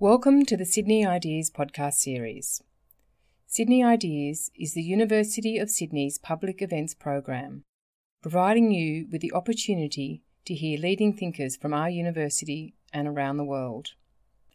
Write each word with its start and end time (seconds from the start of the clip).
Welcome 0.00 0.44
to 0.44 0.56
the 0.56 0.64
Sydney 0.64 1.04
Ideas 1.04 1.50
podcast 1.50 1.94
series. 1.94 2.62
Sydney 3.48 3.82
Ideas 3.82 4.48
is 4.54 4.74
the 4.74 4.80
University 4.80 5.58
of 5.58 5.70
Sydney's 5.70 6.18
public 6.18 6.62
events 6.62 6.94
program, 6.94 7.64
providing 8.22 8.70
you 8.70 9.08
with 9.10 9.22
the 9.22 9.32
opportunity 9.32 10.22
to 10.44 10.54
hear 10.54 10.78
leading 10.78 11.14
thinkers 11.14 11.56
from 11.56 11.74
our 11.74 11.90
university 11.90 12.74
and 12.92 13.08
around 13.08 13.38
the 13.38 13.44
world. 13.44 13.88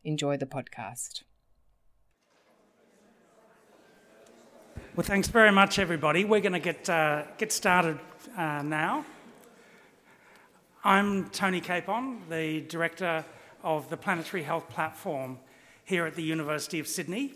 Enjoy 0.06 0.38
the 0.38 0.46
podcast. 0.46 1.24
Well, 4.96 5.06
thanks 5.06 5.28
very 5.28 5.52
much, 5.52 5.78
everybody. 5.78 6.24
We're 6.24 6.40
going 6.40 6.54
to 6.54 6.60
get, 6.60 6.90
uh, 6.90 7.24
get 7.38 7.52
started 7.52 8.00
uh, 8.38 8.62
now. 8.62 9.06
I'm 10.86 11.30
Tony 11.32 11.60
Capon, 11.60 12.22
the 12.30 12.62
Director 12.62 13.26
of 13.64 13.90
the 13.90 13.98
Planetary 13.98 14.44
Health 14.44 14.70
Platform 14.70 15.40
here 15.86 16.06
at 16.06 16.16
the 16.16 16.24
University 16.24 16.80
of 16.80 16.88
Sydney. 16.88 17.34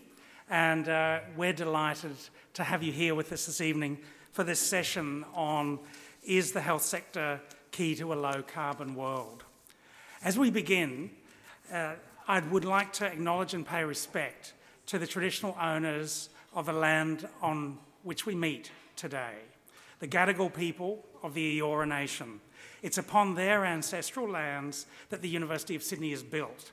And 0.50 0.88
uh, 0.88 1.20
we're 1.36 1.52
delighted 1.52 2.16
to 2.54 2.64
have 2.64 2.82
you 2.82 2.92
here 2.92 3.14
with 3.14 3.32
us 3.32 3.46
this 3.46 3.60
evening 3.60 3.98
for 4.32 4.44
this 4.44 4.60
session 4.60 5.24
on 5.34 5.78
Is 6.22 6.52
the 6.52 6.60
Health 6.60 6.82
Sector 6.82 7.40
Key 7.70 7.94
to 7.96 8.12
a 8.12 8.14
Low 8.14 8.42
Carbon 8.42 8.94
World? 8.94 9.44
As 10.22 10.38
we 10.38 10.50
begin, 10.50 11.10
uh, 11.72 11.94
I 12.26 12.40
would 12.40 12.64
like 12.64 12.92
to 12.94 13.06
acknowledge 13.06 13.54
and 13.54 13.66
pay 13.66 13.84
respect 13.84 14.52
to 14.86 14.98
the 14.98 15.06
traditional 15.06 15.56
owners 15.60 16.28
of 16.54 16.66
the 16.66 16.72
land 16.72 17.28
on 17.42 17.78
which 18.02 18.26
we 18.26 18.34
meet 18.34 18.70
today, 18.96 19.34
the 20.00 20.08
Gadigal 20.08 20.52
people 20.52 21.04
of 21.22 21.34
the 21.34 21.60
Eora 21.60 21.86
Nation 21.86 22.40
it's 22.82 22.98
upon 22.98 23.34
their 23.34 23.64
ancestral 23.64 24.28
lands 24.28 24.86
that 25.10 25.22
the 25.22 25.28
University 25.28 25.74
of 25.74 25.82
Sydney 25.82 26.12
is 26.12 26.22
built. 26.22 26.70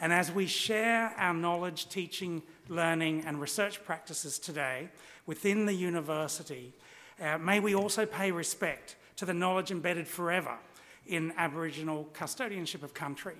And 0.00 0.12
as 0.12 0.32
we 0.32 0.46
share 0.46 1.14
our 1.16 1.34
knowledge, 1.34 1.88
teaching, 1.88 2.42
learning, 2.68 3.24
and 3.24 3.40
research 3.40 3.84
practices 3.84 4.38
today 4.38 4.88
within 5.26 5.66
the 5.66 5.74
university, 5.74 6.72
uh, 7.20 7.38
may 7.38 7.60
we 7.60 7.74
also 7.74 8.04
pay 8.04 8.32
respect 8.32 8.96
to 9.16 9.24
the 9.24 9.34
knowledge 9.34 9.70
embedded 9.70 10.08
forever 10.08 10.56
in 11.06 11.32
Aboriginal 11.36 12.08
custodianship 12.14 12.82
of 12.82 12.94
country. 12.94 13.36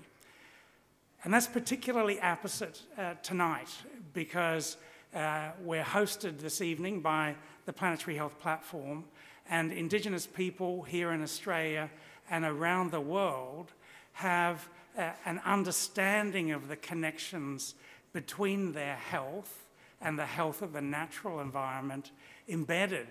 And 1.24 1.32
that's 1.32 1.46
particularly 1.46 2.18
apposite 2.20 2.82
uh, 2.98 3.14
tonight 3.22 3.70
because 4.12 4.76
uh, 5.14 5.50
we're 5.62 5.84
hosted 5.84 6.38
this 6.40 6.60
evening 6.60 7.00
by 7.00 7.34
the 7.66 7.72
Planetary 7.72 8.16
Health 8.16 8.38
Platform, 8.40 9.04
and 9.52 9.70
Indigenous 9.70 10.26
people 10.26 10.80
here 10.80 11.12
in 11.12 11.22
Australia 11.22 11.90
and 12.30 12.42
around 12.42 12.90
the 12.90 13.02
world 13.02 13.70
have 14.12 14.66
uh, 14.96 15.10
an 15.26 15.42
understanding 15.44 16.52
of 16.52 16.68
the 16.68 16.76
connections 16.76 17.74
between 18.14 18.72
their 18.72 18.96
health 18.96 19.66
and 20.00 20.18
the 20.18 20.24
health 20.24 20.62
of 20.62 20.72
the 20.72 20.80
natural 20.80 21.40
environment 21.40 22.12
embedded 22.48 23.06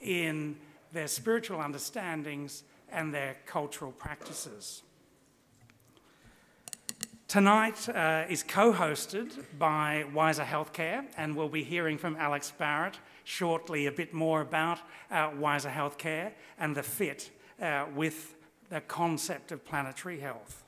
in 0.00 0.56
their 0.94 1.06
spiritual 1.06 1.60
understandings 1.60 2.62
and 2.90 3.12
their 3.12 3.36
cultural 3.44 3.92
practices. 3.92 4.82
Tonight 7.28 7.86
uh, 7.90 8.24
is 8.30 8.42
co 8.42 8.72
hosted 8.72 9.44
by 9.58 10.06
Wiser 10.14 10.44
Healthcare, 10.44 11.04
and 11.18 11.36
we'll 11.36 11.50
be 11.50 11.64
hearing 11.64 11.98
from 11.98 12.16
Alex 12.16 12.50
Barratt 12.58 12.94
shortly 13.24 13.86
a 13.86 13.92
bit 13.92 14.12
more 14.12 14.40
about 14.40 14.78
uh, 15.10 15.30
Wiser 15.38 15.70
Healthcare 15.70 16.32
and 16.58 16.74
the 16.74 16.82
fit 16.82 17.30
uh, 17.60 17.86
with 17.94 18.34
the 18.70 18.80
concept 18.80 19.52
of 19.52 19.64
planetary 19.64 20.20
health. 20.20 20.62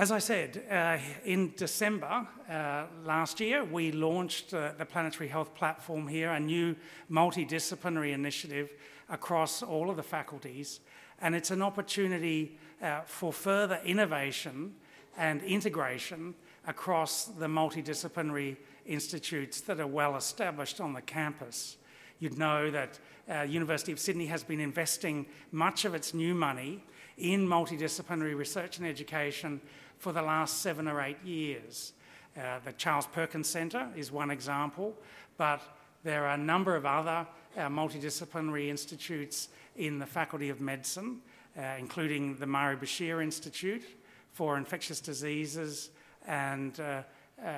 As 0.00 0.10
I 0.10 0.18
said, 0.18 0.64
uh, 0.70 0.96
in 1.26 1.52
December 1.56 2.26
uh, 2.48 2.86
last 3.04 3.38
year, 3.38 3.62
we 3.62 3.92
launched 3.92 4.54
uh, 4.54 4.72
the 4.78 4.86
Planetary 4.86 5.28
Health 5.28 5.54
Platform 5.54 6.08
here, 6.08 6.30
a 6.30 6.40
new 6.40 6.74
multidisciplinary 7.10 8.12
initiative 8.14 8.70
across 9.10 9.62
all 9.62 9.90
of 9.90 9.96
the 9.96 10.02
faculties. 10.02 10.80
And 11.20 11.34
it's 11.34 11.50
an 11.50 11.60
opportunity 11.60 12.58
uh, 12.82 13.02
for 13.02 13.30
further 13.30 13.78
innovation 13.84 14.74
and 15.18 15.42
integration 15.42 16.34
across 16.66 17.26
the 17.26 17.46
multidisciplinary 17.46 18.56
institutes 18.90 19.60
that 19.62 19.80
are 19.80 19.86
well 19.86 20.16
established 20.16 20.80
on 20.80 20.92
the 20.92 21.00
campus. 21.00 21.76
You'd 22.18 22.38
know 22.38 22.70
that 22.70 22.98
uh, 23.30 23.42
University 23.42 23.92
of 23.92 24.00
Sydney 24.00 24.26
has 24.26 24.42
been 24.42 24.60
investing 24.60 25.26
much 25.52 25.84
of 25.84 25.94
its 25.94 26.12
new 26.12 26.34
money 26.34 26.84
in 27.16 27.46
multidisciplinary 27.46 28.36
research 28.36 28.78
and 28.78 28.86
education 28.86 29.60
for 29.98 30.12
the 30.12 30.22
last 30.22 30.60
seven 30.60 30.88
or 30.88 31.00
eight 31.00 31.22
years. 31.24 31.92
Uh, 32.36 32.58
the 32.64 32.72
Charles 32.72 33.06
Perkins 33.06 33.48
Centre 33.48 33.88
is 33.96 34.10
one 34.10 34.30
example, 34.30 34.94
but 35.36 35.60
there 36.02 36.26
are 36.26 36.34
a 36.34 36.38
number 36.38 36.74
of 36.76 36.84
other 36.84 37.26
uh, 37.56 37.60
multidisciplinary 37.68 38.68
institutes 38.68 39.48
in 39.76 39.98
the 39.98 40.06
Faculty 40.06 40.48
of 40.48 40.60
Medicine, 40.60 41.20
uh, 41.56 41.62
including 41.78 42.36
the 42.36 42.46
Marie 42.46 42.76
Bashir 42.76 43.22
Institute 43.22 43.84
for 44.32 44.56
Infectious 44.56 45.00
Diseases 45.00 45.90
and 46.26 46.78
uh, 46.80 47.02
uh, 47.44 47.48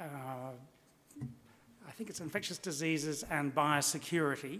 I 0.00 0.50
think 1.96 2.10
it's 2.10 2.20
infectious 2.20 2.58
diseases 2.58 3.24
and 3.30 3.54
biosecurity. 3.54 4.58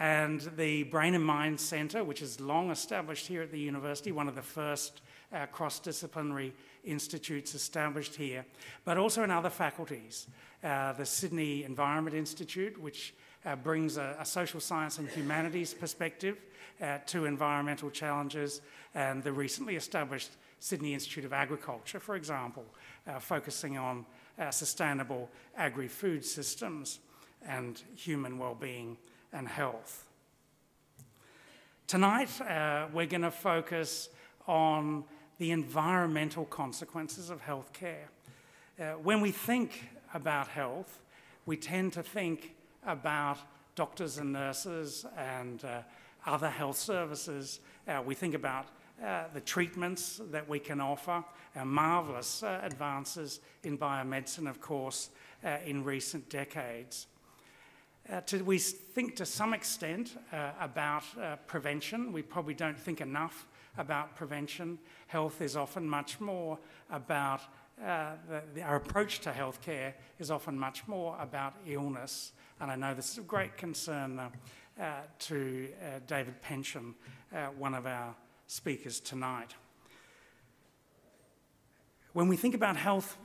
And 0.00 0.40
the 0.56 0.84
Brain 0.84 1.14
and 1.14 1.24
Mind 1.24 1.60
Centre, 1.60 2.02
which 2.02 2.20
is 2.20 2.40
long 2.40 2.72
established 2.72 3.28
here 3.28 3.42
at 3.42 3.52
the 3.52 3.60
university, 3.60 4.10
one 4.10 4.26
of 4.26 4.34
the 4.34 4.42
first 4.42 5.00
uh, 5.32 5.46
cross 5.46 5.78
disciplinary 5.78 6.52
institutes 6.84 7.54
established 7.54 8.16
here, 8.16 8.44
but 8.84 8.98
also 8.98 9.22
in 9.22 9.30
other 9.30 9.50
faculties. 9.50 10.26
Uh, 10.64 10.92
the 10.94 11.06
Sydney 11.06 11.62
Environment 11.62 12.16
Institute, 12.16 12.80
which 12.80 13.14
uh, 13.44 13.54
brings 13.54 13.96
a, 13.96 14.16
a, 14.18 14.24
social 14.24 14.58
science 14.58 14.98
and 14.98 15.08
humanities 15.08 15.72
perspective 15.72 16.38
uh, 16.82 16.98
to 17.06 17.24
environmental 17.24 17.88
challenges, 17.88 18.62
and 18.96 19.22
the 19.22 19.32
recently 19.32 19.76
established 19.76 20.30
Sydney 20.58 20.94
Institute 20.94 21.24
of 21.24 21.32
Agriculture, 21.32 22.00
for 22.00 22.16
example, 22.16 22.64
uh, 23.06 23.20
focusing 23.20 23.78
on 23.78 24.04
uh, 24.38 24.50
sustainable 24.50 25.28
agri 25.56 25.88
food 25.88 26.24
systems 26.24 27.00
and 27.46 27.82
human 27.96 28.38
well-being 28.38 28.96
and 29.32 29.48
health. 29.48 30.06
Tonight, 31.86 32.40
uh, 32.42 32.86
we're 32.92 33.06
going 33.06 33.22
to 33.22 33.30
focus 33.30 34.10
on 34.46 35.04
the 35.38 35.52
environmental 35.52 36.44
consequences 36.44 37.30
of 37.30 37.42
healthcare. 37.42 38.08
Uh, 38.78 38.92
when 39.02 39.20
we 39.20 39.30
think 39.30 39.88
about 40.14 40.48
health, 40.48 41.00
we 41.46 41.56
tend 41.56 41.92
to 41.92 42.02
think 42.02 42.54
about 42.86 43.38
doctors 43.74 44.18
and 44.18 44.32
nurses 44.32 45.06
and 45.16 45.64
uh, 45.64 45.80
other 46.26 46.50
health 46.50 46.76
services. 46.76 47.60
Uh, 47.86 48.02
we 48.04 48.14
think 48.14 48.34
about 48.34 48.66
uh, 49.04 49.24
the 49.32 49.40
treatments 49.40 50.20
that 50.32 50.48
we 50.48 50.58
can 50.58 50.80
offer, 50.80 51.22
our 51.54 51.64
marvellous 51.64 52.42
uh, 52.42 52.60
advances 52.64 53.40
in 53.62 53.78
biomedicine, 53.78 54.48
of 54.48 54.60
course, 54.60 55.10
uh, 55.44 55.58
in 55.64 55.84
recent 55.84 56.28
decades. 56.28 57.06
Uh, 58.10 58.20
to, 58.22 58.42
we 58.42 58.58
think 58.58 59.14
to 59.14 59.24
some 59.24 59.54
extent 59.54 60.18
uh, 60.32 60.50
about 60.60 61.04
prevention. 61.46 62.12
We 62.12 62.22
probably 62.22 62.54
don't 62.54 62.78
think 62.78 63.00
enough 63.00 63.46
about 63.76 64.16
prevention. 64.16 64.78
Health 65.06 65.40
is 65.42 65.56
often 65.56 65.88
much 65.88 66.18
more 66.18 66.58
about, 66.90 67.42
the, 67.78 68.42
the, 68.54 68.62
our 68.62 68.76
approach 68.76 69.20
to 69.20 69.30
healthcare 69.30 69.92
is 70.18 70.32
often 70.32 70.58
much 70.58 70.88
more 70.88 71.16
about 71.20 71.54
illness. 71.66 72.32
And 72.60 72.70
I 72.70 72.74
know 72.74 72.94
this 72.94 73.12
is 73.12 73.18
of 73.18 73.28
great 73.28 73.56
concern 73.56 74.20
to 75.20 75.68
David 76.08 76.42
Pencheon, 76.42 76.94
one 77.56 77.74
of 77.74 77.86
our 77.86 78.16
speakers 78.48 78.98
tonight. 78.98 79.54
When 82.12 82.26
we 82.26 82.36
think 82.36 82.54
about 82.54 82.76
health, 82.76 83.16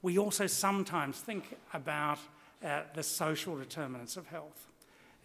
we 0.00 0.16
also 0.16 0.46
sometimes 0.46 1.20
think 1.20 1.58
about 1.74 2.18
uh, 2.64 2.82
the 2.94 3.02
social 3.02 3.56
determinants 3.56 4.16
of 4.16 4.26
health 4.26 4.66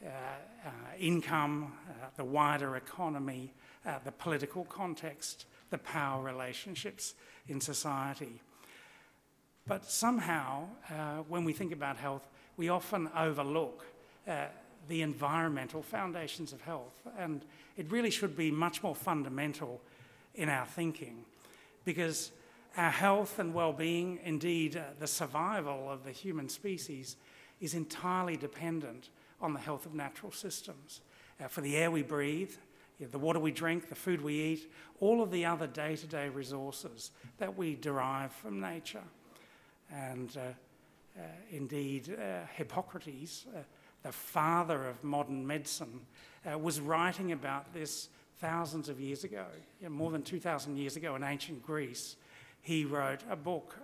uh, 0.03 0.07
uh, 0.07 0.69
income, 0.99 1.71
uh, 1.89 2.07
the 2.17 2.23
wider 2.23 2.75
economy, 2.75 3.53
uh, 3.85 3.97
the 4.03 4.11
political 4.11 4.65
context, 4.65 5.45
the 5.69 5.77
power 5.77 6.21
relationships 6.21 7.13
in 7.47 7.61
society. 7.61 8.41
But 9.65 9.85
somehow, 9.85 10.67
uh, 10.89 11.23
when 11.27 11.45
we 11.45 11.53
think 11.53 11.71
about 11.71 11.97
health, 11.97 12.27
we 12.57 12.69
often 12.69 13.09
overlook 13.15 13.85
the 14.87 15.01
environmental 15.01 15.81
foundations 15.81 16.53
of 16.53 16.61
health. 16.61 16.93
And 17.17 17.45
it 17.77 17.91
really 17.91 18.09
should 18.09 18.35
be 18.35 18.51
much 18.51 18.81
more 18.83 18.95
fundamental 18.95 19.81
in 20.33 20.49
our 20.49 20.65
thinking 20.65 21.25
because 21.83 22.31
our 22.77 22.89
health 22.89 23.39
and 23.39 23.53
well 23.53 23.73
being, 23.73 24.19
indeed, 24.23 24.75
uh, 24.75 24.81
the 24.99 25.07
survival 25.07 25.89
of 25.89 26.03
the 26.03 26.11
human 26.11 26.49
species, 26.49 27.15
is 27.61 27.73
entirely 27.73 28.35
dependent 28.35 29.09
on 29.41 29.53
the 29.53 29.59
health 29.59 29.85
of 29.85 29.93
natural 29.93 30.31
systems. 30.31 31.01
Uh, 31.39 31.47
for 31.47 31.61
the 31.61 31.75
air 31.77 31.89
we 31.91 32.01
breathe, 32.01 32.51
you 32.99 33.05
know, 33.05 33.11
the 33.11 33.19
water 33.19 33.39
we 33.39 33.51
drink, 33.51 33.89
the 33.89 33.95
food 33.95 34.21
we 34.21 34.33
eat, 34.33 34.71
all 34.99 35.21
of 35.21 35.31
the 35.31 35.45
other 35.45 35.67
day 35.67 35.95
to 35.95 36.07
day 36.07 36.29
resources 36.29 37.11
that 37.37 37.57
we 37.57 37.75
derive 37.75 38.31
from 38.31 38.59
nature. 38.59 39.03
And 39.91 40.35
uh, 40.37 41.19
uh, 41.19 41.21
indeed, 41.51 42.13
uh, 42.13 42.45
Hippocrates, 42.55 43.45
uh, 43.55 43.59
the 44.05 44.11
father 44.11 44.87
of 44.87 45.03
modern 45.03 45.47
medicine, 45.47 46.01
uh, 46.45 46.55
was 46.59 46.79
writing 46.79 47.31
about 47.31 47.73
this 47.73 48.09
thousands 48.39 48.87
of 48.87 48.99
years 48.99 49.23
ago, 49.23 49.45
you 49.81 49.87
know, 49.87 49.95
more 49.95 50.11
than 50.11 50.21
2,000 50.21 50.77
years 50.77 50.95
ago 50.95 51.15
in 51.15 51.23
ancient 51.23 51.65
Greece. 51.65 52.15
He 52.61 52.85
wrote 52.85 53.21
a 53.31 53.35
book 53.35 53.75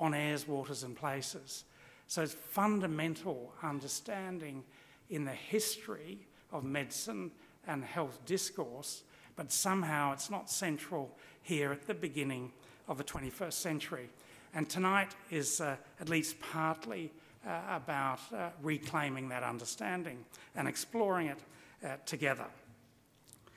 on 0.00 0.14
airs, 0.14 0.48
waters, 0.48 0.82
and 0.82 0.96
places. 0.96 1.64
So 2.06 2.22
it's 2.22 2.32
fundamental 2.32 3.52
understanding 3.62 4.64
in 5.10 5.26
the 5.26 5.32
history 5.32 6.26
of 6.52 6.64
medicine 6.64 7.30
and 7.66 7.84
health 7.84 8.24
discourse, 8.24 9.02
but 9.36 9.52
somehow 9.52 10.14
it's 10.14 10.30
not 10.30 10.48
central 10.48 11.14
here 11.42 11.70
at 11.70 11.86
the 11.86 11.92
beginning 11.92 12.50
of 12.88 12.96
the 12.96 13.04
21st 13.04 13.52
century. 13.52 14.08
And 14.54 14.70
tonight 14.70 15.14
is 15.30 15.60
uh, 15.60 15.76
at 16.00 16.08
least 16.08 16.40
partly 16.40 17.12
about 17.46 18.20
uh, 18.34 18.50
reclaiming 18.62 19.28
that 19.28 19.42
understanding 19.42 20.24
and 20.54 20.66
exploring 20.66 21.28
it 21.28 21.38
uh, 21.84 21.96
together. 22.04 22.46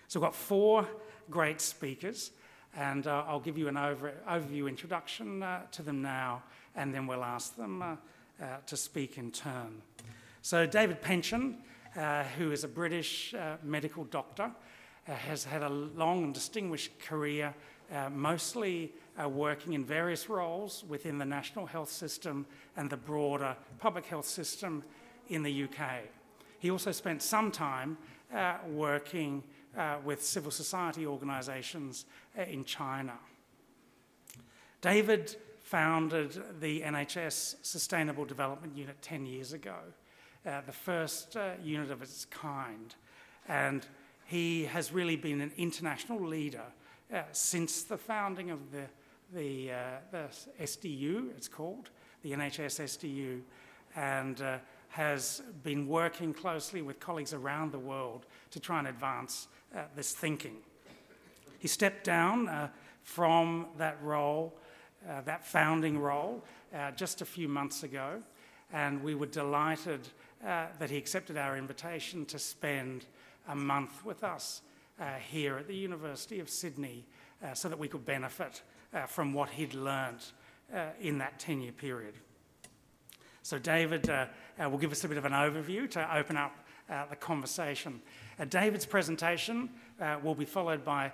So 0.08 0.20
we've 0.20 0.28
got 0.28 0.36
four 0.36 0.88
great 1.30 1.62
speakers, 1.62 2.32
and 2.76 3.08
uh, 3.08 3.24
I'll 3.28 3.40
give 3.40 3.58
you 3.58 3.68
an 3.68 3.78
over, 3.78 4.14
overview 4.28 4.68
introduction 4.68 5.44
uh, 5.44 5.62
to 5.72 5.82
them 5.82 6.02
now, 6.02 6.44
and 6.76 6.94
then 6.94 7.08
we'll 7.08 7.24
ask 7.24 7.56
them 7.56 7.98
to 8.68 8.78
speak 8.78 9.18
in 9.18 9.32
turn. 9.32 9.82
So 10.42 10.66
David 10.66 11.02
Pencheon 11.02 11.58
uh, 11.96 12.24
who 12.38 12.52
is 12.52 12.64
a 12.64 12.68
British 12.68 13.34
uh, 13.34 13.58
medical 13.64 14.04
doctor, 14.06 14.52
uh, 15.08 15.12
has 15.14 15.44
had 15.44 15.64
a 15.64 15.70
long 15.70 16.24
and 16.24 16.34
distinguished 16.34 17.00
career, 17.00 17.54
uh, 17.94 18.10
mostly 18.10 18.92
uh, 19.22 19.28
working 19.28 19.74
in 19.74 19.84
various 19.84 20.30
roles 20.30 20.84
within 20.88 21.18
the 21.18 21.26
national 21.26 21.66
health 21.66 21.90
system 21.90 22.46
and 22.78 22.90
the 22.90 22.98
broader 22.98 23.56
public 23.80 24.06
health 24.06 24.26
system 24.26 24.84
in 25.30 25.44
the 25.44 25.64
UK. 25.64 26.04
He 26.60 26.72
also 26.72 26.92
spent 26.92 27.22
some 27.22 27.52
time 27.52 27.98
working 28.68 29.44
with 30.04 30.22
civil 30.22 30.52
society 30.52 31.06
organisations 31.08 32.06
in 32.36 32.66
China. 32.66 33.14
David 34.82 35.36
founded 35.62 36.42
the 36.60 36.82
NHS 36.82 37.56
Sustainable 37.62 38.26
Development 38.26 38.76
Unit 38.76 39.02
10 39.02 39.26
years 39.26 39.54
ago 39.54 39.76
uh, 40.46 40.62
the 40.66 40.72
first 40.72 41.36
uh, 41.36 41.52
unit 41.64 41.92
of 41.92 42.02
its 42.02 42.26
kind. 42.26 42.96
And 43.48 43.86
he 44.26 44.66
has 44.66 44.92
really 44.92 45.16
been 45.16 45.42
an 45.42 45.52
international 45.58 46.26
leader 46.26 46.64
uh, 47.14 47.22
since 47.32 47.84
the 47.84 47.98
founding 47.98 48.52
of 48.52 48.60
the, 48.72 48.86
the, 49.34 49.72
uh, 49.72 49.76
the, 50.12 50.26
SDU, 50.62 51.30
it's 51.36 51.48
called, 51.48 51.90
the 52.24 52.32
NHS 52.32 52.82
SDU, 52.84 53.42
and 53.96 54.42
uh, 54.42 54.58
has 54.90 55.42
been 55.64 55.88
working 55.88 56.34
closely 56.34 56.82
with 56.82 57.00
colleagues 57.00 57.34
around 57.34 57.72
the 57.72 57.80
world 57.80 58.26
to 58.52 58.60
try 58.60 58.80
and 58.80 58.88
advance 58.88 59.48
this 59.96 60.14
thinking. 60.14 60.58
He 61.60 61.68
stepped 61.68 62.04
down 62.04 62.72
from 63.04 63.68
that 63.78 64.02
role, 64.02 64.56
that 65.26 65.46
founding 65.46 66.00
role, 66.00 66.44
just 66.96 67.22
a 67.22 67.26
few 67.26 67.48
months 67.48 67.84
ago, 67.84 68.22
and 68.74 69.04
we 69.04 69.14
were 69.14 69.28
delighted 69.28 70.08
uh, 70.46 70.68
that 70.80 70.90
he 70.90 70.98
accepted 70.98 71.38
our 71.38 71.58
invitation 71.58 72.26
to 72.26 72.40
spend 72.40 73.06
a 73.50 73.56
month 73.56 74.06
with 74.06 74.24
us 74.24 74.62
Uh, 75.00 75.14
here 75.32 75.58
at 75.58 75.66
the 75.66 75.76
University 75.76 76.42
of 76.42 76.50
Sydney 76.50 77.06
uh, 77.42 77.54
so 77.54 77.70
that 77.70 77.80
we 77.80 77.88
could 77.88 78.06
benefit 78.06 78.62
uh, 78.94 79.06
from 79.06 79.34
what 79.34 79.50
he'd 79.50 79.74
learned 79.74 80.26
uh, 80.76 80.88
in 81.00 81.20
that 81.20 81.40
10 81.40 81.62
year 81.62 81.72
period. 81.72 82.16
So, 83.42 83.58
David 83.58 84.10
uh, 84.10 84.26
uh, 84.62 84.70
will 84.70 84.78
give 84.78 84.92
us 84.92 85.06
a 85.06 85.08
bit 85.08 85.18
of 85.18 85.24
an 85.24 85.32
overview 85.32 85.90
to 85.92 86.18
open 86.18 86.36
up 86.36 86.54
the 87.10 87.16
conversation. 87.16 88.02
David's 88.50 88.86
presentation 88.86 89.70
will 90.24 90.36
be 90.36 90.44
followed 90.44 90.84
by 90.84 91.14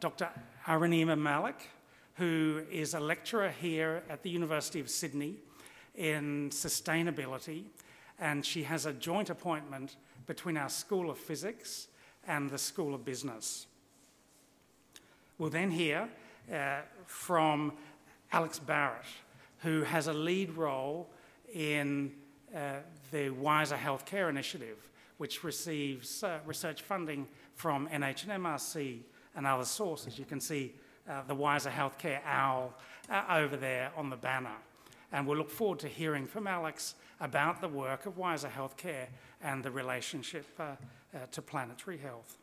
Dr. 0.00 0.28
Arunima 0.66 1.16
Malik, 1.16 1.70
who 2.16 2.62
is 2.70 2.92
a 2.94 3.00
lecturer 3.00 3.48
here 3.48 4.02
at 4.10 4.22
the 4.22 4.28
University 4.28 4.80
of 4.80 4.90
Sydney 4.90 5.36
in 5.94 6.50
sustainability 6.50 7.64
and 8.18 8.44
she 8.44 8.64
has 8.64 8.86
a 8.86 8.92
joint 8.92 9.30
appointment 9.30 9.96
between 10.26 10.56
our 10.56 10.68
School 10.68 11.10
of 11.10 11.16
Physics 11.16 11.88
and 12.28 12.50
the 12.50 12.58
School 12.58 12.94
of 12.94 13.04
Business. 13.04 13.66
We'll 15.38 15.50
then 15.50 15.70
hear 15.70 16.08
uh, 16.52 16.80
from 17.06 17.72
Alex 18.30 18.60
Barratt, 18.64 19.06
who 19.62 19.82
has 19.82 20.06
a 20.06 20.12
lead 20.12 20.50
role 20.50 21.08
in 21.52 22.12
uh, 22.54 22.74
the 23.10 23.30
Wiser 23.30 23.76
Healthcare 23.76 24.28
Initiative, 24.28 24.76
which 25.16 25.42
receives 25.42 26.22
uh, 26.22 26.38
research 26.46 26.82
funding 26.82 27.26
from 27.54 27.88
NHMRC 27.88 28.30
and 28.30 28.44
MRC 28.44 28.98
and 29.34 29.46
other 29.46 29.64
sources. 29.64 30.18
You 30.18 30.24
can 30.26 30.40
see 30.40 30.74
uh, 31.08 31.22
the 31.26 31.34
Wiser 31.34 31.70
Healthcare 31.70 32.20
OWL 32.26 32.74
uh, 33.10 33.24
over 33.30 33.56
there 33.56 33.90
on 33.96 34.10
the 34.10 34.16
banner. 34.16 34.56
And 35.12 35.26
we'll 35.26 35.38
look 35.38 35.50
forward 35.50 35.78
to 35.80 35.88
hearing 35.88 36.26
from 36.26 36.46
Alex 36.46 36.94
about 37.20 37.60
the 37.62 37.68
work 37.68 38.04
of 38.04 38.18
Wiser 38.18 38.50
Healthcare 38.54 39.06
and 39.42 39.62
the 39.62 39.70
relationship 39.70 40.46
uh, 41.14 41.18
to 41.32 41.42
planetary 41.42 41.98
health. 41.98 42.38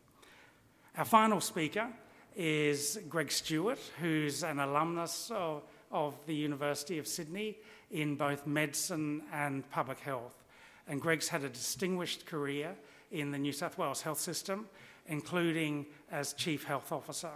Our 0.96 1.04
final 1.04 1.40
speaker 1.40 1.88
is 2.34 2.98
Greg 3.08 3.32
Stewart, 3.32 3.78
who's 4.00 4.42
an 4.42 4.60
alumnus 4.60 5.30
of, 5.34 5.62
of 5.90 6.14
the 6.26 6.34
University 6.34 6.98
of 6.98 7.06
Sydney 7.06 7.58
in 7.90 8.16
both 8.16 8.46
medicine 8.46 9.22
and 9.32 9.68
public 9.70 9.98
health. 10.00 10.44
And 10.88 11.00
Greg's 11.00 11.28
had 11.28 11.44
a 11.44 11.48
distinguished 11.48 12.26
career 12.26 12.74
in 13.10 13.30
the 13.30 13.38
New 13.38 13.52
South 13.52 13.78
Wales 13.78 14.02
health 14.02 14.20
system, 14.20 14.66
including 15.06 15.86
as 16.10 16.32
Chief 16.32 16.64
Health 16.64 16.92
Officer. 16.92 17.30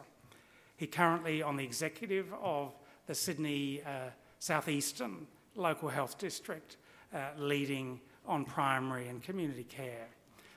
He 0.76 0.86
currently 0.86 1.42
on 1.42 1.56
the 1.56 1.64
executive 1.64 2.32
of 2.42 2.72
the 3.06 3.14
Sydney 3.14 3.82
uh, 3.82 4.10
Southeastern 4.38 5.26
Local 5.56 5.88
Health 5.88 6.18
District, 6.18 6.76
uh, 7.12 7.18
leading 7.36 8.00
on 8.26 8.44
primary 8.44 9.08
and 9.08 9.22
community 9.22 9.64
care. 9.64 10.08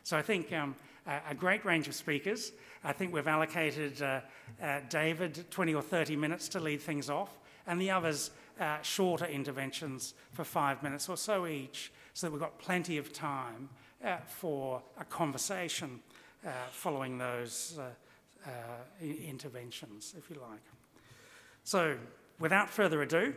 So 0.03 0.17
I 0.17 0.21
think 0.21 0.51
um, 0.51 0.75
a, 1.07 1.33
great 1.33 1.63
range 1.63 1.87
of 1.87 1.95
speakers. 1.95 2.51
I 2.83 2.91
think 2.91 3.13
we've 3.13 3.27
allocated 3.27 4.01
uh, 4.01 4.19
uh, 4.61 4.81
David 4.89 5.45
20 5.49 5.73
or 5.73 5.81
30 5.81 6.17
minutes 6.17 6.49
to 6.49 6.59
lead 6.59 6.81
things 6.81 7.09
off, 7.09 7.37
and 7.67 7.79
the 7.79 7.89
others 7.89 8.31
uh, 8.59 8.81
shorter 8.81 9.25
interventions 9.25 10.13
for 10.33 10.43
five 10.43 10.83
minutes 10.83 11.07
or 11.07 11.15
so 11.15 11.47
each, 11.47 11.91
so 12.13 12.27
that 12.27 12.31
we've 12.31 12.41
got 12.41 12.59
plenty 12.59 12.97
of 12.97 13.13
time 13.13 13.69
uh, 14.03 14.17
for 14.27 14.81
a 14.99 15.05
conversation 15.05 16.01
uh, 16.45 16.49
following 16.69 17.17
those 17.17 17.79
interventions, 19.01 20.13
if 20.17 20.29
you 20.29 20.35
like. 20.41 20.59
So, 21.63 21.95
without 22.39 22.69
further 22.69 23.01
ado, 23.01 23.33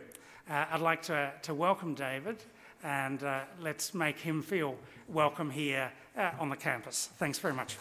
I'd 0.49 0.79
like 0.79 1.01
to, 1.03 1.33
to 1.41 1.53
welcome 1.53 1.93
David 1.93 2.37
and 2.81 3.21
uh, 3.21 3.41
let's 3.59 3.93
make 3.93 4.17
him 4.17 4.41
feel 4.41 4.77
welcome 5.09 5.49
here 5.49 5.91
uh, 6.17 6.31
on 6.39 6.49
the 6.49 6.55
campus. 6.55 7.09
Thanks 7.17 7.37
very 7.37 7.53
much. 7.53 7.75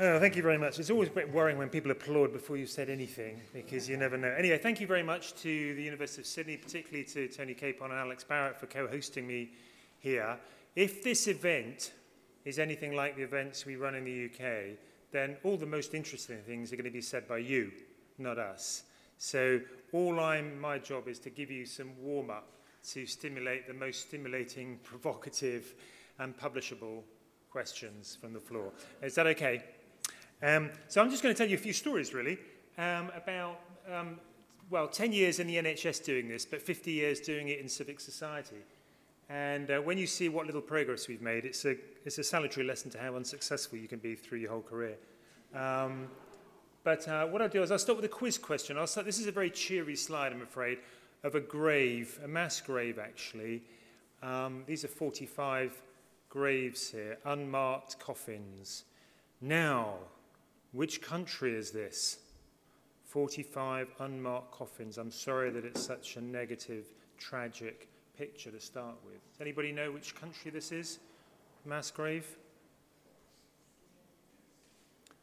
Oh, 0.00 0.20
thank 0.20 0.36
you 0.36 0.42
very 0.42 0.58
much. 0.58 0.78
It's 0.78 0.90
always 0.90 1.08
a 1.08 1.12
bit 1.12 1.32
worrying 1.32 1.58
when 1.58 1.68
people 1.70 1.90
applaud 1.90 2.32
before 2.32 2.56
you've 2.56 2.70
said 2.70 2.88
anything 2.88 3.40
because 3.52 3.88
you 3.88 3.96
never 3.96 4.16
know. 4.16 4.28
Anyway, 4.28 4.56
thank 4.58 4.80
you 4.80 4.86
very 4.86 5.02
much 5.02 5.34
to 5.42 5.74
the 5.74 5.82
University 5.82 6.22
of 6.22 6.26
Sydney, 6.28 6.56
particularly 6.56 7.02
to 7.06 7.26
Tony 7.26 7.54
Capon 7.54 7.90
and 7.90 7.98
Alex 7.98 8.22
Barratt 8.22 8.60
for 8.60 8.66
co 8.66 8.86
hosting 8.86 9.26
me 9.26 9.50
here. 9.98 10.38
If 10.76 11.02
this 11.02 11.26
event 11.26 11.94
is 12.44 12.60
anything 12.60 12.94
like 12.94 13.16
the 13.16 13.22
events 13.22 13.66
we 13.66 13.74
run 13.74 13.96
in 13.96 14.04
the 14.04 14.26
UK, 14.26 14.78
then 15.10 15.36
all 15.44 15.56
the 15.56 15.66
most 15.66 15.94
interesting 15.94 16.38
things 16.46 16.72
are 16.72 16.76
going 16.76 16.84
to 16.84 16.90
be 16.90 17.00
said 17.00 17.26
by 17.26 17.38
you 17.38 17.70
not 18.18 18.38
us. 18.38 18.84
So 19.16 19.60
all 19.92 20.20
I'm, 20.20 20.60
my 20.60 20.78
job 20.78 21.08
is 21.08 21.18
to 21.20 21.30
give 21.30 21.50
you 21.50 21.64
some 21.64 21.90
warm 22.00 22.30
up 22.30 22.48
to 22.90 23.06
stimulate 23.06 23.66
the 23.66 23.74
most 23.74 24.02
stimulating, 24.02 24.78
provocative, 24.82 25.74
and 26.18 26.36
publishable 26.36 27.02
questions 27.50 28.16
from 28.20 28.32
the 28.32 28.40
floor. 28.40 28.72
Is 29.02 29.14
that 29.14 29.26
okay? 29.28 29.62
Um, 30.42 30.70
so 30.88 31.00
I'm 31.00 31.10
just 31.10 31.22
going 31.22 31.34
to 31.34 31.38
tell 31.38 31.48
you 31.48 31.56
a 31.56 31.60
few 31.60 31.72
stories, 31.72 32.12
really, 32.12 32.38
um, 32.76 33.10
about, 33.14 33.60
um, 33.92 34.20
well, 34.70 34.88
10 34.88 35.12
years 35.12 35.38
in 35.40 35.46
the 35.46 35.56
NHS 35.56 36.04
doing 36.04 36.28
this, 36.28 36.44
but 36.44 36.60
50 36.60 36.90
years 36.90 37.20
doing 37.20 37.48
it 37.48 37.58
in 37.58 37.68
civic 37.68 38.00
society. 38.00 38.62
And 39.28 39.70
uh, 39.70 39.78
when 39.80 39.98
you 39.98 40.06
see 40.06 40.28
what 40.28 40.46
little 40.46 40.62
progress 40.62 41.08
we've 41.08 41.20
made, 41.20 41.44
it's 41.44 41.64
a, 41.64 41.76
it's 42.04 42.18
a 42.18 42.24
salutary 42.24 42.66
lesson 42.66 42.90
to 42.92 42.98
how 42.98 43.14
unsuccessful 43.16 43.78
you 43.78 43.88
can 43.88 43.98
be 43.98 44.14
through 44.14 44.38
your 44.38 44.50
whole 44.50 44.62
career. 44.62 44.96
Um, 45.54 46.08
but 46.84 47.06
uh, 47.06 47.26
what 47.26 47.42
I'll 47.42 47.48
do 47.48 47.62
is 47.62 47.70
I'll 47.70 47.78
start 47.78 47.96
with 47.96 48.04
a 48.06 48.08
quiz 48.08 48.38
question. 48.38 48.78
I'll 48.78 48.86
start, 48.86 49.04
this 49.04 49.18
is 49.18 49.26
a 49.26 49.32
very 49.32 49.50
cheery 49.50 49.96
slide, 49.96 50.32
I'm 50.32 50.40
afraid, 50.40 50.78
of 51.24 51.34
a 51.34 51.40
grave, 51.40 52.18
a 52.24 52.28
mass 52.28 52.60
grave 52.60 52.98
actually, 52.98 53.62
Um, 54.22 54.64
these 54.66 54.84
are 54.84 54.88
45 54.88 55.80
graves 56.28 56.90
here, 56.90 57.18
unmarked 57.24 57.98
coffins. 57.98 58.84
Now, 59.40 59.94
which 60.72 61.00
country 61.00 61.54
is 61.54 61.70
this? 61.70 62.18
45 63.04 63.88
unmarked 64.00 64.52
coffins. 64.52 64.98
I'm 64.98 65.10
sorry 65.10 65.50
that 65.50 65.64
it's 65.64 65.80
such 65.80 66.16
a 66.16 66.20
negative, 66.20 66.86
tragic 67.16 67.88
picture 68.18 68.50
to 68.50 68.60
start 68.60 68.96
with. 69.06 69.20
Does 69.32 69.40
anybody 69.40 69.70
know 69.70 69.92
which 69.92 70.14
country 70.14 70.50
this 70.50 70.72
is? 70.72 70.98
Mass 71.64 71.90
grave? 71.90 72.26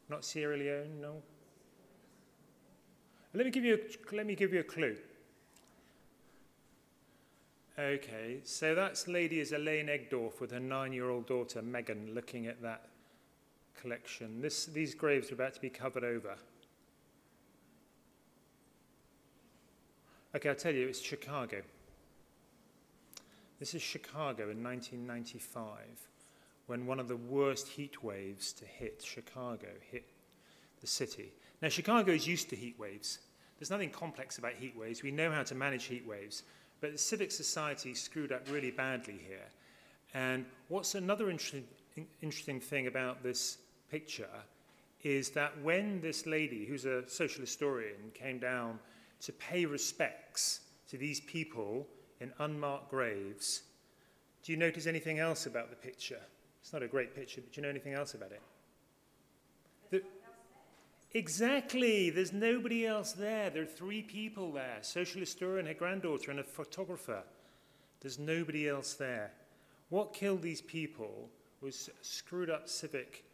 Not 0.08 0.24
Sierra 0.24 0.56
Leone, 0.56 1.00
no. 1.00 1.22
Let 3.34 3.44
me 3.44 3.50
give 3.50 3.64
you 3.64 3.74
a, 3.74 4.14
let 4.16 4.24
me 4.24 4.34
give 4.34 4.54
you 4.54 4.60
a 4.60 4.64
clue. 4.64 4.96
Okay, 7.78 8.38
so 8.44 8.74
that's 8.74 9.06
lady 9.06 9.40
is 9.40 9.52
Elaine 9.52 9.88
Egdorf 9.88 10.40
with 10.40 10.50
her 10.52 10.60
nine-year-old 10.60 11.26
daughter 11.26 11.60
Megan 11.60 12.14
looking 12.14 12.46
at 12.46 12.62
that 12.62 12.88
collection. 13.78 14.40
This, 14.40 14.64
these 14.64 14.94
graves 14.94 15.30
are 15.30 15.34
about 15.34 15.52
to 15.52 15.60
be 15.60 15.68
covered 15.68 16.04
over. 16.04 16.36
Okay, 20.34 20.48
I'll 20.48 20.54
tell 20.54 20.74
you, 20.74 20.88
it's 20.88 21.00
Chicago. 21.00 21.60
This 23.58 23.74
is 23.74 23.80
Chicago 23.80 24.50
in 24.50 24.62
1995, 24.62 25.72
when 26.66 26.84
one 26.84 27.00
of 27.00 27.08
the 27.08 27.16
worst 27.16 27.68
heat 27.68 28.02
waves 28.02 28.52
to 28.52 28.66
hit 28.66 29.02
Chicago 29.02 29.68
hit 29.90 30.04
the 30.82 30.86
city. 30.86 31.32
Now, 31.62 31.70
Chicago 31.70 32.12
is 32.12 32.26
used 32.26 32.50
to 32.50 32.56
heat 32.56 32.78
waves. 32.78 33.20
There's 33.58 33.70
nothing 33.70 33.88
complex 33.88 34.36
about 34.36 34.52
heat 34.52 34.76
waves. 34.76 35.02
We 35.02 35.10
know 35.10 35.30
how 35.32 35.42
to 35.44 35.54
manage 35.54 35.84
heat 35.84 36.06
waves. 36.06 36.42
But 36.82 36.92
the 36.92 36.98
civic 36.98 37.32
society 37.32 37.94
screwed 37.94 38.30
up 38.30 38.42
really 38.50 38.70
badly 38.70 39.18
here. 39.26 39.48
And 40.12 40.44
what's 40.68 40.94
another 40.94 41.30
interesting, 41.30 41.64
interesting 42.20 42.60
thing 42.60 42.88
about 42.88 43.22
this 43.22 43.56
picture 43.90 44.28
is 45.02 45.30
that 45.30 45.58
when 45.62 46.02
this 46.02 46.26
lady, 46.26 46.66
who's 46.66 46.84
a 46.84 47.08
social 47.08 47.40
historian, 47.40 48.10
came 48.12 48.38
down 48.38 48.78
to 49.22 49.32
pay 49.32 49.64
respects 49.64 50.60
to 50.90 50.98
these 50.98 51.20
people 51.20 51.86
in 52.20 52.32
unmarked 52.38 52.90
graves, 52.90 53.62
do 54.42 54.52
you 54.52 54.58
notice 54.58 54.86
anything 54.86 55.18
else 55.18 55.46
about 55.46 55.70
the 55.70 55.76
picture? 55.76 56.20
It's 56.60 56.72
not 56.72 56.82
a 56.82 56.88
great 56.88 57.14
picture, 57.14 57.40
but 57.40 57.52
do 57.52 57.60
you 57.60 57.62
know 57.62 57.70
anything 57.70 57.94
else 57.94 58.14
about 58.14 58.32
it? 58.32 58.42
The, 59.90 60.02
exactly, 61.12 62.10
there's 62.10 62.32
nobody 62.32 62.86
else 62.86 63.12
there. 63.12 63.50
There 63.50 63.62
are 63.62 63.66
three 63.66 64.02
people 64.02 64.52
there 64.52 64.78
social 64.82 65.20
historian, 65.20 65.66
her 65.66 65.74
granddaughter, 65.74 66.30
and 66.30 66.40
a 66.40 66.44
photographer. 66.44 67.22
There's 68.00 68.18
nobody 68.18 68.68
else 68.68 68.94
there. 68.94 69.32
What 69.88 70.12
killed 70.12 70.42
these 70.42 70.60
people 70.60 71.28
was 71.60 71.90
screwed 72.02 72.50
up 72.50 72.68
civic 72.68 73.24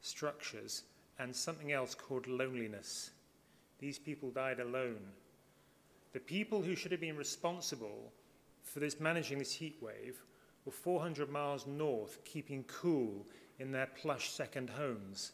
structures 0.00 0.82
and 1.18 1.34
something 1.34 1.72
else 1.72 1.94
called 1.94 2.26
loneliness. 2.26 3.10
These 3.78 3.98
people 3.98 4.30
died 4.30 4.60
alone. 4.60 5.00
The 6.12 6.20
people 6.20 6.62
who 6.62 6.76
should 6.76 6.92
have 6.92 7.00
been 7.00 7.16
responsible 7.16 8.12
for 8.64 8.80
this 8.80 8.98
managing 8.98 9.38
this 9.38 9.52
heat 9.52 9.76
wave 9.80 10.22
were 10.64 10.72
400 10.72 11.30
miles 11.30 11.66
north, 11.66 12.18
keeping 12.24 12.64
cool 12.64 13.26
in 13.58 13.70
their 13.70 13.86
plush 13.86 14.30
second 14.30 14.70
homes, 14.70 15.32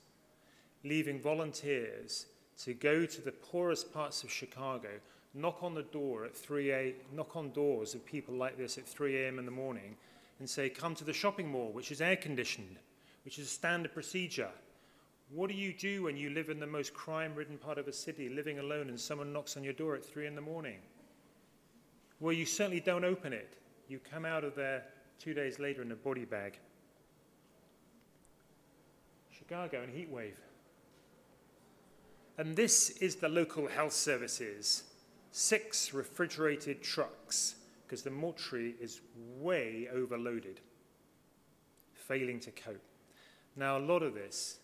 leaving 0.85 1.21
volunteers 1.21 2.27
to 2.59 2.75
go 2.75 3.07
to 3.07 3.23
the 3.23 3.33
poorest 3.33 3.93
parts 3.93 4.23
of 4.23 4.31
Chicago, 4.31 4.89
knock 5.33 5.63
on 5.63 5.75
the 5.75 5.85
door 5.85 6.25
at 6.25 6.37
3 6.37 6.73
a, 6.73 6.95
knock 7.13 7.37
on 7.37 7.53
doors 7.53 7.95
of 7.95 8.05
people 8.05 8.35
like 8.35 8.59
this 8.59 8.77
at 8.77 8.87
3 8.87 9.17
a.m. 9.23 9.39
in 9.39 9.47
the 9.47 9.51
morning, 9.51 9.97
and 10.39 10.51
say, 10.51 10.69
"Come 10.69 10.95
to 10.97 11.05
the 11.05 11.13
shopping 11.13 11.49
mall, 11.49 11.73
which 11.73 11.93
is 11.93 12.01
air 12.01 12.17
conditioned, 12.17 12.79
which 13.25 13.39
is 13.39 13.47
a 13.47 13.51
standard 13.51 13.93
procedure." 13.93 14.51
What 15.31 15.49
do 15.49 15.55
you 15.55 15.73
do 15.73 16.03
when 16.03 16.17
you 16.17 16.31
live 16.31 16.51
in 16.51 16.59
the 16.59 16.67
most 16.67 16.93
crime 16.93 17.37
ridden 17.37 17.57
part 17.57 17.79
of 17.79 17.87
a 17.87 17.93
city, 17.93 18.29
living 18.29 18.59
alone, 18.59 18.89
and 18.89 18.99
someone 18.99 19.33
knocks 19.33 19.57
on 19.57 19.63
your 19.63 19.73
door 19.73 19.95
at 19.95 20.05
3 20.05 20.27
in 20.27 20.35
the 20.35 20.41
morning? 20.41 20.81
Well, 22.21 22.35
you 22.35 22.45
certainly 22.45 22.81
don't 22.81 23.05
open 23.05 23.33
it. 23.33 23.57
You 23.89 23.99
come 23.99 24.25
out 24.25 24.45
of 24.45 24.55
there 24.55 24.85
two 25.19 25.35
days 25.35 25.59
later 25.59 25.83
in 25.83 25.91
a 25.91 25.97
body 25.97 26.27
bag. 26.27 26.59
Chicago 29.31 29.83
and 29.83 29.93
heat 29.93 30.11
wave. 30.11 30.39
And 32.39 32.55
this 32.55 32.91
is 32.91 33.17
the 33.17 33.29
local 33.29 33.67
health 33.67 33.95
services. 33.95 34.85
Six 35.33 35.95
refrigerated 35.95 36.83
trucks, 36.83 37.57
because 37.85 38.03
the 38.03 38.11
mortuary 38.11 38.75
is 38.81 39.01
way 39.39 39.89
overloaded, 39.93 40.61
failing 41.95 42.41
to 42.41 42.51
cope. 42.51 42.83
Now, 43.57 43.79
a 43.79 43.81
lot 43.81 44.03
of 44.03 44.15
this 44.15 44.59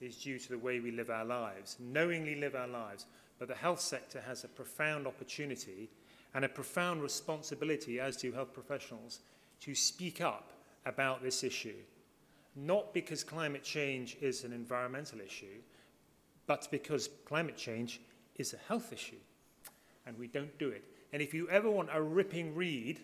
is 0.00 0.16
due 0.16 0.38
to 0.38 0.48
the 0.50 0.58
way 0.58 0.80
we 0.80 0.90
live 0.90 1.10
our 1.10 1.24
lives, 1.24 1.76
knowingly 1.80 2.34
live 2.34 2.54
our 2.54 2.68
lives. 2.68 3.06
But 3.38 3.48
the 3.48 3.54
health 3.54 3.80
sector 3.80 4.22
has 4.26 4.44
a 4.44 4.48
profound 4.48 5.06
opportunity 5.06 5.90
and 6.34 6.44
a 6.44 6.48
profound 6.48 7.02
responsibility, 7.02 8.00
as 8.00 8.16
do 8.16 8.32
health 8.32 8.52
professionals, 8.52 9.20
to 9.60 9.74
speak 9.74 10.20
up 10.20 10.52
about 10.84 11.22
this 11.22 11.44
issue. 11.44 11.76
Not 12.56 12.92
because 12.92 13.24
climate 13.24 13.62
change 13.62 14.16
is 14.20 14.44
an 14.44 14.52
environmental 14.52 15.20
issue, 15.20 15.62
but 16.46 16.68
because 16.70 17.08
climate 17.24 17.56
change 17.56 18.00
is 18.36 18.52
a 18.52 18.58
health 18.68 18.92
issue. 18.92 19.22
And 20.06 20.18
we 20.18 20.26
don't 20.26 20.58
do 20.58 20.68
it. 20.68 20.84
And 21.12 21.22
if 21.22 21.32
you 21.32 21.48
ever 21.48 21.70
want 21.70 21.88
a 21.92 22.02
ripping 22.02 22.54
read, 22.54 23.00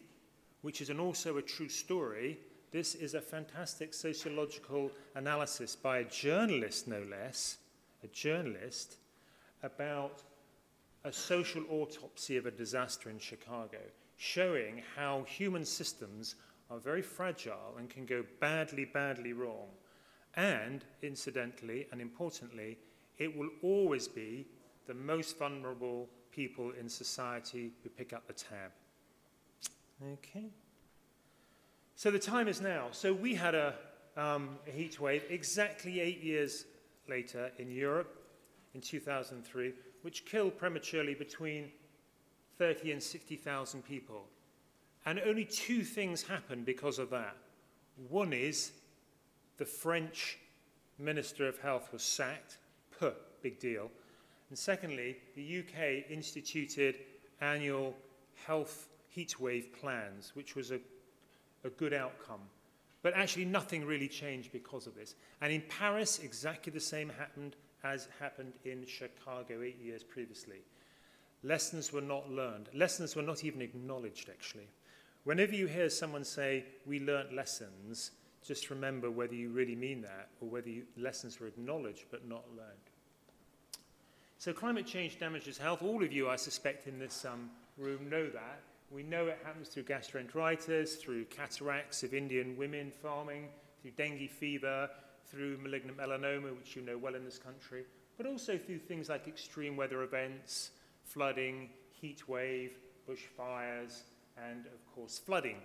which 0.63 0.81
is 0.81 0.91
an 0.91 1.01
also 1.01 1.39
a 1.39 1.43
true 1.43 1.69
story, 1.69 2.39
this 2.73 2.95
is 2.95 3.15
a 3.15 3.21
fantastic 3.21 3.95
sociological 3.95 4.91
analysis 5.15 5.75
by 5.75 5.99
a 5.99 6.05
journalist, 6.05 6.87
no 6.87 7.03
less, 7.11 7.59
a 8.05 8.09
journalist, 8.09 8.97
about 9.63 10.23
a 11.05 11.13
social 11.13 11.65
autopsy 11.71 12.37
of 12.37 12.47
a 12.47 12.51
disaster 12.51 13.11
in 13.11 13.19
Chicago, 13.19 13.79
showing 14.17 14.83
how 14.97 15.25
human 15.27 15.65
systems 15.65 16.35
are 16.71 16.79
very 16.79 17.03
fragile 17.03 17.75
and 17.79 17.89
can 17.89 18.07
go 18.07 18.25
badly, 18.41 18.85
badly 18.85 19.33
wrong. 19.33 19.69
And, 20.37 20.85
incidentally 21.03 21.87
and 21.91 22.01
importantly, 22.01 22.79
it 23.19 23.37
will 23.37 23.51
always 23.63 24.07
be 24.07 24.47
the 24.87 24.95
most 24.95 25.39
vulnerable 25.39 26.09
people 26.31 26.73
in 26.79 26.89
society 26.89 27.73
who 27.83 27.89
pick 27.89 28.13
up 28.13 28.27
the 28.27 28.33
tab. 28.33 28.71
Okay. 30.13 30.51
So 31.97 32.11
the 32.11 32.19
time 32.19 32.49
is 32.49 32.61
now. 32.61 32.89
So 32.93 33.13
we 33.13 33.35
had 33.35 33.55
a, 33.55 33.75
um, 34.17 34.59
a 34.67 34.71
heat 34.71 35.01
wave 35.01 35.25
exactly 35.29 36.01
eight 36.01 36.23
years 36.23 36.65
later 37.09 37.51
in 37.59 37.71
Europe 37.71 38.17
in 38.75 38.81
2003, 38.81 39.73
which 40.03 40.25
killed 40.25 40.57
prematurely 40.57 41.15
between 41.15 41.71
30 42.59 42.93
and 42.93 43.03
60,000 43.03 43.83
people. 43.83 44.25
And 45.07 45.21
only 45.21 45.45
two 45.45 45.83
things 45.83 46.23
happened 46.23 46.67
because 46.67 46.99
of 46.99 47.11
that. 47.11 47.37
One 48.09 48.33
is 48.33 48.73
the 49.57 49.65
French 49.65 50.39
Minister 50.99 51.49
of 51.49 51.59
Health 51.59 51.93
was 51.93 52.03
sacked. 52.03 52.59
Puh, 52.99 53.13
big 53.43 53.59
deal. 53.59 53.91
And 54.51 54.59
secondly, 54.59 55.17
the 55.37 55.61
UK 55.61 56.11
instituted 56.11 56.97
annual 57.41 57.95
health 58.47 58.89
heatwave 59.17 59.73
plans, 59.73 60.33
which 60.35 60.55
was 60.55 60.71
a 60.71 60.81
a 61.65 61.71
good 61.71 61.93
outcome. 61.93 62.41
But 63.03 63.15
actually, 63.15 63.47
nothing 63.47 63.87
really 63.87 64.09
changed 64.09 64.53
because 64.53 64.87
of 64.87 64.95
this. 64.95 65.15
And 65.41 65.53
in 65.53 65.63
Paris, 65.63 66.19
exactly 66.19 66.73
the 66.73 66.81
same 66.81 67.09
happened 67.09 67.57
as 67.85 68.09
happened 68.19 68.53
in 68.65 68.85
Chicago 68.87 69.63
eight 69.63 69.81
years 69.83 70.03
previously. 70.03 70.63
Lessons 71.43 71.93
were 71.93 72.01
not 72.01 72.31
learned. 72.31 72.69
Lessons 72.75 73.17
were 73.17 73.23
not 73.23 73.45
even 73.45 73.63
acknowledged, 73.63 74.29
actually. 74.29 74.69
Whenever 75.25 75.55
you 75.55 75.67
hear 75.67 75.89
someone 75.89 76.25
say, 76.25 76.65
We 76.87 77.01
learnt 77.01 77.33
lessons, 77.33 78.13
just 78.45 78.71
remember 78.71 79.11
whether 79.11 79.35
you 79.35 79.51
really 79.51 79.77
mean 79.77 80.03
that 80.03 80.29
or 80.41 80.49
whether 80.49 80.69
you, 80.69 80.85
lessons 80.97 81.41
were 81.41 81.47
acknowledged 81.47 82.05
but 82.11 82.29
not 82.29 82.45
learned. 82.57 82.91
So, 84.39 84.53
climate 84.53 84.87
change 84.87 85.19
damages 85.19 85.59
health. 85.59 85.83
All 85.83 86.03
of 86.03 86.13
you, 86.13 86.29
I 86.29 86.37
suspect, 86.37 86.87
in 86.87 86.99
this 86.99 87.25
um, 87.25 87.51
room 87.77 88.09
know 88.09 88.29
that. 88.31 88.61
We 88.91 89.03
know 89.03 89.27
it 89.27 89.39
happens 89.45 89.69
through 89.69 89.85
gastroenteritis, 89.85 90.99
through 90.99 91.27
cataracts 91.27 92.03
of 92.03 92.13
Indian 92.13 92.57
women 92.57 92.91
farming, 93.03 93.49
through 93.81 93.93
dengue 93.93 94.29
fever, 94.31 94.89
through 95.31 95.59
malignant 95.59 95.99
melanoma, 95.99 96.57
which 96.57 96.77
you 96.77 96.83
know 96.83 96.99
well 96.99 97.15
in 97.15 97.25
this 97.25 97.39
country, 97.39 97.85
but 98.17 98.27
also 98.27 98.59
through 98.59 98.79
things 98.79 99.09
like 99.09 99.29
extreme 99.29 99.77
weather 99.77 100.03
events, 100.03 100.71
flooding, 101.05 101.71
heat 102.01 102.29
wave, 102.29 102.73
bushfires, 103.09 104.03
and 104.37 104.67
of 104.67 104.95
course 104.95 105.19
flooding. 105.19 105.57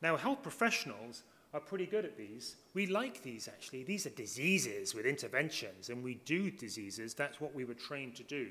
Now, 0.00 0.16
health 0.16 0.42
professionals 0.42 1.22
are 1.54 1.60
pretty 1.60 1.86
good 1.86 2.04
at 2.04 2.16
these. 2.16 2.56
We 2.74 2.86
like 2.86 3.22
these 3.22 3.48
actually. 3.48 3.82
These 3.84 4.06
are 4.06 4.10
diseases 4.10 4.94
with 4.94 5.06
interventions, 5.06 5.88
and 5.88 6.02
we 6.02 6.14
do 6.24 6.50
diseases. 6.50 7.14
That's 7.14 7.40
what 7.40 7.54
we 7.54 7.64
were 7.64 7.74
trained 7.74 8.16
to 8.16 8.22
do. 8.22 8.48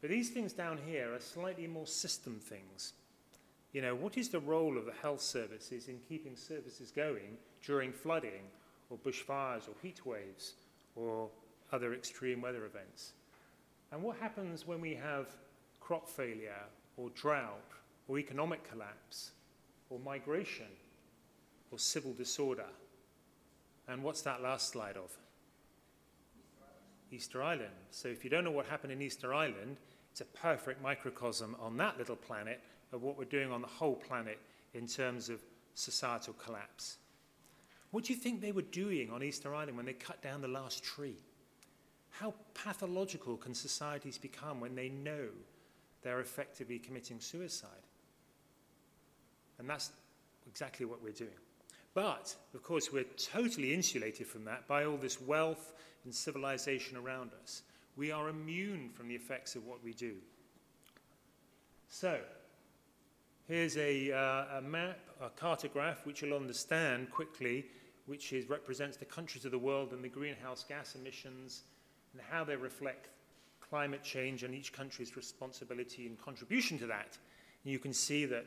But 0.00 0.10
these 0.10 0.30
things 0.30 0.52
down 0.52 0.78
here 0.86 1.14
are 1.14 1.20
slightly 1.20 1.66
more 1.66 1.86
system 1.86 2.40
things. 2.40 2.92
You 3.72 3.82
know, 3.82 3.94
what 3.94 4.16
is 4.16 4.28
the 4.28 4.40
role 4.40 4.78
of 4.78 4.86
the 4.86 4.92
health 5.02 5.20
services 5.20 5.88
in 5.88 5.98
keeping 6.08 6.36
services 6.36 6.90
going 6.90 7.36
during 7.62 7.92
flooding 7.92 8.44
or 8.90 8.98
bushfires 8.98 9.68
or 9.68 9.74
heat 9.82 10.04
waves 10.06 10.54
or 10.94 11.28
other 11.72 11.94
extreme 11.94 12.40
weather 12.40 12.64
events? 12.64 13.12
And 13.92 14.02
what 14.02 14.16
happens 14.18 14.66
when 14.66 14.80
we 14.80 14.94
have 14.94 15.28
crop 15.80 16.08
failure 16.08 16.64
or 16.96 17.10
drought 17.10 17.72
or 18.08 18.18
economic 18.18 18.68
collapse 18.68 19.30
or 19.90 19.98
migration 20.00 20.66
or 21.70 21.78
civil 21.78 22.12
disorder? 22.12 22.66
And 23.88 24.02
what's 24.02 24.22
that 24.22 24.42
last 24.42 24.70
slide 24.70 24.96
of? 24.96 25.10
Easter 27.12 27.42
Island. 27.42 27.70
So 27.90 28.08
if 28.08 28.24
you 28.24 28.30
don't 28.30 28.44
know 28.44 28.50
what 28.50 28.66
happened 28.66 28.92
in 28.92 29.00
Easter 29.00 29.32
Island, 29.32 29.76
it's 30.10 30.20
a 30.20 30.24
perfect 30.24 30.82
microcosm 30.82 31.56
on 31.60 31.76
that 31.76 31.98
little 31.98 32.16
planet 32.16 32.60
of 32.92 33.02
what 33.02 33.16
we're 33.16 33.24
doing 33.24 33.52
on 33.52 33.60
the 33.60 33.68
whole 33.68 33.94
planet 33.94 34.38
in 34.74 34.86
terms 34.86 35.28
of 35.28 35.40
societal 35.74 36.34
collapse. 36.34 36.96
What 37.96 38.04
do 38.04 38.12
you 38.12 38.18
think 38.18 38.42
they 38.42 38.52
were 38.52 38.60
doing 38.60 39.10
on 39.10 39.22
Easter 39.22 39.54
Island 39.54 39.74
when 39.74 39.86
they 39.86 39.94
cut 39.94 40.20
down 40.20 40.42
the 40.42 40.48
last 40.48 40.84
tree? 40.84 41.16
How 42.10 42.34
pathological 42.52 43.38
can 43.38 43.54
societies 43.54 44.18
become 44.18 44.60
when 44.60 44.74
they 44.74 44.90
know 44.90 45.28
they're 46.02 46.20
effectively 46.20 46.78
committing 46.78 47.20
suicide? 47.20 47.70
And 49.58 49.66
that's 49.66 49.92
exactly 50.46 50.84
what 50.84 51.02
we're 51.02 51.14
doing. 51.14 51.30
But, 51.94 52.36
of 52.52 52.62
course, 52.62 52.92
we're 52.92 53.06
totally 53.16 53.72
insulated 53.72 54.26
from 54.26 54.44
that 54.44 54.68
by 54.68 54.84
all 54.84 54.98
this 54.98 55.18
wealth 55.18 55.72
and 56.04 56.14
civilization 56.14 56.98
around 56.98 57.30
us. 57.42 57.62
We 57.96 58.12
are 58.12 58.28
immune 58.28 58.90
from 58.90 59.08
the 59.08 59.14
effects 59.14 59.56
of 59.56 59.64
what 59.64 59.82
we 59.82 59.94
do. 59.94 60.16
So, 61.88 62.20
here's 63.48 63.78
a, 63.78 64.12
uh, 64.12 64.58
a 64.58 64.60
map, 64.60 64.98
a 65.18 65.30
cartograph, 65.30 66.04
which 66.04 66.20
you'll 66.20 66.36
understand 66.36 67.10
quickly, 67.10 67.64
which 68.06 68.32
is, 68.32 68.48
represents 68.48 68.96
the 68.96 69.04
countries 69.04 69.44
of 69.44 69.50
the 69.50 69.58
world 69.58 69.92
and 69.92 70.02
the 70.02 70.08
greenhouse 70.08 70.64
gas 70.68 70.94
emissions 70.94 71.62
and 72.12 72.22
how 72.30 72.44
they 72.44 72.56
reflect 72.56 73.08
climate 73.60 74.02
change 74.02 74.42
and 74.42 74.54
each 74.54 74.72
country's 74.72 75.16
responsibility 75.16 76.06
and 76.06 76.20
contribution 76.20 76.78
to 76.78 76.86
that. 76.86 77.18
And 77.64 77.72
you 77.72 77.78
can 77.78 77.92
see 77.92 78.24
that 78.26 78.46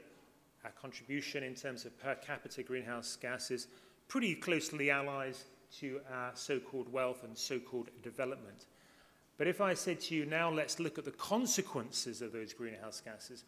our 0.64 0.72
contribution 0.82 1.44
in 1.44 1.56
terms 1.56 1.86
of 1.86 1.98
per 2.00 2.16
capita 2.16 2.64
greenhouse 2.64 3.18
gases 3.22 3.68
pretty 4.08 4.36
closely 4.36 4.90
allies 4.90 5.46
to 5.80 6.00
our 6.12 6.32
so-called 6.34 6.92
wealth 6.92 7.24
and 7.24 7.38
so-called 7.38 7.90
development. 8.02 8.66
But 9.38 9.48
if 9.48 9.62
I 9.62 9.74
said 9.74 10.02
to 10.02 10.16
you, 10.16 10.26
now 10.26 10.50
let's 10.50 10.80
look 10.80 10.98
at 10.98 11.06
the 11.06 11.12
consequences 11.12 12.22
of 12.22 12.34
those 12.34 12.54
greenhouse 12.54 13.02
gases, 13.02 13.44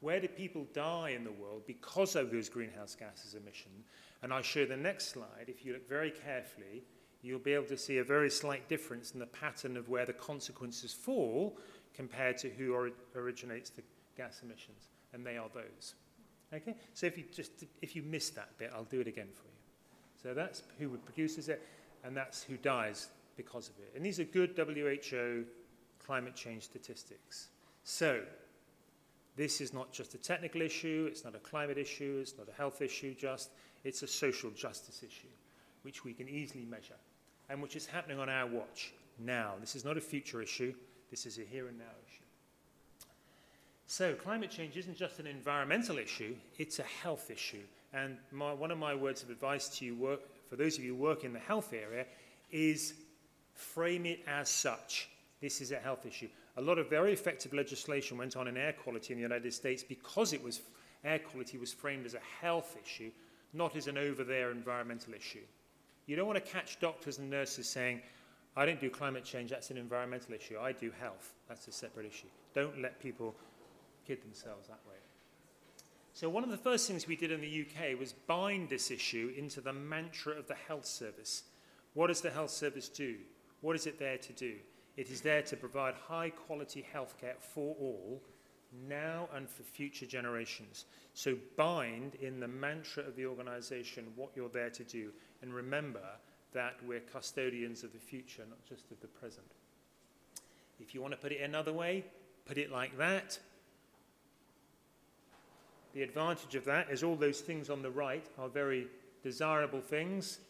where 0.00 0.20
do 0.20 0.28
people 0.28 0.66
die 0.74 1.10
in 1.10 1.24
the 1.24 1.32
world 1.32 1.62
because 1.66 2.14
of 2.14 2.30
those 2.30 2.48
greenhouse 2.48 2.94
gases 2.94 3.34
emission? 3.34 3.70
And 4.24 4.32
I 4.32 4.40
show 4.40 4.64
the 4.64 4.74
next 4.74 5.10
slide, 5.10 5.48
if 5.48 5.66
you 5.66 5.74
look 5.74 5.86
very 5.86 6.10
carefully, 6.10 6.82
you'll 7.20 7.38
be 7.38 7.52
able 7.52 7.66
to 7.66 7.76
see 7.76 7.98
a 7.98 8.04
very 8.04 8.30
slight 8.30 8.66
difference 8.70 9.12
in 9.12 9.20
the 9.20 9.26
pattern 9.26 9.76
of 9.76 9.90
where 9.90 10.06
the 10.06 10.14
consequences 10.14 10.94
fall 10.94 11.58
compared 11.92 12.38
to 12.38 12.48
who 12.48 12.72
or 12.72 12.88
originates 13.14 13.68
the 13.68 13.82
gas 14.16 14.40
emissions, 14.42 14.88
and 15.12 15.26
they 15.26 15.36
are 15.36 15.50
those. 15.52 15.96
Okay? 16.54 16.74
So 16.94 17.04
if 17.04 17.18
you 17.18 17.24
just 17.30 17.66
if 17.82 17.94
you 17.94 18.02
miss 18.02 18.30
that 18.30 18.56
bit, 18.56 18.72
I'll 18.74 18.84
do 18.84 18.98
it 19.00 19.06
again 19.06 19.28
for 19.30 19.44
you. 19.44 20.22
So 20.22 20.32
that's 20.32 20.62
who 20.78 20.88
produces 21.04 21.50
it, 21.50 21.60
and 22.02 22.16
that's 22.16 22.42
who 22.42 22.56
dies 22.56 23.08
because 23.36 23.68
of 23.68 23.74
it. 23.78 23.92
And 23.94 24.02
these 24.02 24.18
are 24.20 24.24
good 24.24 24.56
WHO 24.56 25.44
climate 26.02 26.34
change 26.34 26.62
statistics. 26.62 27.48
So, 27.82 28.22
this 29.36 29.60
is 29.60 29.74
not 29.74 29.92
just 29.92 30.14
a 30.14 30.18
technical 30.18 30.62
issue, 30.62 31.08
it's 31.10 31.24
not 31.24 31.34
a 31.34 31.40
climate 31.40 31.76
issue, 31.76 32.20
it's 32.22 32.38
not 32.38 32.48
a 32.48 32.52
health 32.52 32.80
issue 32.80 33.14
just, 33.14 33.50
it's 33.84 34.02
a 34.02 34.06
social 34.06 34.50
justice 34.50 35.02
issue, 35.02 35.28
which 35.82 36.04
we 36.04 36.12
can 36.12 36.28
easily 36.28 36.64
measure, 36.64 36.94
and 37.48 37.62
which 37.62 37.76
is 37.76 37.86
happening 37.86 38.18
on 38.18 38.28
our 38.28 38.46
watch 38.46 38.92
now. 39.18 39.52
This 39.60 39.76
is 39.76 39.84
not 39.84 39.96
a 39.96 40.00
future 40.00 40.42
issue, 40.42 40.74
this 41.10 41.26
is 41.26 41.38
a 41.38 41.42
here 41.42 41.68
and 41.68 41.78
now 41.78 41.84
issue. 42.08 42.24
So, 43.86 44.14
climate 44.14 44.50
change 44.50 44.76
isn't 44.76 44.96
just 44.96 45.20
an 45.20 45.26
environmental 45.26 45.98
issue, 45.98 46.34
it's 46.58 46.78
a 46.78 46.84
health 47.02 47.30
issue. 47.30 47.62
And 47.92 48.16
my, 48.32 48.52
one 48.52 48.70
of 48.70 48.78
my 48.78 48.94
words 48.94 49.22
of 49.22 49.30
advice 49.30 49.68
to 49.78 49.84
you, 49.84 49.94
work, 49.94 50.20
for 50.48 50.56
those 50.56 50.76
of 50.78 50.84
you 50.84 50.96
who 50.96 51.00
work 51.00 51.22
in 51.22 51.32
the 51.32 51.38
health 51.38 51.72
area, 51.72 52.06
is 52.50 52.94
frame 53.54 54.06
it 54.06 54.20
as 54.26 54.48
such. 54.48 55.08
This 55.40 55.60
is 55.60 55.70
a 55.70 55.78
health 55.78 56.06
issue. 56.06 56.28
A 56.56 56.62
lot 56.62 56.78
of 56.78 56.88
very 56.88 57.12
effective 57.12 57.52
legislation 57.52 58.16
went 58.16 58.36
on 58.36 58.48
in 58.48 58.56
air 58.56 58.72
quality 58.72 59.12
in 59.12 59.18
the 59.18 59.22
United 59.22 59.52
States 59.52 59.84
because 59.84 60.32
it 60.32 60.42
was 60.42 60.62
air 61.04 61.18
quality 61.18 61.58
was 61.58 61.72
framed 61.72 62.06
as 62.06 62.14
a 62.14 62.20
health 62.40 62.76
issue, 62.82 63.10
not 63.54 63.76
as 63.76 63.86
an 63.86 63.96
over 63.96 64.24
there 64.24 64.50
environmental 64.50 65.14
issue. 65.14 65.44
You 66.06 66.16
don't 66.16 66.26
want 66.26 66.44
to 66.44 66.52
catch 66.52 66.80
doctors 66.80 67.18
and 67.18 67.30
nurses 67.30 67.68
saying, 67.68 68.02
I 68.56 68.66
don't 68.66 68.80
do 68.80 68.90
climate 68.90 69.24
change, 69.24 69.50
that's 69.50 69.70
an 69.70 69.78
environmental 69.78 70.34
issue. 70.34 70.58
I 70.60 70.72
do 70.72 70.92
health, 71.00 71.32
that's 71.48 71.66
a 71.66 71.72
separate 71.72 72.06
issue. 72.06 72.28
Don't 72.54 72.80
let 72.80 73.00
people 73.00 73.34
kid 74.06 74.22
themselves 74.22 74.68
that 74.68 74.80
way. 74.88 74.96
So, 76.12 76.28
one 76.28 76.44
of 76.44 76.50
the 76.50 76.56
first 76.56 76.86
things 76.86 77.08
we 77.08 77.16
did 77.16 77.32
in 77.32 77.40
the 77.40 77.66
UK 77.66 77.98
was 77.98 78.12
bind 78.12 78.68
this 78.68 78.92
issue 78.92 79.32
into 79.36 79.60
the 79.60 79.72
mantra 79.72 80.34
of 80.34 80.46
the 80.46 80.54
health 80.54 80.86
service. 80.86 81.42
What 81.94 82.06
does 82.06 82.20
the 82.20 82.30
health 82.30 82.50
service 82.50 82.88
do? 82.88 83.16
What 83.62 83.74
is 83.74 83.86
it 83.86 83.98
there 83.98 84.18
to 84.18 84.32
do? 84.32 84.54
It 84.96 85.10
is 85.10 85.22
there 85.22 85.42
to 85.42 85.56
provide 85.56 85.94
high 85.94 86.30
quality 86.30 86.86
healthcare 86.94 87.40
for 87.40 87.74
all, 87.80 88.22
now 88.88 89.28
and 89.34 89.48
for 89.48 89.62
future 89.62 90.06
generations. 90.06 90.86
So, 91.14 91.36
bind 91.56 92.16
in 92.16 92.40
the 92.40 92.48
mantra 92.48 93.04
of 93.04 93.16
the 93.16 93.26
organization 93.26 94.06
what 94.16 94.30
you're 94.34 94.48
there 94.48 94.70
to 94.70 94.84
do. 94.84 95.10
And 95.42 95.54
remember 95.54 96.04
that 96.52 96.76
we're 96.86 97.00
custodians 97.00 97.84
of 97.84 97.92
the 97.92 97.98
future, 97.98 98.44
not 98.48 98.64
just 98.68 98.90
of 98.90 99.00
the 99.00 99.08
present. 99.08 99.46
If 100.80 100.94
you 100.94 101.00
want 101.00 101.12
to 101.12 101.18
put 101.18 101.32
it 101.32 101.40
another 101.40 101.72
way, 101.72 102.04
put 102.46 102.58
it 102.58 102.70
like 102.70 102.96
that 102.98 103.38
the 105.94 106.02
advantage 106.02 106.56
of 106.56 106.64
that 106.64 106.90
is 106.90 107.04
all 107.04 107.14
those 107.14 107.40
things 107.40 107.70
on 107.70 107.80
the 107.80 107.90
right 107.90 108.26
are 108.36 108.48
very 108.48 108.88
desirable 109.22 109.80
things, 109.80 110.40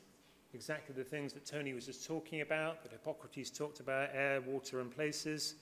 exactly 0.55 0.95
the 0.97 1.05
things 1.05 1.35
that 1.35 1.45
Tony 1.45 1.75
was 1.75 1.85
just 1.85 2.07
talking 2.07 2.41
about, 2.41 2.83
that 2.83 2.93
Hippocrates 2.93 3.51
talked 3.51 3.79
about 3.79 4.09
air, 4.15 4.41
water, 4.41 4.81
and 4.81 4.91
places. 4.91 5.57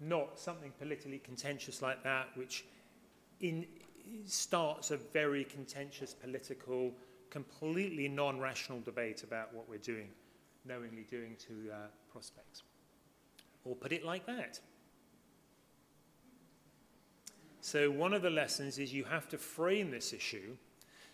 Not 0.00 0.38
something 0.38 0.72
politically 0.78 1.18
contentious 1.18 1.82
like 1.82 2.02
that, 2.04 2.28
which 2.34 2.64
in, 3.40 3.66
starts 4.24 4.90
a 4.90 4.96
very 4.96 5.44
contentious 5.44 6.14
political, 6.14 6.92
completely 7.30 8.08
non 8.08 8.40
rational 8.40 8.80
debate 8.80 9.22
about 9.22 9.52
what 9.54 9.68
we're 9.68 9.78
doing, 9.78 10.08
knowingly 10.64 11.04
doing 11.10 11.36
to 11.46 11.72
uh, 11.72 11.76
prospects. 12.12 12.62
Or 13.64 13.74
put 13.74 13.92
it 13.92 14.04
like 14.04 14.24
that 14.26 14.60
so, 17.68 17.90
one 17.90 18.14
of 18.14 18.22
the 18.22 18.30
lessons 18.30 18.78
is 18.78 18.94
you 18.94 19.04
have 19.04 19.28
to 19.28 19.36
frame 19.36 19.90
this 19.90 20.14
issue. 20.14 20.56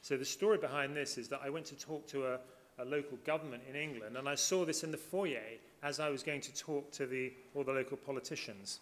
So, 0.02 0.16
the 0.16 0.24
story 0.24 0.56
behind 0.56 0.94
this 0.94 1.18
is 1.18 1.26
that 1.28 1.40
I 1.42 1.50
went 1.50 1.66
to 1.66 1.74
talk 1.74 2.06
to 2.08 2.26
a, 2.26 2.38
a 2.78 2.84
local 2.84 3.16
government 3.24 3.64
in 3.68 3.74
England, 3.74 4.16
and 4.16 4.28
I 4.28 4.36
saw 4.36 4.64
this 4.64 4.84
in 4.84 4.92
the 4.92 4.96
foyer 4.96 5.40
as 5.84 6.00
I 6.00 6.08
was 6.08 6.22
going 6.22 6.40
to 6.40 6.54
talk 6.54 6.90
to 6.92 7.06
the, 7.06 7.32
all 7.54 7.62
the 7.62 7.72
local 7.72 7.98
politicians. 7.98 8.80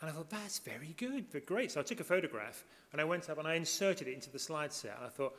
And 0.00 0.10
I 0.10 0.12
thought, 0.12 0.28
that's 0.28 0.58
very 0.58 0.94
good, 0.98 1.26
very 1.32 1.44
great. 1.44 1.72
So 1.72 1.80
I 1.80 1.82
took 1.82 1.98
a 1.98 2.04
photograph 2.04 2.62
and 2.92 3.00
I 3.00 3.04
went 3.04 3.30
up 3.30 3.38
and 3.38 3.48
I 3.48 3.54
inserted 3.54 4.06
it 4.06 4.12
into 4.12 4.30
the 4.30 4.38
slide 4.38 4.72
set. 4.72 4.96
And 4.98 5.06
I 5.06 5.08
thought, 5.08 5.34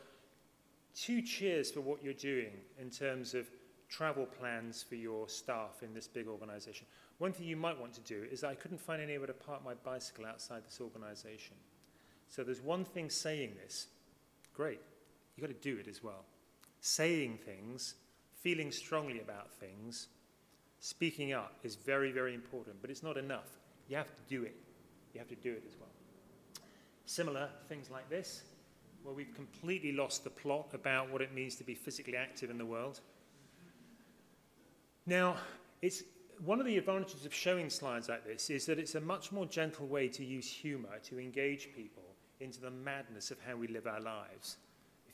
two 0.94 1.22
cheers 1.22 1.70
for 1.70 1.82
what 1.82 2.02
you're 2.02 2.14
doing 2.14 2.50
in 2.80 2.90
terms 2.90 3.32
of 3.32 3.46
travel 3.88 4.26
plans 4.26 4.82
for 4.82 4.96
your 4.96 5.28
staff 5.28 5.82
in 5.82 5.94
this 5.94 6.08
big 6.08 6.26
organization. 6.26 6.84
One 7.18 7.32
thing 7.32 7.46
you 7.46 7.56
might 7.56 7.78
want 7.78 7.92
to 7.94 8.00
do 8.00 8.24
is 8.30 8.42
I 8.42 8.56
couldn't 8.56 8.80
find 8.80 9.00
anywhere 9.00 9.28
to 9.28 9.34
park 9.34 9.64
my 9.64 9.74
bicycle 9.74 10.26
outside 10.26 10.64
this 10.66 10.80
organization. 10.80 11.54
So 12.28 12.42
there's 12.42 12.60
one 12.60 12.84
thing 12.84 13.08
saying 13.08 13.52
this. 13.62 13.86
Great. 14.52 14.80
You've 15.36 15.46
got 15.46 15.54
to 15.54 15.68
do 15.68 15.78
it 15.78 15.86
as 15.86 16.02
well. 16.02 16.24
Saying 16.80 17.38
things, 17.44 17.94
feeling 18.40 18.72
strongly 18.72 19.20
about 19.20 19.52
things, 19.52 20.08
speaking 20.86 21.32
up 21.32 21.52
is 21.64 21.74
very, 21.74 22.12
very 22.12 22.32
important, 22.32 22.76
but 22.80 22.90
it's 22.90 23.02
not 23.02 23.16
enough. 23.16 23.58
You 23.88 23.96
have 23.96 24.06
to 24.06 24.22
do 24.28 24.44
it. 24.44 24.54
You 25.12 25.18
have 25.18 25.28
to 25.28 25.34
do 25.34 25.50
it 25.50 25.64
as 25.66 25.74
well. 25.80 25.88
Similar 27.06 27.48
things 27.68 27.90
like 27.90 28.08
this, 28.08 28.42
where 29.02 29.12
we've 29.12 29.34
completely 29.34 29.90
lost 29.90 30.22
the 30.22 30.30
plot 30.30 30.70
about 30.74 31.10
what 31.10 31.22
it 31.22 31.34
means 31.34 31.56
to 31.56 31.64
be 31.64 31.74
physically 31.74 32.16
active 32.16 32.50
in 32.50 32.58
the 32.58 32.64
world. 32.64 33.00
Now, 35.06 35.36
it's 35.82 36.04
one 36.44 36.60
of 36.60 36.66
the 36.66 36.78
advantages 36.78 37.26
of 37.26 37.34
showing 37.34 37.68
slides 37.68 38.08
like 38.08 38.24
this 38.24 38.48
is 38.48 38.66
that 38.66 38.78
it's 38.78 38.94
a 38.94 39.00
much 39.00 39.32
more 39.32 39.46
gentle 39.46 39.88
way 39.88 40.06
to 40.06 40.24
use 40.24 40.48
humor 40.48 41.00
to 41.04 41.18
engage 41.18 41.74
people 41.74 42.04
into 42.38 42.60
the 42.60 42.70
madness 42.70 43.32
of 43.32 43.38
how 43.40 43.56
we 43.56 43.66
live 43.66 43.88
our 43.88 44.00
lives. 44.00 44.58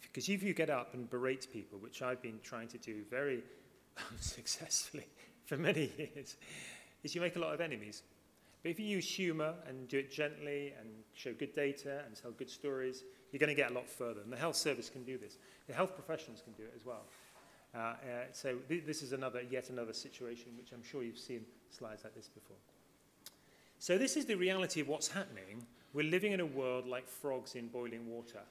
Because 0.02 0.28
if, 0.28 0.34
if 0.34 0.42
you 0.42 0.52
get 0.52 0.68
up 0.68 0.92
and 0.92 1.08
berate 1.08 1.46
people, 1.50 1.78
which 1.78 2.02
I've 2.02 2.20
been 2.20 2.40
trying 2.42 2.68
to 2.68 2.78
do 2.78 3.04
very 3.10 3.42
successfully 4.20 5.06
for 5.46 5.56
many 5.56 5.90
years, 5.98 6.36
is 7.02 7.14
you 7.14 7.20
make 7.20 7.36
a 7.36 7.38
lot 7.38 7.54
of 7.54 7.60
enemies. 7.60 8.02
But 8.62 8.70
if 8.70 8.78
you 8.78 8.86
use 8.86 9.08
humor 9.08 9.54
and 9.66 9.88
do 9.88 9.98
it 9.98 10.10
gently 10.10 10.72
and 10.78 10.88
show 11.14 11.32
good 11.32 11.54
data 11.54 12.02
and 12.06 12.14
tell 12.14 12.30
good 12.30 12.50
stories, 12.50 13.02
you're 13.32 13.40
going 13.40 13.48
to 13.48 13.60
get 13.60 13.70
a 13.70 13.74
lot 13.74 13.88
further. 13.88 14.20
And 14.20 14.32
the 14.32 14.36
health 14.36 14.56
service 14.56 14.88
can 14.88 15.02
do 15.02 15.18
this. 15.18 15.38
The 15.66 15.74
health 15.74 15.94
professionals 15.94 16.42
can 16.42 16.52
do 16.52 16.62
it 16.62 16.72
as 16.76 16.86
well. 16.86 17.02
Uh, 17.74 17.78
uh, 17.78 17.94
so 18.32 18.58
th 18.68 18.84
this 18.84 19.02
is 19.02 19.12
another, 19.12 19.42
yet 19.50 19.70
another 19.70 19.94
situation 19.94 20.52
which 20.58 20.72
I'm 20.72 20.82
sure 20.82 21.02
you've 21.02 21.18
seen 21.18 21.44
slides 21.70 22.04
like 22.04 22.14
this 22.14 22.28
before. 22.28 22.56
So 23.78 23.98
this 23.98 24.16
is 24.16 24.26
the 24.26 24.36
reality 24.36 24.80
of 24.80 24.88
what's 24.88 25.08
happening. 25.08 25.66
We're 25.94 26.10
living 26.10 26.32
in 26.32 26.40
a 26.40 26.46
world 26.46 26.86
like 26.86 27.08
frogs 27.08 27.54
in 27.54 27.68
boiling 27.68 28.06
water. 28.06 28.42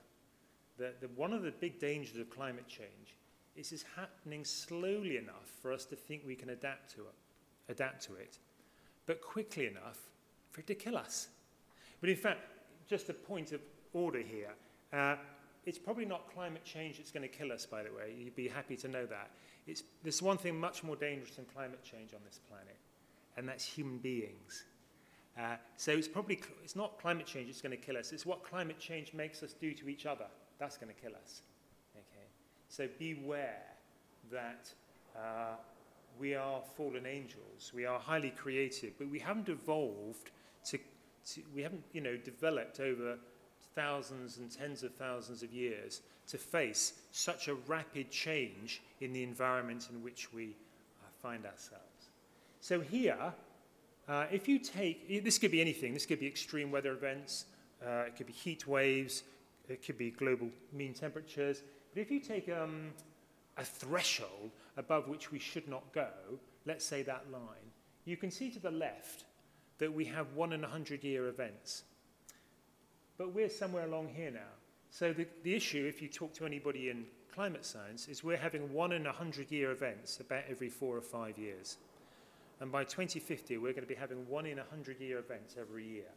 The, 0.77 0.93
the, 0.99 1.07
one 1.15 1.33
of 1.33 1.43
the 1.43 1.51
big 1.51 1.79
dangers 1.79 2.17
of 2.17 2.29
climate 2.29 2.67
change 2.67 3.15
is 3.55 3.85
happening 3.95 4.45
slowly 4.45 5.17
enough 5.17 5.51
for 5.61 5.71
us 5.71 5.85
to 5.85 5.95
think 5.95 6.23
we 6.25 6.35
can 6.35 6.49
adapt 6.49 6.93
to 6.95 7.01
it, 7.01 7.71
adapt 7.71 8.03
to 8.05 8.15
it, 8.15 8.37
but 9.05 9.21
quickly 9.21 9.67
enough 9.67 9.99
for 10.51 10.61
it 10.61 10.67
to 10.67 10.75
kill 10.75 10.97
us. 10.97 11.27
But 11.99 12.09
in 12.09 12.15
fact, 12.15 12.39
just 12.87 13.09
a 13.09 13.13
point 13.13 13.51
of 13.51 13.61
order 13.93 14.19
here, 14.19 14.51
uh, 14.93 15.15
it's 15.65 15.77
probably 15.77 16.05
not 16.05 16.33
climate 16.33 16.63
change 16.65 16.97
that's 16.97 17.11
going 17.11 17.27
to 17.27 17.37
kill 17.37 17.51
us, 17.51 17.65
by 17.65 17.83
the 17.83 17.89
way. 17.89 18.15
You'd 18.17 18.35
be 18.35 18.47
happy 18.47 18.75
to 18.77 18.87
know 18.87 19.05
that. 19.05 19.31
It's, 19.67 19.83
there's 20.01 20.21
one 20.21 20.37
thing 20.37 20.59
much 20.59 20.83
more 20.83 20.95
dangerous 20.95 21.35
than 21.35 21.45
climate 21.45 21.83
change 21.83 22.13
on 22.13 22.21
this 22.25 22.39
planet, 22.49 22.77
and 23.37 23.47
that's 23.47 23.63
human 23.63 23.99
beings. 23.99 24.65
Uh, 25.39 25.55
so 25.77 25.91
it's 25.91 26.07
probably 26.07 26.41
it's 26.63 26.75
not 26.75 26.99
climate 26.99 27.25
change 27.25 27.47
that's 27.47 27.61
going 27.61 27.71
to 27.71 27.77
kill 27.77 27.95
us. 27.95 28.11
It's 28.11 28.25
what 28.25 28.43
climate 28.43 28.79
change 28.79 29.13
makes 29.13 29.43
us 29.43 29.53
do 29.53 29.73
to 29.73 29.87
each 29.87 30.05
other. 30.05 30.25
That's 30.59 30.77
going 30.77 30.93
to 30.93 30.99
kill 30.99 31.13
us. 31.15 31.41
So 32.71 32.87
beware 32.97 33.65
that 34.31 34.71
uh, 35.13 35.55
we 36.17 36.35
are 36.35 36.61
fallen 36.77 37.05
angels. 37.05 37.73
We 37.75 37.85
are 37.85 37.99
highly 37.99 38.29
creative, 38.29 38.97
but 38.97 39.09
we 39.09 39.19
haven't 39.19 39.49
evolved 39.49 40.31
to, 40.67 40.77
to 40.77 41.41
we 41.53 41.63
haven't 41.63 41.83
you 41.91 41.99
know 41.99 42.15
developed 42.15 42.79
over 42.79 43.17
thousands 43.75 44.37
and 44.37 44.49
tens 44.49 44.83
of 44.83 44.95
thousands 44.95 45.43
of 45.43 45.51
years 45.51 45.99
to 46.27 46.37
face 46.37 46.93
such 47.11 47.49
a 47.49 47.55
rapid 47.67 48.09
change 48.09 48.81
in 49.01 49.11
the 49.11 49.21
environment 49.21 49.89
in 49.91 50.01
which 50.01 50.31
we 50.31 50.45
uh, 50.45 51.07
find 51.21 51.45
ourselves. 51.45 52.07
So 52.61 52.79
here, 52.79 53.33
uh, 54.07 54.27
if 54.31 54.47
you 54.47 54.59
take, 54.59 55.25
this 55.25 55.37
could 55.37 55.51
be 55.51 55.59
anything, 55.59 55.93
this 55.93 56.05
could 56.05 56.21
be 56.21 56.27
extreme 56.27 56.71
weather 56.71 56.93
events, 56.93 57.47
uh, 57.85 58.03
it 58.07 58.15
could 58.15 58.27
be 58.27 58.33
heat 58.33 58.65
waves, 58.65 59.23
it 59.67 59.85
could 59.85 59.97
be 59.97 60.11
global 60.11 60.47
mean 60.71 60.93
temperatures, 60.93 61.63
but 61.93 62.01
if 62.01 62.11
you 62.11 62.19
take 62.19 62.49
um, 62.49 62.91
a 63.57 63.63
threshold 63.63 64.51
above 64.77 65.07
which 65.07 65.31
we 65.31 65.39
should 65.39 65.67
not 65.67 65.91
go, 65.93 66.09
let's 66.65 66.85
say 66.85 67.03
that 67.03 67.25
line, 67.31 67.71
you 68.05 68.17
can 68.17 68.31
see 68.31 68.49
to 68.51 68.59
the 68.59 68.71
left 68.71 69.25
that 69.77 69.93
we 69.93 70.05
have 70.05 70.33
one 70.33 70.53
in 70.53 70.63
a 70.63 70.67
hundred 70.67 71.03
year 71.03 71.27
events. 71.27 71.83
But 73.17 73.33
we're 73.33 73.49
somewhere 73.49 73.85
along 73.85 74.09
here 74.15 74.31
now. 74.31 74.53
So 74.89 75.13
the, 75.13 75.27
the 75.43 75.55
issue, 75.55 75.85
if 75.87 76.01
you 76.01 76.07
talk 76.07 76.33
to 76.33 76.45
anybody 76.45 76.89
in 76.89 77.05
climate 77.33 77.65
science, 77.65 78.07
is 78.07 78.23
we're 78.23 78.37
having 78.37 78.73
one 78.73 78.91
in 78.91 79.05
a 79.07 79.11
hundred 79.11 79.51
year 79.51 79.71
events 79.71 80.19
about 80.19 80.43
every 80.49 80.69
four 80.69 80.97
or 80.97 81.01
five 81.01 81.37
years. 81.37 81.77
And 82.59 82.71
by 82.71 82.83
2050, 82.83 83.57
we're 83.57 83.71
going 83.71 83.83
to 83.83 83.87
be 83.87 83.95
having 83.95 84.27
one 84.29 84.45
in 84.45 84.59
a 84.59 84.63
hundred 84.63 84.99
year 84.99 85.17
events 85.17 85.55
every 85.59 85.85
year. 85.85 86.11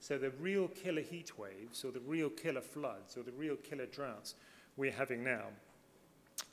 So 0.00 0.18
the 0.18 0.30
real 0.40 0.68
killer 0.68 1.02
heat 1.02 1.38
waves, 1.38 1.84
or 1.84 1.92
the 1.92 2.00
real 2.00 2.30
killer 2.30 2.60
floods, 2.60 3.16
or 3.16 3.22
the 3.22 3.32
real 3.32 3.56
killer 3.56 3.86
droughts 3.86 4.34
we're 4.76 4.92
having 4.92 5.22
now 5.22 5.46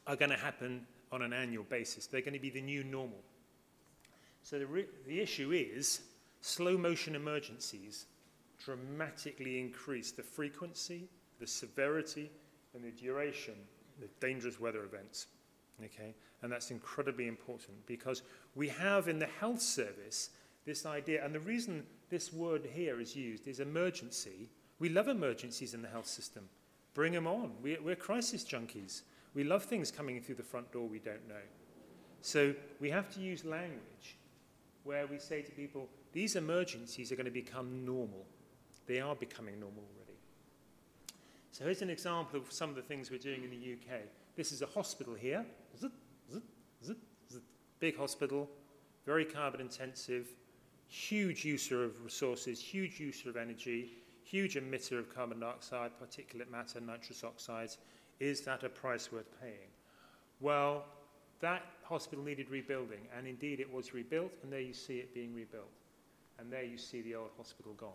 are 0.08 0.15
going 0.15 0.32
to 0.32 0.38
happen 0.38 0.86
on 1.12 1.21
an 1.21 1.34
annual 1.34 1.63
basis. 1.63 2.08
They're 2.08 2.21
going 2.21 2.34
to 2.34 2.39
be 2.39 2.49
the 2.49 2.62
new 2.62 2.84
normal. 2.84 3.19
So 4.43 4.60
the, 4.60 4.86
the 5.08 5.19
issue 5.19 5.51
is 5.51 6.01
slow 6.41 6.77
motion 6.77 7.15
emergencies 7.15 8.05
dramatically 8.63 9.60
increase 9.60 10.12
the 10.12 10.23
frequency, 10.23 11.08
the 11.39 11.47
severity, 11.47 12.29
and 12.73 12.84
the 12.84 12.91
duration 12.91 13.55
of 14.03 14.19
dangerous 14.19 14.60
weather 14.60 14.84
events. 14.84 15.27
Okay? 15.84 16.13
And 16.41 16.51
that's 16.51 16.71
incredibly 16.71 17.27
important 17.27 17.86
because 17.86 18.21
we 18.55 18.67
have 18.69 19.08
in 19.08 19.19
the 19.19 19.27
health 19.39 19.62
service 19.62 20.29
this 20.65 20.86
idea, 20.86 21.23
and 21.25 21.34
the 21.34 21.39
reason 21.39 21.84
this 22.10 22.32
word 22.34 22.67
here 22.73 22.99
is 22.99 23.15
used 23.15 23.47
is 23.47 23.60
emergency. 23.60 24.49
We 24.79 24.89
love 24.89 25.08
emergencies 25.08 25.73
in 25.73 25.82
the 25.82 25.88
health 25.88 26.08
system. 26.08 26.43
Bring 26.99 27.13
them 27.13 27.27
on. 27.27 27.53
We, 27.63 27.77
we're 27.81 27.95
crisis 27.95 28.43
junkies. 28.43 29.03
We 29.33 29.45
love 29.45 29.63
things 29.63 29.89
coming 29.89 30.19
through 30.21 30.35
the 30.35 30.43
front 30.43 30.69
door 30.73 30.85
we 30.85 30.99
don't 30.99 31.25
know. 31.29 31.45
So 32.21 32.53
we 32.81 32.89
have 32.89 33.09
to 33.13 33.21
use 33.21 33.45
language 33.45 34.17
where 34.83 35.07
we 35.07 35.17
say 35.17 35.41
to 35.41 35.51
people, 35.53 35.88
these 36.12 36.35
emergencies 36.35 37.09
are 37.13 37.15
going 37.15 37.23
to 37.23 37.31
become 37.31 37.85
normal. 37.85 38.25
They 38.85 38.99
are 38.99 39.15
becoming 39.15 39.62
normal 39.62 39.85
already. 39.95 40.17
So 41.53 41.63
here's 41.63 41.81
an 41.81 41.89
example 41.89 42.38
of 42.38 42.51
some 42.51 42.69
of 42.69 42.75
the 42.75 42.81
things 42.81 43.09
we're 43.09 43.17
doing 43.17 43.45
in 43.45 43.49
the 43.49 43.77
UK. 43.77 44.01
This 44.35 44.51
is 44.51 44.62
a 44.62 44.67
hospital 44.67 45.13
here. 45.13 45.45
Zit, 45.79 45.91
zit, 46.85 46.97
Big 47.79 47.97
hospital, 47.97 48.49
very 49.05 49.23
carbon 49.23 49.62
intensive, 49.62 50.27
huge 50.89 51.45
user 51.45 51.85
of 51.85 52.03
resources, 52.03 52.59
huge 52.59 52.99
user 52.99 53.29
of 53.29 53.38
energy, 53.38 53.93
huge 54.29 54.55
emitter 54.55 54.99
of 54.99 55.13
carbon 55.13 55.39
dioxide, 55.39 55.91
particulate 56.01 56.51
matter, 56.51 56.79
nitrous 56.79 57.23
oxides. 57.23 57.77
Is 58.19 58.41
that 58.41 58.63
a 58.63 58.69
price 58.69 59.11
worth 59.11 59.29
paying? 59.41 59.71
Well, 60.39 60.85
that 61.39 61.63
hospital 61.83 62.23
needed 62.23 62.49
rebuilding, 62.49 63.07
and 63.17 63.25
indeed 63.25 63.59
it 63.59 63.71
was 63.71 63.93
rebuilt, 63.93 64.31
and 64.43 64.51
there 64.51 64.59
you 64.59 64.73
see 64.73 64.97
it 64.97 65.13
being 65.13 65.33
rebuilt. 65.33 65.71
And 66.37 66.51
there 66.51 66.63
you 66.63 66.77
see 66.77 67.01
the 67.01 67.15
old 67.15 67.31
hospital 67.37 67.73
gone. 67.73 67.89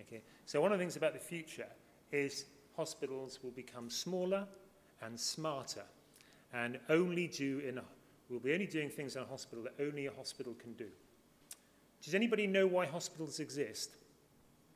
Okay? 0.00 0.22
So 0.44 0.60
one 0.60 0.72
of 0.72 0.78
the 0.78 0.82
things 0.82 0.96
about 0.96 1.14
the 1.14 1.18
future 1.18 1.68
is 2.12 2.46
hospitals 2.76 3.40
will 3.42 3.50
become 3.50 3.90
smaller 3.90 4.46
and 5.02 5.18
smarter 5.18 5.82
and 6.52 6.78
only 6.88 7.26
do 7.26 7.60
in 7.66 7.78
a, 7.78 7.84
we'll 8.30 8.40
be 8.40 8.52
only 8.52 8.66
doing 8.66 8.88
things 8.88 9.16
in 9.16 9.22
a 9.22 9.26
hospital 9.26 9.64
that 9.64 9.74
only 9.82 10.06
a 10.06 10.12
hospital 10.12 10.54
can 10.58 10.72
do. 10.74 10.86
Does 12.02 12.14
anybody 12.14 12.46
know 12.46 12.66
why 12.66 12.86
hospitals 12.86 13.40
exist? 13.40 13.90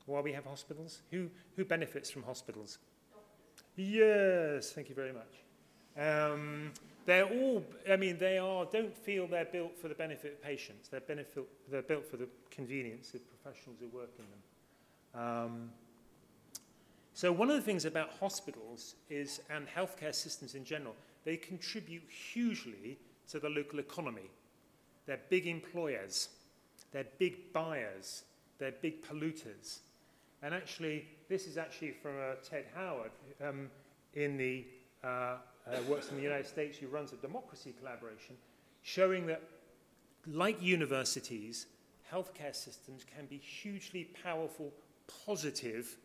Why 0.07 0.21
we 0.21 0.33
have 0.33 0.45
hospitals? 0.45 1.03
Who, 1.11 1.29
who 1.57 1.65
benefits 1.65 2.11
from 2.11 2.23
hospitals? 2.23 2.79
Yes, 3.77 4.73
thank 4.73 4.89
you 4.89 4.95
very 4.95 5.13
much. 5.13 5.45
Um, 5.99 6.73
they're 7.07 7.25
all, 7.25 7.65
I 7.91 7.97
mean, 7.97 8.19
they 8.19 8.39
are, 8.39 8.67
don't 8.67 8.97
feel 8.97 9.27
they're 9.27 9.45
built 9.45 9.77
for 9.77 9.89
the 9.89 9.95
benefit 9.95 10.33
of 10.33 10.43
patients. 10.43 10.89
They're, 10.89 11.01
benefit, 11.01 11.45
they're 11.71 11.83
built 11.83 12.07
for 12.07 12.17
the 12.17 12.29
convenience 12.51 13.15
of 13.15 13.21
professionals 13.29 13.79
who 13.81 13.89
work 13.89 14.11
in 14.19 14.25
them. 14.25 15.27
Um, 15.27 15.71
so 17.15 17.33
one 17.33 17.51
of 17.51 17.57
the 17.57 17.63
things 17.63 17.85
about 17.85 18.11
hospitals 18.21 18.95
is, 19.09 19.41
and 19.51 19.67
healthcare 19.69 20.15
systems 20.15 20.55
in 20.55 20.65
general, 20.65 20.95
they 21.25 21.37
contribute 21.37 22.03
hugely 22.09 22.99
to 23.31 23.39
the 23.39 23.49
local 23.49 23.79
economy. 23.79 24.31
They're 25.07 25.21
big 25.29 25.47
employers, 25.47 26.29
they're 26.93 27.07
big 27.19 27.53
buyers, 27.53 28.25
they're 28.59 28.73
big 28.73 29.03
polluters. 29.05 29.81
And 30.43 30.55
actually, 30.55 31.07
this 31.29 31.47
is 31.47 31.59
actually 31.59 31.93
from 31.93 32.13
uh, 32.19 32.35
Ted 32.49 32.67
Howard 32.75 33.11
um, 33.47 33.71
in 34.15 34.37
the, 34.37 34.65
uh, 35.05 35.07
uh, 35.07 35.37
works 35.89 36.11
in 36.11 36.17
the 36.17 36.23
United 36.23 36.47
States, 36.47 36.79
who 36.79 36.87
runs 36.89 37.13
a 37.13 37.17
democracy 37.17 37.75
collaboration, 37.79 38.37
showing 38.83 39.27
that 39.27 39.43
like 40.27 40.61
universities, 40.63 41.67
healthcare 42.11 42.55
systems 42.55 43.05
can 43.05 43.27
be 43.27 43.37
hugely 43.37 44.09
powerful 44.23 44.73
positive 45.27 45.97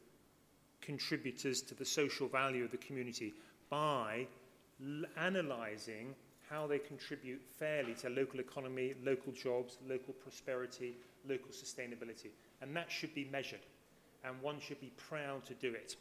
contributors 0.82 1.62
to 1.62 1.76
the 1.76 1.86
social 1.86 2.28
value 2.28 2.64
of 2.64 2.72
the 2.72 2.78
community 2.78 3.34
by 3.70 4.28
analysing 5.18 6.14
how 6.50 6.68
they 6.68 6.78
contribute 6.78 7.42
fairly 7.58 7.94
to 7.96 8.10
local 8.10 8.40
economy, 8.40 8.94
local 9.04 9.32
jobs, 9.32 9.78
local 9.88 10.14
prosperity, 10.14 10.96
local 11.28 11.50
sustainability. 11.50 12.30
And 12.62 12.76
that 12.76 12.92
should 12.92 13.16
be 13.16 13.28
measured. 13.32 13.62
And 14.26 14.42
one 14.42 14.60
should 14.60 14.80
be 14.80 14.92
proud 14.98 15.46
to 15.46 15.54
do 15.54 15.74
it. 15.74 15.96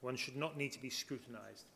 One 0.00 0.16
should 0.16 0.36
not 0.36 0.56
need 0.56 0.72
to 0.72 0.80
be 0.80 0.90
scrutinised. 0.90 1.66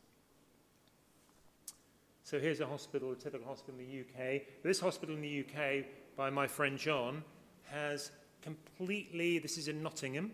So 2.23 2.39
here's 2.39 2.59
a 2.59 2.67
hospital, 2.67 3.11
a 3.11 3.15
typical 3.15 3.47
hospital 3.47 3.79
in 3.79 3.87
the 3.87 4.01
UK. 4.01 4.41
This 4.63 4.79
hospital 4.79 5.15
in 5.15 5.21
the 5.21 5.39
UK, 5.39 5.85
by 6.15 6.29
my 6.29 6.47
friend 6.47 6.77
John, 6.77 7.23
has 7.71 8.11
completely, 8.41 9.39
this 9.39 9.57
is 9.57 9.67
in 9.67 9.81
Nottingham, 9.81 10.31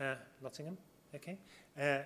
uh, 0.00 0.14
Nottingham, 0.42 0.78
okay? 1.14 1.38
Uh, 1.80 1.98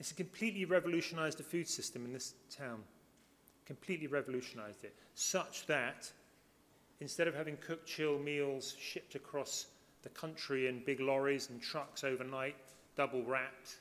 it's 0.00 0.12
completely 0.12 0.64
revolutionized 0.64 1.38
the 1.38 1.44
food 1.44 1.68
system 1.68 2.04
in 2.04 2.12
this 2.12 2.34
town. 2.50 2.82
Completely 3.66 4.06
revolutionized 4.06 4.84
it, 4.84 4.94
such 5.14 5.66
that 5.66 6.10
instead 7.00 7.28
of 7.28 7.34
having 7.34 7.56
cooked 7.58 7.86
chill 7.86 8.18
meals 8.18 8.74
shipped 8.80 9.14
across 9.14 9.66
the 10.02 10.08
country 10.10 10.68
in 10.68 10.82
big 10.84 11.00
lorries 11.00 11.50
and 11.50 11.60
trucks 11.60 12.04
overnight, 12.04 12.56
double 12.96 13.24
wrapped, 13.24 13.76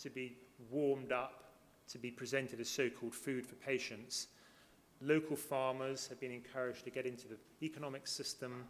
to 0.00 0.10
be 0.10 0.36
warmed 0.70 1.12
up, 1.12 1.44
to 1.88 1.98
be 1.98 2.10
presented 2.10 2.60
as 2.60 2.68
so 2.68 2.88
called 2.88 3.14
food 3.14 3.46
for 3.46 3.54
patients, 3.56 4.28
local 5.00 5.36
farmers 5.36 6.06
have 6.08 6.20
been 6.20 6.32
encouraged 6.32 6.84
to 6.84 6.90
get 6.90 7.06
into 7.06 7.28
the 7.28 7.36
economic 7.62 8.06
system 8.06 8.64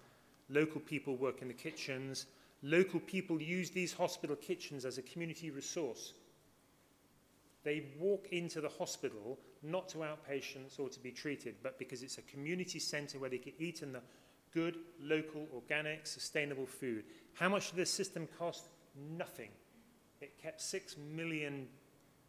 Local 0.48 0.80
people 0.80 1.16
work 1.16 1.42
in 1.42 1.48
the 1.48 1.54
kitchens. 1.54 2.26
Local 2.62 3.00
people 3.00 3.40
use 3.42 3.70
these 3.70 3.92
hospital 3.92 4.36
kitchens 4.36 4.84
as 4.84 4.98
a 4.98 5.02
community 5.02 5.50
resource. 5.50 6.12
They 7.64 7.86
walk 7.98 8.28
into 8.30 8.60
the 8.60 8.68
hospital 8.68 9.38
not 9.62 9.88
to 9.88 9.98
outpatients 9.98 10.78
or 10.78 10.88
to 10.88 11.00
be 11.00 11.10
treated, 11.10 11.56
but 11.62 11.78
because 11.78 12.02
it's 12.02 12.18
a 12.18 12.22
community 12.22 12.78
centre 12.78 13.18
where 13.18 13.30
they 13.30 13.38
can 13.38 13.54
eat 13.58 13.82
in 13.82 13.92
the 13.92 14.02
good, 14.56 14.76
local, 15.02 15.46
organic, 15.54 16.06
sustainable 16.06 16.64
food. 16.64 17.04
How 17.34 17.50
much 17.50 17.70
did 17.70 17.76
this 17.76 17.90
system 17.90 18.26
cost? 18.38 18.68
Nothing. 19.18 19.50
It 20.22 20.32
kept 20.42 20.62
six 20.62 20.96
million 21.14 21.68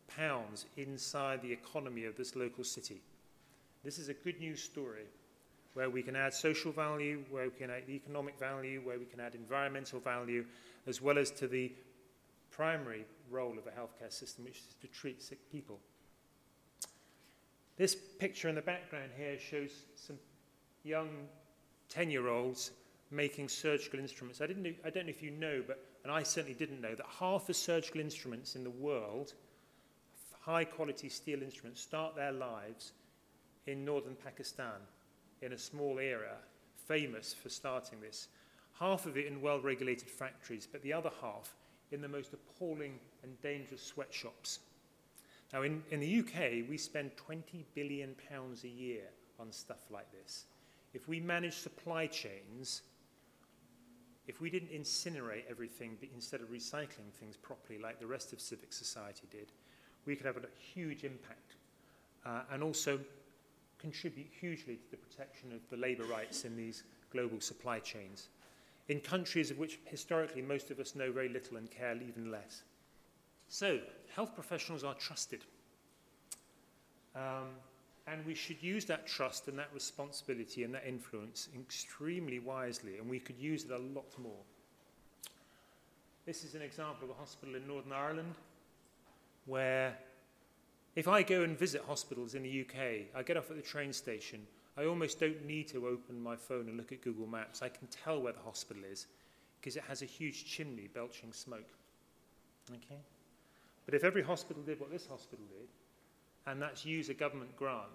pounds 0.10 0.66
inside 0.76 1.42
the 1.42 1.54
economy 1.54 2.04
of 2.04 2.18
this 2.18 2.36
local 2.36 2.66
city. 2.66 3.02
This 3.82 3.98
is 3.98 4.10
a 4.10 4.14
good 4.14 4.42
news 4.42 4.62
story 4.62 5.06
where 5.74 5.90
we 5.90 6.04
can 6.04 6.18
add 6.18 6.34
social 6.34 6.74
value, 6.74 7.24
where 7.30 7.46
we 7.46 7.52
can 7.52 7.70
add 7.70 7.84
economic 7.88 8.38
value, 8.38 8.82
where 8.84 9.00
we 9.00 9.06
can 9.06 9.22
add 9.22 9.34
environmental 9.34 10.02
value, 10.02 10.44
as 10.86 11.02
well 11.02 11.18
as 11.18 11.32
to 11.32 11.48
the 11.48 11.72
primary 12.52 13.06
role 13.32 13.56
of 13.58 13.68
a 13.68 13.70
healthcare 13.70 14.12
system, 14.12 14.44
which 14.44 14.58
is 14.58 14.76
to 14.82 14.88
treat 14.88 15.22
sick 15.22 15.40
people. 15.50 15.80
This 17.78 17.96
picture 17.96 18.50
in 18.50 18.56
the 18.56 18.62
background 18.62 19.12
here 19.16 19.40
shows 19.40 19.72
some 19.96 20.18
young 20.84 21.10
10 21.90 22.12
year 22.12 22.28
olds 22.28 22.72
making 23.12 23.50
surgical 23.50 24.00
instruments. 24.00 24.42
I, 24.42 24.48
didn't 24.48 24.64
know, 24.64 24.74
I 24.86 24.90
don't 24.90 25.06
know 25.06 25.12
if 25.12 25.24
you 25.24 25.32
know, 25.32 25.64
but, 25.66 25.84
and 26.04 26.12
I 26.12 26.24
certainly 26.24 26.56
didn't 26.56 26.82
know, 26.82 26.96
that 26.96 27.06
half 27.20 27.48
the 27.48 27.54
surgical 27.54 28.02
instruments 28.02 28.56
in 28.56 28.64
the 28.64 28.70
world, 28.70 29.34
high 30.40 30.66
quality 30.66 31.10
steel 31.10 31.42
instruments, 31.42 31.82
start 31.82 32.16
their 32.16 32.32
lives 32.32 32.94
in 33.66 33.86
northern 33.86 34.16
Pakistan 34.16 34.82
in 35.42 35.54
a 35.54 35.58
small 35.58 36.00
area, 36.00 36.36
famous 36.88 37.34
for 37.34 37.50
starting 37.50 38.02
this. 38.02 38.28
Half 38.80 39.06
of 39.06 39.18
it 39.18 39.26
in 39.26 39.42
well 39.42 39.60
regulated 39.60 40.10
factories, 40.10 40.68
but 40.70 40.82
the 40.84 40.94
other 40.94 41.12
half 41.22 41.56
in 41.92 42.02
the 42.02 42.08
most 42.08 42.34
appalling 42.34 43.00
and 43.24 43.42
dangerous 43.42 43.82
sweatshops. 43.82 44.60
Now, 45.54 45.62
in, 45.62 45.82
in 45.92 46.02
the 46.02 46.20
UK, 46.20 46.70
we 46.70 46.78
spend 46.78 47.16
20 47.16 47.66
billion 47.74 48.16
pounds 48.30 48.66
a 48.66 48.68
year 48.68 49.04
on 49.40 49.52
stuff 49.52 49.90
like 49.90 50.12
this. 50.12 50.46
If 50.94 51.08
we 51.08 51.20
manage 51.20 51.56
supply 51.56 52.08
chains, 52.08 52.82
if 54.28 54.42
we 54.42 54.50
didn't 54.50 54.72
incinerate 54.72 55.44
everything 55.50 55.98
but 56.00 56.10
instead 56.14 56.42
of 56.42 56.50
recycling 56.50 57.12
things 57.20 57.38
properly 57.38 57.80
like 57.80 58.00
the 58.00 58.08
rest 58.08 58.34
of 58.34 58.42
civic 58.42 58.74
society 58.74 59.28
did, 59.32 59.52
we 60.06 60.16
could 60.16 60.26
have 60.26 60.38
a 60.38 60.42
huge 60.60 61.04
impact. 61.04 61.56
Uh, 62.26 62.42
and 62.52 62.62
also 62.62 63.00
contribute 63.80 64.28
hugely 64.40 64.76
to 64.76 64.92
the 64.92 64.98
protection 64.98 65.54
of 65.54 65.62
the 65.70 65.78
labour 65.78 66.04
rights 66.06 66.46
in 66.46 66.58
these 66.58 66.84
global 67.12 67.40
supply 67.40 67.80
chains, 67.80 68.30
in 68.90 69.00
countries 69.00 69.52
of 69.52 69.58
which 69.58 69.80
historically 69.86 70.42
most 70.42 70.72
of 70.72 70.80
us 70.80 70.96
know 70.96 71.12
very 71.12 71.30
little 71.30 71.58
and 71.58 71.70
care 71.72 71.96
even 71.96 72.32
less. 72.32 72.64
So, 73.50 73.80
health 74.14 74.34
professionals 74.34 74.84
are 74.84 74.96
trusted. 74.96 75.46
Um, 77.16 77.52
and 78.08 78.26
we 78.26 78.34
should 78.34 78.62
use 78.64 78.86
that 78.86 79.06
trust 79.06 79.48
and 79.50 79.60
that 79.60 79.70
responsibility 79.74 80.64
and 80.64 80.74
that 80.74 80.86
influence 80.88 81.50
extremely 81.60 82.40
wisely, 82.40 82.98
and 82.98 83.10
we 83.10 83.20
could 83.20 83.38
use 83.38 83.66
it 83.66 83.72
a 83.72 83.78
lot 83.78 84.18
more. 84.18 84.44
This 86.26 86.44
is 86.44 86.56
an 86.56 86.62
example 86.62 87.06
of 87.06 87.10
a 87.12 87.20
hospital 87.20 87.56
in 87.56 87.68
Northern 87.68 87.94
Ireland 87.94 88.36
where 89.46 89.98
if 90.96 91.08
I 91.08 91.22
go 91.22 91.44
and 91.44 91.58
visit 91.58 91.82
hospitals 91.88 92.34
in 92.34 92.44
the 92.44 92.62
UK, 92.62 93.08
I 93.16 93.24
get 93.24 93.38
off 93.38 93.52
at 93.52 93.58
the 93.58 93.62
train 93.62 93.94
station, 93.94 94.46
I 94.78 94.86
almost 94.86 95.20
don't 95.20 95.46
need 95.46 95.68
to 95.70 95.88
open 95.88 96.22
my 96.22 96.36
phone 96.36 96.68
and 96.68 96.78
look 96.78 96.92
at 96.92 97.02
Google 97.02 97.28
Maps. 97.28 97.62
I 97.62 97.70
can 97.70 97.88
tell 97.88 98.22
where 98.22 98.34
the 98.34 98.40
hospital 98.40 98.84
is 98.90 99.08
because 99.60 99.76
it 99.76 99.84
has 99.88 100.02
a 100.02 100.06
huge 100.06 100.46
chimney 100.46 100.88
belching 100.94 101.34
smoke. 101.34 101.70
Okay? 102.72 103.00
But 103.86 103.96
if 103.96 104.04
every 104.04 104.22
hospital 104.22 104.64
did 104.64 104.80
what 104.80 104.92
this 104.92 105.08
hospital 105.08 105.46
did, 105.50 105.68
and 106.48 106.62
that's 106.62 106.86
use 106.86 107.10
a 107.10 107.14
government 107.14 107.56
grant 107.56 107.92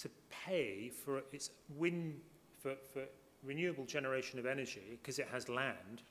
to 0.00 0.10
pay 0.28 0.90
for 0.90 1.22
its 1.32 1.50
wind, 1.76 2.20
for, 2.58 2.74
for 2.92 3.02
renewable 3.44 3.84
generation 3.86 4.38
of 4.38 4.46
energy, 4.46 4.98
because 5.00 5.18
it 5.18 5.28
has 5.32 5.48
land, 5.48 6.02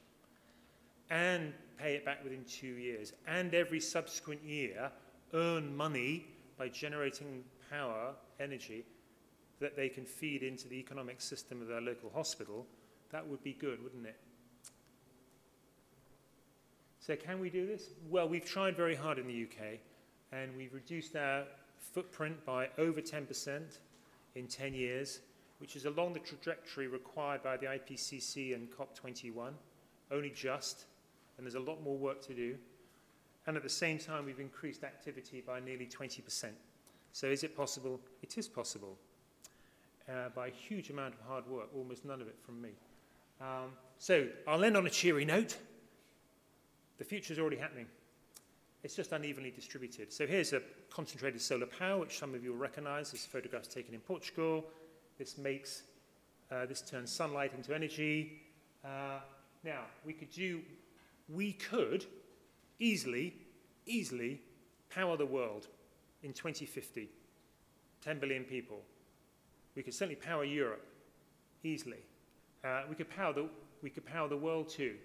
and 1.09 1.53
pay 1.77 1.95
it 1.95 2.05
back 2.05 2.23
within 2.23 2.43
two 2.45 2.67
years, 2.67 3.13
and 3.27 3.53
every 3.53 3.79
subsequent 3.79 4.41
year 4.43 4.91
earn 5.33 5.75
money 5.75 6.25
by 6.57 6.67
generating 6.69 7.43
power, 7.69 8.13
energy, 8.39 8.85
that 9.59 9.75
they 9.75 9.89
can 9.89 10.05
feed 10.05 10.43
into 10.43 10.67
the 10.67 10.75
economic 10.75 11.19
system 11.19 11.61
of 11.61 11.67
their 11.67 11.81
local 11.81 12.09
hospital, 12.09 12.65
that 13.11 13.25
would 13.27 13.43
be 13.43 13.53
good, 13.53 13.83
wouldn't 13.83 14.05
it? 14.05 14.17
So, 16.99 17.15
can 17.15 17.39
we 17.39 17.49
do 17.49 17.65
this? 17.65 17.85
Well, 18.09 18.29
we've 18.29 18.45
tried 18.45 18.77
very 18.77 18.95
hard 18.95 19.17
in 19.17 19.27
the 19.27 19.43
UK, 19.43 19.79
and 20.31 20.55
we've 20.55 20.73
reduced 20.73 21.15
our 21.15 21.43
footprint 21.79 22.45
by 22.45 22.69
over 22.77 23.01
10% 23.01 23.61
in 24.35 24.47
10 24.47 24.73
years, 24.73 25.19
which 25.59 25.75
is 25.75 25.85
along 25.85 26.13
the 26.13 26.19
trajectory 26.19 26.87
required 26.87 27.43
by 27.43 27.57
the 27.57 27.65
IPCC 27.65 28.53
and 28.53 28.69
COP21, 28.71 29.51
only 30.11 30.29
just, 30.29 30.85
and 31.37 31.45
there's 31.45 31.55
a 31.55 31.59
lot 31.59 31.83
more 31.83 31.97
work 31.97 32.21
to 32.27 32.33
do. 32.33 32.55
And 33.47 33.57
at 33.57 33.63
the 33.63 33.69
same 33.69 33.97
time, 33.97 34.25
we've 34.25 34.39
increased 34.39 34.83
activity 34.83 35.41
by 35.45 35.59
nearly 35.59 35.87
20%. 35.87 36.49
So 37.11 37.27
is 37.27 37.43
it 37.43 37.55
possible? 37.55 37.99
It 38.21 38.37
is 38.37 38.47
possible. 38.47 38.97
Uh, 40.07 40.29
by 40.35 40.47
a 40.47 40.51
huge 40.51 40.89
amount 40.89 41.13
of 41.15 41.21
hard 41.27 41.47
work, 41.47 41.69
almost 41.75 42.05
none 42.05 42.21
of 42.21 42.27
it 42.27 42.35
from 42.45 42.61
me. 42.61 42.69
Um, 43.41 43.71
so 43.97 44.27
I'll 44.47 44.63
end 44.63 44.75
on 44.75 44.85
a 44.85 44.89
cheery 44.89 45.25
note. 45.25 45.57
The 46.97 47.05
future 47.05 47.33
is 47.33 47.39
already 47.39 47.57
happening. 47.57 47.85
It's 48.83 48.95
just 48.95 49.11
unevenly 49.11 49.51
distributed. 49.51 50.13
So 50.13 50.25
here's 50.25 50.53
a 50.53 50.61
concentrated 50.89 51.41
solar 51.41 51.65
power, 51.65 51.99
which 51.99 52.17
some 52.17 52.33
of 52.33 52.43
you 52.43 52.51
will 52.51 52.59
recognize. 52.59 53.11
This 53.11 53.25
photograph 53.25 53.63
is 53.63 53.67
taken 53.67 53.93
in 53.93 53.99
Portugal. 53.99 54.65
This 55.17 55.37
makes, 55.37 55.83
uh, 56.49 56.65
this 56.65 56.81
turns 56.81 57.11
sunlight 57.11 57.51
into 57.53 57.75
energy. 57.75 58.41
Uh, 58.85 59.19
now, 59.65 59.81
we 60.05 60.13
could 60.13 60.31
do, 60.31 60.61
we 61.27 61.51
could 61.53 62.05
easily, 62.79 63.33
easily 63.85 64.39
power 64.89 65.17
the 65.17 65.25
world 65.25 65.67
in 66.23 66.31
2050. 66.31 67.09
10 68.01 68.19
billion 68.19 68.45
people. 68.45 68.81
We 69.75 69.83
could 69.83 69.93
certainly 69.93 70.15
power 70.15 70.45
Europe 70.45 70.85
easily. 71.63 71.99
Uh, 72.63 72.83
we, 72.89 72.95
could 72.95 73.09
power 73.09 73.33
the, 73.33 73.49
we 73.83 73.89
could 73.89 74.05
power 74.05 74.29
the 74.29 74.37
world 74.37 74.69
too 74.69 74.95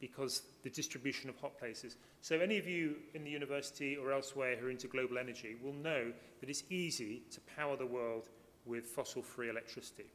because 0.00 0.42
the 0.62 0.70
distribution 0.70 1.28
of 1.28 1.36
hot 1.36 1.58
places. 1.58 1.96
So 2.20 2.38
any 2.38 2.58
of 2.58 2.66
you 2.68 2.96
in 3.14 3.24
the 3.24 3.30
university 3.30 3.96
or 3.96 4.12
elsewhere 4.12 4.56
who 4.56 4.66
are 4.66 4.70
into 4.70 4.86
global 4.86 5.18
energy 5.18 5.56
will 5.62 5.72
know 5.72 6.12
that 6.40 6.48
it's 6.48 6.64
easy 6.70 7.22
to 7.32 7.40
power 7.56 7.76
the 7.76 7.86
world 7.86 8.28
with 8.64 8.86
fossil-free 8.86 9.50
electricity. 9.50 10.06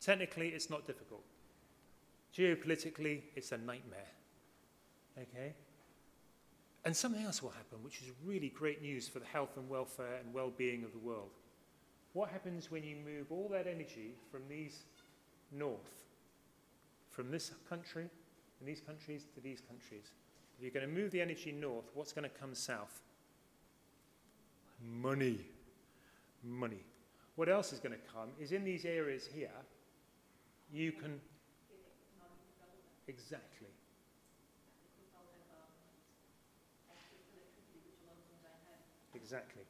Technically, 0.00 0.48
it's 0.48 0.68
not 0.68 0.86
difficult. 0.86 1.22
Geopolitically, 2.36 3.22
it's 3.36 3.52
a 3.52 3.58
nightmare. 3.58 4.12
Okay? 5.16 5.54
And 6.84 6.94
something 6.94 7.24
else 7.24 7.42
will 7.42 7.50
happen, 7.50 7.78
which 7.82 8.02
is 8.02 8.10
really 8.24 8.50
great 8.50 8.82
news 8.82 9.08
for 9.08 9.20
the 9.20 9.26
health 9.26 9.56
and 9.56 9.68
welfare 9.68 10.18
and 10.22 10.34
well 10.34 10.50
being 10.50 10.84
of 10.84 10.92
the 10.92 10.98
world. 10.98 11.30
What 12.12 12.28
happens 12.30 12.70
when 12.70 12.84
you 12.84 12.96
move 12.96 13.26
all 13.30 13.48
that 13.52 13.66
energy 13.66 14.14
from 14.30 14.42
these 14.48 14.84
north, 15.50 16.04
from 17.10 17.30
this 17.30 17.52
country 17.68 18.08
and 18.64 18.74
these 18.74 18.80
countries 18.80 19.26
to 19.34 19.40
these 19.42 19.60
countries? 19.60 20.04
If 20.56 20.62
you're 20.62 20.70
going 20.70 20.88
to 20.88 21.00
move 21.02 21.10
the 21.10 21.20
energy 21.20 21.52
north, 21.52 21.90
what's 21.92 22.14
going 22.14 22.28
to 22.28 22.34
come 22.34 22.54
south? 22.54 23.02
Money. 24.82 25.40
Money. 26.42 26.80
What 27.36 27.50
else 27.50 27.74
is 27.74 27.80
going 27.80 27.92
to 27.92 28.12
come 28.12 28.30
is 28.40 28.52
in 28.52 28.64
these 28.64 28.86
areas 28.86 29.28
here, 29.34 29.50
you 30.72 30.92
can. 30.92 31.20
Exactly. 33.06 33.68
Exactly. 39.14 39.62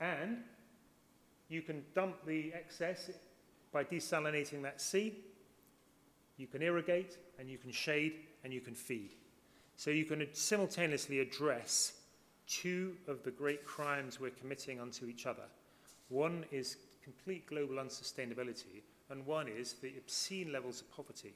And 0.00 0.38
you 1.50 1.60
can 1.60 1.82
dump 1.94 2.24
the 2.26 2.54
excess 2.54 3.10
by 3.70 3.84
desalinating 3.84 4.62
that 4.62 4.80
sea. 4.80 5.24
You 6.36 6.46
can 6.46 6.62
irrigate 6.62 7.18
and 7.38 7.48
you 7.48 7.58
can 7.58 7.70
shade 7.70 8.14
and 8.42 8.52
you 8.52 8.60
can 8.60 8.74
feed. 8.74 9.14
So 9.76 9.90
you 9.90 10.04
can 10.04 10.26
simultaneously 10.32 11.20
address 11.20 11.94
two 12.46 12.94
of 13.08 13.22
the 13.22 13.30
great 13.30 13.64
crimes 13.64 14.20
we're 14.20 14.30
committing 14.30 14.80
unto 14.80 15.06
each 15.06 15.26
other. 15.26 15.44
One 16.08 16.44
is 16.50 16.76
complete 17.02 17.46
global 17.46 17.76
unsustainability, 17.76 18.82
and 19.10 19.26
one 19.26 19.48
is 19.48 19.74
the 19.74 19.92
obscene 19.98 20.52
levels 20.52 20.80
of 20.80 20.90
poverty. 20.90 21.34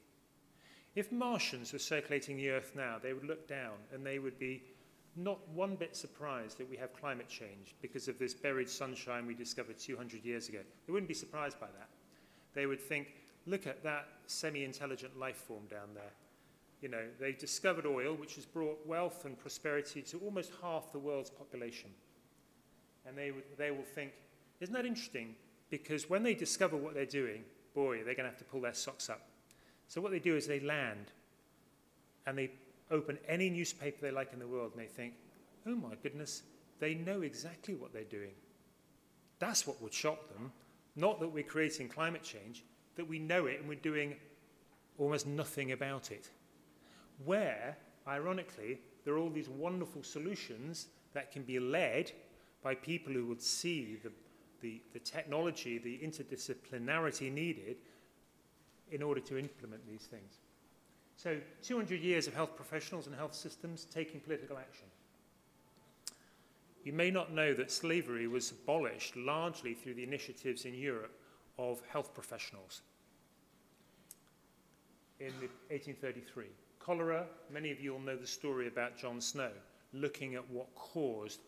If 0.95 1.11
Martians 1.11 1.73
were 1.73 1.79
circulating 1.79 2.37
the 2.37 2.49
Earth 2.49 2.71
now, 2.75 2.97
they 3.01 3.13
would 3.13 3.25
look 3.25 3.47
down 3.47 3.73
and 3.93 4.05
they 4.05 4.19
would 4.19 4.39
be 4.39 4.63
not 5.15 5.39
one 5.49 5.75
bit 5.75 5.95
surprised 5.95 6.57
that 6.57 6.69
we 6.69 6.77
have 6.77 6.93
climate 6.93 7.27
change 7.27 7.75
because 7.81 8.07
of 8.07 8.17
this 8.17 8.33
buried 8.33 8.69
sunshine 8.69 9.27
we 9.27 9.33
discovered 9.33 9.77
200 9.77 10.23
years 10.23 10.49
ago. 10.49 10.59
They 10.85 10.93
wouldn't 10.93 11.07
be 11.07 11.13
surprised 11.13 11.59
by 11.59 11.67
that. 11.67 11.89
They 12.53 12.65
would 12.65 12.81
think, 12.81 13.07
look 13.45 13.67
at 13.67 13.83
that 13.83 14.07
semi-intelligent 14.27 15.17
life 15.19 15.37
form 15.37 15.65
down 15.69 15.89
there. 15.93 16.11
You 16.81 16.89
know, 16.89 17.05
they 17.19 17.33
discovered 17.33 17.85
oil, 17.85 18.13
which 18.13 18.35
has 18.35 18.45
brought 18.45 18.79
wealth 18.85 19.25
and 19.25 19.37
prosperity 19.37 20.01
to 20.03 20.17
almost 20.19 20.51
half 20.61 20.91
the 20.91 20.99
world's 20.99 21.29
population. 21.29 21.89
And 23.05 23.17
they, 23.17 23.31
would, 23.31 23.43
they 23.57 23.71
will 23.71 23.83
think, 23.83 24.11
isn't 24.61 24.73
that 24.73 24.85
interesting? 24.85 25.35
Because 25.69 26.09
when 26.09 26.23
they 26.23 26.33
discover 26.33 26.77
what 26.77 26.93
they're 26.93 27.05
doing, 27.05 27.43
boy, 27.73 27.97
they're 27.97 28.15
going 28.15 28.25
to 28.25 28.29
have 28.29 28.37
to 28.37 28.45
pull 28.45 28.61
their 28.61 28.73
socks 28.73 29.09
up. 29.09 29.21
So 29.87 29.99
what 29.99 30.11
they 30.11 30.19
do 30.19 30.35
is 30.35 30.47
they 30.47 30.59
land 30.59 31.11
and 32.25 32.37
they 32.37 32.51
open 32.91 33.17
any 33.27 33.49
newspaper 33.49 33.97
they 34.01 34.11
like 34.11 34.33
in 34.33 34.39
the 34.39 34.47
world 34.47 34.71
and 34.73 34.81
they 34.81 34.87
think, 34.87 35.13
oh 35.67 35.75
my 35.75 35.95
goodness, 36.01 36.43
they 36.79 36.93
know 36.93 37.21
exactly 37.21 37.75
what 37.75 37.93
they're 37.93 38.03
doing. 38.03 38.33
That's 39.39 39.65
what 39.67 39.81
would 39.81 39.93
shock 39.93 40.29
them. 40.33 40.51
Not 40.95 41.19
that 41.19 41.29
we're 41.29 41.43
creating 41.43 41.89
climate 41.89 42.23
change, 42.23 42.63
that 42.95 43.07
we 43.07 43.19
know 43.19 43.45
it 43.45 43.59
and 43.59 43.69
we're 43.69 43.75
doing 43.75 44.15
almost 44.97 45.27
nothing 45.27 45.71
about 45.71 46.11
it. 46.11 46.29
Where, 47.25 47.77
ironically, 48.07 48.79
there 49.03 49.13
are 49.13 49.17
all 49.17 49.29
these 49.29 49.49
wonderful 49.49 50.03
solutions 50.03 50.87
that 51.13 51.31
can 51.31 51.43
be 51.43 51.59
led 51.59 52.11
by 52.61 52.75
people 52.75 53.13
who 53.13 53.25
would 53.25 53.41
see 53.41 53.97
the, 54.03 54.11
the, 54.61 54.81
the 54.93 54.99
technology, 54.99 55.77
the 55.77 55.97
interdisciplinarity 56.05 57.31
needed 57.31 57.77
in 58.91 59.01
order 59.01 59.21
to 59.21 59.37
implement 59.37 59.87
these 59.87 60.03
things. 60.03 60.39
So 61.15 61.37
200 61.63 62.01
years 62.01 62.27
of 62.27 62.33
health 62.33 62.55
professionals 62.55 63.07
and 63.07 63.15
health 63.15 63.33
systems 63.33 63.85
taking 63.85 64.19
political 64.19 64.57
action. 64.57 64.85
You 66.83 66.93
may 66.93 67.11
not 67.11 67.33
know 67.33 67.53
that 67.53 67.71
slavery 67.71 68.27
was 68.27 68.51
abolished 68.51 69.15
largely 69.15 69.73
through 69.73 69.95
the 69.95 70.03
initiatives 70.03 70.65
in 70.65 70.73
Europe 70.73 71.18
of 71.59 71.81
health 71.91 72.13
professionals 72.13 72.81
in 75.19 75.33
1833. 75.67 76.45
Cholera, 76.79 77.25
many 77.51 77.69
of 77.69 77.81
you 77.81 77.91
will 77.91 77.99
know 77.99 78.15
the 78.15 78.25
story 78.25 78.67
about 78.67 78.97
John 78.97 79.19
Snow, 79.19 79.51
looking 79.93 80.35
at 80.35 80.49
what 80.49 80.73
caused 80.73 81.41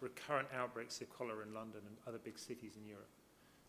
recurrent 0.00 0.48
outbreaks 0.54 1.00
of 1.00 1.08
cholera 1.08 1.46
in 1.46 1.54
London 1.54 1.80
and 1.86 1.96
other 2.06 2.18
big 2.18 2.38
cities 2.38 2.76
in 2.76 2.86
Europe. 2.86 3.08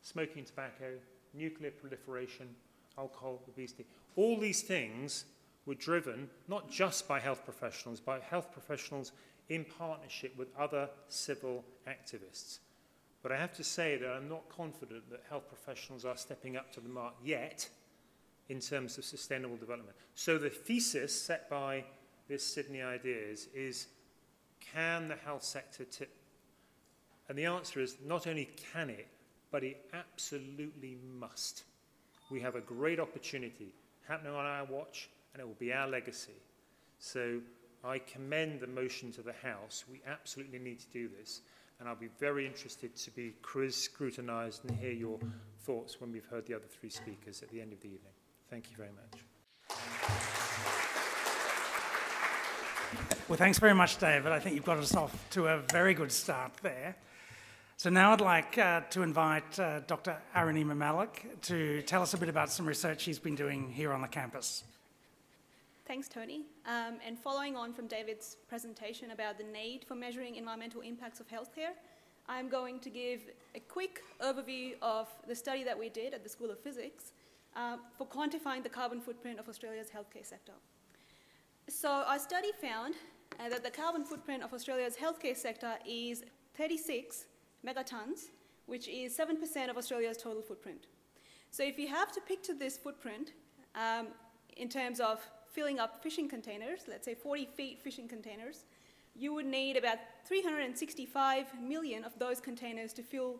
Smoking 0.01 0.43
tobacco, 0.43 0.95
nuclear 1.33 1.71
proliferation, 1.71 2.49
alcohol, 2.97 3.41
obesity. 3.47 3.85
All 4.17 4.37
these 4.37 4.61
things 4.61 5.23
were 5.65 5.75
driven 5.75 6.29
not 6.49 6.69
just 6.69 7.07
by 7.07 7.21
health 7.21 7.45
professionals, 7.45 8.01
by 8.01 8.19
health 8.19 8.51
professionals 8.51 9.13
in 9.47 9.63
partnership 9.63 10.37
with 10.37 10.49
other 10.59 10.89
civil 11.07 11.63
activists. 11.87 12.59
But 13.25 13.31
I 13.31 13.37
have 13.37 13.53
to 13.53 13.63
say 13.63 13.97
that 13.97 14.07
I'm 14.07 14.29
not 14.29 14.47
confident 14.55 15.09
that 15.09 15.23
health 15.27 15.47
professionals 15.47 16.05
are 16.05 16.15
stepping 16.15 16.57
up 16.57 16.71
to 16.73 16.79
the 16.79 16.89
mark 16.89 17.15
yet 17.23 17.67
in 18.49 18.59
terms 18.59 18.99
of 18.99 19.03
sustainable 19.03 19.57
development. 19.57 19.97
So 20.13 20.37
the 20.37 20.51
thesis 20.51 21.19
set 21.19 21.49
by 21.49 21.85
this 22.27 22.43
Sydney 22.43 22.83
Ideas 22.83 23.47
is 23.55 23.87
can 24.59 25.07
the 25.07 25.15
health 25.15 25.41
sector 25.41 25.85
tip? 25.85 26.15
And 27.27 27.35
the 27.35 27.45
answer 27.45 27.79
is 27.79 27.97
not 28.05 28.27
only 28.27 28.47
can 28.71 28.91
it, 28.91 29.07
but 29.49 29.63
it 29.63 29.89
absolutely 29.91 30.99
must. 31.17 31.63
We 32.29 32.39
have 32.41 32.53
a 32.53 32.61
great 32.61 32.99
opportunity 32.99 33.73
happening 34.07 34.35
on 34.35 34.45
our 34.45 34.65
watch, 34.65 35.09
and 35.33 35.41
it 35.41 35.47
will 35.47 35.55
be 35.55 35.73
our 35.73 35.87
legacy. 35.87 36.37
So 36.99 37.39
I 37.83 37.97
commend 37.97 38.59
the 38.59 38.67
motion 38.67 39.11
to 39.13 39.23
the 39.23 39.33
House. 39.33 39.83
We 39.91 40.03
absolutely 40.05 40.59
need 40.59 40.79
to 40.81 40.87
do 40.93 41.09
this. 41.19 41.41
And 41.79 41.89
I'll 41.89 41.95
be 41.95 42.09
very 42.19 42.45
interested 42.45 42.95
to 42.95 43.11
be 43.11 43.33
scrutinized 43.69 44.63
and 44.65 44.77
hear 44.77 44.91
your 44.91 45.19
thoughts 45.59 45.99
when 45.99 46.11
we've 46.11 46.25
heard 46.25 46.45
the 46.45 46.53
other 46.53 46.65
three 46.67 46.89
speakers 46.89 47.41
at 47.41 47.49
the 47.49 47.61
end 47.61 47.73
of 47.73 47.81
the 47.81 47.87
evening. 47.87 48.13
Thank 48.49 48.69
you 48.71 48.77
very 48.77 48.91
much. 48.91 49.21
Well, 53.27 53.37
thanks 53.37 53.57
very 53.57 53.73
much, 53.73 53.97
David. 53.97 54.31
I 54.31 54.39
think 54.39 54.55
you've 54.55 54.65
got 54.65 54.77
us 54.77 54.95
off 54.95 55.29
to 55.31 55.47
a 55.47 55.57
very 55.71 55.93
good 55.95 56.11
start 56.11 56.51
there. 56.61 56.95
So 57.77 57.89
now 57.89 58.13
I'd 58.13 58.21
like 58.21 58.57
uh, 58.57 58.81
to 58.91 59.01
invite 59.01 59.59
uh, 59.59 59.81
Dr. 59.81 60.15
Arunima 60.35 60.77
Malik 60.77 61.41
to 61.43 61.81
tell 61.81 62.01
us 62.01 62.13
a 62.13 62.17
bit 62.17 62.29
about 62.29 62.49
some 62.49 62.65
research 62.65 63.03
he's 63.03 63.19
been 63.19 63.35
doing 63.35 63.69
here 63.69 63.91
on 63.91 64.01
the 64.01 64.07
campus. 64.07 64.63
Thanks, 65.87 66.07
Tony. 66.07 66.45
Um, 66.65 66.97
and 67.05 67.17
following 67.19 67.55
on 67.55 67.71
from 67.71 67.85
David's 67.85 68.37
presentation 68.47 69.11
about 69.11 69.37
the 69.37 69.43
need 69.43 69.85
for 69.87 69.93
measuring 69.93 70.35
environmental 70.35 70.81
impacts 70.81 71.19
of 71.19 71.27
healthcare, 71.27 71.73
I'm 72.27 72.49
going 72.49 72.79
to 72.79 72.89
give 72.89 73.21
a 73.53 73.59
quick 73.59 74.01
overview 74.19 74.73
of 74.81 75.07
the 75.27 75.35
study 75.35 75.63
that 75.63 75.77
we 75.77 75.89
did 75.89 76.15
at 76.15 76.23
the 76.23 76.29
School 76.29 76.49
of 76.49 76.59
Physics 76.59 77.11
uh, 77.55 77.77
for 77.95 78.07
quantifying 78.07 78.63
the 78.63 78.69
carbon 78.69 78.99
footprint 78.99 79.37
of 79.37 79.47
Australia's 79.47 79.89
healthcare 79.91 80.25
sector. 80.25 80.53
So 81.69 81.87
our 81.89 82.17
study 82.17 82.49
found 82.59 82.95
uh, 83.39 83.49
that 83.49 83.63
the 83.63 83.69
carbon 83.69 84.05
footprint 84.05 84.41
of 84.41 84.55
Australia's 84.55 84.95
healthcare 84.95 85.37
sector 85.37 85.75
is 85.87 86.23
36 86.57 87.25
megatons, 87.63 88.29
which 88.65 88.87
is 88.87 89.15
7% 89.15 89.69
of 89.69 89.77
Australia's 89.77 90.17
total 90.17 90.41
footprint. 90.41 90.87
So 91.51 91.63
if 91.63 91.77
you 91.77 91.89
have 91.89 92.11
to 92.13 92.21
picture 92.21 92.55
this 92.55 92.75
footprint 92.75 93.33
um, 93.75 94.07
in 94.57 94.67
terms 94.67 94.99
of 94.99 95.21
filling 95.55 95.79
up 95.79 96.03
fishing 96.03 96.27
containers, 96.27 96.81
let's 96.87 97.05
say 97.05 97.15
40 97.15 97.45
feet 97.45 97.79
fishing 97.81 98.09
containers, 98.09 98.65
you 99.15 99.33
would 99.33 99.45
need 99.45 99.77
about 99.77 99.97
365 100.25 101.45
million 101.61 102.03
of 102.03 102.11
those 102.19 102.41
containers 102.41 102.91
to 102.91 103.01
fill 103.01 103.37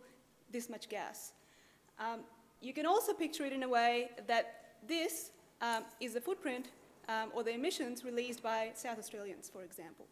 this 0.49 0.69
much 0.69 0.88
gas. 0.88 1.34
Um, 1.99 2.21
you 2.62 2.73
can 2.73 2.86
also 2.86 3.12
picture 3.12 3.45
it 3.45 3.51
in 3.51 3.63
a 3.63 3.69
way 3.69 4.12
that 4.28 4.78
this 4.88 5.32
um, 5.62 5.84
is 5.99 6.13
the 6.13 6.21
footprint 6.21 6.69
um, 7.10 7.32
or 7.34 7.43
the 7.43 7.54
emissions 7.54 8.06
released 8.06 8.41
by 8.41 8.71
South 8.75 8.97
Australians, 8.97 9.49
for 9.51 9.63
example. 9.63 10.06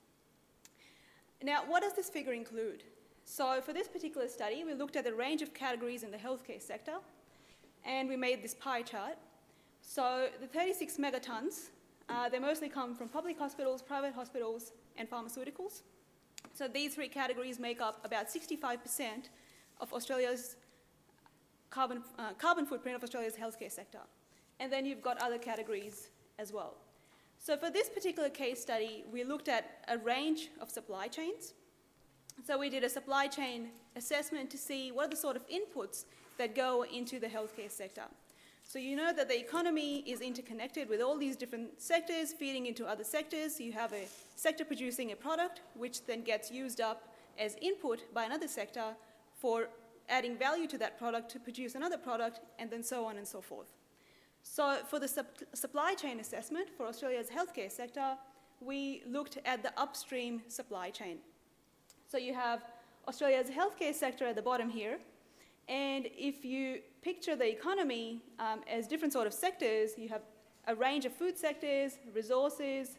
Now, 1.41 1.63
what 1.67 1.83
does 1.83 1.93
this 1.93 2.09
figure 2.09 2.33
include? 2.33 2.83
So, 3.25 3.61
for 3.61 3.71
this 3.71 3.87
particular 3.87 4.27
study, 4.27 4.63
we 4.65 4.73
looked 4.73 4.97
at 4.97 5.07
a 5.07 5.13
range 5.13 5.41
of 5.41 5.53
categories 5.53 6.03
in 6.03 6.11
the 6.11 6.17
healthcare 6.17 6.61
sector 6.61 6.97
and 7.85 8.09
we 8.09 8.17
made 8.17 8.43
this 8.43 8.53
pie 8.53 8.81
chart. 8.81 9.17
So, 9.81 10.27
the 10.41 10.47
36 10.47 10.97
megatons, 10.97 11.69
uh, 12.09 12.29
they 12.29 12.39
mostly 12.39 12.69
come 12.69 12.95
from 12.95 13.07
public 13.09 13.37
hospitals, 13.37 13.81
private 13.81 14.13
hospitals, 14.13 14.71
and 14.97 15.09
pharmaceuticals. 15.09 15.81
So, 16.53 16.67
these 16.67 16.95
three 16.95 17.07
categories 17.07 17.59
make 17.59 17.81
up 17.81 18.05
about 18.05 18.27
65% 18.27 19.29
of 19.79 19.93
Australia's 19.93 20.57
carbon, 21.69 22.03
uh, 22.19 22.33
carbon 22.33 22.65
footprint 22.65 22.95
of 22.95 23.03
Australia's 23.03 23.35
healthcare 23.35 23.71
sector. 23.71 24.01
And 24.59 24.71
then 24.71 24.85
you've 24.85 25.01
got 25.01 25.21
other 25.21 25.37
categories 25.37 26.09
as 26.37 26.53
well. 26.53 26.75
So 27.39 27.57
for 27.57 27.69
this 27.69 27.89
particular 27.89 28.29
case 28.29 28.61
study, 28.61 29.03
we 29.11 29.25
looked 29.25 29.49
at 29.49 29.83
a 29.89 29.97
range 29.97 30.49
of 30.61 30.69
supply 30.69 31.07
chains. 31.07 31.53
So 32.45 32.57
we 32.57 32.69
did 32.69 32.85
a 32.85 32.89
supply 32.89 33.27
chain 33.27 33.71
assessment 33.97 34.49
to 34.51 34.57
see 34.57 34.93
what 34.93 35.07
are 35.07 35.09
the 35.09 35.17
sort 35.17 35.35
of 35.35 35.43
inputs 35.49 36.05
that 36.37 36.55
go 36.55 36.85
into 36.85 37.19
the 37.19 37.27
healthcare 37.27 37.69
sector. 37.69 38.05
So 38.73 38.79
you 38.79 38.95
know 38.95 39.13
that 39.13 39.29
the 39.29 39.39
economy 39.39 39.99
is 39.99 40.19
interconnected 40.19 40.89
with 40.89 40.99
all 40.99 41.15
these 41.15 41.35
different 41.35 41.79
sectors 41.79 42.33
feeding 42.33 42.65
into 42.65 42.87
other 42.87 43.03
sectors. 43.03 43.59
You 43.59 43.71
have 43.73 43.93
a 43.93 44.07
sector 44.35 44.65
producing 44.65 45.11
a 45.11 45.15
product, 45.15 45.61
which 45.75 46.07
then 46.07 46.23
gets 46.23 46.49
used 46.49 46.81
up 46.81 47.13
as 47.37 47.55
input 47.61 48.11
by 48.15 48.23
another 48.23 48.47
sector 48.47 48.95
for 49.35 49.69
adding 50.09 50.35
value 50.35 50.65
to 50.65 50.79
that 50.79 50.97
product 50.97 51.29
to 51.33 51.39
produce 51.39 51.75
another 51.75 51.99
product, 51.99 52.39
and 52.57 52.71
then 52.71 52.81
so 52.81 53.05
on 53.05 53.17
and 53.17 53.27
so 53.27 53.41
forth. 53.41 53.67
So 54.41 54.77
for 54.89 54.97
the 54.97 55.07
sup 55.07 55.27
supply 55.53 55.93
chain 55.93 56.19
assessment 56.19 56.67
for 56.75 56.87
Australia's 56.87 57.29
healthcare 57.29 57.71
sector, 57.71 58.17
we 58.59 59.03
looked 59.07 59.37
at 59.45 59.61
the 59.61 59.71
upstream 59.79 60.41
supply 60.47 60.89
chain. 60.89 61.19
So 62.07 62.17
you 62.17 62.33
have 62.33 62.63
Australia's 63.07 63.51
healthcare 63.51 63.93
sector 63.93 64.25
at 64.25 64.35
the 64.35 64.41
bottom 64.41 64.71
here, 64.71 64.97
and 65.67 66.07
if 66.17 66.43
you 66.43 66.79
picture 67.01 67.35
the 67.35 67.49
economy 67.49 68.21
um, 68.39 68.61
as 68.69 68.87
different 68.87 69.13
sort 69.13 69.27
of 69.27 69.33
sectors, 69.33 69.91
you 69.97 70.09
have 70.09 70.21
a 70.67 70.75
range 70.75 71.05
of 71.05 71.13
food 71.13 71.37
sectors, 71.37 71.97
resources, 72.13 72.97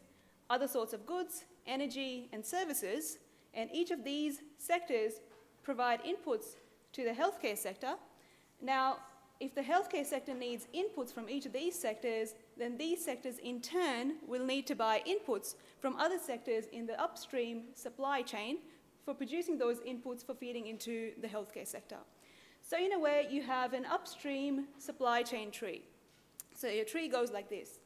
other 0.50 0.68
sorts 0.68 0.92
of 0.92 1.06
goods, 1.06 1.44
energy, 1.66 2.28
and 2.32 2.44
services, 2.44 3.18
and 3.54 3.70
each 3.72 3.90
of 3.90 4.04
these 4.04 4.40
sectors 4.58 5.14
provide 5.62 6.00
inputs 6.04 6.56
to 6.92 7.04
the 7.04 7.10
healthcare 7.10 7.56
sector. 7.56 7.94
Now, 8.60 8.98
if 9.40 9.54
the 9.54 9.62
healthcare 9.62 10.06
sector 10.06 10.32
needs 10.32 10.66
inputs 10.74 11.12
from 11.12 11.28
each 11.28 11.46
of 11.46 11.52
these 11.52 11.78
sectors, 11.78 12.34
then 12.56 12.76
these 12.78 13.04
sectors 13.04 13.38
in 13.38 13.60
turn 13.60 14.14
will 14.26 14.44
need 14.44 14.66
to 14.68 14.74
buy 14.74 15.02
inputs 15.08 15.54
from 15.80 15.96
other 15.96 16.18
sectors 16.18 16.66
in 16.72 16.86
the 16.86 17.00
upstream 17.00 17.64
supply 17.74 18.22
chain 18.22 18.58
for 19.04 19.12
producing 19.12 19.58
those 19.58 19.80
inputs 19.80 20.24
for 20.24 20.34
feeding 20.34 20.66
into 20.66 21.12
the 21.20 21.28
healthcare 21.28 21.66
sector. 21.66 21.96
So, 22.66 22.76
in 22.76 22.92
a 22.92 22.98
way, 22.98 23.26
you 23.30 23.42
have 23.42 23.74
an 23.74 23.84
upstream 23.84 24.66
supply 24.78 25.22
chain 25.22 25.50
tree. 25.50 25.82
So, 26.54 26.66
your 26.68 26.84
tree 26.84 27.08
goes 27.08 27.30
like 27.30 27.48
this. 27.48 27.78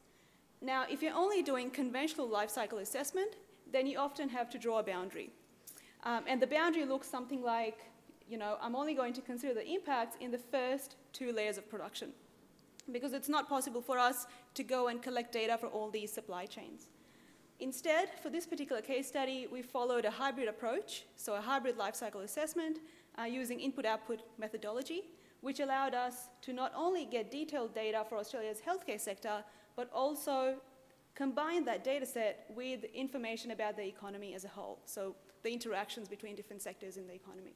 Now, 0.61 0.85
if 0.89 1.01
you're 1.01 1.13
only 1.13 1.43
doing 1.43 1.69
conventional 1.69 2.27
life 2.27 2.49
cycle 2.49 2.79
assessment, 2.79 3.35
then 3.71 3.85
you 3.85 3.99
often 3.99 4.29
have 4.29 4.49
to 4.51 4.57
draw 4.57 4.79
a 4.79 4.83
boundary. 4.83 5.29
Um, 6.03 6.23
and 6.27 6.41
the 6.41 6.47
boundary 6.47 6.85
looks 6.85 7.07
something 7.07 7.43
like 7.43 7.89
you 8.29 8.37
know, 8.37 8.57
I'm 8.61 8.75
only 8.75 8.93
going 8.93 9.13
to 9.13 9.21
consider 9.21 9.55
the 9.55 9.67
impacts 9.67 10.15
in 10.21 10.29
the 10.31 10.37
first 10.37 10.95
two 11.11 11.33
layers 11.33 11.57
of 11.57 11.69
production. 11.69 12.11
because 12.91 13.13
it's 13.13 13.29
not 13.29 13.47
possible 13.47 13.81
for 13.81 13.99
us 13.99 14.25
to 14.55 14.63
go 14.63 14.87
and 14.87 14.99
collect 14.99 15.31
data 15.31 15.55
for 15.59 15.67
all 15.67 15.91
these 15.91 16.11
supply 16.11 16.47
chains. 16.47 16.89
Instead, 17.59 18.09
for 18.23 18.31
this 18.31 18.47
particular 18.47 18.81
case 18.81 19.07
study, 19.07 19.47
we 19.51 19.61
followed 19.61 20.05
a 20.05 20.09
hybrid 20.09 20.47
approach, 20.47 21.03
so 21.15 21.35
a 21.35 21.41
hybrid 21.41 21.77
life 21.77 21.93
cycle 21.93 22.21
assessment 22.21 22.79
uh, 23.19 23.25
using 23.25 23.59
input-output 23.59 24.21
methodology, 24.37 25.03
which 25.41 25.59
allowed 25.59 25.93
us 25.93 26.29
to 26.41 26.53
not 26.53 26.71
only 26.75 27.05
get 27.05 27.31
detailed 27.31 27.73
data 27.73 28.05
for 28.07 28.17
Australia's 28.17 28.59
healthcare 28.59 28.99
sector, 28.99 29.43
but 29.75 29.89
also 29.93 30.55
combine 31.15 31.65
that 31.65 31.83
data 31.83 32.05
set 32.05 32.45
with 32.55 32.83
information 32.93 33.51
about 33.51 33.75
the 33.75 33.85
economy 33.85 34.33
as 34.33 34.45
a 34.45 34.47
whole, 34.47 34.79
so 34.85 35.15
the 35.43 35.51
interactions 35.51 36.07
between 36.07 36.35
different 36.35 36.61
sectors 36.61 36.97
in 36.97 37.07
the 37.07 37.13
economy. 37.13 37.55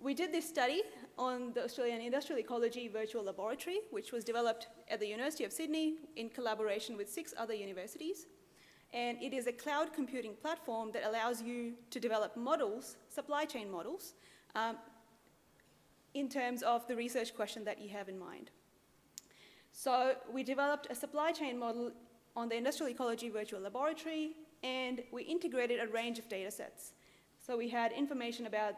We 0.00 0.14
did 0.14 0.32
this 0.32 0.48
study 0.48 0.82
on 1.16 1.52
the 1.52 1.62
Australian 1.62 2.00
Industrial 2.00 2.40
Ecology 2.40 2.88
Virtual 2.88 3.22
Laboratory, 3.22 3.78
which 3.92 4.10
was 4.10 4.24
developed 4.24 4.66
at 4.90 4.98
the 4.98 5.06
University 5.06 5.44
of 5.44 5.52
Sydney 5.52 5.94
in 6.16 6.28
collaboration 6.28 6.96
with 6.96 7.08
six 7.08 7.32
other 7.38 7.54
universities. 7.54 8.26
And 8.92 9.22
it 9.22 9.32
is 9.32 9.46
a 9.46 9.52
cloud 9.52 9.94
computing 9.94 10.34
platform 10.34 10.92
that 10.92 11.04
allows 11.06 11.40
you 11.40 11.72
to 11.90 11.98
develop 11.98 12.36
models, 12.36 12.96
supply 13.08 13.44
chain 13.46 13.70
models, 13.70 14.14
um, 14.54 14.76
in 16.14 16.28
terms 16.28 16.62
of 16.62 16.86
the 16.88 16.94
research 16.94 17.34
question 17.34 17.64
that 17.64 17.80
you 17.80 17.88
have 17.88 18.08
in 18.08 18.18
mind. 18.18 18.50
So 19.72 20.14
we 20.30 20.42
developed 20.42 20.88
a 20.90 20.94
supply 20.94 21.32
chain 21.32 21.58
model 21.58 21.90
on 22.36 22.48
the 22.48 22.56
Industrial 22.56 22.90
Ecology 22.90 23.30
Virtual 23.30 23.60
Laboratory, 23.60 24.32
and 24.62 25.02
we 25.10 25.22
integrated 25.22 25.80
a 25.80 25.86
range 25.86 26.18
of 26.18 26.28
data 26.28 26.50
sets. 26.50 26.92
So 27.44 27.56
we 27.56 27.68
had 27.68 27.92
information 27.92 28.46
about 28.46 28.74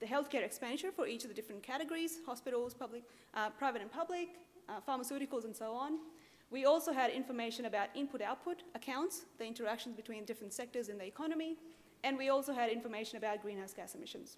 the 0.00 0.06
healthcare 0.06 0.44
expenditure 0.44 0.90
for 0.90 1.06
each 1.06 1.22
of 1.22 1.28
the 1.28 1.34
different 1.34 1.62
categories, 1.62 2.18
hospitals, 2.26 2.74
public, 2.74 3.04
uh, 3.34 3.50
private 3.50 3.80
and 3.80 3.90
public, 3.90 4.28
uh, 4.68 4.80
pharmaceuticals, 4.86 5.44
and 5.44 5.56
so 5.56 5.72
on. 5.72 5.98
We 6.50 6.64
also 6.64 6.92
had 6.92 7.10
information 7.10 7.64
about 7.64 7.88
input-output 7.94 8.62
accounts, 8.74 9.24
the 9.38 9.44
interactions 9.44 9.96
between 9.96 10.24
different 10.24 10.52
sectors 10.52 10.88
in 10.88 10.98
the 10.98 11.04
economy, 11.04 11.56
and 12.04 12.16
we 12.16 12.28
also 12.28 12.52
had 12.52 12.70
information 12.70 13.18
about 13.18 13.42
greenhouse 13.42 13.74
gas 13.74 13.94
emissions. 13.94 14.36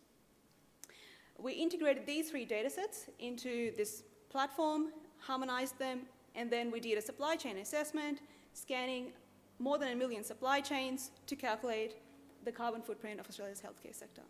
We 1.39 1.53
integrated 1.53 2.07
these 2.07 2.31
three 2.31 2.45
data 2.45 2.71
sets 2.71 3.07
into 3.19 3.73
this 3.77 4.03
platform, 4.31 4.87
harmonized 5.19 5.79
them, 5.79 6.01
and 6.35 6.51
then 6.51 6.71
we 6.71 6.81
did 6.81 6.97
a 6.99 7.03
supply 7.03 7.37
chain 7.37 7.59
assessment, 7.59 8.21
scanning 8.55 9.13
more 9.59 9.79
than 9.79 9.89
a 9.89 9.97
million 9.97 10.25
supply 10.25 10.61
chains 10.61 11.11
to 11.27 11.37
calculate 11.37 11.97
the 12.45 12.53
carbon 12.53 12.81
footprint 12.81 13.21
of 13.21 13.29
Australia's 13.29 13.61
healthcare 13.61 13.95
sector. 13.95 14.23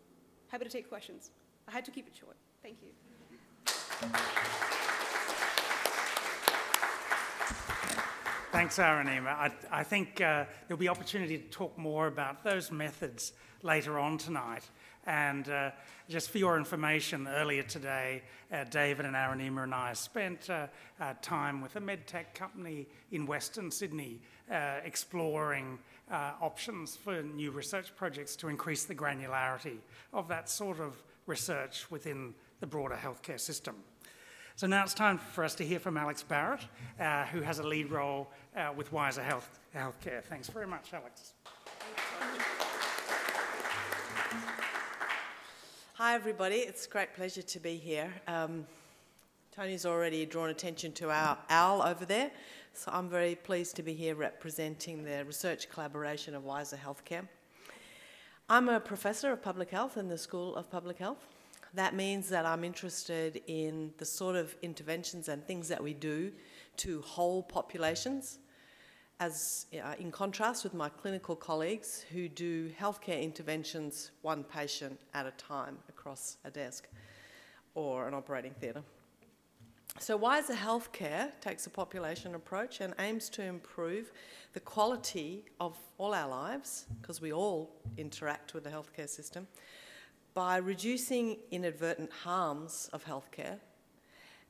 Happy 0.49 0.65
to 0.65 0.71
take 0.71 0.89
questions. 0.89 1.31
I 1.67 1.71
had 1.71 1.85
to 1.85 1.91
keep 1.91 2.07
it 2.07 2.15
short. 2.15 2.35
Thank 2.61 2.77
you. 2.81 2.91
Thanks, 8.51 8.79
Arunima. 8.79 9.27
I, 9.27 9.51
I 9.71 9.83
think 9.83 10.21
uh, 10.21 10.43
there'll 10.67 10.79
be 10.79 10.89
opportunity 10.89 11.37
to 11.37 11.47
talk 11.49 11.77
more 11.77 12.07
about 12.07 12.43
those 12.43 12.71
methods 12.71 13.33
later 13.61 13.99
on 13.99 14.17
tonight. 14.17 14.63
And 15.05 15.47
uh, 15.49 15.69
just 16.09 16.31
for 16.31 16.39
your 16.39 16.57
information, 16.57 17.27
earlier 17.27 17.61
today, 17.61 18.23
uh, 18.51 18.63
David 18.63 19.05
and 19.05 19.15
Aaron 19.15 19.39
Arunima 19.39 19.63
and 19.63 19.75
I 19.75 19.93
spent 19.93 20.49
uh, 20.49 20.67
time 21.21 21.61
with 21.61 21.75
a 21.75 21.79
medtech 21.79 22.33
company 22.33 22.87
in 23.11 23.27
Western 23.27 23.69
Sydney 23.69 24.19
uh, 24.51 24.79
exploring 24.83 25.77
uh, 26.11 26.31
options 26.41 26.95
for 26.95 27.21
new 27.21 27.51
research 27.51 27.95
projects 27.95 28.35
to 28.37 28.47
increase 28.47 28.83
the 28.83 28.95
granularity 28.95 29.77
of 30.11 30.27
that 30.27 30.49
sort 30.49 30.79
of 30.79 31.03
research 31.27 31.85
within 31.91 32.33
the 32.61 32.67
broader 32.67 32.97
healthcare 32.99 33.39
system. 33.39 33.75
So 34.59 34.67
now 34.67 34.83
it's 34.83 34.93
time 34.93 35.17
for 35.17 35.45
us 35.45 35.55
to 35.55 35.63
hear 35.63 35.79
from 35.79 35.95
Alex 35.95 36.21
Barratt, 36.21 36.59
uh, 36.99 37.23
who 37.27 37.39
has 37.39 37.59
a 37.59 37.63
lead 37.63 37.89
role 37.89 38.29
uh, 38.57 38.73
with 38.75 38.91
Wiser 38.91 39.23
Health 39.23 39.57
Healthcare. 39.73 40.21
Thanks 40.21 40.49
very 40.49 40.67
much, 40.67 40.93
Alex. 40.93 41.31
Hi, 45.93 46.13
everybody. 46.13 46.55
It's 46.57 46.87
a 46.87 46.89
great 46.89 47.13
pleasure 47.13 47.41
to 47.41 47.59
be 47.61 47.77
here. 47.77 48.13
Um, 48.27 48.67
Tony's 49.55 49.85
already 49.85 50.25
drawn 50.25 50.49
attention 50.49 50.91
to 50.91 51.09
our 51.09 51.37
owl 51.49 51.81
over 51.81 52.03
there, 52.03 52.29
so 52.73 52.91
I'm 52.93 53.07
very 53.07 53.35
pleased 53.35 53.77
to 53.77 53.81
be 53.81 53.93
here 53.93 54.15
representing 54.15 55.05
the 55.05 55.23
research 55.23 55.69
collaboration 55.69 56.35
of 56.35 56.43
Wiser 56.43 56.77
Healthcare. 56.85 57.25
I'm 58.49 58.67
a 58.67 58.81
professor 58.81 59.31
of 59.31 59.41
public 59.41 59.69
health 59.69 59.95
in 59.95 60.09
the 60.09 60.17
School 60.17 60.53
of 60.57 60.69
Public 60.69 60.97
Health. 60.97 61.25
That 61.73 61.93
means 61.95 62.29
that 62.29 62.45
I'm 62.45 62.63
interested 62.63 63.41
in 63.47 63.93
the 63.97 64.05
sort 64.05 64.35
of 64.35 64.55
interventions 64.61 65.29
and 65.29 65.45
things 65.45 65.67
that 65.67 65.83
we 65.83 65.93
do 65.93 66.31
to 66.77 67.01
whole 67.01 67.43
populations, 67.43 68.39
as 69.19 69.65
uh, 69.83 69.93
in 69.99 70.11
contrast 70.11 70.63
with 70.63 70.73
my 70.73 70.89
clinical 70.89 71.35
colleagues 71.35 72.05
who 72.11 72.27
do 72.27 72.69
healthcare 72.69 73.21
interventions 73.21 74.11
one 74.21 74.43
patient 74.43 74.99
at 75.13 75.25
a 75.25 75.31
time 75.31 75.77
across 75.89 76.37
a 76.45 76.49
desk 76.49 76.87
or 77.75 78.07
an 78.07 78.13
operating 78.13 78.53
theatre. 78.53 78.83
So, 79.99 80.15
Wiser 80.15 80.53
Healthcare 80.53 81.31
takes 81.41 81.67
a 81.67 81.69
population 81.69 82.33
approach 82.35 82.79
and 82.79 82.93
aims 82.99 83.27
to 83.31 83.43
improve 83.43 84.11
the 84.53 84.59
quality 84.61 85.43
of 85.59 85.77
all 85.97 86.13
our 86.13 86.29
lives, 86.29 86.85
because 87.01 87.19
we 87.19 87.33
all 87.33 87.75
interact 87.97 88.53
with 88.53 88.63
the 88.63 88.69
healthcare 88.69 89.09
system, 89.09 89.47
by 90.39 90.55
reducing 90.55 91.35
inadvertent 91.51 92.09
harms 92.23 92.89
of 92.93 93.03
healthcare 93.03 93.57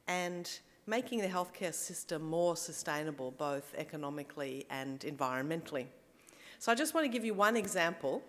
and 0.07 0.59
making 0.85 1.19
the 1.19 1.27
healthcare 1.27 1.73
system 1.73 2.21
more 2.21 2.55
sustainable, 2.55 3.31
both 3.31 3.73
economically 3.75 4.67
and 4.69 4.99
environmentally. 4.99 5.87
So, 6.59 6.71
I 6.71 6.75
just 6.75 6.93
want 6.93 7.05
to 7.05 7.09
give 7.11 7.25
you 7.25 7.33
one 7.33 7.57
example. 7.57 8.21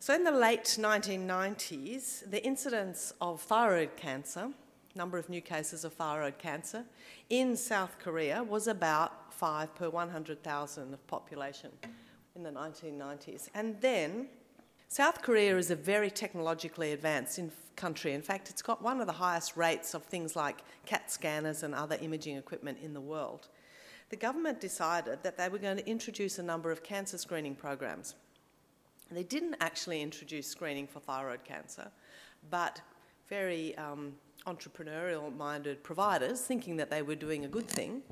So, 0.00 0.12
in 0.12 0.24
the 0.24 0.32
late 0.32 0.76
1990s, 0.80 2.28
the 2.28 2.44
incidence 2.44 3.12
of 3.20 3.40
thyroid 3.40 3.96
cancer 3.96 4.50
number 4.96 5.16
of 5.16 5.28
new 5.28 5.40
cases 5.40 5.84
of 5.84 5.92
thyroid 5.92 6.38
cancer 6.38 6.84
in 7.28 7.56
South 7.56 8.00
Korea 8.00 8.42
was 8.42 8.66
about 8.66 9.32
5 9.32 9.76
per 9.76 9.88
100,000 9.88 10.92
of 10.92 11.06
population 11.06 11.70
in 12.34 12.42
the 12.42 12.50
1990s. 12.50 13.48
And 13.54 13.80
then 13.80 14.26
South 14.92 15.22
Korea 15.22 15.56
is 15.56 15.70
a 15.70 15.76
very 15.76 16.10
technologically 16.10 16.90
advanced 16.90 17.38
in 17.38 17.52
country. 17.76 18.12
In 18.12 18.22
fact, 18.22 18.50
it's 18.50 18.60
got 18.60 18.82
one 18.82 19.00
of 19.00 19.06
the 19.06 19.12
highest 19.12 19.56
rates 19.56 19.94
of 19.94 20.02
things 20.02 20.34
like 20.34 20.64
CAT 20.84 21.12
scanners 21.12 21.62
and 21.62 21.76
other 21.76 21.96
imaging 22.02 22.36
equipment 22.36 22.76
in 22.82 22.92
the 22.92 23.00
world. 23.00 23.46
The 24.08 24.16
government 24.16 24.60
decided 24.60 25.22
that 25.22 25.38
they 25.38 25.48
were 25.48 25.58
going 25.58 25.76
to 25.76 25.88
introduce 25.88 26.40
a 26.40 26.42
number 26.42 26.72
of 26.72 26.82
cancer 26.82 27.18
screening 27.18 27.54
programs. 27.54 28.16
They 29.12 29.22
didn't 29.22 29.54
actually 29.60 30.02
introduce 30.02 30.48
screening 30.48 30.88
for 30.88 30.98
thyroid 30.98 31.44
cancer, 31.44 31.92
but 32.50 32.80
very 33.28 33.78
um, 33.78 34.14
entrepreneurial 34.48 35.32
minded 35.36 35.84
providers, 35.84 36.40
thinking 36.40 36.76
that 36.78 36.90
they 36.90 37.02
were 37.02 37.14
doing 37.14 37.44
a 37.44 37.48
good 37.48 37.68
thing, 37.68 38.02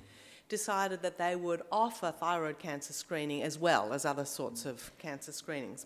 decided 0.49 1.03
that 1.03 1.19
they 1.19 1.35
would 1.35 1.63
offer 1.73 2.13
thyroid 2.13 2.61
cancer 2.61 2.93
screening 2.93 3.43
as 3.43 3.59
well 3.59 3.93
as 3.93 4.05
other 4.05 4.25
sorts 4.25 4.65
of 4.65 4.97
cancer 4.99 5.33
screenings. 5.33 5.85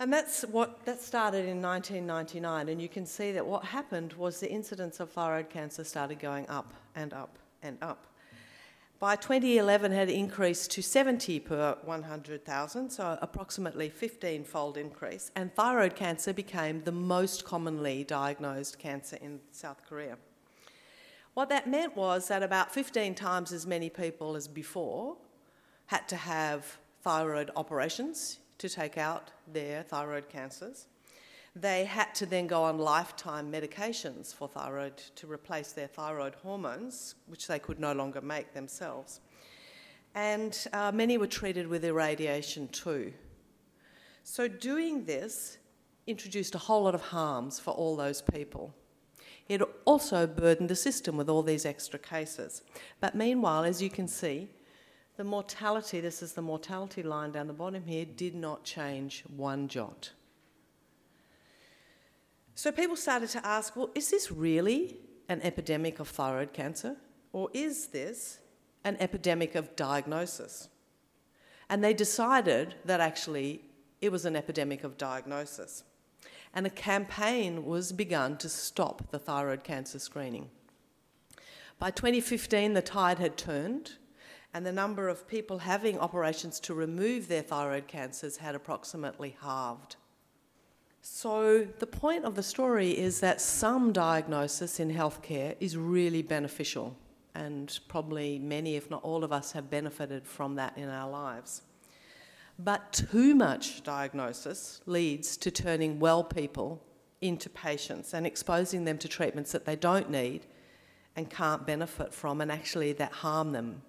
And 0.00 0.12
that's 0.12 0.42
what 0.42 0.84
that 0.84 1.02
started 1.02 1.46
in 1.46 1.60
1999, 1.60 2.68
and 2.68 2.80
you 2.80 2.88
can 2.88 3.04
see 3.04 3.32
that 3.32 3.44
what 3.44 3.64
happened 3.64 4.12
was 4.12 4.38
the 4.38 4.50
incidence 4.50 5.00
of 5.00 5.10
thyroid 5.10 5.50
cancer 5.50 5.82
started 5.82 6.20
going 6.20 6.48
up 6.48 6.72
and 6.94 7.12
up 7.12 7.38
and 7.62 7.78
up 7.82 8.08
by 9.00 9.14
2011 9.14 9.92
had 9.92 10.10
increased 10.10 10.72
to 10.72 10.82
70 10.82 11.38
per 11.40 11.76
100,000, 11.84 12.90
so 12.90 13.18
approximately 13.22 13.88
15 13.88 14.42
fold 14.42 14.76
increase, 14.76 15.30
and 15.36 15.54
thyroid 15.54 15.94
cancer 15.94 16.32
became 16.32 16.82
the 16.82 16.92
most 16.92 17.44
commonly 17.44 18.02
diagnosed 18.02 18.78
cancer 18.78 19.16
in 19.20 19.38
South 19.52 19.82
Korea. 19.88 20.18
What 21.34 21.48
that 21.50 21.68
meant 21.68 21.96
was 21.96 22.26
that 22.26 22.42
about 22.42 22.72
15 22.72 23.14
times 23.14 23.52
as 23.52 23.66
many 23.66 23.88
people 23.88 24.34
as 24.34 24.48
before 24.48 25.16
had 25.86 26.08
to 26.08 26.16
have 26.16 26.78
thyroid 27.02 27.52
operations 27.54 28.38
to 28.58 28.68
take 28.68 28.98
out 28.98 29.30
their 29.46 29.82
thyroid 29.82 30.28
cancers 30.28 30.86
they 31.60 31.84
had 31.84 32.14
to 32.14 32.26
then 32.26 32.46
go 32.46 32.62
on 32.62 32.78
lifetime 32.78 33.50
medications 33.50 34.34
for 34.34 34.48
thyroid 34.48 34.96
to 35.16 35.26
replace 35.26 35.72
their 35.72 35.88
thyroid 35.88 36.34
hormones, 36.36 37.14
which 37.26 37.46
they 37.46 37.58
could 37.58 37.80
no 37.80 37.92
longer 37.92 38.20
make 38.20 38.52
themselves. 38.52 39.20
And 40.14 40.56
uh, 40.72 40.92
many 40.92 41.18
were 41.18 41.26
treated 41.26 41.66
with 41.66 41.84
irradiation 41.84 42.68
too. 42.68 43.12
So, 44.22 44.46
doing 44.46 45.04
this 45.04 45.58
introduced 46.06 46.54
a 46.54 46.58
whole 46.58 46.84
lot 46.84 46.94
of 46.94 47.02
harms 47.02 47.58
for 47.58 47.72
all 47.72 47.96
those 47.96 48.22
people. 48.22 48.74
It 49.48 49.62
also 49.84 50.26
burdened 50.26 50.68
the 50.68 50.76
system 50.76 51.16
with 51.16 51.28
all 51.28 51.42
these 51.42 51.64
extra 51.64 51.98
cases. 51.98 52.62
But 53.00 53.14
meanwhile, 53.14 53.64
as 53.64 53.82
you 53.82 53.88
can 53.88 54.06
see, 54.06 54.48
the 55.18 55.24
mortality 55.24 56.00
this 56.00 56.22
is 56.22 56.32
the 56.34 56.40
mortality 56.40 57.02
line 57.02 57.32
down 57.32 57.48
the 57.48 57.52
bottom 57.52 57.84
here 57.84 58.04
did 58.04 58.36
not 58.36 58.62
change 58.62 59.24
one 59.36 59.66
jot. 59.66 60.12
So 62.54 62.70
people 62.70 62.94
started 62.94 63.28
to 63.30 63.44
ask, 63.44 63.74
well, 63.74 63.90
is 63.96 64.10
this 64.10 64.30
really 64.30 64.96
an 65.28 65.42
epidemic 65.42 65.98
of 65.98 66.08
thyroid 66.08 66.52
cancer 66.52 66.96
or 67.32 67.50
is 67.52 67.88
this 67.88 68.38
an 68.84 68.96
epidemic 69.00 69.56
of 69.56 69.74
diagnosis? 69.74 70.68
And 71.68 71.82
they 71.82 71.94
decided 71.94 72.76
that 72.84 73.00
actually 73.00 73.62
it 74.00 74.12
was 74.12 74.24
an 74.24 74.36
epidemic 74.36 74.84
of 74.84 74.96
diagnosis. 74.96 75.82
And 76.54 76.64
a 76.64 76.70
campaign 76.70 77.64
was 77.64 77.90
begun 77.90 78.36
to 78.38 78.48
stop 78.48 79.10
the 79.10 79.18
thyroid 79.18 79.64
cancer 79.64 79.98
screening. 79.98 80.48
By 81.80 81.90
2015, 81.90 82.74
the 82.74 82.82
tide 82.82 83.18
had 83.18 83.36
turned, 83.36 83.92
and 84.58 84.66
the 84.66 84.72
number 84.72 85.08
of 85.08 85.28
people 85.28 85.58
having 85.58 86.00
operations 86.00 86.58
to 86.58 86.74
remove 86.74 87.28
their 87.28 87.42
thyroid 87.42 87.86
cancers 87.86 88.38
had 88.38 88.56
approximately 88.56 89.36
halved. 89.40 89.94
So, 91.00 91.68
the 91.78 91.86
point 91.86 92.24
of 92.24 92.34
the 92.34 92.42
story 92.42 92.90
is 92.90 93.20
that 93.20 93.40
some 93.40 93.92
diagnosis 93.92 94.80
in 94.80 94.92
healthcare 94.92 95.54
is 95.60 95.76
really 95.76 96.22
beneficial, 96.22 96.96
and 97.36 97.78
probably 97.86 98.40
many, 98.40 98.74
if 98.74 98.90
not 98.90 99.04
all 99.04 99.22
of 99.22 99.32
us, 99.32 99.52
have 99.52 99.70
benefited 99.70 100.26
from 100.26 100.56
that 100.56 100.76
in 100.76 100.88
our 100.88 101.08
lives. 101.08 101.62
But 102.58 102.92
too 102.92 103.36
much 103.36 103.84
diagnosis 103.84 104.80
leads 104.86 105.36
to 105.36 105.52
turning 105.52 106.00
well 106.00 106.24
people 106.24 106.82
into 107.20 107.48
patients 107.48 108.12
and 108.12 108.26
exposing 108.26 108.86
them 108.86 108.98
to 108.98 109.06
treatments 109.06 109.52
that 109.52 109.66
they 109.66 109.76
don't 109.76 110.10
need 110.10 110.46
and 111.14 111.30
can't 111.30 111.64
benefit 111.64 112.12
from, 112.12 112.40
and 112.40 112.50
actually 112.50 112.92
that 112.94 113.12
harm 113.12 113.52
them. 113.52 113.82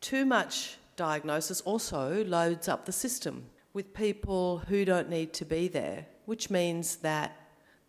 Too 0.00 0.24
much 0.24 0.76
diagnosis 0.96 1.60
also 1.62 2.24
loads 2.24 2.68
up 2.68 2.84
the 2.84 2.92
system 2.92 3.46
with 3.72 3.92
people 3.92 4.58
who 4.68 4.84
don't 4.84 5.08
need 5.10 5.32
to 5.34 5.44
be 5.44 5.68
there, 5.68 6.06
which 6.24 6.50
means 6.50 6.96
that 6.96 7.36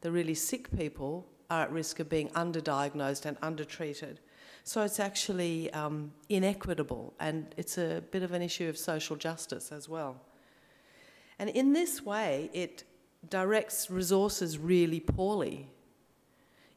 the 0.02 0.12
really 0.12 0.34
sick 0.34 0.76
people 0.78 1.26
are 1.50 1.64
at 1.64 1.72
risk 1.72 2.00
of 2.00 2.10
being 2.10 2.30
underdiagnosed 2.30 3.26
and 3.26 3.38
undertreated. 3.42 4.20
So 4.64 4.82
it's 4.84 5.00
actually 5.00 5.72
um, 5.72 6.12
inequitable 6.28 7.14
and 7.20 7.54
it's 7.56 7.78
a 7.78 8.04
bit 8.12 8.22
of 8.22 8.34
an 8.34 8.42
issue 8.42 8.68
of 8.68 8.78
social 8.78 9.16
justice 9.16 9.72
as 9.72 9.88
well. 9.88 10.20
And 11.40 11.50
in 11.52 11.72
this 11.72 12.06
way, 12.06 12.50
it 12.54 12.84
directs 13.30 13.90
resources 13.90 14.58
really 14.58 15.00
poorly 15.00 15.70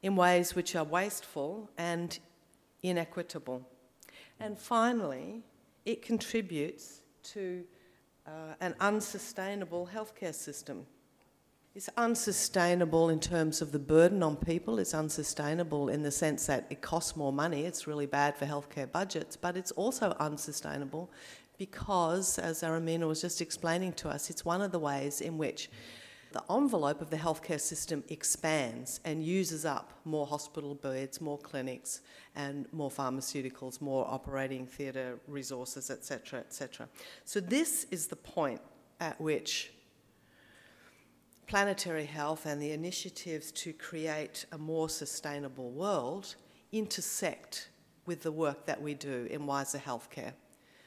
in 0.02 0.16
ways 0.16 0.54
which 0.54 0.76
are 0.76 0.84
wasteful 0.84 1.68
and 1.76 2.18
inequitable. 2.82 3.66
And 4.40 4.58
finally, 4.58 5.42
it 5.84 6.02
contributes 6.02 7.02
to 7.34 7.62
uh, 8.26 8.54
an 8.60 8.74
unsustainable 8.80 9.88
healthcare 9.94 10.34
system. 10.34 10.86
It's 11.74 11.90
unsustainable 11.96 13.10
in 13.10 13.20
terms 13.20 13.62
of 13.62 13.70
the 13.70 13.78
burden 13.78 14.22
on 14.22 14.36
people. 14.36 14.78
It's 14.78 14.94
unsustainable 14.94 15.88
in 15.88 16.02
the 16.02 16.10
sense 16.10 16.46
that 16.46 16.66
it 16.70 16.80
costs 16.80 17.16
more 17.16 17.32
money. 17.32 17.64
It's 17.64 17.86
really 17.86 18.06
bad 18.06 18.36
for 18.36 18.46
healthcare 18.46 18.90
budgets. 18.90 19.36
But 19.36 19.56
it's 19.56 19.70
also 19.72 20.16
unsustainable 20.18 21.10
because, 21.58 22.38
as 22.38 22.62
Arunima 22.62 23.06
was 23.06 23.20
just 23.20 23.40
explaining 23.40 23.92
to 23.92 24.08
us, 24.08 24.30
it's 24.30 24.44
one 24.44 24.62
of 24.62 24.72
the 24.72 24.78
ways 24.78 25.20
in 25.20 25.38
which 25.38 25.70
the 26.32 26.42
envelope 26.50 27.00
of 27.00 27.10
the 27.10 27.16
healthcare 27.16 27.60
system 27.60 28.04
expands 28.08 29.00
and 29.04 29.24
uses 29.24 29.64
up 29.64 29.92
more 30.04 30.26
hospital 30.26 30.74
beds, 30.74 31.20
more 31.20 31.38
clinics, 31.38 32.02
and 32.36 32.72
more 32.72 32.90
pharmaceuticals, 32.90 33.80
more 33.80 34.06
operating 34.08 34.66
theatre 34.66 35.18
resources, 35.26 35.90
etc., 35.90 36.38
etc. 36.40 36.88
So 37.24 37.40
this 37.40 37.84
is 37.90 38.06
the 38.06 38.16
point 38.16 38.60
at 39.00 39.20
which 39.20 39.72
planetary 41.48 42.04
health 42.04 42.46
and 42.46 42.62
the 42.62 42.70
initiatives 42.70 43.50
to 43.50 43.72
create 43.72 44.46
a 44.52 44.58
more 44.58 44.88
sustainable 44.88 45.70
world 45.72 46.36
intersect 46.70 47.70
with 48.06 48.22
the 48.22 48.30
work 48.30 48.66
that 48.66 48.80
we 48.80 48.94
do 48.94 49.26
in 49.30 49.46
wiser 49.46 49.78
healthcare. 49.78 50.32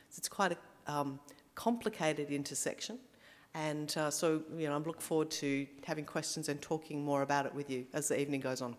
So 0.10 0.20
it's 0.20 0.30
quite 0.30 0.54
a 0.54 0.58
um, 0.92 1.20
complicated 1.56 2.32
intersection. 2.32 2.98
And 3.56 3.96
uh, 3.98 4.10
so, 4.10 4.42
you 4.58 4.68
know, 4.68 4.76
I'm 4.76 4.84
looking 4.84 5.02
forward 5.02 5.30
to 5.32 5.68
having 5.86 6.06
questions 6.06 6.50
and 6.50 6.62
talking 6.62 7.04
more 7.04 7.22
about 7.22 7.46
it 7.46 7.54
with 7.54 7.70
you 7.70 7.86
as 7.94 8.08
the 8.08 8.20
evening 8.20 8.42
goes 8.42 8.62
on. 8.62 8.76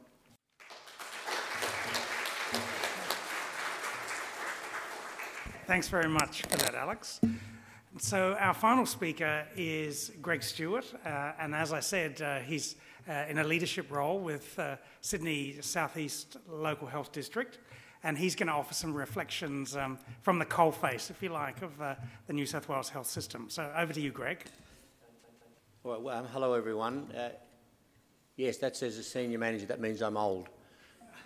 Thanks 5.66 5.88
very 5.88 6.08
much 6.08 6.42
for 6.42 6.56
that, 6.58 6.74
Alex. 6.74 7.20
So, 7.98 8.36
our 8.40 8.52
final 8.52 8.84
speaker 8.84 9.46
is 9.56 10.10
Greg 10.20 10.42
Stewart, 10.42 10.84
uh, 11.06 11.32
and 11.38 11.54
as 11.54 11.72
I 11.72 11.78
said, 11.78 12.20
uh, 12.20 12.40
he's 12.40 12.74
uh, 13.08 13.24
in 13.28 13.38
a 13.38 13.44
leadership 13.44 13.90
role 13.90 14.18
with 14.18 14.58
uh, 14.58 14.76
Sydney 15.00 15.58
Southeast 15.60 16.36
Local 16.48 16.88
Health 16.88 17.12
District, 17.12 17.60
and 18.02 18.18
he's 18.18 18.34
going 18.34 18.48
to 18.48 18.52
offer 18.52 18.74
some 18.74 18.92
reflections 18.92 19.76
um, 19.76 19.98
from 20.22 20.40
the 20.40 20.44
coalface, 20.44 21.08
if 21.08 21.22
you 21.22 21.28
like, 21.28 21.62
of 21.62 21.80
uh, 21.80 21.94
the 22.26 22.32
New 22.32 22.46
South 22.46 22.68
Wales 22.68 22.88
health 22.88 23.06
system. 23.06 23.48
So, 23.48 23.72
over 23.76 23.92
to 23.92 24.00
you, 24.00 24.10
Greg. 24.10 24.44
Well, 25.84 26.00
well 26.00 26.20
um, 26.20 26.26
hello 26.32 26.54
everyone. 26.54 27.12
Uh, 27.14 27.28
yes, 28.36 28.56
that 28.56 28.74
says 28.74 28.96
a 28.96 29.02
senior 29.02 29.38
manager. 29.38 29.66
That 29.66 29.80
means 29.80 30.00
I'm 30.00 30.16
old. 30.16 30.48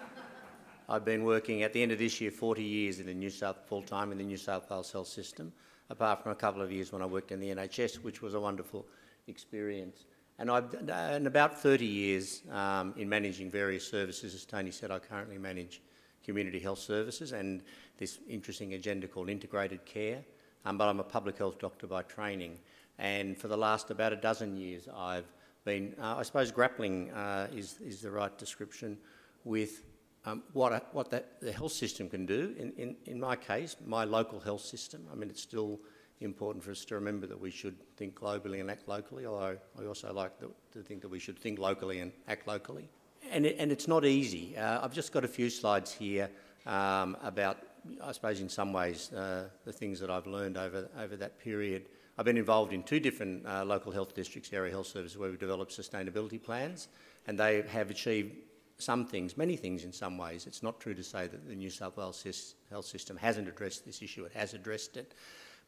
I've 0.88 1.04
been 1.04 1.22
working 1.22 1.62
at 1.62 1.72
the 1.72 1.80
end 1.80 1.92
of 1.92 2.00
this 2.00 2.20
year 2.20 2.32
40 2.32 2.64
years 2.64 2.98
in 2.98 3.06
the 3.06 3.14
New 3.14 3.30
South 3.30 3.58
full 3.68 3.82
time 3.82 4.10
in 4.10 4.18
the 4.18 4.24
New 4.24 4.36
South 4.36 4.68
Wales 4.68 4.90
health 4.90 5.06
system, 5.06 5.52
apart 5.90 6.24
from 6.24 6.32
a 6.32 6.34
couple 6.34 6.60
of 6.60 6.72
years 6.72 6.90
when 6.90 7.02
I 7.02 7.06
worked 7.06 7.30
in 7.30 7.38
the 7.38 7.50
NHS, 7.50 8.02
which 8.02 8.20
was 8.20 8.34
a 8.34 8.40
wonderful 8.40 8.84
experience. 9.28 10.06
And 10.40 10.50
I've 10.50 10.74
in 11.14 11.28
about 11.28 11.56
30 11.56 11.86
years 11.86 12.42
um, 12.50 12.94
in 12.96 13.08
managing 13.08 13.52
various 13.52 13.88
services. 13.88 14.34
As 14.34 14.44
Tony 14.44 14.72
said, 14.72 14.90
I 14.90 14.98
currently 14.98 15.38
manage 15.38 15.82
community 16.24 16.58
health 16.58 16.80
services 16.80 17.30
and 17.30 17.62
this 17.96 18.18
interesting 18.28 18.74
agenda 18.74 19.06
called 19.06 19.30
integrated 19.30 19.84
care. 19.84 20.24
Um, 20.64 20.78
but 20.78 20.88
I'm 20.88 20.98
a 20.98 21.04
public 21.04 21.38
health 21.38 21.60
doctor 21.60 21.86
by 21.86 22.02
training. 22.02 22.58
And 22.98 23.36
for 23.38 23.48
the 23.48 23.56
last 23.56 23.90
about 23.90 24.12
a 24.12 24.16
dozen 24.16 24.56
years, 24.56 24.88
I've 24.94 25.26
been, 25.64 25.94
uh, 26.00 26.16
I 26.16 26.22
suppose, 26.22 26.50
grappling 26.50 27.10
uh, 27.10 27.48
is, 27.54 27.78
is 27.80 28.00
the 28.00 28.10
right 28.10 28.36
description 28.38 28.98
with 29.44 29.84
um, 30.24 30.42
what, 30.52 30.92
what 30.94 31.10
that, 31.10 31.40
the 31.40 31.52
health 31.52 31.72
system 31.72 32.08
can 32.08 32.26
do. 32.26 32.54
In, 32.58 32.72
in, 32.76 32.96
in 33.06 33.20
my 33.20 33.36
case, 33.36 33.76
my 33.86 34.04
local 34.04 34.40
health 34.40 34.62
system, 34.62 35.06
I 35.12 35.14
mean, 35.14 35.30
it's 35.30 35.42
still 35.42 35.78
important 36.20 36.64
for 36.64 36.72
us 36.72 36.84
to 36.86 36.94
remember 36.96 37.26
that 37.26 37.40
we 37.40 37.50
should 37.50 37.76
think 37.96 38.18
globally 38.18 38.60
and 38.60 38.70
act 38.70 38.88
locally, 38.88 39.26
although 39.26 39.56
I 39.78 39.84
also 39.86 40.12
like 40.12 40.38
the, 40.40 40.50
to 40.72 40.82
think 40.82 41.00
that 41.02 41.08
we 41.08 41.18
should 41.18 41.38
think 41.38 41.58
locally 41.58 42.00
and 42.00 42.12
act 42.26 42.48
locally. 42.48 42.88
And, 43.30 43.46
it, 43.46 43.56
and 43.58 43.70
it's 43.70 43.86
not 43.86 44.04
easy. 44.04 44.56
Uh, 44.56 44.84
I've 44.84 44.92
just 44.92 45.12
got 45.12 45.24
a 45.24 45.28
few 45.28 45.50
slides 45.50 45.92
here 45.92 46.28
um, 46.66 47.16
about, 47.22 47.58
I 48.02 48.12
suppose, 48.12 48.40
in 48.40 48.48
some 48.48 48.72
ways, 48.72 49.12
uh, 49.12 49.48
the 49.64 49.72
things 49.72 50.00
that 50.00 50.10
I've 50.10 50.26
learned 50.26 50.56
over, 50.56 50.88
over 50.98 51.16
that 51.16 51.38
period. 51.38 51.86
I've 52.18 52.24
been 52.24 52.36
involved 52.36 52.72
in 52.72 52.82
two 52.82 52.98
different 52.98 53.46
uh, 53.46 53.64
local 53.64 53.92
health 53.92 54.12
districts, 54.12 54.52
area 54.52 54.72
health 54.72 54.88
services, 54.88 55.16
where 55.16 55.30
we've 55.30 55.38
developed 55.38 55.70
sustainability 55.70 56.42
plans, 56.42 56.88
and 57.28 57.38
they 57.38 57.62
have 57.62 57.90
achieved 57.90 58.34
some 58.78 59.06
things, 59.06 59.36
many 59.36 59.54
things 59.54 59.84
in 59.84 59.92
some 59.92 60.18
ways. 60.18 60.46
It's 60.48 60.62
not 60.62 60.80
true 60.80 60.94
to 60.94 61.04
say 61.04 61.28
that 61.28 61.48
the 61.48 61.54
New 61.54 61.70
South 61.70 61.96
Wales 61.96 62.54
health 62.70 62.86
system 62.86 63.16
hasn't 63.16 63.46
addressed 63.46 63.84
this 63.84 64.02
issue, 64.02 64.24
it 64.24 64.32
has 64.32 64.52
addressed 64.52 64.96
it. 64.96 65.14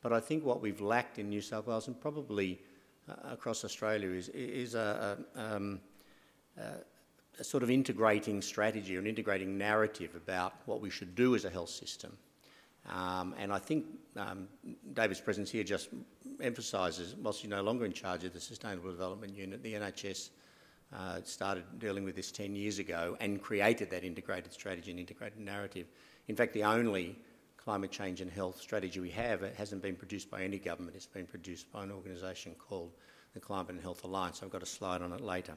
But 0.02 0.12
I 0.12 0.18
think 0.18 0.44
what 0.44 0.60
we've 0.60 0.80
lacked 0.80 1.20
in 1.20 1.28
New 1.28 1.40
South 1.40 1.68
Wales 1.68 1.86
and 1.86 2.00
probably 2.00 2.60
uh, 3.08 3.14
across 3.32 3.64
Australia 3.64 4.10
is, 4.10 4.28
is 4.30 4.74
a, 4.74 5.18
a, 5.36 5.40
um, 5.56 5.80
a, 6.58 7.44
sort 7.44 7.62
of 7.62 7.70
integrating 7.70 8.42
strategy 8.42 8.96
or 8.96 8.98
an 8.98 9.06
integrating 9.06 9.56
narrative 9.56 10.14
about 10.16 10.54
what 10.66 10.80
we 10.80 10.90
should 10.90 11.14
do 11.14 11.36
as 11.36 11.44
a 11.44 11.50
health 11.50 11.70
system. 11.70 12.16
Um, 12.88 13.34
and 13.38 13.52
I 13.52 13.58
think 13.58 13.86
um, 14.16 14.48
David's 14.92 15.20
presence 15.20 15.50
here 15.50 15.64
just 15.64 15.88
emphasises, 16.40 17.14
whilst 17.16 17.44
you're 17.44 17.54
no 17.54 17.62
longer 17.62 17.84
in 17.84 17.92
charge 17.92 18.24
of 18.24 18.32
the 18.32 18.40
Sustainable 18.40 18.90
Development 18.90 19.34
Unit, 19.34 19.62
the 19.62 19.74
NHS 19.74 20.30
uh, 20.96 21.20
started 21.22 21.64
dealing 21.78 22.04
with 22.04 22.16
this 22.16 22.32
10 22.32 22.56
years 22.56 22.78
ago 22.78 23.16
and 23.20 23.40
created 23.40 23.90
that 23.90 24.02
integrated 24.02 24.52
strategy 24.52 24.90
and 24.90 24.98
integrated 24.98 25.38
narrative. 25.38 25.86
In 26.28 26.34
fact, 26.34 26.52
the 26.52 26.64
only 26.64 27.16
climate 27.56 27.90
change 27.90 28.20
and 28.20 28.30
health 28.30 28.60
strategy 28.60 29.00
we 29.00 29.10
have 29.10 29.42
it 29.42 29.54
hasn't 29.54 29.82
been 29.82 29.94
produced 29.94 30.30
by 30.30 30.42
any 30.42 30.58
government, 30.58 30.96
it's 30.96 31.06
been 31.06 31.26
produced 31.26 31.70
by 31.70 31.84
an 31.84 31.92
organisation 31.92 32.54
called 32.58 32.92
the 33.34 33.40
Climate 33.40 33.70
and 33.70 33.80
Health 33.80 34.02
Alliance. 34.02 34.42
I've 34.42 34.50
got 34.50 34.62
a 34.62 34.66
slide 34.66 35.02
on 35.02 35.12
it 35.12 35.20
later. 35.20 35.54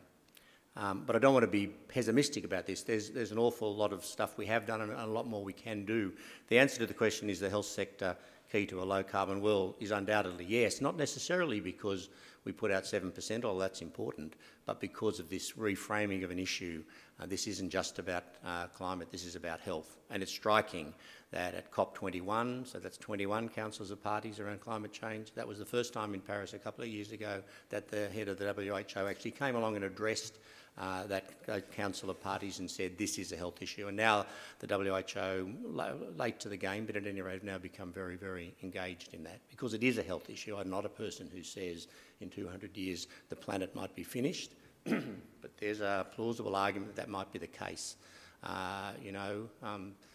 Um, 0.75 1.03
but 1.05 1.15
I 1.15 1.19
don't 1.19 1.33
want 1.33 1.43
to 1.43 1.51
be 1.51 1.67
pessimistic 1.67 2.45
about 2.45 2.65
this. 2.65 2.81
There's, 2.81 3.11
there's 3.11 3.31
an 3.31 3.37
awful 3.37 3.75
lot 3.75 3.93
of 3.93 4.03
stuff 4.03 4.37
we 4.37 4.47
have 4.47 4.65
done 4.65 4.81
and 4.81 4.91
a 4.91 5.05
lot 5.05 5.27
more 5.27 5.43
we 5.43 5.53
can 5.53 5.85
do. 5.85 6.11
The 6.47 6.57
answer 6.57 6.79
to 6.79 6.87
the 6.87 6.93
question 6.95 7.29
is 7.29 7.39
the 7.39 7.49
health 7.49 7.67
sector 7.67 8.17
key 8.51 8.65
to 8.67 8.81
a 8.81 8.83
low 8.83 9.03
carbon 9.03 9.41
world 9.41 9.75
is 9.79 9.91
undoubtedly 9.91 10.45
yes, 10.45 10.81
not 10.81 10.95
necessarily 10.95 11.59
because 11.59 12.09
we 12.45 12.51
put 12.51 12.71
out 12.71 12.83
7%, 12.83 13.45
although 13.45 13.59
that's 13.59 13.81
important, 13.81 14.35
but 14.65 14.79
because 14.81 15.19
of 15.19 15.29
this 15.29 15.53
reframing 15.53 16.23
of 16.23 16.31
an 16.31 16.39
issue. 16.39 16.83
Uh, 17.19 17.25
this 17.25 17.47
isn't 17.47 17.69
just 17.69 17.99
about 17.99 18.23
uh, 18.45 18.67
climate, 18.67 19.07
this 19.11 19.25
is 19.25 19.35
about 19.35 19.59
health. 19.61 19.97
And 20.09 20.21
it's 20.21 20.31
striking 20.31 20.93
that 21.31 21.55
at 21.55 21.71
COP21, 21.71 22.67
so 22.67 22.79
that's 22.79 22.97
21 22.97 23.49
councils 23.49 23.91
of 23.91 24.03
parties 24.03 24.39
around 24.39 24.59
climate 24.59 24.91
change, 24.91 25.31
that 25.33 25.47
was 25.47 25.57
the 25.57 25.65
first 25.65 25.93
time 25.93 26.13
in 26.13 26.19
Paris 26.19 26.53
a 26.53 26.59
couple 26.59 26.83
of 26.83 26.89
years 26.89 27.11
ago 27.11 27.41
that 27.69 27.87
the 27.87 28.09
head 28.09 28.27
of 28.27 28.37
the 28.37 28.53
WHO 28.53 29.07
actually 29.07 29.31
came 29.31 29.55
along 29.55 29.75
and 29.75 29.85
addressed 29.85 30.39
uh, 30.77 31.05
that 31.07 31.71
council 31.75 32.09
of 32.09 32.21
parties 32.21 32.59
and 32.59 32.69
said 32.69 32.97
this 32.97 33.17
is 33.17 33.31
a 33.31 33.37
health 33.37 33.61
issue. 33.61 33.87
And 33.87 33.97
now 33.97 34.25
the 34.59 34.67
WHO, 34.67 35.53
late 36.17 36.39
to 36.39 36.49
the 36.49 36.57
game, 36.57 36.85
but 36.85 36.95
at 36.95 37.05
any 37.05 37.21
rate, 37.21 37.33
have 37.33 37.43
now 37.43 37.57
become 37.57 37.91
very, 37.91 38.15
very 38.15 38.55
engaged 38.63 39.13
in 39.13 39.23
that 39.23 39.39
because 39.49 39.73
it 39.73 39.83
is 39.83 39.97
a 39.97 40.03
health 40.03 40.29
issue. 40.29 40.57
I'm 40.57 40.69
not 40.69 40.85
a 40.85 40.89
person 40.89 41.29
who 41.31 41.43
says 41.43 41.87
in 42.21 42.29
200 42.29 42.75
years 42.75 43.07
the 43.29 43.35
planet 43.35 43.75
might 43.75 43.95
be 43.95 44.03
finished, 44.03 44.51
but 44.83 45.57
there's 45.59 45.81
a 45.81 46.07
plausible 46.15 46.55
argument 46.55 46.95
that 46.95 47.01
that 47.03 47.09
might 47.09 47.31
be 47.31 47.39
the 47.39 47.47
case. 47.47 47.95
Uh, 48.43 48.91
you 49.01 49.11
know, 49.11 49.47
um, 49.61 49.93
uh, 50.01 50.12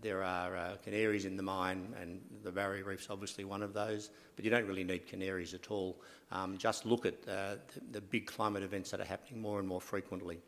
there 0.00 0.22
are 0.22 0.56
uh, 0.56 0.76
canaries 0.84 1.24
in 1.24 1.36
the 1.36 1.42
mine, 1.42 1.94
and 2.00 2.20
the 2.42 2.52
barrier 2.52 2.84
reef's 2.84 3.08
obviously 3.10 3.44
one 3.44 3.62
of 3.62 3.72
those, 3.72 4.10
but 4.36 4.44
you 4.44 4.50
don't 4.50 4.66
really 4.66 4.84
need 4.84 5.06
canaries 5.06 5.54
at 5.54 5.70
all. 5.70 6.00
Um, 6.30 6.56
just 6.58 6.86
look 6.86 7.06
at 7.06 7.14
uh, 7.28 7.56
the, 7.74 7.80
the, 7.92 8.00
big 8.00 8.26
climate 8.26 8.62
events 8.62 8.90
that 8.90 9.00
are 9.00 9.04
happening 9.04 9.40
more 9.40 9.58
and 9.58 9.68
more 9.68 9.80
frequently. 9.80 10.38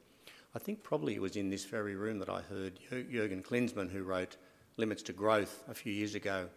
I 0.55 0.59
think 0.59 0.83
probably 0.83 1.15
it 1.15 1.21
was 1.21 1.37
in 1.37 1.51
this 1.51 1.65
very 1.65 1.95
room 1.95 2.19
that 2.19 2.29
I 2.29 2.41
heard 2.43 2.79
Jorgen 2.91 3.49
Randers, 3.51 3.93
who 3.93 4.03
wrote 4.03 4.37
Limits 4.77 5.03
to 5.05 5.13
Growth 5.13 5.63
a 5.69 5.75
few 5.75 5.93
years 5.93 6.15
ago, 6.15 6.49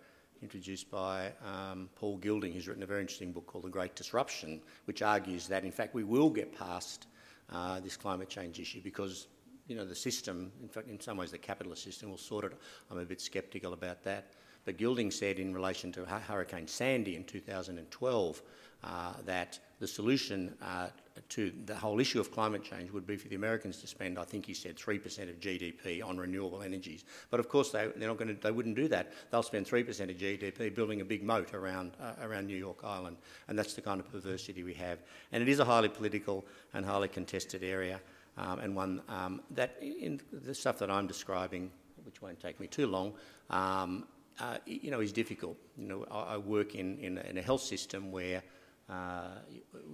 introduced 0.41 0.89
by 0.89 1.31
um, 1.45 1.89
Paul 1.95 2.17
Gilding, 2.17 2.53
who's 2.53 2.67
written 2.67 2.83
a 2.83 2.87
very 2.87 3.01
interesting 3.01 3.31
book 3.31 3.47
called 3.47 3.63
The 3.63 3.69
Great 3.69 3.95
Disruption, 3.95 4.61
which 4.85 5.01
argues 5.01 5.47
that, 5.47 5.63
in 5.63 5.71
fact, 5.71 5.93
we 5.93 6.03
will 6.03 6.29
get 6.29 6.57
past 6.57 7.07
uh, 7.51 7.79
this 7.79 7.97
climate 7.97 8.29
change 8.29 8.59
issue 8.59 8.81
because 8.81 9.27
you 9.71 9.77
know, 9.77 9.85
the 9.85 9.95
system, 9.95 10.51
in 10.61 10.67
fact, 10.67 10.89
in 10.89 10.99
some 10.99 11.15
ways 11.15 11.31
the 11.31 11.37
capitalist 11.37 11.81
system 11.81 12.09
will 12.09 12.17
sort 12.17 12.43
it. 12.43 12.51
I'm 12.91 12.97
a 12.97 13.05
bit 13.05 13.21
sceptical 13.21 13.71
about 13.71 14.03
that. 14.03 14.33
But 14.65 14.75
Gilding 14.75 15.11
said 15.11 15.39
in 15.39 15.53
relation 15.53 15.93
to 15.93 16.03
Hurricane 16.05 16.67
Sandy 16.67 17.15
in 17.15 17.23
2012 17.23 18.41
uh, 18.83 19.13
that 19.25 19.59
the 19.79 19.87
solution 19.87 20.53
uh, 20.61 20.89
to 21.29 21.53
the 21.65 21.75
whole 21.75 22.01
issue 22.01 22.19
of 22.19 22.33
climate 22.33 22.65
change 22.65 22.91
would 22.91 23.07
be 23.07 23.15
for 23.15 23.29
the 23.29 23.35
Americans 23.35 23.77
to 23.77 23.87
spend, 23.87 24.19
I 24.19 24.25
think 24.25 24.45
he 24.45 24.53
said, 24.53 24.75
3% 24.75 25.29
of 25.29 25.39
GDP 25.39 26.05
on 26.05 26.17
renewable 26.17 26.63
energies. 26.63 27.05
But 27.29 27.39
of 27.39 27.47
course, 27.47 27.71
they, 27.71 27.87
they're 27.95 28.09
not 28.09 28.17
going 28.17 28.35
to, 28.35 28.41
they 28.41 28.51
wouldn't 28.51 28.75
do 28.75 28.89
that. 28.89 29.13
They'll 29.31 29.41
spend 29.41 29.67
3% 29.67 29.87
of 29.87 30.17
GDP 30.17 30.75
building 30.75 30.99
a 30.99 31.05
big 31.05 31.23
moat 31.23 31.53
around, 31.53 31.93
uh, 32.01 32.13
around 32.21 32.47
New 32.47 32.57
York 32.57 32.83
Island. 32.83 33.15
And 33.47 33.57
that's 33.57 33.73
the 33.73 33.81
kind 33.81 34.01
of 34.01 34.11
perversity 34.11 34.63
we 34.63 34.73
have. 34.73 34.99
And 35.31 35.41
it 35.41 35.47
is 35.47 35.59
a 35.59 35.65
highly 35.65 35.87
political 35.87 36.45
and 36.73 36.85
highly 36.85 37.07
contested 37.07 37.63
area 37.63 38.01
um, 38.37 38.59
and 38.59 38.75
one 38.75 39.01
um, 39.09 39.41
that 39.51 39.77
in 39.81 40.21
the 40.31 40.55
stuff 40.55 40.79
that 40.79 40.89
I'm 40.89 41.07
describing, 41.07 41.71
which 42.05 42.21
won't 42.21 42.39
take 42.39 42.59
me 42.59 42.67
too 42.67 42.87
long, 42.87 43.13
um, 43.49 44.05
uh, 44.39 44.57
you 44.65 44.91
know, 44.91 45.01
is 45.01 45.11
difficult. 45.11 45.57
You 45.77 45.87
know, 45.87 46.05
I, 46.09 46.35
I 46.35 46.37
work 46.37 46.75
in, 46.75 46.97
in, 46.99 47.17
in, 47.17 47.37
a 47.37 47.41
health 47.41 47.61
system 47.61 48.11
where, 48.11 48.41
uh, 48.89 49.35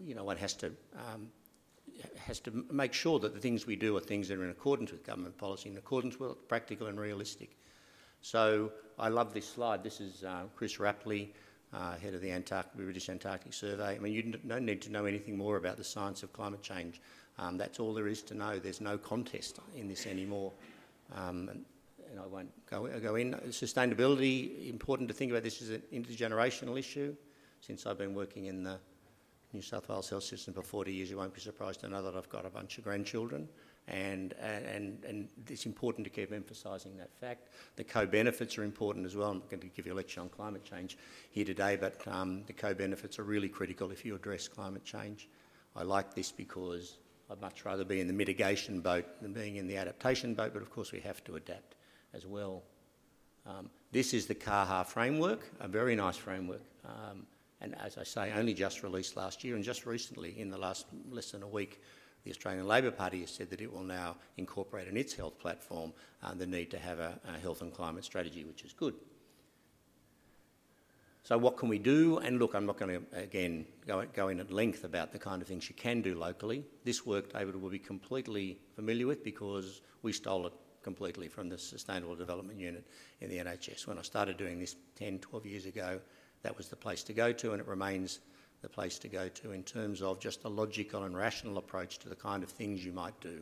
you 0.06 0.16
know, 0.16 0.24
one 0.24 0.38
has 0.38 0.54
to 0.56 0.72
um, 0.96 1.30
has 2.16 2.40
to 2.42 2.66
make 2.72 2.94
sure 2.94 3.20
that 3.20 3.34
the 3.34 3.40
things 3.40 3.66
we 3.66 3.76
do 3.76 3.98
are 3.98 4.00
things 4.00 4.28
that 4.28 4.38
are 4.38 4.44
in 4.44 4.52
accordance 4.52 4.92
with 4.92 5.04
government 5.04 5.38
policy, 5.38 5.70
in 5.70 5.78
accordance 5.78 6.20
with 6.20 6.48
practical 6.48 6.88
and 6.88 7.00
realistic. 7.00 7.58
So 8.22 8.72
I 9.00 9.10
love 9.10 9.34
this 9.34 9.48
slide. 9.48 9.84
This 9.84 10.00
is 10.00 10.24
uh, 10.24 10.44
Chris 10.56 10.78
Rapley, 10.78 11.30
uh, 11.74 11.96
head 11.96 12.14
of 12.14 12.22
the 12.22 12.32
Antarctic, 12.32 12.74
British 12.76 13.10
Antarctic 13.10 13.54
Survey. 13.54 13.96
I 13.96 14.00
mean, 14.00 14.14
you 14.14 14.24
don't 14.24 14.66
need 14.66 14.82
to 14.84 14.92
know 14.92 15.06
anything 15.06 15.38
more 15.38 15.58
about 15.58 15.78
the 15.78 15.84
science 15.84 16.24
of 16.24 16.34
climate 16.34 16.62
change. 16.62 17.02
Um, 17.40 17.58
that's 17.58 17.80
all 17.80 17.94
there 17.94 18.08
is 18.08 18.22
to 18.24 18.34
know. 18.34 18.60
There's 18.60 18.82
no 18.82 18.98
contest 18.98 19.60
in 19.76 19.88
this 19.88 20.08
anymore. 20.08 20.52
Um, 21.16 21.50
and, 21.50 21.66
and, 22.10 22.20
I 22.20 22.26
won't 22.26 22.52
go, 22.70 22.88
go 23.00 23.16
in. 23.16 23.34
Sustainability, 23.50 24.70
important 24.70 25.08
to 25.10 25.14
think 25.14 25.32
about 25.32 25.44
this 25.44 25.62
as 25.62 25.70
an 25.70 25.84
intergenerational 25.94 26.78
issue. 26.78 27.16
Since 27.62 27.86
I've 27.86 27.98
been 27.98 28.14
working 28.14 28.46
in 28.46 28.64
the 28.64 28.80
New 29.54 29.62
South 29.62 29.88
Wales 29.88 30.10
health 30.10 30.24
system 30.24 30.54
for 30.54 30.62
40 30.62 30.92
years, 30.92 31.10
you 31.10 31.18
won't 31.18 31.34
be 31.34 31.42
surprised 31.42 31.82
to 31.82 31.90
know 31.90 32.02
that 32.04 32.16
I've 32.16 32.30
got 32.30 32.46
a 32.46 32.50
bunch 32.50 32.78
of 32.78 32.84
grandchildren. 32.84 33.48
And, 33.88 34.34
and, 34.42 35.02
and 35.06 35.30
it's 35.50 35.66
important 35.66 36.04
to 36.04 36.10
keep 36.10 36.34
emphasising 36.34 36.98
that 36.98 37.14
fact. 37.14 37.48
The 37.78 37.86
co-benefits 37.86 38.58
are 38.58 38.64
important 38.64 39.06
as 39.06 39.16
well. 39.16 39.32
I'm 39.32 39.42
going 39.50 39.62
to 39.62 39.68
give 39.68 39.86
you 39.86 39.94
a 39.94 39.96
lecture 39.96 40.20
on 40.20 40.28
climate 40.28 40.66
change 40.66 40.98
here 41.30 41.46
today, 41.46 41.78
but 41.78 42.06
um, 42.08 42.44
the 42.48 42.54
co-benefits 42.54 43.18
are 43.18 43.24
really 43.24 43.48
critical 43.48 43.92
if 43.92 44.04
you 44.04 44.16
address 44.16 44.50
climate 44.50 44.84
change. 44.84 45.30
I 45.74 45.84
like 45.84 46.14
this 46.14 46.32
because 46.34 46.98
I'd 47.30 47.42
much 47.42 47.66
rather 47.66 47.84
be 47.84 48.00
in 48.00 48.08
the 48.08 48.14
mitigation 48.14 48.80
boat 48.80 49.06
than 49.22 49.34
being 49.34 49.58
in 49.58 49.68
the 49.68 49.78
adaptation 49.78 50.34
boat, 50.34 50.54
but 50.54 50.62
of 50.62 50.70
course 50.70 50.92
we 50.92 51.00
have 51.02 51.24
to 51.26 51.36
adapt 51.36 51.76
as 52.14 52.26
well. 52.26 52.64
Um, 53.46 53.70
this 53.92 54.14
is 54.14 54.28
the 54.28 54.36
CAHA 54.36 54.86
framework, 54.86 55.50
a 55.60 55.68
very 55.68 55.96
nice 55.96 56.18
framework. 56.18 56.62
Um, 56.86 57.26
and 57.62 57.76
as 57.80 57.98
I 57.98 58.04
say, 58.04 58.32
only 58.34 58.54
just 58.54 58.84
released 58.84 59.18
last 59.18 59.44
year 59.44 59.56
and 59.56 59.64
just 59.64 59.86
recently, 59.86 60.40
in 60.40 60.50
the 60.50 60.58
last 60.58 60.86
less 61.10 61.32
than 61.32 61.44
a 61.44 61.48
week, 61.48 61.82
the 62.24 62.32
Australian 62.32 62.68
Labor 62.68 62.92
Party 62.92 63.22
has 63.22 63.32
said 63.32 63.50
that 63.50 63.62
it 63.62 63.72
will 63.72 63.84
now 63.84 64.16
incorporate 64.38 64.88
in 64.88 64.98
its 64.98 65.14
health 65.14 65.40
platform 65.40 65.94
uh, 66.24 66.34
the 66.34 66.46
need 66.46 66.70
to 66.72 66.78
have 66.78 67.00
a, 67.00 67.20
a 67.28 67.40
health 67.40 67.62
and 67.62 67.74
climate 67.74 68.04
strategy, 68.04 68.44
which 68.44 68.64
is 68.64 68.74
good. 68.74 68.94
So 71.28 71.38
what 71.38 71.58
can 71.58 71.68
we 71.68 71.78
do? 71.78 72.20
And 72.20 72.40
look, 72.40 72.54
I'm 72.54 72.66
not 72.66 72.78
going 72.78 73.02
to, 73.02 73.20
again, 73.20 73.66
go, 73.86 74.06
go 74.14 74.30
in 74.30 74.40
at 74.40 74.50
length 74.50 74.86
about 74.86 75.12
the 75.12 75.20
kind 75.20 75.42
of 75.42 75.48
things 75.50 75.68
you 75.68 75.76
can 75.76 76.02
do 76.02 76.16
locally. 76.16 76.64
This 76.86 77.06
work, 77.06 77.34
David, 77.34 77.62
will 77.62 77.70
be 77.70 77.80
completely 77.80 78.62
familiar 78.78 79.08
with 79.08 79.26
because 79.26 79.82
we 80.04 80.14
stole 80.14 80.48
it 80.48 80.54
completely 80.84 81.28
from 81.28 81.50
the 81.50 81.58
Sustainable 81.58 82.16
Development 82.16 82.58
Unit 82.58 82.88
in 83.20 83.30
the 83.30 83.40
NHS. 83.40 83.88
When 83.88 84.00
I 84.00 84.04
started 84.04 84.38
doing 84.38 84.58
this 84.58 84.78
10, 84.96 85.20
12 85.20 85.46
years 85.46 85.66
ago, 85.66 86.00
that 86.44 86.56
was 86.58 86.70
the 86.70 86.78
place 86.78 87.04
to 87.04 87.12
go 87.12 87.34
to 87.34 87.52
and 87.52 87.60
it 87.60 87.68
remains 87.68 88.20
the 88.62 88.70
place 88.70 88.98
to 89.00 89.10
go 89.10 89.28
to 89.28 89.52
in 89.52 89.64
terms 89.64 90.02
of 90.02 90.22
just 90.22 90.46
a 90.46 90.50
logical 90.50 91.04
and 91.04 91.18
rational 91.18 91.58
approach 91.58 92.00
to 92.00 92.08
the 92.08 92.16
kind 92.16 92.42
of 92.42 92.50
things 92.50 92.86
you 92.86 92.94
might 92.94 93.20
do. 93.20 93.42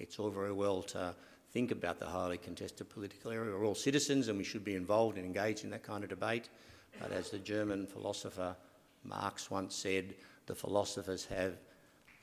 It's 0.00 0.18
all 0.18 0.30
very 0.30 0.52
well 0.52 0.82
to 0.82 1.14
think 1.52 1.70
about 1.70 2.00
the 2.00 2.06
highly 2.06 2.38
contested 2.38 2.90
political 2.90 3.30
area. 3.30 3.56
We're 3.56 3.66
all 3.66 3.76
citizens 3.76 4.26
and 4.26 4.36
we 4.36 4.42
should 4.42 4.64
be 4.64 4.74
involved 4.74 5.16
and 5.16 5.24
engaged 5.24 5.62
in 5.62 5.70
that 5.70 5.84
kind 5.84 6.02
of 6.02 6.10
debate. 6.10 6.48
But 6.98 7.12
as 7.12 7.30
the 7.30 7.38
German 7.38 7.86
philosopher 7.86 8.56
Marx 9.04 9.50
once 9.50 9.74
said, 9.74 10.14
the 10.46 10.54
philosophers 10.54 11.24
have 11.26 11.54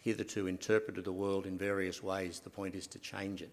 hitherto 0.01 0.47
interpreted 0.47 1.03
the 1.03 1.11
world 1.11 1.45
in 1.45 1.57
various 1.57 2.03
ways. 2.03 2.39
The 2.39 2.49
point 2.49 2.75
is 2.75 2.87
to 2.87 2.99
change 2.99 3.41
it. 3.41 3.51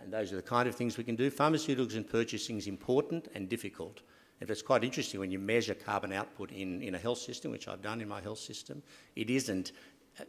And 0.00 0.12
those 0.12 0.32
are 0.32 0.36
the 0.36 0.42
kind 0.42 0.68
of 0.68 0.74
things 0.74 0.96
we 0.96 1.04
can 1.04 1.16
do. 1.16 1.30
Pharmaceuticals 1.30 1.96
and 1.96 2.08
purchasing 2.08 2.58
is 2.58 2.66
important 2.66 3.28
and 3.34 3.48
difficult. 3.48 4.02
And 4.40 4.50
it's 4.50 4.62
quite 4.62 4.82
interesting 4.82 5.20
when 5.20 5.30
you 5.30 5.38
measure 5.38 5.74
carbon 5.74 6.12
output 6.12 6.50
in, 6.50 6.82
in 6.82 6.94
a 6.94 6.98
health 6.98 7.18
system, 7.18 7.52
which 7.52 7.68
I've 7.68 7.82
done 7.82 8.00
in 8.00 8.08
my 8.08 8.20
health 8.20 8.40
system, 8.40 8.82
it 9.14 9.30
isn't 9.30 9.72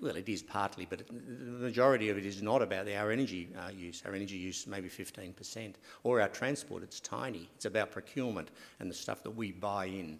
well, 0.01 0.15
it 0.15 0.29
is 0.29 0.41
partly, 0.41 0.85
but 0.89 1.03
the 1.07 1.13
majority 1.13 2.09
of 2.09 2.17
it 2.17 2.25
is 2.25 2.41
not 2.41 2.61
about 2.61 2.87
our 2.87 3.11
energy 3.11 3.49
uh, 3.57 3.69
use. 3.69 4.01
Our 4.05 4.13
energy 4.13 4.37
use 4.37 4.65
maybe 4.65 4.89
15%. 4.89 5.75
Or 6.03 6.21
our 6.21 6.29
transport, 6.29 6.83
it's 6.83 6.99
tiny. 6.99 7.49
It's 7.55 7.65
about 7.65 7.91
procurement 7.91 8.49
and 8.79 8.89
the 8.89 8.95
stuff 8.95 9.23
that 9.23 9.31
we 9.31 9.51
buy 9.51 9.85
in. 9.85 10.19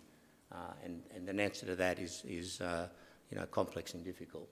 Uh, 0.52 0.74
and, 0.84 1.02
and 1.16 1.30
an 1.30 1.40
answer 1.40 1.66
to 1.66 1.76
that 1.76 1.98
is, 1.98 2.24
is 2.28 2.60
uh, 2.62 2.88
you 3.32 3.38
know, 3.38 3.46
complex 3.46 3.94
and 3.94 4.04
difficult. 4.04 4.50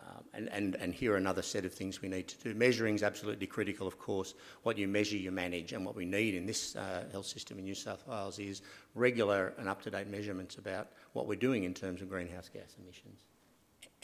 Um, 0.00 0.24
and, 0.32 0.48
and, 0.50 0.76
and 0.76 0.92
here 0.92 1.12
are 1.12 1.16
another 1.16 1.42
set 1.42 1.64
of 1.64 1.72
things 1.72 2.02
we 2.02 2.08
need 2.08 2.26
to 2.28 2.36
do. 2.38 2.54
Measuring 2.54 2.94
is 2.94 3.02
absolutely 3.02 3.46
critical, 3.46 3.86
of 3.86 3.98
course. 3.98 4.34
What 4.62 4.76
you 4.78 4.88
measure, 4.88 5.16
you 5.16 5.30
manage. 5.30 5.72
And 5.72 5.84
what 5.84 5.94
we 5.94 6.06
need 6.06 6.34
in 6.34 6.46
this 6.46 6.74
uh, 6.74 7.04
health 7.12 7.26
system 7.26 7.58
in 7.58 7.64
New 7.64 7.74
South 7.74 8.06
Wales 8.08 8.38
is 8.38 8.62
regular 8.94 9.52
and 9.58 9.68
up-to-date 9.68 10.08
measurements 10.08 10.56
about 10.56 10.88
what 11.12 11.28
we're 11.28 11.36
doing 11.36 11.64
in 11.64 11.74
terms 11.74 12.00
of 12.00 12.08
greenhouse 12.08 12.48
gas 12.48 12.74
emissions 12.82 13.20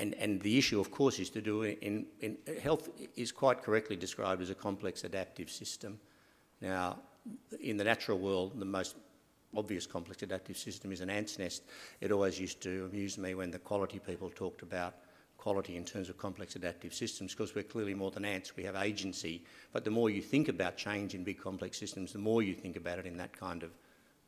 and, 0.00 0.14
and 0.14 0.40
the 0.40 0.56
issue, 0.56 0.80
of 0.80 0.90
course, 0.90 1.18
is 1.18 1.30
to 1.30 1.40
do 1.40 1.62
in, 1.62 2.06
in 2.20 2.38
health 2.62 2.88
is 3.16 3.30
quite 3.30 3.62
correctly 3.62 3.96
described 3.96 4.40
as 4.40 4.50
a 4.50 4.54
complex 4.54 5.04
adaptive 5.04 5.50
system. 5.50 6.00
Now, 6.60 6.98
in 7.60 7.76
the 7.76 7.84
natural 7.84 8.18
world, 8.18 8.58
the 8.58 8.64
most 8.64 8.96
obvious 9.54 9.86
complex 9.86 10.22
adaptive 10.22 10.56
system 10.56 10.90
is 10.92 11.00
an 11.00 11.10
ant's 11.10 11.38
nest. 11.38 11.64
It 12.00 12.12
always 12.12 12.40
used 12.40 12.62
to 12.62 12.86
amuse 12.90 13.18
me 13.18 13.34
when 13.34 13.50
the 13.50 13.58
quality 13.58 13.98
people 13.98 14.30
talked 14.30 14.62
about 14.62 14.94
quality 15.36 15.76
in 15.76 15.84
terms 15.84 16.08
of 16.08 16.18
complex 16.18 16.56
adaptive 16.56 16.92
systems 16.92 17.34
because 17.34 17.54
we're 17.54 17.64
clearly 17.64 17.94
more 17.94 18.10
than 18.10 18.24
ants, 18.24 18.56
we 18.56 18.62
have 18.62 18.76
agency. 18.76 19.42
But 19.72 19.84
the 19.84 19.90
more 19.90 20.10
you 20.10 20.20
think 20.22 20.48
about 20.48 20.76
change 20.76 21.14
in 21.14 21.24
big 21.24 21.40
complex 21.40 21.78
systems, 21.78 22.12
the 22.12 22.18
more 22.18 22.42
you 22.42 22.54
think 22.54 22.76
about 22.76 22.98
it 22.98 23.06
in 23.06 23.16
that 23.16 23.36
kind 23.36 23.62
of 23.62 23.70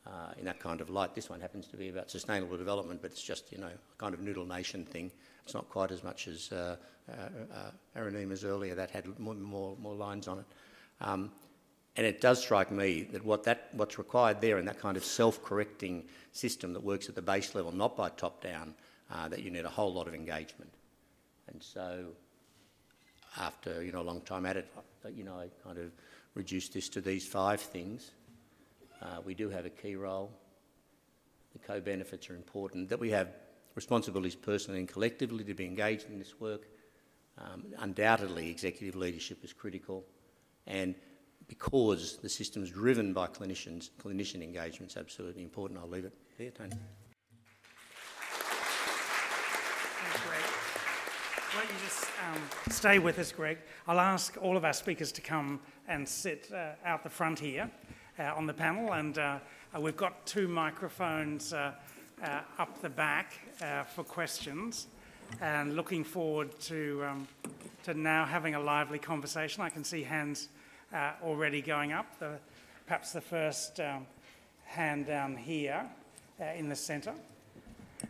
uh, 0.06 0.32
in 0.36 0.44
that 0.44 0.58
kind 0.58 0.80
of 0.80 0.90
light. 0.90 1.14
This 1.14 1.30
one 1.30 1.40
happens 1.40 1.68
to 1.68 1.76
be 1.76 1.88
about 1.88 2.10
sustainable 2.10 2.56
development, 2.56 3.00
but 3.00 3.12
it's 3.12 3.22
just 3.22 3.52
you 3.52 3.58
know 3.58 3.68
a 3.68 3.96
kind 3.98 4.14
of 4.14 4.20
noodle 4.20 4.44
nation 4.44 4.84
thing. 4.84 5.12
It's 5.44 5.54
not 5.54 5.68
quite 5.68 5.90
as 5.90 6.04
much 6.04 6.28
as 6.28 6.52
uh, 6.52 6.76
uh, 7.10 7.12
uh 7.52 7.98
Arunima's 7.98 8.44
earlier 8.44 8.74
that 8.74 8.90
had 8.90 9.18
more, 9.18 9.34
more, 9.34 9.76
more 9.80 9.94
lines 9.94 10.28
on 10.28 10.38
it. 10.38 10.44
Um, 11.00 11.32
and 11.96 12.06
it 12.06 12.20
does 12.20 12.40
strike 12.40 12.70
me 12.70 13.02
that, 13.12 13.24
what 13.24 13.44
that 13.44 13.68
what's 13.72 13.98
required 13.98 14.40
there 14.40 14.58
in 14.58 14.64
that 14.64 14.78
kind 14.78 14.96
of 14.96 15.04
self-correcting 15.04 16.04
system 16.32 16.72
that 16.72 16.82
works 16.82 17.08
at 17.08 17.14
the 17.14 17.22
base 17.22 17.54
level, 17.54 17.72
not 17.72 17.96
by 17.96 18.08
top-down, 18.08 18.74
uh, 19.10 19.28
that 19.28 19.42
you 19.42 19.50
need 19.50 19.64
a 19.64 19.70
whole 19.70 19.92
lot 19.92 20.08
of 20.08 20.14
engagement. 20.14 20.72
And 21.48 21.62
so 21.62 22.06
after 23.38 23.82
you 23.82 23.92
know 23.92 24.00
a 24.00 24.08
long 24.08 24.22
time 24.22 24.46
at 24.46 24.56
it, 24.56 24.72
you 25.14 25.24
know 25.24 25.34
I 25.34 25.48
kind 25.64 25.78
of 25.78 25.90
reduced 26.34 26.72
this 26.72 26.88
to 26.90 27.00
these 27.00 27.26
five 27.26 27.60
things. 27.60 28.12
Uh, 29.02 29.20
we 29.24 29.34
do 29.34 29.50
have 29.50 29.66
a 29.66 29.70
key 29.70 29.96
role. 29.96 30.30
The 31.52 31.58
co-benefits 31.58 32.30
are 32.30 32.36
important. 32.36 32.88
That 32.88 33.00
we 33.00 33.10
have 33.10 33.28
responsibilities 33.74 34.36
personally 34.36 34.80
and 34.80 34.88
collectively 34.88 35.44
to 35.44 35.54
be 35.54 35.64
engaged 35.64 36.08
in 36.10 36.18
this 36.18 36.40
work. 36.40 36.68
Um, 37.38 37.64
undoubtedly, 37.78 38.50
executive 38.50 38.94
leadership 38.94 39.42
is 39.42 39.52
critical, 39.52 40.04
and 40.66 40.94
because 41.48 42.18
the 42.18 42.28
system 42.28 42.62
is 42.62 42.70
driven 42.70 43.12
by 43.12 43.26
clinicians, 43.26 43.90
clinician 44.02 44.42
engagement 44.42 44.92
is 44.92 44.96
absolutely 44.96 45.42
important. 45.42 45.80
I'll 45.80 45.88
leave 45.88 46.04
it 46.04 46.12
there, 46.38 46.50
Tony. 46.50 46.76
Why 51.54 51.60
don't 51.60 51.70
you 51.70 51.84
just 51.84 52.06
um, 52.26 52.40
stay 52.70 52.98
with 52.98 53.18
us, 53.18 53.30
Greg? 53.30 53.58
I'll 53.86 54.00
ask 54.00 54.38
all 54.40 54.56
of 54.56 54.64
our 54.64 54.72
speakers 54.72 55.12
to 55.12 55.20
come 55.20 55.60
and 55.86 56.08
sit 56.08 56.50
uh, 56.50 56.70
out 56.82 57.02
the 57.02 57.10
front 57.10 57.38
here 57.38 57.70
uh, 58.18 58.32
on 58.34 58.46
the 58.46 58.54
panel, 58.54 58.94
and 58.94 59.18
uh, 59.18 59.38
we've 59.78 59.96
got 59.96 60.24
two 60.24 60.48
microphones 60.48 61.52
uh, 61.52 61.72
up 62.22 62.80
the 62.80 62.88
back 62.88 63.34
for 63.94 64.04
questions. 64.04 64.86
And 65.40 65.76
looking 65.76 66.04
forward 66.04 66.58
to 66.62 67.04
um, 67.08 67.28
to 67.84 67.94
now 67.94 68.26
having 68.26 68.54
a 68.54 68.60
lively 68.60 68.98
conversation. 68.98 69.62
I 69.62 69.70
can 69.70 69.82
see 69.82 70.02
hands 70.02 70.48
already 71.22 71.62
going 71.62 71.92
up. 71.92 72.18
The, 72.18 72.38
perhaps 72.86 73.12
the 73.12 73.20
first 73.20 73.80
um, 73.80 74.06
hand 74.64 75.06
down 75.06 75.36
here 75.36 75.84
in 76.56 76.68
the 76.68 76.76
centre. 76.76 77.14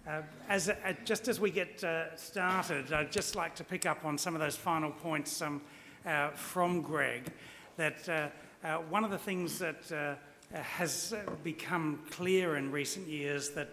Uh, 0.06 0.22
as, 0.48 0.68
uh, 0.68 0.74
just 1.04 1.28
as 1.28 1.38
we 1.38 1.50
get 1.50 1.82
uh, 1.84 2.16
started, 2.16 2.92
I'd 2.92 3.12
just 3.12 3.36
like 3.36 3.54
to 3.56 3.64
pick 3.64 3.86
up 3.86 4.04
on 4.04 4.18
some 4.18 4.34
of 4.34 4.40
those 4.40 4.56
final 4.56 4.90
points 4.90 5.40
um, 5.42 5.60
uh, 6.06 6.30
from 6.30 6.82
Greg. 6.82 7.30
That 7.76 8.08
uh, 8.08 8.28
uh, 8.66 8.76
one 8.88 9.04
of 9.04 9.10
the 9.10 9.18
things 9.18 9.58
that 9.58 10.18
has 10.52 11.14
become 11.42 12.00
clear 12.10 12.56
in 12.56 12.70
recent 12.70 13.06
years 13.06 13.50
that 13.50 13.68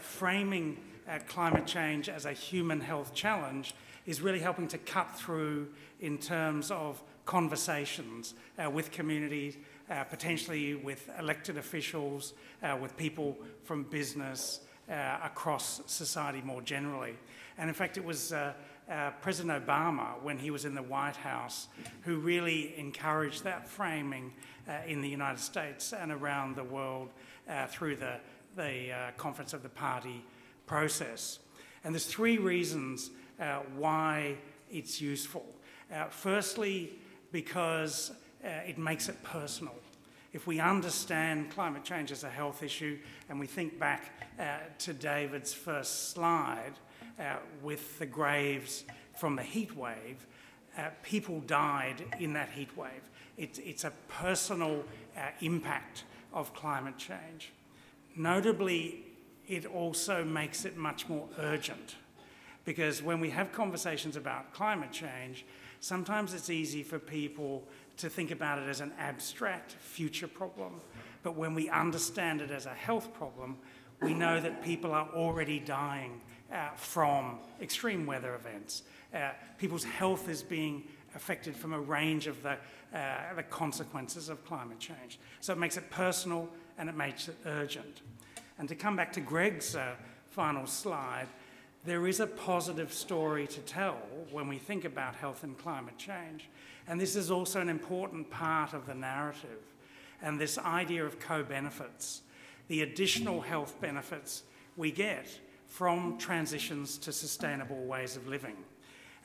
framing 0.00 0.78
climate 1.26 1.66
change 1.66 2.08
as 2.08 2.26
a 2.26 2.32
human 2.32 2.80
health 2.80 3.14
challenge 3.14 3.74
is 4.06 4.20
really 4.20 4.40
helping 4.40 4.68
to 4.68 4.78
cut 4.78 5.16
through 5.16 5.68
in 6.00 6.18
terms 6.18 6.70
of 6.70 7.02
conversations 7.24 8.34
with 8.72 8.90
communities, 8.90 9.56
potentially 10.10 10.74
with 10.74 11.08
elected 11.18 11.56
officials, 11.56 12.34
with 12.80 12.96
people 12.96 13.36
from 13.64 13.84
business 13.84 14.60
uh, 14.90 15.18
across 15.22 15.80
society 15.86 16.42
more 16.44 16.60
generally. 16.62 17.14
And 17.58 17.68
in 17.68 17.74
fact, 17.74 17.96
it 17.96 18.04
was 18.04 18.32
uh, 18.32 18.52
uh, 18.90 19.10
President 19.20 19.64
Obama, 19.64 20.20
when 20.22 20.38
he 20.38 20.50
was 20.50 20.64
in 20.64 20.74
the 20.74 20.82
White 20.82 21.16
House, 21.16 21.68
who 22.02 22.18
really 22.18 22.74
encouraged 22.76 23.44
that 23.44 23.68
framing 23.68 24.32
uh, 24.68 24.78
in 24.86 25.00
the 25.00 25.08
United 25.08 25.40
States 25.40 25.92
and 25.92 26.10
around 26.10 26.56
the 26.56 26.64
world 26.64 27.10
uh, 27.48 27.66
through 27.66 27.96
the, 27.96 28.18
the 28.56 28.92
uh, 28.92 29.10
Conference 29.16 29.52
of 29.52 29.62
the 29.62 29.68
Party 29.68 30.24
process. 30.66 31.38
And 31.84 31.94
there's 31.94 32.06
three 32.06 32.38
reasons 32.38 33.10
why 33.76 34.36
it's 34.70 35.00
useful. 35.00 35.44
firstly, 36.10 36.92
because 37.32 38.12
it 38.44 38.78
makes 38.78 39.08
it 39.08 39.20
personal 39.24 39.74
if 40.32 40.46
we 40.46 40.60
understand 40.60 41.50
climate 41.50 41.84
change 41.84 42.10
as 42.10 42.24
a 42.24 42.30
health 42.30 42.62
issue 42.62 42.98
and 43.28 43.38
we 43.38 43.46
think 43.46 43.78
back 43.78 44.18
uh, 44.38 44.58
to 44.78 44.94
David's 44.94 45.52
first 45.52 46.10
slide 46.10 46.72
uh, 47.18 47.36
with 47.62 47.98
the 47.98 48.06
graves 48.06 48.84
from 49.18 49.36
the 49.36 49.42
heat 49.42 49.76
wave, 49.76 50.26
uh, 50.78 50.88
people 51.02 51.40
died 51.40 52.02
in 52.18 52.32
that 52.32 52.48
heat 52.48 52.74
wave. 52.76 53.10
It, 53.36 53.58
it's 53.62 53.84
a 53.84 53.92
personal 54.08 54.84
uh, 55.16 55.20
impact 55.40 56.04
of 56.32 56.54
climate 56.54 56.96
change. 56.96 57.52
Notably, 58.16 59.04
it 59.46 59.66
also 59.66 60.24
makes 60.24 60.64
it 60.64 60.76
much 60.76 61.08
more 61.08 61.28
urgent 61.38 61.96
because 62.64 63.02
when 63.02 63.20
we 63.20 63.30
have 63.30 63.52
conversations 63.52 64.16
about 64.16 64.52
climate 64.52 64.92
change, 64.92 65.44
sometimes 65.80 66.32
it's 66.34 66.50
easy 66.50 66.82
for 66.82 66.98
people 66.98 67.66
to 67.96 68.08
think 68.08 68.30
about 68.30 68.58
it 68.58 68.68
as 68.68 68.80
an 68.80 68.92
abstract 68.98 69.72
future 69.72 70.28
problem. 70.28 70.80
But 71.22 71.36
when 71.36 71.54
we 71.54 71.68
understand 71.68 72.40
it 72.40 72.50
as 72.50 72.66
a 72.66 72.74
health 72.74 73.12
problem, 73.14 73.56
we 74.00 74.14
know 74.14 74.40
that 74.40 74.62
people 74.62 74.92
are 74.92 75.08
already 75.14 75.58
dying 75.60 76.20
uh, 76.52 76.70
from 76.76 77.38
extreme 77.60 78.06
weather 78.06 78.34
events. 78.34 78.82
Uh, 79.14 79.30
people's 79.58 79.84
health 79.84 80.28
is 80.28 80.42
being 80.42 80.84
affected 81.14 81.54
from 81.54 81.72
a 81.72 81.80
range 81.80 82.26
of 82.26 82.42
the, 82.42 82.56
uh, 82.94 83.34
the 83.36 83.42
consequences 83.42 84.28
of 84.28 84.44
climate 84.44 84.78
change. 84.78 85.18
So 85.40 85.52
it 85.52 85.58
makes 85.58 85.76
it 85.76 85.90
personal 85.90 86.48
and 86.78 86.88
it 86.88 86.96
makes 86.96 87.28
it 87.28 87.36
urgent. 87.46 88.02
And 88.58 88.68
to 88.68 88.74
come 88.74 88.96
back 88.96 89.12
to 89.14 89.20
Greg's 89.20 89.74
uh, 89.74 89.94
final 90.30 90.66
slide, 90.66 91.28
there 91.84 92.06
is 92.06 92.20
a 92.20 92.26
positive 92.26 92.92
story 92.92 93.46
to 93.48 93.60
tell 93.60 93.98
when 94.30 94.48
we 94.48 94.58
think 94.58 94.84
about 94.84 95.16
health 95.16 95.42
and 95.42 95.58
climate 95.58 95.98
change. 95.98 96.48
And 96.86 97.00
this 97.00 97.16
is 97.16 97.30
also 97.30 97.60
an 97.60 97.68
important 97.68 98.30
part 98.30 98.72
of 98.72 98.86
the 98.86 98.94
narrative. 98.94 99.60
And 100.20 100.40
this 100.40 100.58
idea 100.58 101.04
of 101.04 101.18
co 101.18 101.42
benefits, 101.42 102.22
the 102.68 102.82
additional 102.82 103.40
health 103.40 103.80
benefits 103.80 104.44
we 104.76 104.92
get 104.92 105.26
from 105.66 106.18
transitions 106.18 106.98
to 106.98 107.12
sustainable 107.12 107.84
ways 107.84 108.16
of 108.16 108.28
living. 108.28 108.56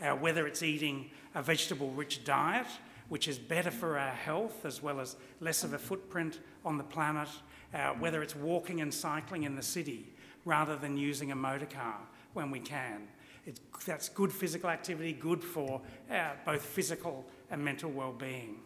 Uh, 0.02 0.16
whether 0.16 0.48
it's 0.48 0.64
eating 0.64 1.10
a 1.36 1.42
vegetable 1.42 1.92
rich 1.92 2.24
diet, 2.24 2.68
which 3.10 3.28
is 3.28 3.38
better 3.38 3.72
for 3.72 3.98
our 3.98 4.12
health 4.12 4.66
as 4.66 4.84
well 4.84 5.00
as 5.00 5.16
less 5.40 5.64
of 5.64 5.74
a 5.74 5.78
footprint 5.78 6.40
on 6.66 6.78
the 6.78 6.84
planet, 6.84 7.30
uh, 7.74 7.90
whether 7.94 8.22
it's 8.22 8.36
walking 8.36 8.82
and 8.82 8.94
cycling 8.94 9.44
in 9.44 9.56
the 9.56 9.64
city 9.64 10.14
rather 10.46 10.76
than 10.76 10.98
using 10.98 11.32
a 11.32 11.36
motor 11.36 11.66
car 11.66 12.00
when 12.34 12.52
we 12.52 12.60
can. 12.60 13.08
It's, 13.46 13.62
that's 13.86 14.10
good 14.10 14.32
physical 14.32 14.70
activity, 14.70 15.14
good 15.14 15.44
for 15.44 15.82
uh, 16.12 16.32
both 16.46 16.62
physical 16.62 17.26
and 17.50 17.64
mental 17.64 17.90
well-being. 17.90 18.60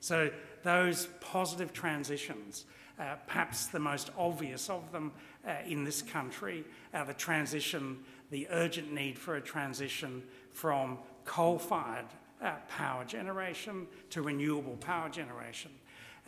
So 0.00 0.30
those 0.62 1.08
positive 1.20 1.72
transitions, 1.72 2.64
uh, 2.98 3.16
perhaps 3.26 3.66
the 3.66 3.80
most 3.80 4.10
obvious 4.16 4.70
of 4.70 4.92
them 4.92 5.12
uh, 5.46 5.54
in 5.66 5.84
this 5.84 6.00
country, 6.00 6.64
are 6.94 7.04
the 7.04 7.14
transition, 7.14 7.98
the 8.30 8.46
urgent 8.50 8.92
need 8.92 9.18
for 9.18 9.36
a 9.36 9.40
transition 9.40 10.22
from 10.52 10.98
coal-fired 11.24 12.06
uh, 12.42 12.54
power 12.68 13.04
generation 13.04 13.86
to 14.10 14.22
renewable 14.22 14.76
power 14.76 15.08
generation. 15.08 15.70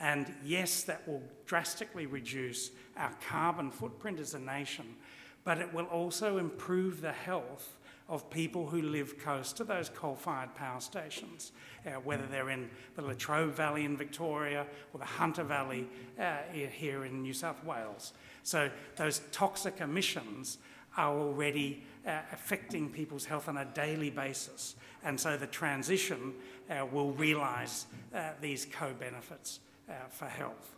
And 0.01 0.35
yes, 0.45 0.83
that 0.85 1.07
will 1.07 1.23
drastically 1.47 2.07
reduce 2.07 2.71
our 2.97 3.13
carbon 3.29 3.71
footprint 3.71 4.21
as 4.21 4.35
a 4.35 4.39
nation, 4.39 4.97
but 5.45 5.59
it 5.59 5.73
will 5.73 5.87
also 5.87 6.39
improve 6.39 7.01
the 7.01 7.13
health 7.13 7.77
of 8.09 8.29
people 8.31 8.67
who 8.67 8.83
live 8.83 9.19
close 9.19 9.53
to 9.55 9.65
those 9.65 9.89
coal 9.89 10.15
fired 10.15 10.55
power 10.55 10.81
stations, 10.81 11.53
uh, 11.87 11.91
whether 11.93 12.27
they're 12.27 12.51
in 12.51 12.69
the 12.97 13.03
Latrobe 13.03 13.55
Valley 13.55 13.85
in 13.85 13.97
Victoria 13.97 14.67
or 14.93 14.99
the 14.99 15.07
Hunter 15.07 15.45
Valley 15.45 15.89
uh, 16.19 16.37
here 16.53 17.05
in 17.05 17.23
New 17.23 17.33
South 17.33 17.65
Wales. 17.65 18.13
So 18.43 18.71
those 18.97 19.23
toxic 19.31 19.81
emissions 19.81 20.59
are 20.97 21.19
already 21.19 21.83
uh, 22.07 22.21
affecting 22.33 22.91
people's 22.91 23.25
health 23.25 23.49
on 23.49 23.59
a 23.59 23.65
daily 23.65 24.11
basis. 24.11 24.77
And 25.05 25.19
so 25.19 25.37
the 25.37 25.47
transition 25.47 26.35
uh, 26.71 26.87
will 26.87 27.13
realise 27.13 27.87
uh, 28.15 28.31
these 28.41 28.67
co 28.67 28.93
benefits 28.99 29.61
uh, 29.89 29.93
for 30.09 30.27
health. 30.27 30.75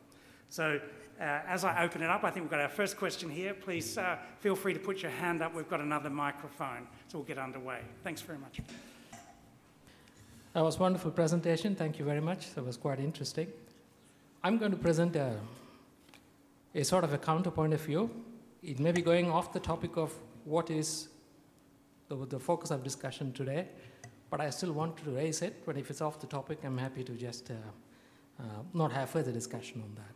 So 0.49 0.81
uh, 1.21 1.23
as 1.23 1.65
I 1.65 1.85
open 1.85 2.03
it 2.03 2.11
up, 2.11 2.25
I 2.25 2.31
think 2.31 2.45
we've 2.45 2.51
got 2.51 2.61
our 2.61 2.69
first 2.69 2.97
question 2.97 3.29
here. 3.29 3.55
Please 3.55 3.99
feel 4.41 4.57
free 4.57 4.73
to 4.73 4.81
put 4.81 5.03
your 5.03 5.11
hand 5.11 5.43
up. 5.43 5.55
We've 5.55 5.69
got 5.69 5.81
another 5.81 6.11
microphone, 6.11 6.87
so 7.09 7.19
we'll 7.19 7.27
get 7.27 7.39
underway. 7.39 7.81
Thanks 8.03 8.21
very 8.21 8.39
much. 8.39 8.61
That 10.55 10.63
was 10.63 10.77
a 10.77 10.81
wonderful 10.81 11.11
presentation. 11.11 11.75
Thank 11.75 11.99
you 11.99 12.05
very 12.05 12.21
much. 12.21 12.55
That 12.55 12.65
was 12.65 12.77
quite 12.77 13.01
interesting. 13.01 13.49
I'm 14.45 14.59
going 14.59 14.71
to 14.71 14.77
present 14.77 15.17
a, 15.17 15.37
a 16.75 16.85
sort 16.85 17.03
of 17.03 17.13
a 17.13 17.19
counterpoint 17.19 17.73
of 17.75 17.81
view. 17.81 18.09
It 18.65 18.81
may 18.81 18.93
be 18.93 19.03
going 19.03 19.31
off 19.31 19.53
the 19.53 19.61
topic 19.61 19.99
of 19.99 20.11
what 20.45 20.71
is 20.71 21.09
the, 22.09 22.17
the 22.25 22.41
focus 22.41 22.71
of 22.71 22.83
discussion 22.83 23.31
today, 23.33 23.69
but 24.31 24.41
I 24.41 24.49
still 24.49 24.73
want 24.73 24.97
to 25.05 25.11
raise 25.11 25.43
it. 25.43 25.67
But 25.67 25.77
if 25.77 25.91
it's 25.91 26.01
off 26.01 26.19
the 26.19 26.27
topic, 26.27 26.61
I'm 26.65 26.79
happy 26.79 27.05
to 27.05 27.13
just 27.13 27.51
uh, 27.51 27.55
uh, 28.41 28.45
not 28.73 28.91
have 28.93 29.11
further 29.11 29.33
discussion 29.33 29.83
on 29.83 29.95
that. 29.97 30.15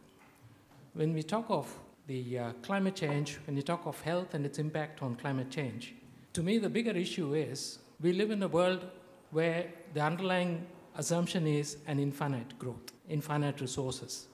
When 0.94 1.12
we 1.12 1.22
talk 1.22 1.44
of 1.50 1.70
the 2.06 2.38
uh, 2.38 2.52
climate 2.62 2.96
change, 2.96 3.38
when 3.46 3.54
you 3.54 3.62
talk 3.62 3.84
of 3.84 4.00
health 4.00 4.32
and 4.32 4.46
its 4.46 4.58
impact 4.58 5.02
on 5.02 5.16
climate 5.16 5.50
change, 5.50 5.94
to 6.32 6.42
me 6.42 6.56
the 6.56 6.70
bigger 6.70 6.92
issue 6.92 7.34
is 7.34 7.80
we 8.00 8.14
live 8.14 8.30
in 8.30 8.42
a 8.42 8.48
world 8.48 8.86
where 9.30 9.66
the 9.92 10.00
underlying 10.00 10.66
assumption 10.96 11.46
is 11.46 11.76
an 11.86 11.98
infinite 11.98 12.58
growth, 12.58 12.92
infinite 13.10 13.60
resources, 13.60 14.26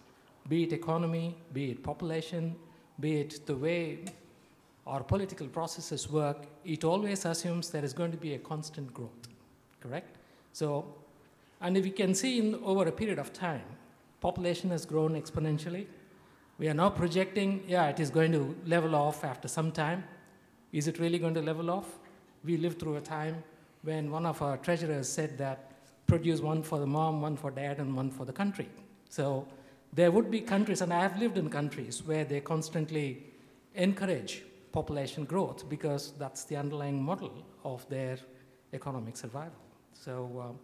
be 0.48 0.62
it 0.62 0.72
economy, 0.72 1.36
be 1.52 1.72
it 1.72 1.82
population, 1.82 2.54
be 3.00 3.20
it 3.20 3.46
the 3.46 3.56
way 3.56 4.04
our 4.86 5.02
political 5.02 5.46
processes 5.46 6.10
work, 6.10 6.46
it 6.64 6.84
always 6.84 7.24
assumes 7.24 7.70
there 7.70 7.84
is 7.84 7.92
going 7.92 8.10
to 8.10 8.16
be 8.16 8.34
a 8.34 8.38
constant 8.38 8.92
growth, 8.92 9.28
correct? 9.80 10.16
So, 10.52 10.84
and 11.60 11.76
if 11.76 11.86
you 11.86 11.92
can 11.92 12.14
see 12.14 12.38
in, 12.38 12.54
over 12.56 12.86
a 12.86 12.92
period 12.92 13.18
of 13.18 13.32
time, 13.32 13.64
population 14.20 14.70
has 14.70 14.84
grown 14.84 15.20
exponentially, 15.20 15.86
we 16.58 16.68
are 16.68 16.74
now 16.74 16.90
projecting, 16.90 17.64
yeah, 17.66 17.88
it 17.88 17.98
is 17.98 18.10
going 18.10 18.30
to 18.32 18.54
level 18.66 18.94
off 18.94 19.24
after 19.24 19.48
some 19.48 19.72
time. 19.72 20.04
Is 20.72 20.86
it 20.86 20.98
really 20.98 21.18
going 21.18 21.34
to 21.34 21.42
level 21.42 21.70
off? 21.70 21.98
We 22.44 22.56
lived 22.58 22.78
through 22.78 22.96
a 22.96 23.00
time 23.00 23.42
when 23.82 24.10
one 24.10 24.24
of 24.24 24.40
our 24.40 24.56
treasurers 24.58 25.08
said 25.08 25.36
that 25.38 25.72
produce 26.06 26.40
one 26.40 26.62
for 26.62 26.78
the 26.78 26.86
mom, 26.86 27.22
one 27.22 27.36
for 27.36 27.50
dad, 27.50 27.78
and 27.78 27.96
one 27.96 28.10
for 28.10 28.24
the 28.24 28.32
country. 28.32 28.68
So 29.08 29.48
there 29.94 30.10
would 30.10 30.30
be 30.30 30.40
countries, 30.40 30.80
and 30.80 30.92
I 30.92 31.02
have 31.02 31.18
lived 31.18 31.38
in 31.38 31.48
countries 31.48 32.02
where 32.04 32.24
they 32.24 32.40
constantly 32.40 33.26
encourage 33.74 34.42
population 34.72 35.24
growth 35.24 35.68
because 35.68 36.12
that's 36.18 36.44
the 36.44 36.56
underlying 36.56 37.00
model 37.00 37.46
of 37.64 37.88
their 37.88 38.18
economic 38.72 39.16
survival. 39.16 39.62
So, 39.92 40.44
um, 40.44 40.58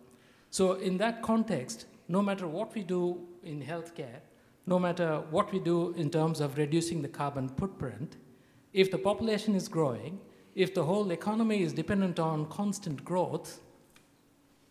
so 0.51 0.73
in 0.75 0.99
that 0.99 1.23
context, 1.23 1.87
no 2.09 2.21
matter 2.21 2.49
what 2.49 2.75
we 2.75 2.83
do 2.83 3.21
in 3.45 3.63
healthcare, 3.63 4.21
no 4.67 4.79
matter 4.81 5.23
what 5.31 5.53
we 5.53 5.61
do 5.61 5.95
in 5.97 6.11
terms 6.11 6.41
of 6.41 6.59
reducing 6.59 7.01
the 7.01 7.09
carbon 7.09 7.49
footprint, 7.49 8.17
if 8.73 8.91
the 8.91 8.99
population 8.99 9.55
is 9.55 9.69
growing, 9.69 10.19
if 10.57 10.75
the 10.75 10.83
whole 10.83 11.11
economy 11.13 11.63
is 11.63 11.73
dependent 11.73 12.19
on 12.19 12.47
constant 12.47 13.05
growth, 13.05 13.61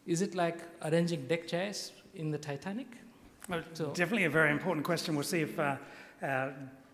is 0.06 0.22
it 0.22 0.36
like 0.36 0.60
arranging 0.84 1.28
deck 1.28 1.48
chairs 1.48 1.94
in 2.14 2.32
the 2.32 2.38
Titanic? 2.38 2.88
Well, 3.50 3.64
so, 3.74 3.88
definitely 3.88 4.26
a 4.26 4.30
very 4.30 4.52
important 4.52 4.86
question. 4.86 5.16
We'll 5.16 5.24
see 5.24 5.42
if 5.42 5.58
uh, 5.58 5.78
uh, 6.22 6.50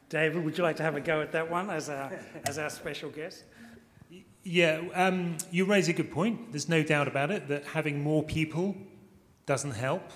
David, 0.07 0.45
would 0.45 0.57
you 0.57 0.63
like 0.63 0.77
to 0.77 0.83
have 0.83 0.95
a 0.95 1.01
go 1.01 1.19
at 1.19 1.33
that 1.33 1.51
one 1.51 1.69
as 1.69 1.89
our, 1.89 2.17
as 2.45 2.57
our 2.57 2.69
special 2.69 3.09
guest? 3.09 3.43
Yeah, 4.43 4.81
um, 4.93 5.37
you 5.51 5.65
raise 5.65 5.89
a 5.89 5.93
good 5.93 6.11
point. 6.11 6.53
There's 6.53 6.69
no 6.69 6.81
doubt 6.81 7.09
about 7.09 7.29
it 7.29 7.49
that 7.49 7.65
having 7.65 8.01
more 8.01 8.23
people 8.23 8.75
doesn't 9.45 9.71
help. 9.71 10.11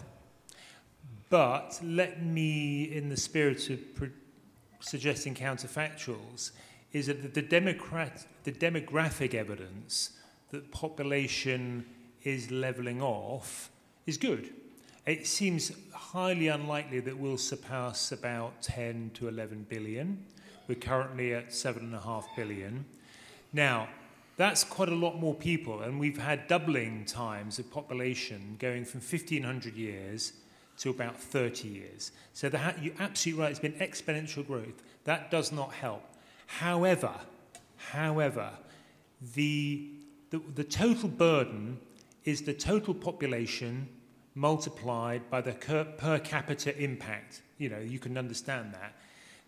But 1.29 1.77
let 1.83 2.23
me, 2.23 2.83
in 2.83 3.09
the 3.09 3.17
spirit 3.17 3.69
of 3.69 3.95
pro- 3.95 4.09
suggesting 4.79 5.35
counterfactuals, 5.35 6.51
is 6.93 7.07
that 7.07 7.33
the, 7.33 7.41
democrat- 7.41 8.25
the 8.45 8.51
demographic 8.53 9.33
evidence 9.33 10.11
that 10.51 10.71
population 10.71 11.85
is 12.23 12.49
levelling 12.49 13.01
off 13.01 13.71
is 14.05 14.17
good. 14.17 14.53
It 15.05 15.25
seems 15.25 15.71
highly 16.11 16.47
unlikely 16.47 16.99
that 16.99 17.15
we'll 17.15 17.37
surpass 17.37 18.11
about 18.11 18.59
10 18.63 19.11
to 19.13 19.27
11 19.27 19.67
billion. 19.69 20.25
We're 20.67 20.73
currently 20.73 21.35
at 21.35 21.49
7.5 21.49 22.23
billion. 22.35 22.83
Now, 23.53 23.89
that's 24.35 24.63
quite 24.63 24.89
a 24.89 24.95
lot 24.95 25.19
more 25.19 25.35
people, 25.35 25.81
and 25.81 25.99
we've 25.99 26.17
had 26.17 26.47
doubling 26.47 27.05
times 27.05 27.59
of 27.59 27.69
population 27.69 28.55
going 28.57 28.85
from 28.85 29.01
1,500 29.01 29.75
years 29.75 30.33
to 30.79 30.89
about 30.89 31.15
30 31.15 31.67
years. 31.67 32.11
So 32.33 32.49
ha- 32.49 32.73
you're 32.81 32.95
absolutely 32.99 33.43
right, 33.43 33.51
it's 33.51 33.59
been 33.59 33.73
exponential 33.73 34.45
growth. 34.47 34.81
That 35.03 35.29
does 35.29 35.51
not 35.51 35.73
help. 35.73 36.01
However, 36.47 37.13
however, 37.75 38.49
the, 39.35 39.91
the, 40.31 40.41
the 40.55 40.63
total 40.63 41.09
burden 41.09 41.79
is 42.23 42.41
the 42.41 42.53
total 42.53 42.95
population 42.95 43.89
multiplied 44.39 45.29
by 45.29 45.41
the 45.41 45.51
per 45.51 46.17
capita 46.19 46.71
impact. 46.81 47.41
You 47.57 47.67
know, 47.67 47.79
you 47.79 47.99
can 47.99 48.17
understand 48.17 48.73
that. 48.73 48.95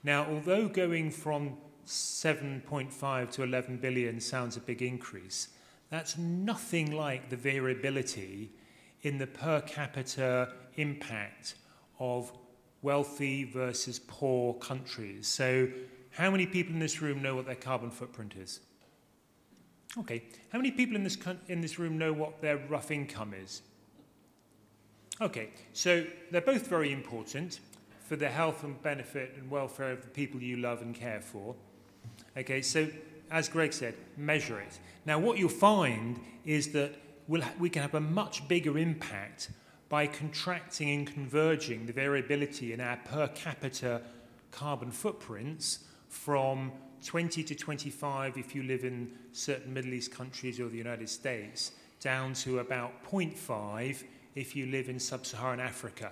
Now, 0.03 0.25
although 0.29 0.67
going 0.67 1.11
from 1.11 1.55
7.5 1.87 3.31
to 3.31 3.43
11 3.43 3.77
billion 3.77 4.19
sounds 4.19 4.57
a 4.57 4.59
big 4.59 4.81
increase, 4.81 5.47
that's 5.89 6.17
nothing 6.17 6.91
like 6.91 7.29
the 7.29 7.37
variability 7.37 8.51
in 9.03 9.17
the 9.17 9.27
per 9.27 9.61
capita 9.61 10.51
impact 10.75 11.55
of 11.99 12.33
wealthy 12.81 13.45
versus 13.45 13.97
poor 13.97 14.55
countries. 14.55 15.25
So, 15.25 15.69
how 16.09 16.29
many 16.29 16.45
people 16.45 16.73
in 16.73 16.79
this 16.79 17.01
room 17.01 17.21
know 17.21 17.35
what 17.35 17.45
their 17.45 17.55
carbon 17.55 17.91
footprint 17.91 18.35
is? 18.35 18.59
Okay. 19.97 20.23
How 20.51 20.59
many 20.59 20.71
people 20.71 20.97
in 20.97 21.05
this, 21.05 21.17
in 21.47 21.61
this 21.61 21.79
room 21.79 21.97
know 21.97 22.11
what 22.11 22.41
their 22.41 22.57
rough 22.57 22.91
income 22.91 23.33
is? 23.33 23.61
Okay, 25.21 25.49
so 25.71 26.03
they're 26.31 26.41
both 26.41 26.65
very 26.65 26.91
important 26.91 27.59
for 28.07 28.15
the 28.15 28.27
health 28.27 28.63
and 28.63 28.81
benefit 28.81 29.35
and 29.37 29.51
welfare 29.51 29.91
of 29.91 30.01
the 30.01 30.07
people 30.07 30.41
you 30.41 30.57
love 30.57 30.81
and 30.81 30.95
care 30.95 31.21
for. 31.21 31.53
Okay, 32.35 32.63
so 32.63 32.87
as 33.29 33.47
Greg 33.47 33.71
said, 33.71 33.93
measure 34.17 34.59
it. 34.59 34.79
Now, 35.05 35.19
what 35.19 35.37
you'll 35.37 35.49
find 35.49 36.19
is 36.43 36.71
that 36.71 36.95
we'll 37.27 37.43
ha- 37.43 37.53
we 37.59 37.69
can 37.69 37.83
have 37.83 37.93
a 37.93 38.01
much 38.01 38.47
bigger 38.47 38.79
impact 38.79 39.51
by 39.89 40.07
contracting 40.07 40.89
and 40.89 41.05
converging 41.05 41.85
the 41.85 41.93
variability 41.93 42.73
in 42.73 42.81
our 42.81 42.97
per 42.97 43.27
capita 43.27 44.01
carbon 44.49 44.89
footprints 44.89 45.79
from 46.09 46.71
20 47.05 47.43
to 47.43 47.53
25 47.53 48.37
if 48.37 48.55
you 48.55 48.63
live 48.63 48.83
in 48.83 49.11
certain 49.33 49.71
Middle 49.71 49.93
East 49.93 50.11
countries 50.11 50.59
or 50.59 50.67
the 50.67 50.77
United 50.77 51.09
States, 51.09 51.73
down 51.99 52.33
to 52.33 52.57
about 52.57 53.03
0.5 53.05 54.03
if 54.35 54.55
you 54.55 54.65
live 54.67 54.89
in 54.89 54.99
sub 54.99 55.25
Saharan 55.25 55.59
Africa. 55.59 56.11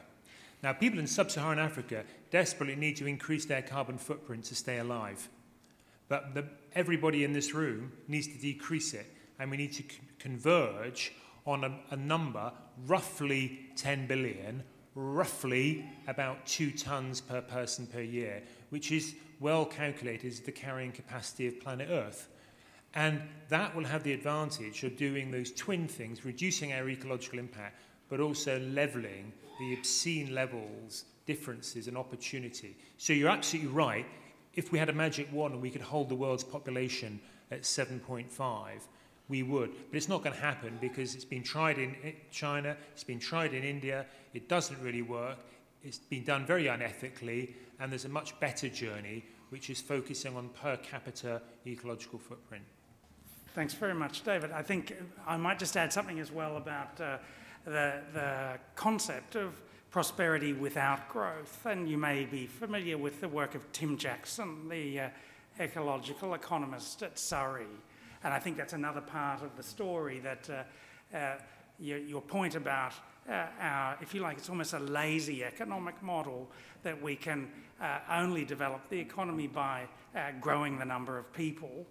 Now, 0.61 0.73
people 0.73 0.99
in 0.99 1.07
sub 1.07 1.31
Saharan 1.31 1.59
Africa 1.59 2.03
desperately 2.31 2.75
need 2.75 2.97
to 2.97 3.07
increase 3.07 3.45
their 3.45 3.61
carbon 3.61 3.97
footprint 3.97 4.45
to 4.45 4.55
stay 4.55 4.79
alive. 4.79 5.29
But 6.09 6.33
the, 6.33 6.45
everybody 6.75 7.23
in 7.23 7.33
this 7.33 7.53
room 7.53 7.91
needs 8.07 8.27
to 8.27 8.37
decrease 8.37 8.93
it, 8.93 9.05
and 9.39 9.49
we 9.49 9.57
need 9.57 9.73
to 9.73 9.83
converge 10.17 11.13
on 11.45 11.63
a, 11.63 11.79
a 11.91 11.95
number 11.95 12.51
roughly 12.87 13.59
10 13.75 14.07
billion, 14.07 14.63
roughly 14.95 15.85
about 16.07 16.45
two 16.45 16.71
tons 16.71 17.21
per 17.21 17.41
person 17.41 17.87
per 17.87 18.01
year, 18.01 18.43
which 18.69 18.91
is 18.91 19.15
well 19.39 19.65
calculated 19.65 20.27
as 20.27 20.41
the 20.41 20.51
carrying 20.51 20.91
capacity 20.91 21.47
of 21.47 21.59
planet 21.59 21.87
Earth. 21.89 22.27
And 22.95 23.21
that 23.49 23.75
will 23.75 23.85
have 23.85 24.03
the 24.03 24.13
advantage 24.13 24.83
of 24.83 24.97
doing 24.97 25.31
those 25.31 25.51
twin 25.51 25.87
things, 25.87 26.25
reducing 26.25 26.73
our 26.73 26.89
ecological 26.89 27.39
impact, 27.39 27.79
but 28.09 28.19
also 28.19 28.59
levelling 28.59 29.31
the 29.59 29.73
obscene 29.73 30.33
levels, 30.33 31.05
differences, 31.25 31.87
and 31.87 31.97
opportunity. 31.97 32.75
So 32.97 33.13
you're 33.13 33.29
absolutely 33.29 33.71
right. 33.71 34.05
If 34.55 34.71
we 34.71 34.79
had 34.79 34.89
a 34.89 34.93
magic 34.93 35.31
wand 35.31 35.53
and 35.53 35.61
we 35.61 35.69
could 35.69 35.81
hold 35.81 36.09
the 36.09 36.15
world's 36.15 36.43
population 36.43 37.19
at 37.51 37.61
7.5, 37.61 38.25
we 39.27 39.43
would. 39.43 39.71
But 39.89 39.97
it's 39.97 40.09
not 40.09 40.23
going 40.23 40.35
to 40.35 40.41
happen 40.41 40.77
because 40.81 41.13
it's 41.13 41.25
been 41.25 41.43
tried 41.43 41.77
in 41.77 41.95
China, 42.31 42.75
it's 42.93 43.03
been 43.03 43.19
tried 43.19 43.53
in 43.53 43.63
India, 43.63 44.05
it 44.33 44.49
doesn't 44.49 44.81
really 44.81 45.03
work, 45.03 45.37
it's 45.83 45.99
been 45.99 46.23
done 46.23 46.45
very 46.45 46.65
unethically, 46.65 47.53
and 47.79 47.91
there's 47.91 48.05
a 48.05 48.09
much 48.09 48.37
better 48.39 48.67
journey 48.67 49.23
which 49.49 49.69
is 49.69 49.81
focusing 49.81 50.35
on 50.35 50.49
per 50.49 50.77
capita 50.77 51.41
ecological 51.65 52.19
footprint. 52.19 52.63
Thanks 53.55 53.73
very 53.73 53.95
much, 53.95 54.23
David. 54.23 54.51
I 54.51 54.61
think 54.61 54.95
I 55.27 55.37
might 55.37 55.59
just 55.59 55.75
add 55.75 55.91
something 55.91 56.19
as 56.19 56.31
well 56.31 56.57
about. 56.57 56.99
Uh, 57.01 57.17
the, 57.65 58.01
the 58.13 58.59
concept 58.75 59.35
of 59.35 59.61
prosperity 59.91 60.53
without 60.53 61.09
growth. 61.09 61.65
And 61.65 61.89
you 61.89 61.97
may 61.97 62.25
be 62.25 62.45
familiar 62.45 62.97
with 62.97 63.21
the 63.21 63.27
work 63.27 63.55
of 63.55 63.71
Tim 63.71 63.97
Jackson, 63.97 64.69
the 64.69 64.99
uh, 64.99 65.09
ecological 65.59 66.33
economist 66.35 67.01
at 67.03 67.17
Surrey. 67.17 67.65
And 68.23 68.33
I 68.33 68.39
think 68.39 68.57
that's 68.57 68.73
another 68.73 69.01
part 69.01 69.41
of 69.41 69.55
the 69.55 69.63
story 69.63 70.19
that 70.19 70.49
uh, 70.49 71.17
uh, 71.17 71.35
your, 71.79 71.97
your, 71.97 72.21
point 72.21 72.55
about 72.55 72.93
uh, 73.29 73.45
our, 73.59 73.97
if 74.01 74.13
you 74.13 74.21
like, 74.21 74.37
it's 74.37 74.49
almost 74.49 74.73
a 74.73 74.79
lazy 74.79 75.43
economic 75.43 76.01
model 76.03 76.49
that 76.83 77.01
we 77.01 77.15
can 77.15 77.47
uh, 77.81 77.99
only 78.11 78.43
develop 78.43 78.81
the 78.89 78.99
economy 78.99 79.47
by 79.47 79.85
uh, 80.15 80.31
growing 80.41 80.77
the 80.77 80.85
number 80.85 81.17
of 81.17 81.31
people, 81.33 81.85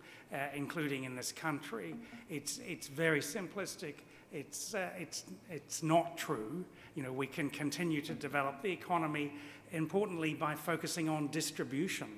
including 0.55 1.05
in 1.05 1.17
this 1.17 1.33
country. 1.33 1.95
It's, 2.29 2.59
it's 2.59 2.87
very 2.89 3.21
simplistic 3.21 3.95
it's, 4.33 4.75
uh, 4.75 4.91
it's, 4.99 5.25
it's 5.51 5.83
not 5.83 6.17
true. 6.17 6.65
You 6.95 7.03
know, 7.03 7.13
we 7.13 7.27
can 7.27 7.49
continue 7.51 8.01
to 8.03 8.15
develop 8.15 8.63
the 8.63 8.71
economy, 8.71 9.33
importantly, 9.73 10.35
by 10.35 10.55
focusing 10.55 11.09
on 11.09 11.29
distribution, 11.29 12.09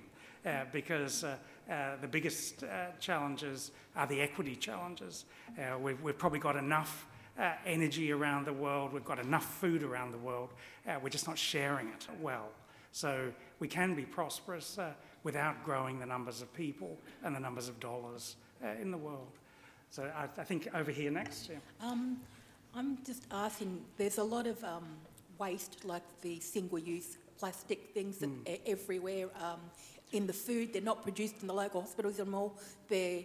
uh, 0.45 0.65
because 0.73 1.25
uh, 1.25 1.37
uh 1.71 1.97
the 2.01 2.09
biggest 2.09 2.65
uh, 2.65 2.87
challenges 2.99 3.71
are 3.97 4.07
the 4.07 4.21
equity 4.21 4.57
challenges. 4.57 5.25
Uh, 5.59 5.79
we've, 5.79 6.01
we've 6.03 6.19
probably 6.19 6.41
got 6.41 6.57
enough 6.57 7.07
energy 7.65 8.13
around 8.13 8.45
the 8.45 8.53
world, 8.53 8.93
we've 8.93 9.05
got 9.05 9.19
enough 9.19 9.47
food 9.61 9.83
around 9.83 10.11
the 10.11 10.19
world, 10.19 10.51
we're 11.03 11.09
just 11.09 11.27
not 11.27 11.39
sharing 11.39 11.89
it 11.89 12.07
well. 12.21 12.51
So 12.93 13.33
we 13.61 13.67
can 13.67 13.95
be 13.95 14.03
prosperous 14.03 14.79
without 15.23 15.65
growing 15.65 15.99
the 15.99 16.05
numbers 16.05 16.43
of 16.43 16.53
people 16.53 16.99
and 17.25 17.35
the 17.35 17.41
numbers 17.41 17.67
of 17.67 17.81
dollars 17.81 18.37
in 18.79 18.91
the 18.91 18.99
world. 18.99 19.39
So 19.91 20.11
I, 20.17 20.25
I 20.25 20.45
think 20.45 20.69
over 20.75 20.91
here 20.91 21.11
next. 21.11 21.51
Yeah. 21.51 21.57
Um, 21.89 22.19
I'm 22.75 22.99
just 23.05 23.25
asking, 23.33 23.83
there's 23.97 24.19
a 24.19 24.25
lot 24.25 24.47
of 24.47 24.63
um, 24.63 24.87
waste, 25.39 25.85
like 25.85 26.05
the 26.21 26.39
single-use 26.39 27.19
plastic 27.39 27.91
things 27.93 28.19
that 28.19 28.31
mm. 28.31 28.49
are 28.49 28.59
everywhere 28.67 29.27
um, 29.43 29.61
in 30.13 30.27
the 30.27 30.33
food. 30.33 30.73
They're 30.73 30.83
not 30.83 31.03
produced 31.03 31.37
in 31.41 31.49
the 31.49 31.55
local 31.55 31.81
hospitals 31.81 32.21
anymore. 32.21 32.53
They're 32.89 33.23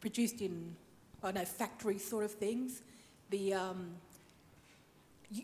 produced 0.00 0.40
in, 0.40 0.74
I 1.22 1.32
know, 1.32 1.44
factory 1.44 1.98
sort 1.98 2.24
of 2.24 2.32
things. 2.32 2.80
The 3.28 3.52
um, 3.52 3.90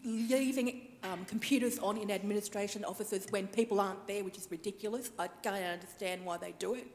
leaving 0.03 0.81
um, 1.03 1.27
computers 1.27 1.79
on 1.81 1.99
in 1.99 2.11
administration 2.11 2.87
offices 2.87 3.27
when 3.29 3.49
people 3.49 3.81
aren't 3.81 4.07
there, 4.07 4.25
which 4.25 4.39
is 4.39 4.49
ridiculous. 4.51 5.11
I 5.19 5.29
can't 5.29 5.62
understand 5.62 6.25
why 6.25 6.39
they 6.39 6.55
do 6.59 6.73
it. 6.73 6.87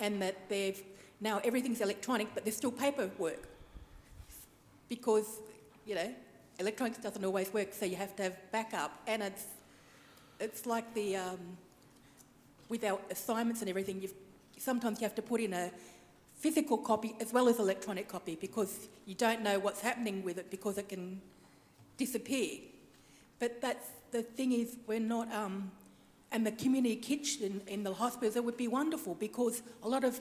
And 0.00 0.20
that 0.22 0.48
they've 0.48 0.82
now 1.20 1.40
everything's 1.44 1.80
electronic, 1.80 2.34
but 2.34 2.44
there's 2.44 2.56
still 2.56 2.72
paperwork. 2.72 3.48
because, 4.88 5.40
you 5.84 5.94
know, 5.94 6.14
electronics 6.58 6.98
doesn't 6.98 7.24
always 7.24 7.52
work, 7.52 7.72
so 7.72 7.84
you 7.84 7.96
have 7.96 8.14
to 8.16 8.24
have 8.24 8.52
backup. 8.52 8.92
And 9.06 9.22
it's, 9.22 9.44
it's 10.38 10.66
like 10.66 10.94
the, 10.94 11.16
um, 11.16 11.38
with 12.68 12.84
our 12.84 12.98
assignments 13.10 13.60
and 13.62 13.70
everything, 13.70 14.00
you've, 14.00 14.14
sometimes 14.58 15.00
you 15.00 15.04
have 15.04 15.14
to 15.16 15.22
put 15.22 15.40
in 15.40 15.52
a 15.52 15.70
physical 16.38 16.78
copy 16.78 17.14
as 17.20 17.32
well 17.32 17.48
as 17.48 17.58
electronic 17.58 18.08
copy 18.08 18.36
because 18.40 18.88
you 19.06 19.14
don't 19.14 19.42
know 19.42 19.58
what's 19.58 19.80
happening 19.80 20.22
with 20.22 20.38
it 20.38 20.50
because 20.50 20.78
it 20.78 20.88
can 20.88 21.20
disappear. 21.96 22.58
But 23.38 23.60
that's 23.60 23.88
the 24.12 24.22
thing 24.22 24.52
is 24.52 24.76
we're 24.86 25.00
not, 25.00 25.32
um, 25.32 25.70
and 26.32 26.46
the 26.46 26.52
community 26.52 26.96
kitchen 26.96 27.62
in 27.66 27.84
the 27.84 27.94
hospitals, 27.94 28.36
it 28.36 28.44
would 28.44 28.56
be 28.56 28.68
wonderful 28.68 29.14
because 29.14 29.62
a 29.82 29.88
lot 29.88 30.04
of 30.04 30.20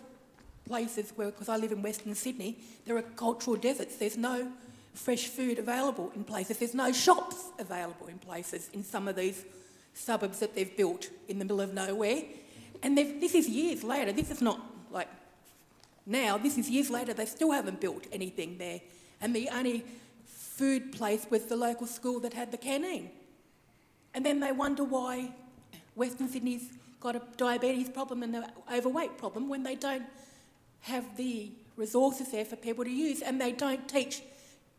places 0.66 1.12
where, 1.16 1.32
because 1.32 1.50
I 1.50 1.58
live 1.58 1.72
in 1.72 1.82
Western 1.82 2.16
Sydney, 2.16 2.58
there 2.86 2.98
are 2.98 3.02
cultural 3.02 3.56
deserts. 3.56 3.98
There's 3.98 4.18
no 4.18 4.52
fresh 4.94 5.28
food 5.28 5.60
available 5.60 6.12
in 6.16 6.24
places. 6.24 6.58
There's 6.58 6.74
no 6.74 6.92
shops 6.92 7.52
available 7.60 8.08
in 8.08 8.18
places 8.18 8.70
in 8.74 8.84
some 8.84 9.08
of 9.08 9.16
these 9.16 9.46
suburbs 9.94 10.40
that 10.40 10.56
they've 10.56 10.76
built 10.76 11.10
in 11.28 11.40
the 11.40 11.46
middle 11.46 11.62
of 11.62 11.74
nowhere. 11.74 12.24
And 12.84 12.98
this 12.98 13.36
is 13.36 13.48
years 13.48 13.84
later. 13.84 14.12
This 14.12 14.32
is 14.32 14.42
not 14.42 14.60
like 14.92 15.08
now, 16.06 16.38
this 16.38 16.58
is 16.58 16.70
years 16.70 16.90
later. 16.90 17.14
They 17.14 17.26
still 17.26 17.52
haven't 17.52 17.82
built 17.82 18.06
anything 18.12 18.58
there. 18.58 18.82
And 19.22 19.36
the 19.36 19.50
only 19.50 19.86
food 20.26 20.92
place 20.92 21.26
was 21.30 21.46
the 21.46 21.56
local 21.56 21.88
school 21.88 22.20
that 22.22 22.34
had 22.34 22.52
the 22.52 22.58
canteen. 22.58 23.10
And 24.14 24.26
then 24.26 24.40
they 24.40 24.52
wonder 24.52 24.84
why 24.84 25.32
Western 25.96 26.30
Sydney's 26.30 26.70
got 27.00 27.16
a 27.16 27.22
diabetes 27.38 27.90
problem 27.90 28.24
and 28.24 28.36
an 28.36 28.46
overweight 28.74 29.18
problem 29.18 29.50
when 29.50 29.64
they 29.64 29.76
don't 29.76 30.04
have 30.82 31.18
the 31.18 31.52
resources 31.78 32.32
there 32.32 32.46
for 32.46 32.56
people 32.56 32.84
to 32.84 32.92
use 32.92 33.22
and 33.22 33.40
they 33.40 33.52
don't 33.52 33.88
teach. 33.88 34.22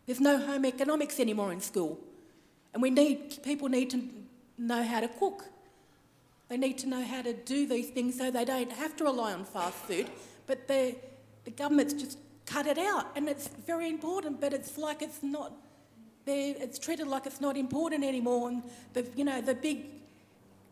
There's 0.07 0.21
no 0.21 0.39
home 0.39 0.65
economics 0.65 1.19
anymore 1.21 1.53
in 1.53 1.61
school. 1.61 1.99
And 2.73 2.83
we 2.83 2.91
need, 2.91 3.43
people 3.43 3.69
need 3.69 3.91
to 3.91 4.03
know 4.59 4.83
how 4.83 5.01
to 5.01 5.09
cook. 5.09 5.45
They 6.49 6.57
need 6.57 6.79
to 6.79 6.89
know 6.89 7.03
how 7.03 7.23
to 7.23 7.33
do 7.33 7.67
these 7.67 7.89
things 7.89 8.17
so 8.19 8.31
they 8.31 8.45
don't 8.45 8.71
have 8.73 8.97
to 8.97 9.05
rely 9.05 9.33
on 9.33 9.45
fast 9.45 9.75
food. 9.75 10.09
But 10.47 10.69
the, 10.69 10.95
the 11.45 11.51
government's 11.51 11.95
just 11.95 12.19
cut 12.45 12.67
it 12.67 12.79
out. 12.79 13.07
And 13.17 13.29
it's 13.29 13.49
very 13.49 13.89
important, 13.89 14.41
but 14.41 14.53
it's 14.53 14.79
like 14.79 15.03
it's 15.03 15.23
not, 15.23 15.53
it's 16.27 16.79
treated 16.79 17.09
like 17.09 17.27
it's 17.27 17.41
not 17.41 17.57
important 17.57 18.05
anymore. 18.05 18.49
And 18.49 18.63
the, 18.93 19.07
you 19.17 19.25
know, 19.25 19.41
the 19.41 19.55
big, 19.55 19.87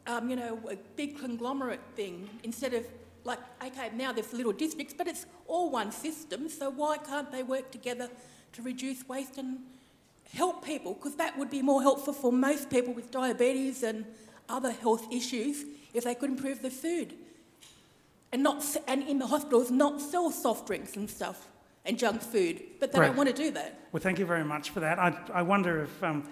um, 0.06 0.30
you 0.30 0.36
know, 0.36 0.60
a 0.70 0.76
big 0.96 1.18
conglomerate 1.18 1.80
thing, 1.96 2.28
instead 2.44 2.74
of 2.74 2.86
like, 3.24 3.38
okay, 3.64 3.90
now 3.94 4.12
there's 4.12 4.32
little 4.32 4.52
districts, 4.52 4.94
but 4.96 5.06
it's 5.06 5.26
all 5.46 5.70
one 5.70 5.90
system, 5.90 6.48
so 6.48 6.70
why 6.70 6.98
can't 6.98 7.32
they 7.32 7.42
work 7.42 7.70
together 7.70 8.08
to 8.52 8.62
reduce 8.62 9.08
waste 9.08 9.38
and 9.38 9.58
help 10.32 10.64
people? 10.64 10.94
Because 10.94 11.16
that 11.16 11.38
would 11.38 11.50
be 11.50 11.62
more 11.62 11.82
helpful 11.82 12.12
for 12.12 12.30
most 12.30 12.70
people 12.70 12.92
with 12.92 13.10
diabetes 13.10 13.82
and 13.82 14.04
other 14.48 14.70
health 14.70 15.06
issues 15.10 15.64
if 15.94 16.04
they 16.04 16.14
could 16.14 16.30
improve 16.30 16.60
the 16.60 16.70
food. 16.70 17.14
And, 18.32 18.42
not, 18.42 18.64
and 18.86 19.02
in 19.08 19.18
the 19.18 19.26
hospitals, 19.26 19.70
not 19.70 20.00
sell 20.00 20.30
soft 20.30 20.66
drinks 20.66 20.96
and 20.96 21.08
stuff 21.08 21.48
and 21.84 21.98
junk 21.98 22.20
food, 22.20 22.62
but 22.80 22.92
they 22.92 22.98
right. 22.98 23.06
don't 23.06 23.16
want 23.16 23.28
to 23.28 23.34
do 23.34 23.50
that. 23.52 23.78
Well, 23.92 24.02
thank 24.02 24.18
you 24.18 24.26
very 24.26 24.44
much 24.44 24.70
for 24.70 24.80
that. 24.80 24.98
I, 24.98 25.16
I 25.32 25.42
wonder 25.42 25.82
if, 25.82 26.02
um, 26.02 26.28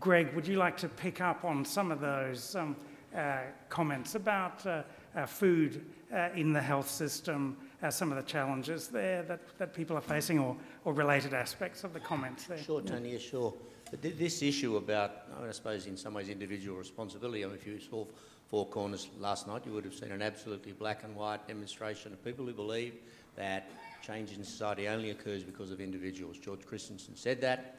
Greg, 0.00 0.34
would 0.34 0.46
you 0.46 0.56
like 0.56 0.76
to 0.78 0.88
pick 0.88 1.20
up 1.20 1.44
on 1.44 1.64
some 1.64 1.90
of 1.90 2.00
those 2.00 2.56
um, 2.56 2.76
uh, 3.14 3.40
comments 3.68 4.14
about 4.14 4.64
uh, 4.66 4.82
uh, 5.14 5.26
food 5.26 5.84
uh, 6.12 6.28
in 6.34 6.52
the 6.52 6.60
health 6.60 6.88
system, 6.88 7.56
uh, 7.82 7.90
some 7.90 8.10
of 8.12 8.16
the 8.16 8.22
challenges 8.22 8.88
there 8.88 9.22
that, 9.22 9.40
that 9.58 9.74
people 9.74 9.96
are 9.96 10.02
facing, 10.02 10.38
or, 10.38 10.56
or 10.84 10.92
related 10.92 11.34
aspects 11.34 11.84
of 11.84 11.92
the 11.92 12.00
comments 12.00 12.44
there? 12.44 12.58
Sure, 12.58 12.82
Tony, 12.82 13.12
yeah, 13.12 13.18
sure. 13.18 13.54
But 13.90 14.02
th- 14.02 14.16
this 14.16 14.42
issue 14.42 14.76
about, 14.76 15.26
I, 15.36 15.40
mean, 15.40 15.48
I 15.48 15.52
suppose, 15.52 15.86
in 15.86 15.96
some 15.96 16.14
ways, 16.14 16.28
individual 16.28 16.76
responsibility, 16.76 17.44
I 17.44 17.48
mean, 17.48 17.56
if 17.56 17.66
you 17.66 17.78
saw 17.80 18.04
Four 18.48 18.66
Corners 18.66 19.08
last 19.18 19.48
night, 19.48 19.62
you 19.64 19.72
would 19.72 19.84
have 19.84 19.94
seen 19.94 20.12
an 20.12 20.22
absolutely 20.22 20.72
black 20.72 21.04
and 21.04 21.16
white 21.16 21.46
demonstration 21.48 22.12
of 22.12 22.22
people 22.24 22.44
who 22.44 22.52
believe 22.52 22.94
that 23.36 23.70
change 24.02 24.32
in 24.32 24.44
society 24.44 24.88
only 24.88 25.10
occurs 25.10 25.42
because 25.42 25.70
of 25.70 25.80
individuals. 25.80 26.36
George 26.36 26.66
Christensen 26.66 27.16
said 27.16 27.40
that. 27.40 27.76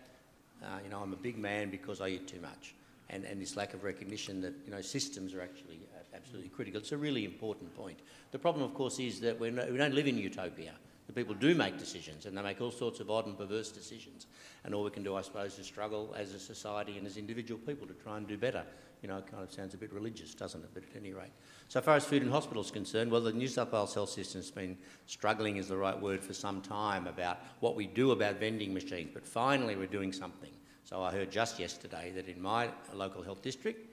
Uh, 0.63 0.79
you 0.83 0.89
know, 0.89 0.99
I'm 0.99 1.13
a 1.13 1.17
big 1.17 1.37
man 1.37 1.69
because 1.69 1.99
I 1.99 2.07
eat 2.07 2.27
too 2.27 2.39
much. 2.41 2.73
And, 3.09 3.25
and 3.25 3.41
this 3.41 3.55
lack 3.55 3.73
of 3.73 3.83
recognition 3.83 4.41
that, 4.41 4.53
you 4.65 4.71
know, 4.71 4.81
systems 4.81 5.33
are 5.33 5.41
actually 5.41 5.79
absolutely 6.15 6.49
critical. 6.49 6.79
It's 6.79 6.91
a 6.91 6.97
really 6.97 7.25
important 7.25 7.73
point. 7.75 7.99
The 8.31 8.39
problem, 8.39 8.63
of 8.63 8.73
course, 8.73 8.99
is 8.99 9.19
that 9.21 9.39
no, 9.39 9.67
we 9.69 9.77
don't 9.77 9.93
live 9.93 10.07
in 10.07 10.17
utopia. 10.17 10.73
The 11.07 11.13
people 11.13 11.35
do 11.35 11.53
make 11.53 11.77
decisions, 11.77 12.25
and 12.25 12.37
they 12.37 12.41
make 12.41 12.61
all 12.61 12.71
sorts 12.71 13.01
of 13.01 13.11
odd 13.11 13.25
and 13.25 13.37
perverse 13.37 13.71
decisions. 13.71 14.27
And 14.63 14.73
all 14.73 14.83
we 14.83 14.89
can 14.89 15.03
do, 15.03 15.15
I 15.15 15.21
suppose, 15.21 15.59
is 15.59 15.65
struggle 15.65 16.15
as 16.17 16.33
a 16.33 16.39
society 16.39 16.97
and 16.97 17.05
as 17.05 17.17
individual 17.17 17.59
people 17.59 17.85
to 17.87 17.93
try 17.93 18.17
and 18.17 18.27
do 18.27 18.37
better. 18.37 18.63
You 19.01 19.09
know, 19.09 19.17
it 19.17 19.27
kind 19.27 19.43
of 19.43 19.51
sounds 19.51 19.73
a 19.73 19.77
bit 19.77 19.91
religious, 19.91 20.33
doesn't 20.33 20.63
it? 20.63 20.69
But 20.73 20.83
at 20.83 20.95
any 20.95 21.11
rate. 21.11 21.33
So 21.67 21.81
far 21.81 21.97
as 21.97 22.05
food 22.05 22.23
in 22.23 22.29
hospitals 22.29 22.71
concerned, 22.71 23.11
well, 23.11 23.19
the 23.19 23.33
New 23.33 23.49
South 23.49 23.73
Wales 23.73 23.93
health 23.93 24.11
system 24.11 24.39
has 24.39 24.49
been 24.49 24.77
struggling 25.07 25.57
is 25.57 25.67
the 25.67 25.75
right 25.75 25.99
word 25.99 26.23
for 26.23 26.33
some 26.33 26.61
time 26.61 27.07
about 27.07 27.39
what 27.59 27.75
we 27.75 27.85
do 27.85 28.11
about 28.11 28.39
vending 28.39 28.73
machines. 28.73 29.11
But 29.13 29.25
finally, 29.27 29.75
we're 29.75 29.87
doing 29.87 30.13
something. 30.13 30.51
So 30.85 31.03
I 31.03 31.11
heard 31.11 31.31
just 31.31 31.59
yesterday 31.59 32.13
that 32.15 32.29
in 32.29 32.41
my 32.41 32.69
local 32.93 33.23
health 33.23 33.41
district, 33.41 33.92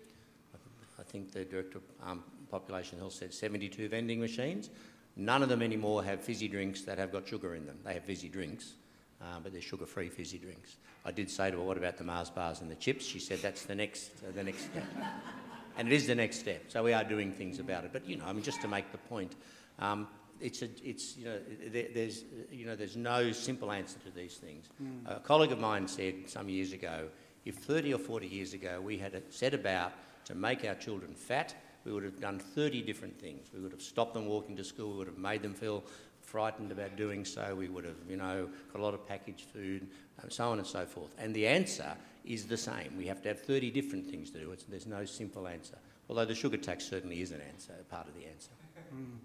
think 1.11 1.33
the 1.33 1.45
Director 1.45 1.79
of 1.79 2.09
um, 2.09 2.25
Population 2.51 2.99
Health 2.99 3.13
said 3.13 3.35
72 3.35 3.89
vending 3.89 4.21
machines. 4.21 4.71
None 5.17 5.43
of 5.43 5.49
them 5.49 5.63
anymore 5.63 6.05
have 6.05 6.21
fizzy 6.21 6.49
drinks 6.49 6.83
that 6.83 6.99
have 6.99 7.13
got 7.13 7.27
sugar 7.27 7.55
in 7.55 7.67
them. 7.67 7.79
They 7.85 7.95
have 7.95 8.05
fizzy 8.05 8.29
drinks, 8.29 8.75
uh, 9.21 9.41
but 9.43 9.53
they're 9.53 9.61
sugar-free 9.61 10.09
fizzy 10.09 10.39
drinks. 10.39 10.77
I 11.05 11.11
did 11.11 11.31
say 11.31 11.51
to 11.51 11.57
her, 11.57 11.63
"What 11.63 11.77
about 11.77 11.97
the 11.99 12.05
Mars 12.05 12.31
bars 12.31 12.61
and 12.61 12.71
the 12.71 12.77
chips?" 12.77 13.05
She 13.05 13.19
said, 13.19 13.41
"That's 13.41 13.65
the 13.65 13.75
next, 13.75 14.11
uh, 14.27 14.31
the 14.35 14.45
next 14.45 14.65
step." 14.65 14.85
and 15.77 15.89
it 15.89 15.95
is 15.95 16.07
the 16.07 16.15
next 16.15 16.39
step. 16.39 16.65
So 16.69 16.83
we 16.83 16.93
are 16.93 17.05
doing 17.05 17.33
things 17.33 17.59
about 17.59 17.85
it. 17.85 17.91
But 17.93 18.09
you 18.09 18.17
know, 18.17 18.25
I 18.27 18.33
mean, 18.33 18.43
just 18.43 18.61
to 18.63 18.69
make 18.69 18.93
the 18.93 18.99
point, 18.99 19.35
um, 19.79 20.07
it's 20.41 20.63
a, 20.63 20.69
it's 20.85 21.17
you 21.17 21.25
know, 21.25 21.39
there, 21.73 21.87
there's 21.93 22.25
you 22.53 22.67
know, 22.67 22.77
there's 22.77 22.97
no 22.97 23.33
simple 23.33 23.73
answer 23.73 23.99
to 24.01 24.11
these 24.11 24.37
things. 24.37 24.67
Mm. 24.83 25.17
A 25.17 25.21
colleague 25.21 25.53
of 25.53 25.59
mine 25.59 25.89
said 25.89 26.29
some 26.29 26.49
years 26.49 26.73
ago, 26.73 27.09
if 27.45 27.57
30 27.57 27.95
or 27.95 27.99
40 27.99 28.27
years 28.27 28.55
ago 28.55 28.81
we 28.81 28.99
had 28.99 29.21
set 29.31 29.55
about 29.55 29.93
to 30.31 30.37
make 30.37 30.65
our 30.65 30.75
children 30.75 31.13
fat, 31.15 31.55
we 31.85 31.93
would 31.93 32.05
have 32.05 32.21
done 32.21 32.39
30 32.39 32.83
different 32.83 33.19
things. 33.21 33.49
We 33.53 33.61
would 33.61 33.73
have 33.73 33.83
stopped 33.83 34.15
them 34.15 34.27
walking 34.27 34.57
to 34.57 34.65
school, 34.65 34.93
we 34.93 34.99
would 34.99 35.07
have 35.09 35.19
made 35.19 35.43
them 35.43 35.55
feel 35.55 35.83
frightened 36.21 36.71
about 36.71 36.97
doing 36.97 37.25
so, 37.25 37.55
we 37.57 37.69
would 37.69 37.85
have, 37.85 37.97
you 38.09 38.17
know, 38.17 38.49
got 38.73 38.81
a 38.81 38.83
lot 38.83 38.95
of 38.95 39.07
packaged 39.07 39.47
food, 39.53 39.89
and 40.23 40.33
so 40.33 40.51
on 40.51 40.59
and 40.59 40.67
so 40.67 40.87
forth. 40.87 41.11
And 41.19 41.35
the 41.35 41.47
answer 41.47 41.97
is 42.25 42.47
the 42.47 42.57
same. 42.57 42.95
We 42.97 43.07
have 43.07 43.23
to 43.23 43.29
have 43.29 43.41
30 43.41 43.71
different 43.71 44.07
things 44.07 44.31
to 44.31 44.39
do. 44.39 44.53
It's, 44.53 44.65
there's 44.65 44.87
no 44.87 45.05
simple 45.05 45.49
answer. 45.49 45.77
Although 46.09 46.27
the 46.27 46.35
sugar 46.35 46.57
tax 46.57 46.85
certainly 46.85 47.23
is 47.23 47.33
an 47.33 47.41
answer, 47.41 47.73
part 47.89 48.07
of 48.07 48.15
the 48.15 48.27
answer. 48.27 48.51
Mm. 48.95 49.17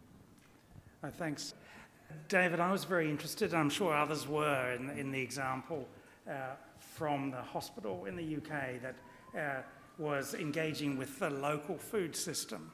Oh, 1.03 1.10
thanks. 1.10 1.53
David, 2.30 2.60
I 2.60 2.72
was 2.72 2.86
very 2.86 3.10
interested, 3.10 3.53
I'm 3.53 3.70
sure 3.70 3.93
others 3.93 4.28
were, 4.28 4.74
in, 4.74 4.89
in 4.91 5.12
the 5.12 5.22
example 5.22 5.88
uh, 6.28 6.56
from 6.80 7.32
the 7.32 7.41
hospital 7.41 8.06
in 8.06 8.16
the 8.16 8.38
UK 8.38 8.82
that 8.82 8.95
uh, 9.38 9.62
was 9.97 10.33
engaging 10.33 10.97
with 10.97 11.19
the 11.19 11.29
local 11.29 11.77
food 11.77 12.15
system. 12.15 12.71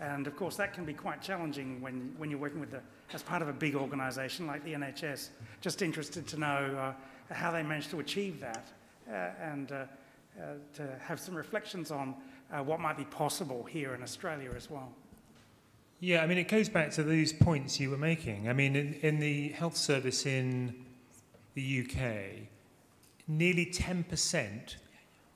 And 0.00 0.26
of 0.26 0.36
course, 0.36 0.56
that 0.56 0.72
can 0.72 0.84
be 0.84 0.94
quite 0.94 1.22
challenging 1.22 1.80
when, 1.80 2.14
when 2.16 2.30
you're 2.30 2.38
working 2.38 2.60
with 2.60 2.70
the, 2.70 2.80
as 3.12 3.22
part 3.22 3.42
of 3.42 3.48
a 3.48 3.52
big 3.52 3.74
organisation 3.74 4.46
like 4.46 4.64
the 4.64 4.72
NHS. 4.72 5.28
Just 5.60 5.82
interested 5.82 6.26
to 6.28 6.38
know 6.38 6.94
uh, 7.30 7.34
how 7.34 7.52
they 7.52 7.62
managed 7.62 7.90
to 7.90 8.00
achieve 8.00 8.40
that 8.40 8.66
uh, 9.08 9.30
and 9.40 9.72
uh, 9.72 9.84
uh 10.40 10.54
to 10.74 10.88
have 10.98 11.20
some 11.20 11.34
reflections 11.34 11.90
on 11.90 12.14
uh, 12.52 12.62
what 12.62 12.80
might 12.80 12.96
be 12.96 13.04
possible 13.04 13.62
here 13.64 13.94
in 13.94 14.02
Australia 14.02 14.50
as 14.56 14.70
well. 14.70 14.92
Yeah, 16.00 16.22
I 16.22 16.26
mean, 16.26 16.38
it 16.38 16.48
goes 16.48 16.68
back 16.68 16.90
to 16.92 17.04
these 17.04 17.32
points 17.32 17.78
you 17.78 17.90
were 17.90 17.96
making. 17.96 18.48
I 18.48 18.52
mean, 18.52 18.74
in, 18.74 18.94
in 19.02 19.20
the 19.20 19.50
health 19.50 19.76
service 19.76 20.26
in 20.26 20.74
the 21.54 21.86
UK, 21.86 22.48
nearly 23.28 23.66
10% 23.66 24.76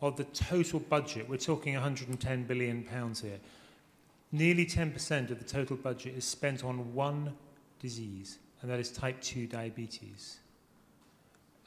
of 0.01 0.17
the 0.17 0.25
total 0.25 0.81
budget, 0.81 1.29
we're 1.29 1.37
talking 1.37 1.75
110 1.75 2.45
billion 2.45 2.83
pounds 2.85 3.21
here, 3.21 3.39
nearly 4.33 4.67
10% 4.67 5.31
of 5.31 5.39
the 5.39 5.45
total 5.45 5.77
budget 5.77 6.15
is 6.17 6.25
spent 6.25 6.65
on 6.65 6.95
one 6.95 7.33
disease, 7.81 8.39
and 8.61 8.71
that 8.71 8.79
is 8.79 8.91
type 8.91 9.21
2 9.21 9.47
diabetes. 9.47 10.39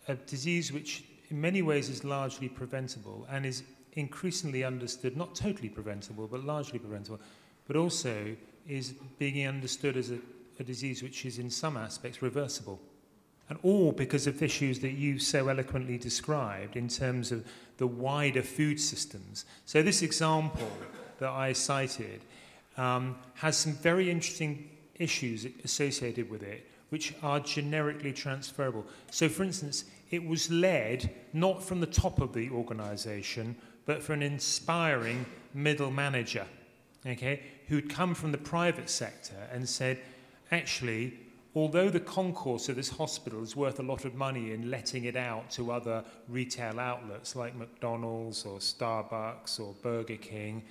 A 0.08 0.16
disease 0.16 0.72
which 0.72 1.04
in 1.30 1.40
many 1.40 1.62
ways 1.62 1.90
is 1.90 2.04
largely 2.04 2.50
preventable 2.50 3.28
and 3.30 3.46
is 3.46 3.64
increasingly 3.94 4.64
understood, 4.64 5.18
not 5.18 5.36
totally 5.36 5.70
preventable, 5.70 6.28
but 6.28 6.44
largely 6.44 6.80
preventable, 6.80 7.20
but 7.68 7.76
also 7.76 8.36
is 8.68 8.94
being 9.18 9.48
understood 9.48 9.98
as 9.98 10.12
a, 10.12 10.18
a 10.60 10.64
disease 10.64 11.02
which 11.02 11.26
is 11.26 11.40
in 11.40 11.50
some 11.50 11.78
aspects 11.78 12.22
reversible 12.22 12.80
and 13.50 13.58
all 13.64 13.92
because 13.92 14.28
of 14.28 14.42
issues 14.42 14.80
that 14.80 14.92
you 14.92 15.18
so 15.18 15.48
eloquently 15.48 15.98
described 15.98 16.76
in 16.76 16.88
terms 16.88 17.32
of 17.32 17.44
the 17.80 17.88
wider 17.88 18.44
food 18.44 18.80
systems. 18.80 19.46
So, 19.66 19.82
this 19.82 20.04
example 20.04 20.70
that 21.20 21.30
I 21.30 21.54
cited 21.54 22.22
um, 22.78 23.16
has 23.36 23.58
some 23.58 23.74
very 23.74 24.12
interesting 24.12 24.70
issues 24.96 25.48
associated 25.64 26.30
with 26.30 26.44
it, 26.44 26.70
which 26.90 27.16
are 27.24 27.40
generically 27.40 28.12
transferable. 28.12 28.86
So, 29.12 29.30
for 29.30 29.44
instance, 29.44 29.86
it 30.12 30.24
was 30.24 30.52
led 30.52 31.10
not 31.34 31.64
from 31.64 31.80
the 31.80 31.88
top 31.88 32.20
of 32.20 32.34
the 32.34 32.50
organisation, 32.50 33.56
but 33.86 34.04
from 34.04 34.16
an 34.16 34.24
inspiring 34.24 35.26
middle 35.54 35.90
manager, 35.90 36.46
okay, 37.06 37.42
who'd 37.70 37.90
come 37.90 38.14
from 38.14 38.34
the 38.34 38.38
private 38.38 38.90
sector 38.90 39.48
and 39.54 39.68
said, 39.68 40.00
actually, 40.52 41.14
although 41.60 41.90
the 41.90 42.00
concourse 42.00 42.70
of 42.70 42.78
this 42.78 42.88
hospital 42.88 43.44
is 43.44 43.54
worth 43.54 43.80
a 43.80 43.84
lot 43.84 44.06
of 44.06 44.16
money 44.16 44.54
in 44.54 44.72
letting 44.72 45.04
it 45.04 45.18
out 45.18 45.50
to 45.50 45.74
other 45.74 46.06
retail 46.30 46.80
outlets 46.80 47.36
like 47.36 47.54
McDonald's 47.54 48.46
or 48.46 48.60
Starbucks 48.60 49.60
or 49.60 49.74
Burger 49.82 50.16
King, 50.16 50.64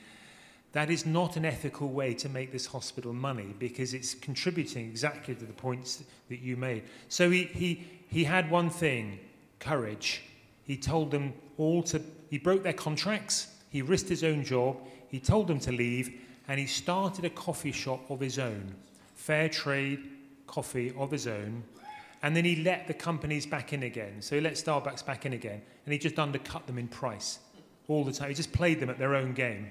that 0.72 0.88
is 0.88 1.04
not 1.04 1.36
an 1.36 1.44
ethical 1.44 1.90
way 1.90 2.14
to 2.14 2.30
make 2.30 2.52
this 2.52 2.64
hospital 2.64 3.12
money 3.12 3.54
because 3.58 3.92
it's 3.92 4.14
contributing 4.14 4.86
exactly 4.86 5.34
to 5.34 5.44
the 5.44 5.52
points 5.52 6.04
that 6.30 6.40
you 6.40 6.56
made. 6.56 6.84
So 7.10 7.28
he, 7.28 7.44
he, 7.44 7.86
he 8.08 8.24
had 8.24 8.50
one 8.50 8.70
thing 8.70 9.18
courage. 9.60 10.22
He 10.64 10.78
told 10.78 11.10
them 11.10 11.34
all 11.58 11.82
to, 11.82 12.00
he 12.30 12.38
broke 12.38 12.62
their 12.62 12.72
contracts, 12.72 13.48
he 13.68 13.82
risked 13.82 14.08
his 14.08 14.24
own 14.24 14.42
job, 14.42 14.78
he 15.08 15.20
told 15.20 15.48
them 15.48 15.60
to 15.60 15.72
leave, 15.72 16.18
and 16.48 16.58
he 16.58 16.66
started 16.66 17.26
a 17.26 17.30
coffee 17.30 17.72
shop 17.72 18.10
of 18.10 18.20
his 18.20 18.38
own, 18.38 18.74
fair 19.16 19.50
trade 19.50 20.00
coffee 20.48 20.92
of 20.96 21.12
his 21.12 21.28
own. 21.28 21.62
And 22.22 22.34
then 22.34 22.44
he 22.44 22.56
let 22.56 22.88
the 22.88 22.94
companies 22.94 23.46
back 23.46 23.72
in 23.72 23.84
again. 23.84 24.20
So 24.20 24.34
he 24.34 24.40
let 24.40 24.54
Starbucks 24.54 25.06
back 25.06 25.24
in 25.24 25.32
again, 25.32 25.62
and 25.84 25.92
he 25.92 25.98
just 25.98 26.18
undercut 26.18 26.66
them 26.66 26.78
in 26.78 26.88
price 26.88 27.38
all 27.86 28.04
the 28.04 28.12
time. 28.12 28.28
He 28.28 28.34
just 28.34 28.52
played 28.52 28.80
them 28.80 28.90
at 28.90 28.98
their 28.98 29.14
own 29.14 29.34
game. 29.34 29.70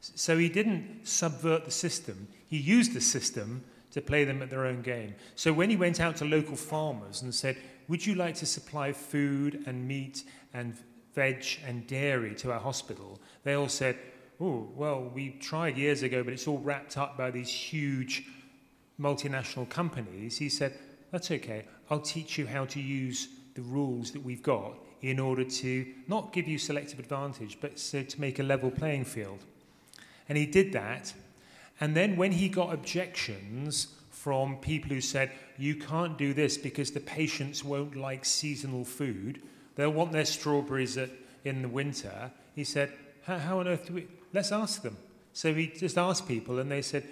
So 0.00 0.38
he 0.38 0.48
didn't 0.48 1.06
subvert 1.06 1.64
the 1.64 1.70
system, 1.70 2.28
he 2.48 2.56
used 2.56 2.94
the 2.94 3.00
system 3.00 3.64
to 3.90 4.00
play 4.00 4.24
them 4.24 4.40
at 4.40 4.50
their 4.50 4.66
own 4.66 4.82
game. 4.82 5.14
So 5.34 5.52
when 5.52 5.68
he 5.68 5.76
went 5.76 6.00
out 6.00 6.16
to 6.16 6.24
local 6.24 6.56
farmers 6.56 7.22
and 7.22 7.34
said, 7.34 7.56
Would 7.88 8.06
you 8.06 8.14
like 8.14 8.36
to 8.36 8.46
supply 8.46 8.92
food 8.92 9.64
and 9.66 9.86
meat 9.86 10.22
and 10.54 10.76
veg 11.14 11.44
and 11.66 11.86
dairy 11.86 12.34
to 12.36 12.52
our 12.52 12.60
hospital? 12.60 13.20
They 13.42 13.54
all 13.54 13.68
said, 13.68 13.98
Oh, 14.40 14.68
well, 14.74 15.10
we 15.12 15.30
tried 15.40 15.76
years 15.76 16.02
ago, 16.02 16.22
but 16.22 16.32
it's 16.32 16.46
all 16.46 16.58
wrapped 16.58 16.96
up 16.96 17.18
by 17.18 17.30
these 17.30 17.50
huge 17.50 18.24
multinational 19.00 19.68
companies. 19.68 20.38
He 20.38 20.48
said, 20.48 20.74
That's 21.10 21.30
okay. 21.30 21.64
I'll 21.90 22.00
teach 22.00 22.38
you 22.38 22.46
how 22.46 22.66
to 22.66 22.80
use 22.80 23.28
the 23.54 23.62
rules 23.62 24.12
that 24.12 24.24
we've 24.24 24.42
got 24.42 24.74
in 25.02 25.18
order 25.18 25.44
to 25.44 25.86
not 26.08 26.32
give 26.32 26.46
you 26.46 26.58
selective 26.58 26.98
advantage, 26.98 27.58
but 27.60 27.78
so 27.78 28.02
to 28.02 28.20
make 28.20 28.38
a 28.38 28.42
level 28.42 28.70
playing 28.70 29.04
field. 29.04 29.44
And 30.28 30.36
he 30.36 30.46
did 30.46 30.72
that. 30.72 31.12
And 31.80 31.96
then 31.96 32.16
when 32.16 32.32
he 32.32 32.48
got 32.48 32.74
objections 32.74 33.88
from 34.10 34.56
people 34.56 34.90
who 34.90 35.00
said, 35.00 35.32
you 35.56 35.74
can't 35.74 36.18
do 36.18 36.34
this 36.34 36.58
because 36.58 36.90
the 36.90 37.00
patients 37.00 37.64
won't 37.64 37.96
like 37.96 38.24
seasonal 38.24 38.84
food, 38.84 39.42
they'll 39.76 39.90
want 39.90 40.12
their 40.12 40.26
strawberries 40.26 40.98
at, 40.98 41.10
in 41.44 41.62
the 41.62 41.68
winter, 41.68 42.30
he 42.54 42.64
said, 42.64 42.92
how 43.22 43.60
on 43.60 43.68
earth 43.68 43.86
do 43.86 43.94
we, 43.94 44.06
let's 44.34 44.52
ask 44.52 44.82
them. 44.82 44.96
So 45.32 45.54
he 45.54 45.68
just 45.68 45.96
asked 45.96 46.28
people 46.28 46.58
and 46.58 46.70
they 46.70 46.82
said, 46.82 47.04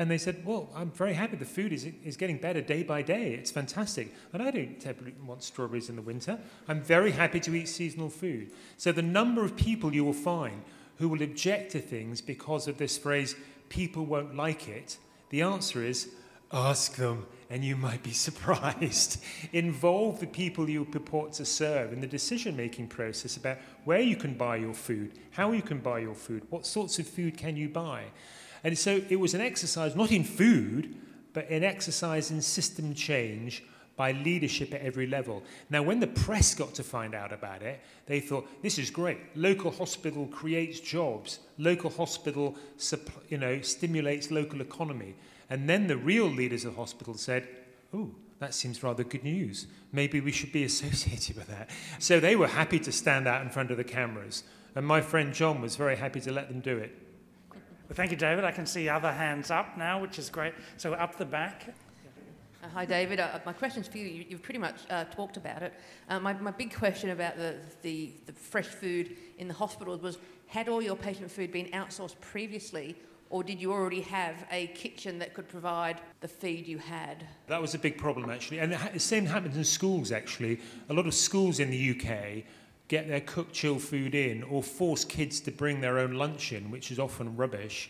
and 0.00 0.10
they 0.10 0.16
said, 0.16 0.46
well, 0.46 0.70
I'm 0.74 0.90
very 0.90 1.12
happy 1.12 1.36
the 1.36 1.44
food 1.44 1.74
is, 1.74 1.86
is 2.02 2.16
getting 2.16 2.38
better 2.38 2.62
day 2.62 2.82
by 2.82 3.02
day. 3.02 3.34
It's 3.34 3.50
fantastic. 3.50 4.14
And 4.32 4.42
I 4.42 4.50
don't 4.50 5.26
want 5.26 5.42
strawberries 5.42 5.90
in 5.90 5.96
the 5.96 6.00
winter. 6.00 6.38
I'm 6.68 6.80
very 6.80 7.10
happy 7.10 7.38
to 7.40 7.54
eat 7.54 7.68
seasonal 7.68 8.08
food. 8.08 8.50
So 8.78 8.92
the 8.92 9.02
number 9.02 9.44
of 9.44 9.56
people 9.56 9.94
you 9.94 10.02
will 10.02 10.14
find 10.14 10.62
who 10.96 11.10
will 11.10 11.22
object 11.22 11.72
to 11.72 11.80
things 11.80 12.22
because 12.22 12.66
of 12.66 12.78
this 12.78 12.96
phrase, 12.96 13.36
people 13.68 14.06
won't 14.06 14.34
like 14.34 14.68
it, 14.68 14.96
the 15.28 15.42
answer 15.42 15.84
is 15.84 16.08
ask 16.50 16.96
them 16.96 17.26
and 17.50 17.62
you 17.62 17.76
might 17.76 18.02
be 18.02 18.12
surprised. 18.26 19.22
Involve 19.52 20.18
the 20.18 20.26
people 20.26 20.70
you 20.70 20.86
purport 20.86 21.34
to 21.34 21.44
serve 21.44 21.92
in 21.92 22.00
the 22.00 22.06
decision 22.06 22.56
making 22.56 22.88
process 22.88 23.36
about 23.36 23.58
where 23.84 24.00
you 24.00 24.16
can 24.16 24.32
buy 24.32 24.56
your 24.56 24.72
food, 24.72 25.12
how 25.32 25.52
you 25.52 25.60
can 25.60 25.78
buy 25.78 25.98
your 25.98 26.14
food, 26.14 26.42
what 26.48 26.64
sorts 26.64 26.98
of 26.98 27.06
food 27.06 27.36
can 27.36 27.54
you 27.54 27.68
buy. 27.68 28.04
And 28.64 28.76
so 28.78 29.00
it 29.08 29.16
was 29.16 29.34
an 29.34 29.40
exercise 29.40 29.96
not 29.96 30.12
in 30.12 30.24
food, 30.24 30.96
but 31.32 31.48
an 31.48 31.64
exercise 31.64 32.30
in 32.30 32.42
system 32.42 32.94
change 32.94 33.64
by 33.96 34.12
leadership 34.12 34.72
at 34.72 34.80
every 34.80 35.06
level. 35.06 35.42
Now, 35.68 35.82
when 35.82 36.00
the 36.00 36.06
press 36.06 36.54
got 36.54 36.74
to 36.76 36.82
find 36.82 37.14
out 37.14 37.34
about 37.34 37.62
it, 37.62 37.80
they 38.06 38.18
thought, 38.18 38.48
this 38.62 38.78
is 38.78 38.90
great. 38.90 39.18
Local 39.34 39.70
hospital 39.70 40.26
creates 40.28 40.80
jobs. 40.80 41.40
Local 41.58 41.90
hospital 41.90 42.56
you 43.28 43.36
know, 43.36 43.60
stimulates 43.60 44.30
local 44.30 44.62
economy. 44.62 45.16
And 45.50 45.68
then 45.68 45.86
the 45.86 45.98
real 45.98 46.24
leaders 46.24 46.64
of 46.64 46.76
hospital 46.76 47.12
said, 47.12 47.46
oh, 47.92 48.10
that 48.38 48.54
seems 48.54 48.82
rather 48.82 49.04
good 49.04 49.22
news. 49.22 49.66
Maybe 49.92 50.20
we 50.20 50.32
should 50.32 50.50
be 50.50 50.64
associated 50.72 51.36
with 51.36 51.48
that. 51.48 51.68
So 51.98 52.20
they 52.20 52.36
were 52.36 52.48
happy 52.48 52.78
to 52.80 52.92
stand 52.92 53.28
out 53.28 53.42
in 53.42 53.50
front 53.50 53.70
of 53.70 53.76
the 53.76 53.84
cameras. 53.84 54.44
And 54.74 54.86
my 54.86 55.02
friend 55.02 55.34
John 55.34 55.60
was 55.60 55.76
very 55.76 55.96
happy 55.96 56.20
to 56.22 56.32
let 56.32 56.48
them 56.48 56.60
do 56.60 56.78
it. 56.78 56.96
Well, 57.90 57.96
thank 57.96 58.12
you, 58.12 58.16
David. 58.16 58.44
I 58.44 58.52
can 58.52 58.66
see 58.66 58.88
other 58.88 59.10
hands 59.10 59.50
up 59.50 59.76
now, 59.76 60.00
which 60.00 60.16
is 60.20 60.30
great. 60.30 60.54
So 60.76 60.92
up 60.94 61.18
the 61.18 61.24
back. 61.24 61.74
Uh, 62.62 62.68
hi, 62.72 62.84
David. 62.84 63.18
Uh, 63.18 63.40
my 63.44 63.52
question's 63.52 63.88
for 63.88 63.98
you. 63.98 64.06
you 64.06 64.36
have 64.36 64.42
pretty 64.42 64.60
much 64.60 64.82
uh, 64.90 65.06
talked 65.06 65.36
about 65.36 65.64
it. 65.64 65.74
Uh, 66.08 66.20
my, 66.20 66.32
my 66.34 66.52
big 66.52 66.72
question 66.72 67.10
about 67.10 67.36
the, 67.36 67.56
the, 67.82 68.12
the 68.26 68.32
fresh 68.32 68.68
food 68.68 69.16
in 69.38 69.48
the 69.48 69.54
hospitals 69.54 70.02
was 70.02 70.18
had 70.46 70.68
all 70.68 70.80
your 70.80 70.94
patient 70.94 71.32
food 71.32 71.50
been 71.50 71.66
outsourced 71.70 72.14
previously, 72.20 72.94
or 73.28 73.42
did 73.42 73.60
you 73.60 73.72
already 73.72 74.02
have 74.02 74.36
a 74.52 74.68
kitchen 74.68 75.18
that 75.18 75.34
could 75.34 75.48
provide 75.48 76.00
the 76.20 76.28
feed 76.28 76.68
you 76.68 76.78
had? 76.78 77.26
That 77.48 77.60
was 77.60 77.74
a 77.74 77.78
big 77.80 77.98
problem, 77.98 78.30
actually. 78.30 78.60
And 78.60 78.72
the 78.72 79.00
same 79.00 79.26
happens 79.26 79.56
in 79.56 79.64
schools, 79.64 80.12
actually. 80.12 80.60
A 80.90 80.94
lot 80.94 81.08
of 81.08 81.14
schools 81.14 81.58
in 81.58 81.70
the 81.70 81.90
UK 81.90 82.44
get 82.90 83.06
their 83.06 83.20
cooked 83.20 83.52
chill 83.52 83.78
food 83.78 84.16
in 84.16 84.42
or 84.42 84.64
force 84.64 85.04
kids 85.04 85.38
to 85.38 85.52
bring 85.52 85.80
their 85.80 85.96
own 85.98 86.14
lunch 86.14 86.52
in, 86.52 86.72
which 86.72 86.90
is 86.90 86.98
often 86.98 87.36
rubbish. 87.36 87.88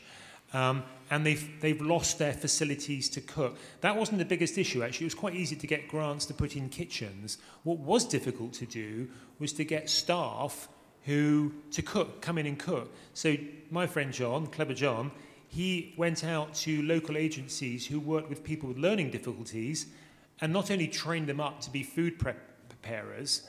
Um, 0.52 0.82
and 1.10 1.24
they've, 1.24 1.48
they've 1.60 1.80
lost 1.80 2.18
their 2.18 2.34
facilities 2.34 3.08
to 3.10 3.22
cook. 3.22 3.56
That 3.80 3.96
wasn't 3.96 4.18
the 4.18 4.26
biggest 4.26 4.58
issue, 4.58 4.82
actually. 4.82 5.06
It 5.06 5.14
was 5.14 5.14
quite 5.14 5.34
easy 5.34 5.56
to 5.56 5.66
get 5.66 5.88
grants 5.88 6.26
to 6.26 6.34
put 6.34 6.54
in 6.54 6.68
kitchens. 6.68 7.38
What 7.62 7.78
was 7.78 8.04
difficult 8.04 8.52
to 8.54 8.66
do 8.66 9.08
was 9.38 9.54
to 9.54 9.64
get 9.64 9.88
staff 9.88 10.68
who 11.06 11.54
to 11.70 11.80
cook, 11.80 12.20
come 12.20 12.36
in 12.36 12.44
and 12.44 12.58
cook. 12.58 12.92
So 13.14 13.36
my 13.70 13.86
friend 13.86 14.12
John, 14.12 14.48
Clever 14.48 14.74
John, 14.74 15.12
he 15.48 15.94
went 15.96 16.24
out 16.24 16.52
to 16.56 16.82
local 16.82 17.16
agencies 17.16 17.86
who 17.86 18.00
worked 18.00 18.28
with 18.28 18.44
people 18.44 18.68
with 18.68 18.76
learning 18.76 19.12
difficulties 19.12 19.86
and 20.42 20.52
not 20.52 20.70
only 20.70 20.88
trained 20.88 21.26
them 21.26 21.40
up 21.40 21.62
to 21.62 21.70
be 21.70 21.82
food 21.82 22.18
preparers 22.18 23.48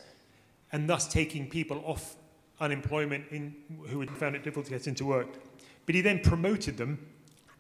and 0.72 0.90
thus 0.90 1.08
taking 1.08 1.50
people 1.50 1.84
off 1.86 2.16
unemployment 2.60 3.26
in, 3.32 3.56
who 3.88 4.00
had 4.00 4.10
found 4.12 4.36
it 4.36 4.44
difficult 4.44 4.66
to 4.66 4.72
get 4.72 4.88
into 4.88 5.06
work, 5.06 5.28
but 5.86 5.96
he 5.96 6.02
then 6.02 6.20
promoted 6.20 6.78
them 6.78 7.00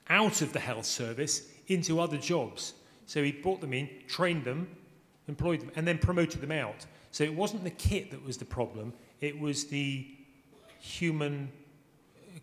out 0.10 0.42
of 0.42 0.54
the 0.54 0.60
health 0.60 0.86
service 0.86 1.48
into 1.68 2.00
other 2.00 2.18
jobs. 2.18 2.74
So 3.06 3.24
he 3.24 3.32
brought 3.32 3.62
them 3.62 3.74
in, 3.74 3.90
trained 4.08 4.46
them, 4.46 4.68
employed 5.28 5.62
them, 5.62 5.72
and 5.76 5.88
then 5.88 5.98
promoted 5.98 6.42
them 6.42 6.52
out. 6.52 6.86
So 7.12 7.24
it 7.24 7.34
wasn't 7.34 7.64
the 7.64 7.72
kit 7.72 8.12
that 8.12 8.24
was 8.24 8.38
the 8.38 8.46
problem, 8.46 8.94
it 9.20 9.38
was 9.40 9.66
the 9.66 10.08
human 10.80 11.52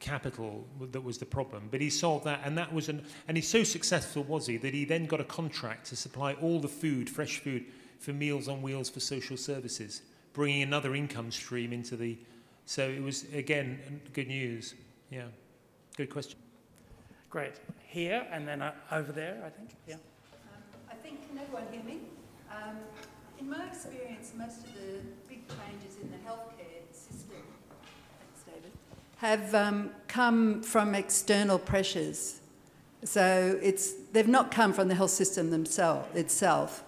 capital 0.00 0.64
that 0.92 1.02
was 1.02 1.18
the 1.18 1.26
problem. 1.26 1.68
But 1.70 1.80
he 1.80 1.90
solved 1.90 2.24
that, 2.24 2.40
and 2.44 2.56
that 2.58 2.72
was 2.72 2.88
an, 2.88 3.04
and 3.26 3.36
he's 3.36 3.48
so 3.48 3.64
successful 3.64 4.22
was 4.24 4.46
he 4.46 4.56
that 4.58 4.74
he 4.74 4.84
then 4.84 5.06
got 5.06 5.20
a 5.20 5.24
contract 5.24 5.86
to 5.86 5.96
supply 5.96 6.34
all 6.34 6.60
the 6.60 6.68
food, 6.68 7.08
fresh 7.08 7.38
food, 7.38 7.64
for 7.98 8.12
Meals 8.12 8.46
on 8.46 8.62
Wheels 8.62 8.88
for 8.88 9.00
social 9.00 9.36
services, 9.36 10.02
bringing 10.38 10.62
another 10.62 10.94
income 10.94 11.32
stream 11.32 11.72
into 11.72 11.96
the. 11.96 12.16
So 12.64 12.88
it 12.88 13.02
was 13.02 13.24
again 13.34 14.00
good 14.12 14.28
news. 14.28 14.76
Yeah. 15.10 15.24
Good 15.96 16.10
question. 16.10 16.38
Great. 17.28 17.54
Here 17.88 18.24
and 18.30 18.46
then 18.46 18.62
uh, 18.62 18.72
over 18.92 19.10
there, 19.10 19.42
I 19.44 19.50
think. 19.50 19.70
Yeah. 19.88 19.94
Um, 19.94 20.00
I 20.88 20.94
think, 20.94 21.28
can 21.28 21.38
everyone 21.38 21.64
hear 21.72 21.82
me? 21.82 21.98
Um, 22.52 22.76
in 23.40 23.50
my 23.50 23.66
experience, 23.66 24.32
most 24.38 24.58
of 24.58 24.74
the 24.74 25.00
big 25.28 25.40
changes 25.48 25.96
in 26.00 26.08
the 26.08 26.18
healthcare 26.18 26.86
system, 26.92 27.42
thanks, 28.20 28.42
David, 28.46 28.72
have 29.16 29.52
um, 29.56 29.90
come 30.06 30.62
from 30.62 30.94
external 30.94 31.58
pressures. 31.58 32.38
So 33.02 33.58
it's, 33.60 33.92
they've 34.12 34.28
not 34.28 34.52
come 34.52 34.72
from 34.72 34.86
the 34.86 34.94
health 34.94 35.10
system 35.10 35.50
themselves, 35.50 36.14
itself. 36.14 36.84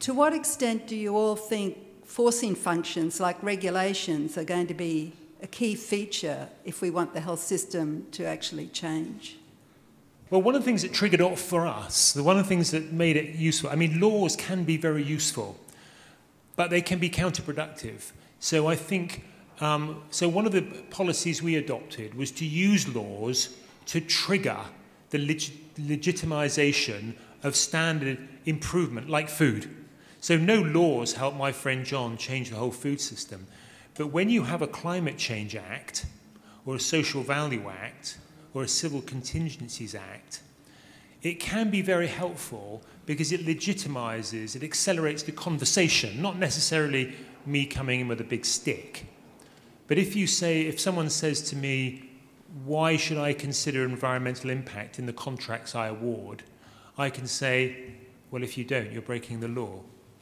To 0.00 0.12
what 0.12 0.32
extent 0.32 0.88
do 0.88 0.96
you 0.96 1.16
all 1.16 1.36
think 1.36 1.78
forcing 2.12 2.54
functions 2.54 3.20
like 3.20 3.42
regulations 3.42 4.36
are 4.36 4.44
going 4.44 4.66
to 4.66 4.74
be 4.74 5.14
a 5.42 5.46
key 5.46 5.74
feature 5.74 6.46
if 6.62 6.82
we 6.82 6.90
want 6.90 7.14
the 7.14 7.20
health 7.20 7.40
system 7.40 8.06
to 8.12 8.22
actually 8.22 8.66
change? 8.66 9.38
Well, 10.28 10.42
one 10.42 10.54
of 10.54 10.60
the 10.60 10.64
things 10.66 10.82
that 10.82 10.92
triggered 10.92 11.22
off 11.22 11.40
for 11.40 11.66
us, 11.66 12.12
the 12.12 12.22
one 12.22 12.36
of 12.36 12.44
the 12.44 12.48
things 12.48 12.70
that 12.72 12.92
made 12.92 13.16
it 13.16 13.34
useful, 13.36 13.70
I 13.70 13.76
mean, 13.76 13.98
laws 13.98 14.36
can 14.36 14.64
be 14.64 14.76
very 14.76 15.02
useful, 15.02 15.56
but 16.54 16.68
they 16.68 16.82
can 16.82 16.98
be 16.98 17.08
counterproductive. 17.08 18.12
So 18.40 18.66
I 18.66 18.76
think, 18.76 19.24
um, 19.60 20.02
so 20.10 20.28
one 20.28 20.44
of 20.44 20.52
the 20.52 20.62
policies 20.90 21.42
we 21.42 21.56
adopted 21.56 22.12
was 22.12 22.30
to 22.32 22.44
use 22.44 22.94
laws 22.94 23.56
to 23.86 24.02
trigger 24.02 24.58
the 25.08 25.18
leg- 25.18 25.52
legitimization 25.78 27.14
of 27.42 27.56
standard 27.56 28.18
improvement, 28.44 29.08
like 29.08 29.30
food. 29.30 29.81
So 30.22 30.36
no 30.36 30.62
laws 30.62 31.14
help 31.14 31.34
my 31.34 31.50
friend 31.50 31.84
John 31.84 32.16
change 32.16 32.50
the 32.50 32.56
whole 32.56 32.70
food 32.70 33.00
system. 33.00 33.48
But 33.96 34.12
when 34.12 34.30
you 34.30 34.44
have 34.44 34.62
a 34.62 34.68
Climate 34.68 35.18
Change 35.18 35.56
Act, 35.56 36.06
or 36.64 36.76
a 36.76 36.80
Social 36.80 37.24
Value 37.24 37.68
Act, 37.68 38.18
or 38.54 38.62
a 38.62 38.68
Civil 38.68 39.02
Contingencies 39.02 39.96
Act, 39.96 40.42
it 41.22 41.40
can 41.40 41.70
be 41.70 41.82
very 41.82 42.06
helpful 42.06 42.82
because 43.04 43.32
it 43.32 43.44
legitimizes, 43.44 44.54
it 44.54 44.62
accelerates 44.62 45.24
the 45.24 45.32
conversation, 45.32 46.22
not 46.22 46.38
necessarily 46.38 47.16
me 47.44 47.66
coming 47.66 47.98
in 47.98 48.06
with 48.06 48.20
a 48.20 48.24
big 48.24 48.44
stick. 48.44 49.06
But 49.88 49.98
if 49.98 50.14
you 50.14 50.28
say, 50.28 50.62
if 50.62 50.78
someone 50.78 51.10
says 51.10 51.42
to 51.50 51.56
me, 51.56 52.08
why 52.64 52.96
should 52.96 53.18
I 53.18 53.32
consider 53.32 53.84
environmental 53.84 54.50
impact 54.50 55.00
in 55.00 55.06
the 55.06 55.12
contracts 55.12 55.74
I 55.74 55.88
award? 55.88 56.44
I 56.96 57.10
can 57.10 57.26
say, 57.26 57.94
well, 58.30 58.44
if 58.44 58.56
you 58.56 58.62
don't, 58.62 58.92
you're 58.92 59.02
breaking 59.02 59.40
the 59.40 59.48
law. 59.48 59.80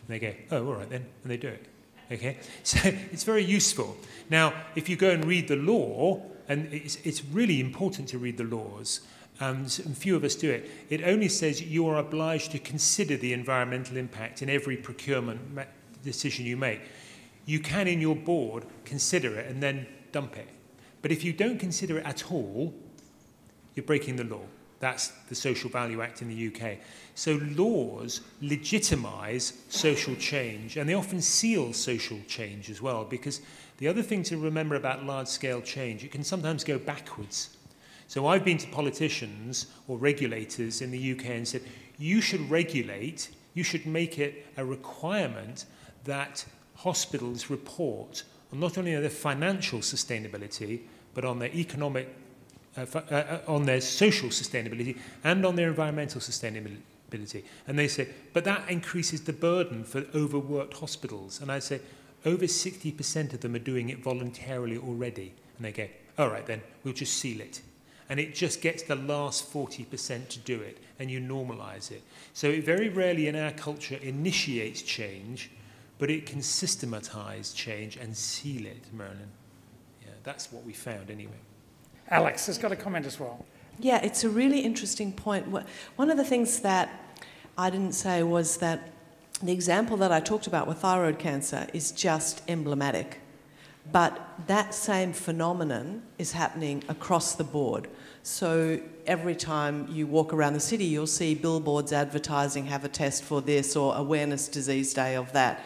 They 0.09 0.19
go, 0.19 0.33
oh, 0.51 0.67
all 0.67 0.75
right 0.75 0.91
then, 0.91 1.07
and 1.23 1.31
they 1.31 1.37
do 1.37 1.49
it. 1.49 1.67
Okay? 2.11 2.39
So 2.65 2.79
it's 2.85 3.25
very 3.25 3.45
useful. 3.45 3.97
Now, 4.29 4.53
if 4.75 4.89
you 4.89 4.97
go 4.97 5.11
and 5.11 5.25
read 5.25 5.49
the 5.49 5.57
law, 5.57 6.23
and 6.49 6.73
it's, 6.73 6.97
it's 7.05 7.25
really 7.25 7.61
important 7.61 8.09
to 8.09 8.19
read 8.19 8.37
the 8.37 8.45
laws, 8.45 9.01
um, 9.41 9.67
and 9.85 9.97
few 9.97 10.17
of 10.17 10.25
us 10.25 10.35
do 10.35 10.51
it, 10.51 10.71
it 10.91 11.03
only 11.03 11.29
says 11.29 11.63
you 11.63 11.87
are 11.89 11.97
obliged 11.97 12.53
to 12.53 12.59
consider 12.59 13.17
the 13.17 13.33
environmental 13.33 13.97
impact 13.97 14.43
in 14.43 14.51
every 14.51 14.77
procurement 14.77 15.41
decision 16.03 16.45
you 16.45 16.57
make. 16.57 16.81
You 17.47 17.61
can, 17.61 17.89
in 17.89 18.01
your 18.01 18.17
board, 18.17 18.67
consider 18.85 19.39
it 19.39 19.51
and 19.51 19.63
then 19.63 19.87
dump 20.13 20.37
it. 20.37 20.49
But 21.03 21.11
if 21.11 21.25
you 21.25 21.33
don't 21.33 21.59
consider 21.59 21.99
it 21.99 22.05
at 22.05 22.31
all, 22.31 22.75
you're 23.75 23.87
breaking 23.87 24.17
the 24.17 24.25
law. 24.25 24.43
That's 24.81 25.09
the 25.29 25.35
Social 25.35 25.71
Value 25.71 26.01
Act 26.03 26.23
in 26.23 26.29
the 26.29 26.49
UK. 26.49 26.79
So 27.15 27.39
laws 27.55 28.23
legitimize 28.41 29.53
social 29.69 30.17
change, 30.17 30.77
and 30.77 30.89
they 30.89 30.95
often 30.95 31.21
seal 31.21 31.73
social 31.75 32.19
change 32.27 32.71
as 32.71 32.81
well, 32.83 33.05
because 33.05 33.43
the 33.77 33.89
other 33.89 34.03
thing 34.03 34.23
to 34.25 34.39
remember 34.39 34.75
about 34.75 35.05
large 35.05 35.29
scale 35.29 35.61
change, 35.61 36.03
it 36.03 36.11
can 36.11 36.25
sometimes 36.25 36.65
go 36.65 36.79
backwards. 36.79 37.57
So 38.09 38.27
I've 38.27 38.45
been 38.45 38.59
to 38.59 38.67
politicians 38.69 39.67
or 39.87 39.99
regulators 39.99 40.81
in 40.81 40.91
the 40.91 41.13
UK 41.13 41.27
and 41.27 41.47
said, 41.47 41.63
you 41.99 42.21
should 42.21 42.51
regulate, 42.51 43.31
you 43.55 43.63
should 43.63 43.87
make 43.87 44.19
it 44.19 44.47
a 44.57 44.65
requirement 44.65 45.67
that 46.05 46.45
hospitals 46.75 47.51
report 47.51 48.25
on 48.53 48.61
not 48.61 48.79
only 48.79 48.97
their 48.97 49.11
financial 49.11 49.81
sustainability, 49.81 50.81
but 51.15 51.25
on 51.25 51.39
their 51.39 51.55
economic 51.55 52.09
uh, 52.81 52.99
uh, 53.11 53.15
uh, 53.15 53.41
on 53.47 53.65
their 53.65 53.81
social 53.81 54.29
sustainability 54.29 54.97
and 55.25 55.45
on 55.45 55.57
their 55.57 55.69
environmental 55.69 56.21
sustainability. 56.21 57.43
And 57.67 57.79
they 57.79 57.89
say, 57.89 58.09
but 58.33 58.45
that 58.45 58.71
increases 58.71 59.23
the 59.23 59.33
burden 59.33 59.85
for 59.85 60.05
overworked 60.15 60.75
hospitals. 60.75 61.41
And 61.41 61.51
I 61.51 61.59
say, 61.59 61.81
over 62.25 62.45
60% 62.45 63.33
of 63.33 63.41
them 63.41 63.55
are 63.55 63.61
doing 63.61 63.89
it 63.89 64.03
voluntarily 64.03 64.79
already. 64.79 65.33
And 65.57 65.65
they 65.65 65.73
go, 65.73 65.89
all 66.19 66.29
right, 66.29 66.47
then 66.47 66.63
we'll 66.85 66.95
just 66.95 67.17
seal 67.17 67.41
it. 67.41 67.63
And 68.09 68.19
it 68.21 68.35
just 68.35 68.61
gets 68.61 68.83
the 68.83 68.97
last 68.97 69.53
40% 69.53 70.29
to 70.29 70.39
do 70.41 70.61
it, 70.61 70.79
and 70.99 71.11
you 71.11 71.21
normalize 71.21 71.93
it. 71.93 72.03
So 72.35 72.49
it 72.49 72.65
very 72.65 72.89
rarely 72.89 73.29
in 73.29 73.37
our 73.37 73.53
culture 73.53 73.99
initiates 74.03 74.83
change, 74.83 75.51
but 75.99 76.11
it 76.11 76.27
can 76.27 76.43
systematize 76.43 77.53
change 77.53 77.97
and 77.97 78.17
seal 78.17 78.67
it, 78.67 78.93
Merlin. 78.93 79.31
Yeah, 80.03 80.13
that's 80.25 80.53
what 80.53 80.65
we 80.65 80.73
found 80.73 81.09
anyway. 81.09 81.39
Alex 82.11 82.47
has 82.47 82.59
got 82.59 82.73
a 82.73 82.77
comment 82.77 83.07
as 83.07 83.21
well. 83.21 83.45
Yeah, 83.79 84.05
it's 84.05 84.25
a 84.25 84.29
really 84.29 84.61
interesting 84.61 85.13
point. 85.13 85.47
One 85.97 86.11
of 86.11 86.17
the 86.17 86.25
things 86.25 86.61
that 86.61 87.17
I 87.57 87.71
didn't 87.71 87.93
say 87.93 88.23
was 88.23 88.57
that 88.59 88.91
the 89.43 89.53
example 89.53 89.97
that 89.99 90.13
I 90.13 90.21
talked 90.21 90.47
about 90.47 90.67
with 90.67 90.79
thyroid 90.79 91.19
cancer 91.19 91.67
is 91.73 91.93
just 91.93 92.43
emblematic. 92.49 93.21
But 93.91 94.21
that 94.47 94.75
same 94.75 95.13
phenomenon 95.13 96.03
is 96.19 96.33
happening 96.33 96.85
across 96.89 97.35
the 97.35 97.45
board. 97.45 97.89
So 98.23 98.81
every 99.07 99.35
time 99.35 99.89
you 99.91 100.07
walk 100.07 100.35
around 100.35 100.53
the 100.53 100.61
city, 100.61 100.85
you'll 100.85 101.07
see 101.07 101.35
billboards 101.35 101.93
advertising 101.93 102.67
have 102.67 102.85
a 102.85 102.89
test 102.89 103.25
for 103.25 103.41
this 103.41 103.77
or 103.77 103.97
awareness 103.97 104.49
disease 104.49 104.93
day 104.93 105.17
of 105.17 105.33
that. 105.33 105.65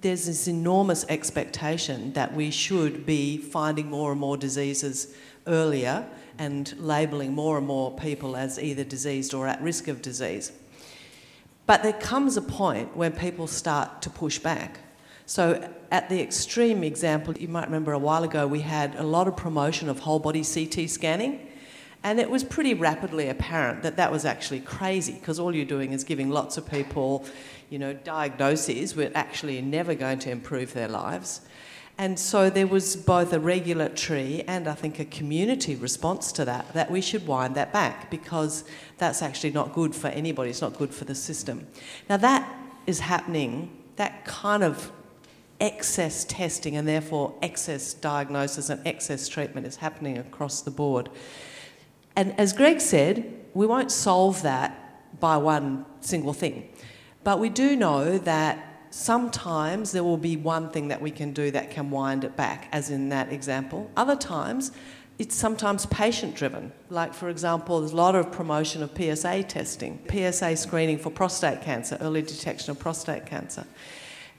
There's 0.00 0.26
this 0.26 0.46
enormous 0.46 1.04
expectation 1.08 2.12
that 2.12 2.32
we 2.32 2.52
should 2.52 3.04
be 3.04 3.38
finding 3.38 3.90
more 3.90 4.12
and 4.12 4.20
more 4.20 4.36
diseases 4.36 5.12
earlier 5.46 6.06
and 6.38 6.74
labelling 6.78 7.34
more 7.34 7.58
and 7.58 7.66
more 7.66 7.94
people 7.96 8.36
as 8.36 8.58
either 8.58 8.84
diseased 8.84 9.34
or 9.34 9.46
at 9.46 9.60
risk 9.62 9.88
of 9.88 10.00
disease. 10.02 10.52
But 11.66 11.82
there 11.82 11.92
comes 11.92 12.36
a 12.36 12.42
point 12.42 12.96
when 12.96 13.12
people 13.12 13.46
start 13.46 14.02
to 14.02 14.10
push 14.10 14.38
back. 14.38 14.80
So, 15.26 15.72
at 15.92 16.08
the 16.08 16.20
extreme 16.20 16.82
example, 16.82 17.36
you 17.38 17.46
might 17.46 17.66
remember 17.66 17.92
a 17.92 17.98
while 17.98 18.24
ago 18.24 18.46
we 18.46 18.62
had 18.62 18.96
a 18.96 19.04
lot 19.04 19.28
of 19.28 19.36
promotion 19.36 19.88
of 19.88 20.00
whole 20.00 20.18
body 20.18 20.42
CT 20.42 20.90
scanning, 20.90 21.46
and 22.02 22.18
it 22.18 22.28
was 22.28 22.42
pretty 22.42 22.74
rapidly 22.74 23.28
apparent 23.28 23.82
that 23.82 23.96
that 23.96 24.10
was 24.10 24.24
actually 24.24 24.60
crazy 24.60 25.12
because 25.12 25.38
all 25.38 25.54
you're 25.54 25.64
doing 25.64 25.92
is 25.92 26.02
giving 26.02 26.30
lots 26.30 26.56
of 26.56 26.68
people, 26.68 27.24
you 27.68 27.78
know, 27.78 27.92
diagnoses 27.92 28.96
which 28.96 29.12
actually 29.14 29.60
never 29.62 29.94
going 29.94 30.18
to 30.20 30.30
improve 30.30 30.72
their 30.72 30.88
lives. 30.88 31.42
And 32.00 32.18
so 32.18 32.48
there 32.48 32.66
was 32.66 32.96
both 32.96 33.34
a 33.34 33.38
regulatory 33.38 34.42
and 34.48 34.66
I 34.66 34.72
think 34.72 34.98
a 35.00 35.04
community 35.04 35.76
response 35.76 36.32
to 36.32 36.46
that, 36.46 36.72
that 36.72 36.90
we 36.90 37.02
should 37.02 37.26
wind 37.26 37.56
that 37.56 37.74
back 37.74 38.10
because 38.10 38.64
that's 38.96 39.20
actually 39.20 39.50
not 39.50 39.74
good 39.74 39.94
for 39.94 40.06
anybody, 40.06 40.48
it's 40.48 40.62
not 40.62 40.78
good 40.78 40.94
for 40.94 41.04
the 41.04 41.14
system. 41.14 41.66
Now, 42.08 42.16
that 42.16 42.50
is 42.86 43.00
happening, 43.00 43.70
that 43.96 44.24
kind 44.24 44.64
of 44.64 44.90
excess 45.60 46.24
testing 46.24 46.74
and 46.74 46.88
therefore 46.88 47.34
excess 47.42 47.92
diagnosis 47.92 48.70
and 48.70 48.80
excess 48.86 49.28
treatment 49.28 49.66
is 49.66 49.76
happening 49.76 50.16
across 50.16 50.62
the 50.62 50.70
board. 50.70 51.10
And 52.16 52.32
as 52.40 52.54
Greg 52.54 52.80
said, 52.80 53.30
we 53.52 53.66
won't 53.66 53.92
solve 53.92 54.40
that 54.40 55.20
by 55.20 55.36
one 55.36 55.84
single 56.00 56.32
thing. 56.32 56.70
But 57.24 57.40
we 57.40 57.50
do 57.50 57.76
know 57.76 58.16
that 58.16 58.69
sometimes 58.90 59.92
there 59.92 60.04
will 60.04 60.16
be 60.16 60.36
one 60.36 60.70
thing 60.70 60.88
that 60.88 61.00
we 61.00 61.10
can 61.10 61.32
do 61.32 61.50
that 61.52 61.70
can 61.70 61.90
wind 61.90 62.24
it 62.24 62.36
back, 62.36 62.68
as 62.72 62.90
in 62.90 63.08
that 63.10 63.32
example. 63.32 63.90
Other 63.96 64.16
times, 64.16 64.72
it's 65.18 65.34
sometimes 65.34 65.86
patient 65.86 66.34
driven. 66.34 66.72
Like, 66.88 67.14
for 67.14 67.28
example, 67.28 67.80
there's 67.80 67.92
a 67.92 67.96
lot 67.96 68.14
of 68.14 68.32
promotion 68.32 68.82
of 68.82 68.90
PSA 68.96 69.44
testing, 69.44 70.00
PSA 70.10 70.56
screening 70.56 70.98
for 70.98 71.10
prostate 71.10 71.62
cancer, 71.62 71.98
early 72.00 72.22
detection 72.22 72.70
of 72.70 72.78
prostate 72.78 73.26
cancer. 73.26 73.66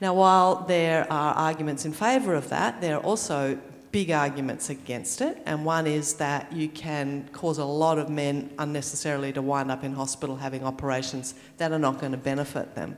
Now, 0.00 0.14
while 0.14 0.64
there 0.64 1.10
are 1.10 1.34
arguments 1.34 1.84
in 1.84 1.92
favour 1.92 2.34
of 2.34 2.48
that, 2.48 2.80
there 2.80 2.96
are 2.96 3.02
also 3.02 3.58
big 3.92 4.10
arguments 4.10 4.70
against 4.70 5.20
it. 5.20 5.40
And 5.46 5.64
one 5.64 5.86
is 5.86 6.14
that 6.14 6.52
you 6.52 6.68
can 6.68 7.28
cause 7.32 7.58
a 7.58 7.64
lot 7.64 7.98
of 7.98 8.08
men 8.08 8.50
unnecessarily 8.58 9.32
to 9.34 9.42
wind 9.42 9.70
up 9.70 9.84
in 9.84 9.92
hospital 9.92 10.34
having 10.34 10.64
operations 10.64 11.34
that 11.58 11.70
are 11.72 11.78
not 11.78 12.00
going 12.00 12.12
to 12.12 12.18
benefit 12.18 12.74
them 12.74 12.96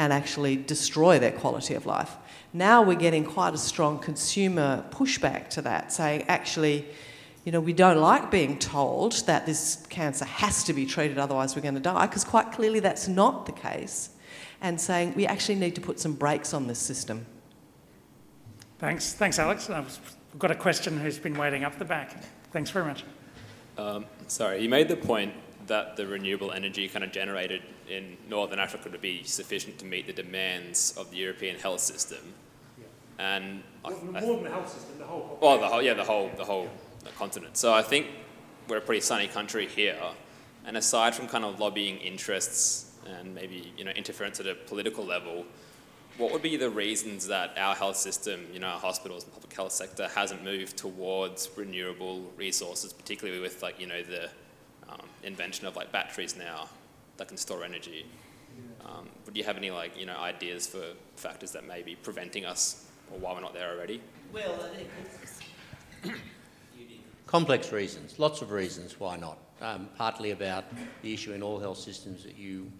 and 0.00 0.14
actually 0.14 0.56
destroy 0.56 1.18
their 1.18 1.30
quality 1.30 1.74
of 1.74 1.84
life. 1.84 2.16
Now 2.54 2.80
we're 2.82 2.94
getting 2.94 3.22
quite 3.22 3.52
a 3.52 3.58
strong 3.58 3.98
consumer 3.98 4.82
pushback 4.90 5.50
to 5.50 5.62
that, 5.62 5.92
saying 5.92 6.24
actually, 6.26 6.86
you 7.44 7.52
know, 7.52 7.60
we 7.60 7.74
don't 7.74 7.98
like 7.98 8.30
being 8.30 8.58
told 8.58 9.12
that 9.26 9.44
this 9.44 9.84
cancer 9.90 10.24
has 10.24 10.64
to 10.64 10.72
be 10.72 10.86
treated, 10.86 11.18
otherwise 11.18 11.54
we're 11.54 11.60
going 11.60 11.74
to 11.74 11.80
die, 11.80 12.06
because 12.06 12.24
quite 12.24 12.50
clearly 12.50 12.80
that's 12.80 13.08
not 13.08 13.44
the 13.44 13.52
case, 13.52 14.08
and 14.62 14.80
saying 14.80 15.12
we 15.16 15.26
actually 15.26 15.56
need 15.56 15.74
to 15.74 15.82
put 15.82 16.00
some 16.00 16.14
brakes 16.14 16.54
on 16.54 16.66
this 16.66 16.78
system. 16.78 17.26
Thanks, 18.78 19.12
thanks, 19.12 19.38
Alex. 19.38 19.68
We've 19.68 20.38
got 20.38 20.50
a 20.50 20.54
question 20.54 20.98
who's 20.98 21.18
been 21.18 21.36
waiting 21.36 21.62
up 21.62 21.78
the 21.78 21.84
back. 21.84 22.24
Thanks 22.52 22.70
very 22.70 22.86
much. 22.86 23.04
Um, 23.76 24.06
sorry, 24.28 24.62
you 24.62 24.70
made 24.70 24.88
the 24.88 24.96
point 24.96 25.34
that 25.70 25.96
the 25.96 26.06
renewable 26.06 26.50
energy 26.50 26.88
kind 26.88 27.04
of 27.04 27.12
generated 27.12 27.62
in 27.88 28.16
Northern 28.28 28.58
Africa 28.58 28.88
would 28.90 29.00
be 29.00 29.22
sufficient 29.22 29.78
to 29.78 29.86
meet 29.86 30.06
the 30.06 30.12
demands 30.12 30.94
of 30.98 31.10
the 31.12 31.16
European 31.16 31.58
health 31.58 31.80
system. 31.80 32.34
Yeah. 32.76 32.84
And 33.18 33.62
well, 33.84 33.96
I, 34.14 34.20
more 34.20 34.34
than 34.34 34.44
the 34.44 34.50
health 34.50 34.68
system, 34.68 34.98
the 34.98 35.04
whole. 35.04 35.38
Well, 35.40 35.58
the 35.58 35.68
whole, 35.68 35.80
yeah, 35.80 35.94
the 35.94 36.04
whole, 36.04 36.28
the 36.36 36.44
whole 36.44 36.68
continent. 37.16 37.56
So 37.56 37.72
I 37.72 37.82
think 37.82 38.08
we're 38.68 38.78
a 38.78 38.80
pretty 38.80 39.00
sunny 39.00 39.28
country 39.28 39.66
here, 39.66 39.96
and 40.66 40.76
aside 40.76 41.14
from 41.14 41.28
kind 41.28 41.44
of 41.44 41.60
lobbying 41.60 41.98
interests 41.98 42.92
and 43.06 43.32
maybe 43.34 43.72
you 43.78 43.84
know 43.84 43.92
interference 43.92 44.40
at 44.40 44.46
a 44.46 44.54
political 44.54 45.04
level, 45.04 45.46
what 46.18 46.32
would 46.32 46.42
be 46.42 46.56
the 46.56 46.68
reasons 46.68 47.28
that 47.28 47.56
our 47.56 47.76
health 47.76 47.96
system, 47.96 48.46
you 48.52 48.58
know, 48.58 48.66
our 48.66 48.80
hospitals 48.80 49.22
and 49.22 49.32
public 49.32 49.54
health 49.54 49.72
sector 49.72 50.08
hasn't 50.08 50.42
moved 50.42 50.76
towards 50.76 51.48
renewable 51.56 52.30
resources, 52.36 52.92
particularly 52.92 53.40
with 53.40 53.62
like 53.62 53.78
you 53.78 53.86
know 53.86 54.02
the 54.02 54.30
um, 54.90 55.00
invention 55.22 55.66
of 55.66 55.76
like 55.76 55.92
batteries 55.92 56.36
now 56.36 56.68
that 57.16 57.28
can 57.28 57.36
store 57.36 57.64
energy. 57.64 58.06
Um, 58.84 59.08
would 59.24 59.36
you 59.36 59.44
have 59.44 59.56
any 59.56 59.70
like 59.70 59.98
you 59.98 60.06
know 60.06 60.16
ideas 60.16 60.66
for 60.66 60.82
factors 61.16 61.52
that 61.52 61.66
may 61.66 61.82
be 61.82 61.94
preventing 61.94 62.44
us 62.44 62.86
or 63.12 63.18
why 63.18 63.32
we're 63.32 63.40
not 63.40 63.54
there 63.54 63.70
already? 63.70 64.00
Well, 64.32 64.70
complex 67.26 67.72
reasons, 67.72 68.18
lots 68.18 68.42
of 68.42 68.50
reasons 68.50 68.98
why 68.98 69.16
not. 69.16 69.38
Um, 69.60 69.88
partly 69.96 70.30
about 70.30 70.64
the 71.02 71.12
issue 71.12 71.32
in 71.32 71.42
all 71.42 71.58
health 71.60 71.78
systems 71.78 72.24
that 72.24 72.38
you 72.38 72.70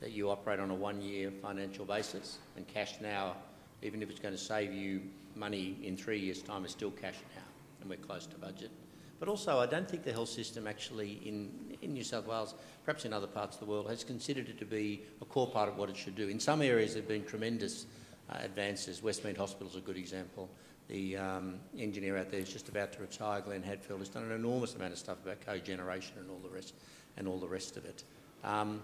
that 0.00 0.12
you 0.12 0.28
operate 0.28 0.60
on 0.60 0.70
a 0.70 0.74
one-year 0.74 1.30
financial 1.30 1.84
basis, 1.86 2.38
and 2.56 2.66
cash 2.68 2.96
now, 3.00 3.34
even 3.82 4.02
if 4.02 4.10
it's 4.10 4.20
going 4.20 4.34
to 4.34 4.40
save 4.40 4.72
you 4.72 5.00
money 5.34 5.78
in 5.82 5.96
three 5.96 6.18
years' 6.18 6.42
time, 6.42 6.64
is 6.66 6.72
still 6.72 6.90
cash 6.90 7.14
now, 7.34 7.42
and 7.80 7.88
we're 7.88 7.96
close 7.96 8.26
to 8.26 8.36
budget. 8.36 8.70
But 9.18 9.28
also, 9.28 9.58
I 9.58 9.66
don't 9.66 9.88
think 9.88 10.02
the 10.02 10.12
health 10.12 10.28
system 10.28 10.66
actually 10.66 11.20
in, 11.24 11.50
in 11.80 11.92
New 11.94 12.04
South 12.04 12.26
Wales, 12.26 12.54
perhaps 12.84 13.04
in 13.04 13.12
other 13.12 13.26
parts 13.26 13.56
of 13.56 13.60
the 13.60 13.66
world, 13.66 13.88
has 13.88 14.04
considered 14.04 14.48
it 14.48 14.58
to 14.58 14.66
be 14.66 15.02
a 15.22 15.24
core 15.24 15.46
part 15.46 15.68
of 15.68 15.78
what 15.78 15.88
it 15.88 15.96
should 15.96 16.16
do. 16.16 16.28
In 16.28 16.38
some 16.38 16.60
areas, 16.60 16.92
there 16.92 17.02
have 17.02 17.08
been 17.08 17.24
tremendous 17.24 17.86
uh, 18.30 18.38
advances. 18.40 19.00
Westmead 19.00 19.36
Hospital 19.36 19.68
is 19.68 19.76
a 19.76 19.80
good 19.80 19.96
example. 19.96 20.50
The 20.88 21.16
um, 21.16 21.54
engineer 21.78 22.16
out 22.16 22.30
there 22.30 22.40
is 22.40 22.52
just 22.52 22.68
about 22.68 22.92
to 22.92 23.00
retire, 23.00 23.40
Glenn 23.40 23.62
Hadfield, 23.62 24.00
has 24.00 24.08
done 24.08 24.24
an 24.24 24.32
enormous 24.32 24.74
amount 24.74 24.92
of 24.92 24.98
stuff 24.98 25.18
about 25.24 25.40
cogeneration 25.40 26.12
and 26.18 26.30
all 26.30 26.40
the 26.42 26.54
rest, 26.54 26.74
and 27.16 27.26
all 27.26 27.38
the 27.38 27.48
rest 27.48 27.76
of 27.76 27.84
it. 27.84 28.04
Um, 28.44 28.82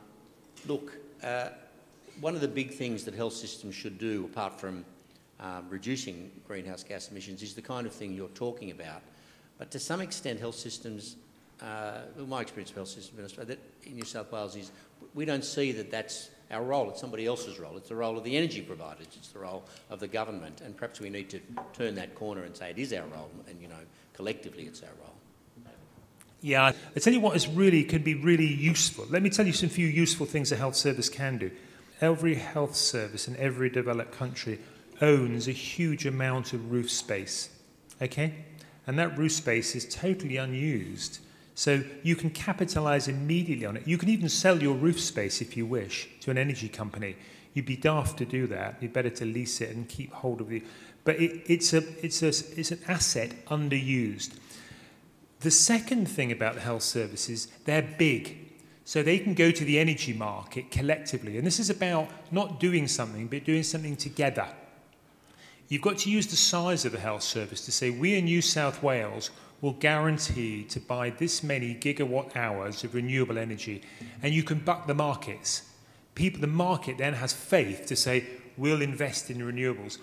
look, 0.66 0.92
uh, 1.22 1.50
one 2.20 2.34
of 2.34 2.40
the 2.40 2.48
big 2.48 2.72
things 2.72 3.04
that 3.04 3.14
health 3.14 3.34
systems 3.34 3.74
should 3.74 3.98
do, 3.98 4.24
apart 4.24 4.58
from 4.58 4.84
um, 5.40 5.66
reducing 5.68 6.30
greenhouse 6.46 6.82
gas 6.82 7.10
emissions, 7.10 7.42
is 7.42 7.54
the 7.54 7.62
kind 7.62 7.86
of 7.86 7.92
thing 7.92 8.12
you're 8.14 8.28
talking 8.28 8.70
about. 8.70 9.02
But 9.62 9.70
to 9.70 9.78
some 9.78 10.00
extent, 10.00 10.40
health 10.40 10.56
systems, 10.56 11.14
uh, 11.60 11.98
my 12.26 12.40
experience 12.40 12.70
of 12.70 12.74
health 12.78 12.88
systems 12.88 13.16
in 13.16 13.24
Australia, 13.24 13.56
in 13.84 13.94
New 13.94 14.04
South 14.04 14.32
Wales 14.32 14.56
is 14.56 14.72
we 15.14 15.24
don't 15.24 15.44
see 15.44 15.70
that 15.70 15.88
that's 15.88 16.30
our 16.50 16.64
role. 16.64 16.90
It's 16.90 17.00
somebody 17.00 17.26
else's 17.26 17.60
role. 17.60 17.76
It's 17.76 17.88
the 17.88 17.94
role 17.94 18.18
of 18.18 18.24
the 18.24 18.36
energy 18.36 18.60
providers. 18.60 19.06
It's 19.14 19.28
the 19.28 19.38
role 19.38 19.62
of 19.88 20.00
the 20.00 20.08
government. 20.08 20.62
And 20.62 20.76
perhaps 20.76 20.98
we 20.98 21.10
need 21.10 21.30
to 21.30 21.40
turn 21.74 21.94
that 21.94 22.16
corner 22.16 22.42
and 22.42 22.56
say 22.56 22.70
it 22.70 22.78
is 22.78 22.92
our 22.92 23.06
role, 23.06 23.30
and 23.48 23.62
you 23.62 23.68
know, 23.68 23.76
collectively 24.14 24.64
it's 24.64 24.82
our 24.82 24.88
role. 25.00 25.14
Yeah, 26.40 26.72
I 26.96 26.98
tell 26.98 27.12
you 27.12 27.20
what 27.20 27.36
is 27.36 27.46
really 27.46 27.84
can 27.84 28.02
be 28.02 28.14
really 28.14 28.52
useful. 28.52 29.06
Let 29.10 29.22
me 29.22 29.30
tell 29.30 29.46
you 29.46 29.52
some 29.52 29.68
few 29.68 29.86
useful 29.86 30.26
things 30.26 30.50
a 30.50 30.56
health 30.56 30.74
service 30.74 31.08
can 31.08 31.38
do. 31.38 31.52
Every 32.00 32.34
health 32.34 32.74
service 32.74 33.28
in 33.28 33.36
every 33.36 33.70
developed 33.70 34.10
country 34.10 34.58
owns 35.00 35.46
a 35.46 35.52
huge 35.52 36.04
amount 36.04 36.52
of 36.52 36.72
roof 36.72 36.90
space. 36.90 37.48
Okay? 38.02 38.34
And 38.86 38.98
that 38.98 39.16
roof 39.16 39.32
space 39.32 39.74
is 39.74 39.86
totally 39.92 40.36
unused. 40.36 41.20
So 41.54 41.82
you 42.02 42.16
can 42.16 42.30
capitalize 42.30 43.08
immediately 43.08 43.66
on 43.66 43.76
it. 43.76 43.86
You 43.86 43.98
can 43.98 44.08
even 44.08 44.28
sell 44.28 44.62
your 44.62 44.74
roof 44.74 45.00
space 45.00 45.40
if 45.40 45.56
you 45.56 45.66
wish 45.66 46.08
to 46.20 46.30
an 46.30 46.38
energy 46.38 46.68
company. 46.68 47.16
You'd 47.54 47.66
be 47.66 47.76
daft 47.76 48.18
to 48.18 48.24
do 48.24 48.46
that. 48.48 48.76
You'd 48.80 48.92
better 48.92 49.10
to 49.10 49.24
lease 49.24 49.60
it 49.60 49.74
and 49.74 49.88
keep 49.88 50.12
hold 50.12 50.40
of 50.40 50.48
the. 50.48 50.64
But 51.04 51.16
it, 51.16 51.42
it's, 51.46 51.72
a, 51.72 51.82
it's, 52.04 52.22
a, 52.22 52.28
it's 52.28 52.70
an 52.70 52.80
asset 52.88 53.32
underused. 53.46 54.38
The 55.40 55.50
second 55.50 56.06
thing 56.06 56.32
about 56.32 56.54
the 56.54 56.60
health 56.60 56.82
services, 56.82 57.48
they're 57.64 57.82
big. 57.98 58.38
So 58.84 59.02
they 59.02 59.18
can 59.18 59.34
go 59.34 59.50
to 59.50 59.64
the 59.64 59.78
energy 59.78 60.12
market 60.12 60.70
collectively. 60.70 61.36
And 61.36 61.46
this 61.46 61.60
is 61.60 61.70
about 61.70 62.08
not 62.32 62.58
doing 62.58 62.88
something, 62.88 63.28
but 63.28 63.44
doing 63.44 63.62
something 63.62 63.96
together. 63.96 64.48
You've 65.72 65.80
got 65.80 65.96
to 66.00 66.10
use 66.10 66.26
the 66.26 66.36
size 66.36 66.84
of 66.84 66.92
the 66.92 67.00
health 67.00 67.22
service 67.22 67.64
to 67.64 67.72
say, 67.72 67.88
we 67.88 68.18
in 68.18 68.26
New 68.26 68.42
South 68.42 68.82
Wales 68.82 69.30
will 69.62 69.72
guarantee 69.72 70.64
to 70.64 70.78
buy 70.78 71.08
this 71.08 71.42
many 71.42 71.74
gigawatt 71.74 72.36
hours 72.36 72.84
of 72.84 72.94
renewable 72.94 73.38
energy, 73.38 73.80
and 74.22 74.34
you 74.34 74.42
can 74.42 74.58
buck 74.58 74.86
the 74.86 74.92
markets. 74.92 75.62
People, 76.14 76.42
the 76.42 76.46
market 76.46 76.98
then 76.98 77.14
has 77.14 77.32
faith 77.32 77.86
to 77.86 77.96
say, 77.96 78.22
we'll 78.58 78.82
invest 78.82 79.30
in 79.30 79.38
renewables. 79.38 79.96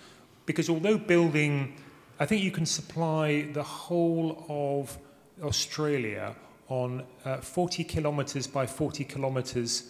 Because 0.44 0.68
although 0.68 0.98
building, 0.98 1.76
I 2.18 2.26
think 2.26 2.42
you 2.42 2.50
can 2.50 2.66
supply 2.66 3.42
the 3.52 3.62
whole 3.62 4.44
of 4.48 4.98
Australia 5.40 6.34
on 6.68 7.04
uh, 7.24 7.36
40 7.36 7.84
kilometres 7.84 8.48
by 8.48 8.66
40 8.66 9.04
kilometres 9.04 9.88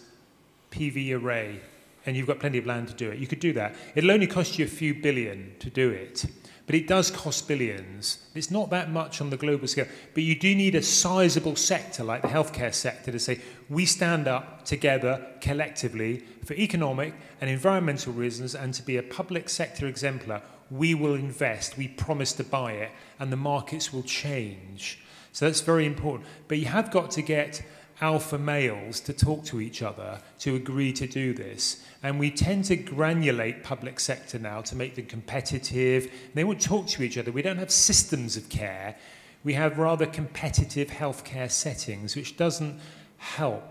PV 0.69 1.19
array, 1.19 1.59
and 2.05 2.15
you've 2.15 2.27
got 2.27 2.39
plenty 2.39 2.57
of 2.57 2.65
land 2.65 2.87
to 2.87 2.93
do 2.93 3.09
it. 3.11 3.19
You 3.19 3.27
could 3.27 3.39
do 3.39 3.53
that. 3.53 3.75
It'll 3.95 4.11
only 4.11 4.27
cost 4.27 4.57
you 4.57 4.65
a 4.65 4.67
few 4.67 4.93
billion 4.93 5.53
to 5.59 5.69
do 5.69 5.89
it. 5.89 6.25
But 6.65 6.75
it 6.75 6.87
does 6.87 7.11
cost 7.11 7.47
billions. 7.47 8.19
It's 8.33 8.51
not 8.51 8.69
that 8.69 8.89
much 8.91 9.19
on 9.19 9.29
the 9.29 9.37
global 9.37 9.67
scale. 9.67 9.87
But 10.13 10.23
you 10.23 10.35
do 10.35 10.55
need 10.55 10.75
a 10.75 10.81
sizable 10.81 11.55
sector 11.55 12.03
like 12.03 12.21
the 12.21 12.29
healthcare 12.29 12.73
sector 12.73 13.11
to 13.11 13.19
say, 13.19 13.41
we 13.69 13.85
stand 13.85 14.27
up 14.27 14.63
together 14.63 15.25
collectively 15.41 16.23
for 16.45 16.53
economic 16.53 17.13
and 17.41 17.49
environmental 17.49 18.13
reasons 18.13 18.55
and 18.55 18.73
to 18.73 18.83
be 18.83 18.97
a 18.97 19.03
public 19.03 19.49
sector 19.49 19.87
exemplar. 19.87 20.41
We 20.69 20.95
will 20.95 21.15
invest, 21.15 21.77
we 21.77 21.89
promise 21.89 22.31
to 22.33 22.43
buy 22.43 22.73
it, 22.73 22.91
and 23.19 23.31
the 23.31 23.37
markets 23.37 23.91
will 23.91 24.03
change. 24.03 24.99
So 25.33 25.45
that's 25.45 25.61
very 25.61 25.85
important. 25.85 26.29
But 26.47 26.59
you 26.59 26.65
have 26.65 26.91
got 26.91 27.11
to 27.11 27.21
get 27.21 27.63
alpha 28.01 28.37
males 28.37 28.99
to 28.99 29.13
talk 29.13 29.45
to 29.45 29.61
each 29.61 29.81
other 29.81 30.19
to 30.39 30.55
agree 30.55 30.91
to 30.91 31.07
do 31.07 31.33
this. 31.33 31.83
And 32.03 32.19
we 32.19 32.31
tend 32.31 32.65
to 32.65 32.77
granulate 32.77 33.63
public 33.63 33.99
sector 33.99 34.39
now 34.39 34.61
to 34.61 34.75
make 34.75 34.95
them 34.95 35.05
competitive. 35.05 36.11
They 36.33 36.43
won't 36.43 36.61
talk 36.61 36.87
to 36.87 37.03
each 37.03 37.17
other. 37.17 37.31
We 37.31 37.43
don't 37.43 37.59
have 37.59 37.71
systems 37.71 38.35
of 38.35 38.49
care. 38.49 38.95
We 39.43 39.53
have 39.53 39.77
rather 39.77 40.05
competitive 40.05 40.89
healthcare 40.89 41.49
settings, 41.49 42.15
which 42.15 42.37
doesn't 42.37 42.79
help. 43.17 43.63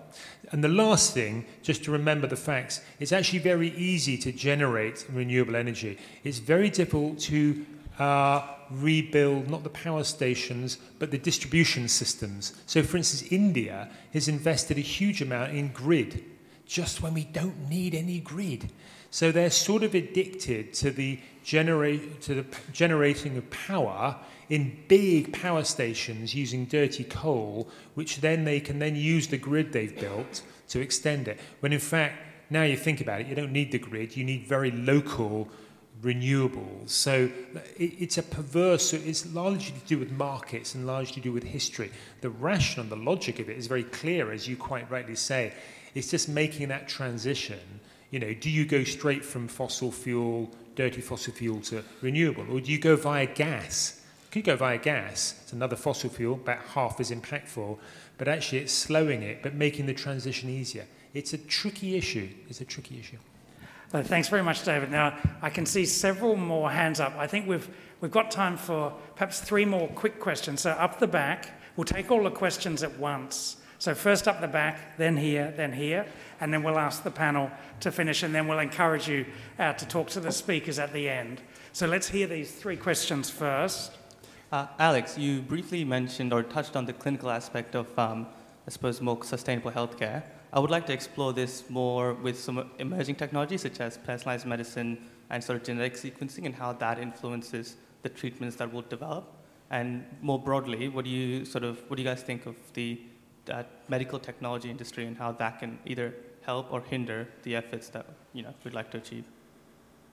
And 0.53 0.63
the 0.63 0.69
last 0.69 1.13
thing, 1.13 1.45
just 1.63 1.85
to 1.85 1.91
remember 1.91 2.27
the 2.27 2.37
facts, 2.37 2.81
it's 3.01 3.13
actually 3.13 3.41
very 3.41 3.71
easy 3.77 4.17
to 4.19 4.33
generate 4.33 5.07
renewable 5.13 5.57
energy. 5.57 5.99
It's 6.23 6.39
very 6.39 6.71
difficult 6.71 7.19
to 7.21 7.67
uh, 8.01 8.43
rebuild 8.71 9.51
not 9.51 9.63
the 9.63 9.71
power 9.71 10.03
stations 10.03 10.79
but 10.99 11.11
the 11.11 11.19
distribution 11.19 11.87
systems. 11.87 12.55
So, 12.67 12.83
for 12.83 12.97
instance, 12.97 13.31
India 13.31 13.91
has 14.13 14.27
invested 14.27 14.79
a 14.79 14.81
huge 14.81 15.23
amount 15.23 15.53
in 15.53 15.69
grid 15.69 16.25
just 16.67 17.03
when 17.03 17.15
we 17.15 17.25
don't 17.25 17.69
need 17.69 17.95
any 17.95 18.21
grid. 18.21 18.71
So 19.11 19.33
they're 19.33 19.51
sort 19.51 19.83
of 19.83 19.95
addicted 19.95 20.73
to 20.75 20.91
the, 20.93 21.19
generate, 21.43 22.23
to 22.23 22.35
the 22.35 22.47
generating 22.73 23.37
of 23.37 23.51
power 23.51 24.17
in 24.49 24.79
big 24.89 25.33
power 25.33 25.65
stations 25.65 26.33
using 26.35 26.65
dirty 26.65 27.05
coal, 27.05 27.69
which 27.95 28.21
then 28.21 28.45
they 28.45 28.61
can 28.61 28.79
then 28.79 28.95
use 28.95 29.27
the 29.27 29.37
grid 29.37 29.73
they've 29.73 29.99
built 29.99 30.43
to 30.69 30.81
extend 30.81 31.27
it. 31.29 31.41
When 31.59 31.73
in 31.73 31.81
fact, 31.81 32.15
now 32.51 32.63
you 32.63 32.77
think 32.77 33.01
about 33.01 33.23
it, 33.23 33.27
you 33.27 33.35
don't 33.35 33.53
need 33.53 33.73
the 33.73 33.79
grid, 33.79 34.17
you 34.17 34.25
need 34.25 34.47
very 34.47 34.71
local 34.71 35.49
renewables. 36.03 36.91
So 36.91 37.31
it's 37.77 38.19
a 38.19 38.23
perverse, 38.23 38.93
it's 38.93 39.33
largely 39.35 39.79
to 39.79 39.87
do 39.87 39.99
with 39.99 40.11
markets 40.11 40.75
and 40.75 40.87
largely 40.87 41.15
to 41.17 41.21
do 41.21 41.33
with 41.33 41.45
history. 41.45 41.91
The 42.21 42.31
rationale, 42.31 42.89
the 42.89 42.97
logic 42.97 43.39
of 43.39 43.51
it 43.51 43.59
is 43.59 43.67
very 43.67 43.85
clear, 43.85 44.33
as 44.33 44.49
you 44.49 44.57
quite 44.57 44.91
rightly 44.91 45.15
say. 45.15 45.53
It's 45.95 46.11
just 46.11 46.29
making 46.29 46.69
that 46.69 46.89
transition. 46.89 47.81
You 48.11 48.19
know, 48.19 48.33
do 48.35 48.51
you 48.51 48.65
go 48.65 48.83
straight 48.85 49.25
from 49.25 49.47
fossil 49.47 49.93
fuel, 49.93 50.51
dirty 50.75 51.01
fossil 51.01 51.33
fuel 51.33 51.61
to 51.63 51.85
renewable, 52.01 52.47
or 52.51 52.61
do 52.61 52.73
you 52.73 52.79
go 52.79 52.97
via 52.97 53.27
gas? 53.27 54.03
You 54.25 54.43
could 54.43 54.45
go 54.45 54.57
via 54.57 54.79
gas. 54.79 55.41
It's 55.43 55.53
another 55.53 55.77
fossil 55.77 56.09
fuel, 56.09 56.35
about 56.35 56.63
half 56.75 57.01
as 57.01 57.11
impactful, 57.11 57.79
but 58.17 58.29
actually 58.29 58.59
it's 58.59 58.73
slowing 58.73 59.23
it, 59.23 59.43
but 59.43 59.55
making 59.55 59.87
the 59.87 59.95
transition 59.95 60.49
easier. 60.49 60.87
It's 61.13 61.33
a 61.33 61.39
tricky 61.39 61.97
issue. 61.97 62.29
It's 62.49 62.61
a 62.61 62.65
tricky 62.65 62.99
issue. 63.01 63.19
Uh, 63.93 64.05
thanks 64.05 64.29
very 64.29 64.43
much, 64.43 64.63
David. 64.65 64.89
Now, 64.89 65.19
I 65.43 65.51
can 65.51 65.67
see 65.67 65.85
several 65.85 66.37
more 66.37 66.71
hands 66.71 67.01
up. 67.01 67.13
I 67.17 67.27
think 67.27 67.49
we've, 67.49 67.69
we've 68.01 68.11
got 68.11 68.31
time 68.31 68.57
for 68.57 68.93
perhaps 69.17 69.41
three 69.41 69.65
more 69.65 69.89
quick 69.89 70.21
questions. 70.21 70.61
So, 70.61 70.71
up 70.71 71.01
the 71.01 71.09
back, 71.09 71.49
we'll 71.75 71.85
take 71.85 72.09
all 72.13 72.23
the 72.23 72.31
questions 72.31 72.85
at 72.85 72.97
once. 73.01 73.57
So, 73.81 73.93
first 73.93 74.29
up 74.29 74.41
the 74.41 74.47
back, 74.47 74.97
then 74.97 75.17
here, 75.17 75.53
then 75.57 75.73
here, 75.73 76.07
and 76.41 76.55
then 76.55 76.63
we'll 76.63 76.79
ask 76.79 77.03
the 77.03 77.11
panel 77.11 77.51
to 77.81 77.91
finish, 77.91 78.23
and 78.23 78.33
then 78.33 78.47
we'll 78.47 78.61
encourage 78.61 79.09
you 79.09 79.27
uh, 79.59 79.73
to 79.73 79.89
talk 79.89 80.09
to 80.11 80.21
the 80.21 80.31
speakers 80.31 80.79
at 80.79 80.93
the 80.93 81.09
end. 81.09 81.41
So, 81.73 81.89
let's 81.89 82.09
hear 82.09 82.29
these 82.29 82.53
three 82.53 82.77
questions 82.77 83.29
first. 83.29 83.97
Uh, 84.53 84.69
Alex, 84.79 85.19
you 85.19 85.41
briefly 85.41 85.85
mentioned 85.85 86.33
or 86.33 86.45
touched 86.45 86.77
on 86.77 86.87
the 86.87 86.93
clinical 86.93 87.29
aspect 87.29 87.75
of, 87.75 87.99
um, 87.99 88.29
I 88.69 88.71
suppose, 88.71 89.01
more 89.01 89.25
sustainable 89.25 89.73
healthcare. 89.73 90.23
I 90.53 90.59
would 90.59 90.71
like 90.71 90.87
to 90.87 90.93
explore 90.93 91.33
this 91.33 91.71
more 91.71 92.15
with 92.15 92.39
some 92.39 92.71
emerging 92.79 93.15
technologies 93.15 93.63
such 93.63 93.81
as 93.81 93.99
personalized 93.99 94.47
medicine 94.47 94.99
and 95.31 95.43
sort 95.43 95.59
of 95.59 95.65
genetic 95.65 95.95
sequencing 95.95 96.45
and 96.45 96.55
how 96.55 96.73
that 96.73 96.99
influences 96.99 97.77
the 98.03 98.09
treatments 98.09 98.57
that 98.57 98.73
will 98.73 98.83
develop. 98.83 99.33
And 99.71 100.05
more 100.21 100.41
broadly, 100.41 100.89
what 100.89 101.05
do 101.05 101.11
you 101.11 101.45
sort 101.45 101.63
of 101.63 101.79
what 101.89 101.97
do 101.97 102.03
you 102.03 102.09
guys 102.09 102.23
think 102.23 102.47
of 102.47 102.57
the 102.75 103.01
uh, 103.49 103.63
medical 103.89 104.19
technology 104.19 104.69
industry 104.69 105.07
and 105.07 105.17
how 105.17 105.33
that 105.33 105.61
can 105.61 105.79
either 105.87 106.15
help 106.43 106.73
or 106.73 106.81
hinder 106.81 107.29
the 107.45 107.55
efforts 107.55 107.89
that 107.91 108.07
you 108.33 108.43
know 108.43 108.53
we'd 108.65 108.75
like 108.75 108.91
to 108.91 108.99
achieve? 108.99 109.25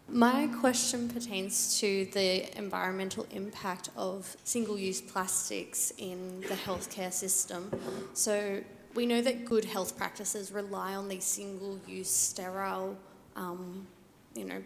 My 0.09 0.47
question 0.61 1.09
pertains 1.09 1.79
to 1.81 2.05
the 2.13 2.57
environmental 2.57 3.27
impact 3.31 3.89
of 3.97 4.37
single-use 4.45 5.01
plastics 5.01 5.91
in 5.97 6.41
the 6.41 6.55
healthcare 6.55 7.11
system. 7.11 7.69
So 8.13 8.61
we 8.97 9.05
know 9.05 9.21
that 9.21 9.45
good 9.45 9.63
health 9.63 9.95
practices 9.95 10.51
rely 10.51 10.95
on 10.95 11.07
these 11.07 11.23
single-use 11.23 12.09
sterile, 12.09 12.97
um, 13.35 13.85
you 14.33 14.43
know, 14.43 14.63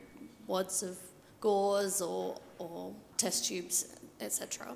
wads 0.48 0.84
of 0.84 0.98
gauze 1.42 2.02
or, 2.02 2.38
or 2.58 2.94
test 3.18 3.48
tubes, 3.48 3.94
etc. 4.22 4.74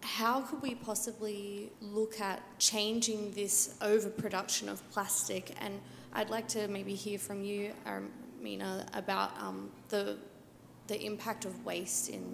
how 0.00 0.42
could 0.42 0.62
we 0.62 0.76
possibly 0.76 1.72
look 1.80 2.20
at 2.20 2.40
changing 2.60 3.32
this 3.32 3.74
overproduction 3.82 4.68
of 4.68 4.88
plastic? 4.92 5.56
And 5.60 5.80
I'd 6.12 6.30
like 6.30 6.46
to 6.48 6.68
maybe 6.68 6.94
hear 6.94 7.18
from 7.18 7.42
you, 7.42 7.72
Arunima, 7.84 8.86
about 8.96 9.36
um, 9.40 9.70
the 9.88 10.18
the 10.86 11.04
impact 11.04 11.44
of 11.44 11.64
waste 11.64 12.10
in 12.10 12.24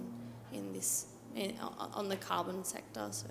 in 0.53 0.75
this 0.75 1.07
in, 1.35 1.55
on 1.95 2.11
the 2.11 2.17
carbon 2.17 2.65
sector. 2.65 3.09
So. 3.13 3.29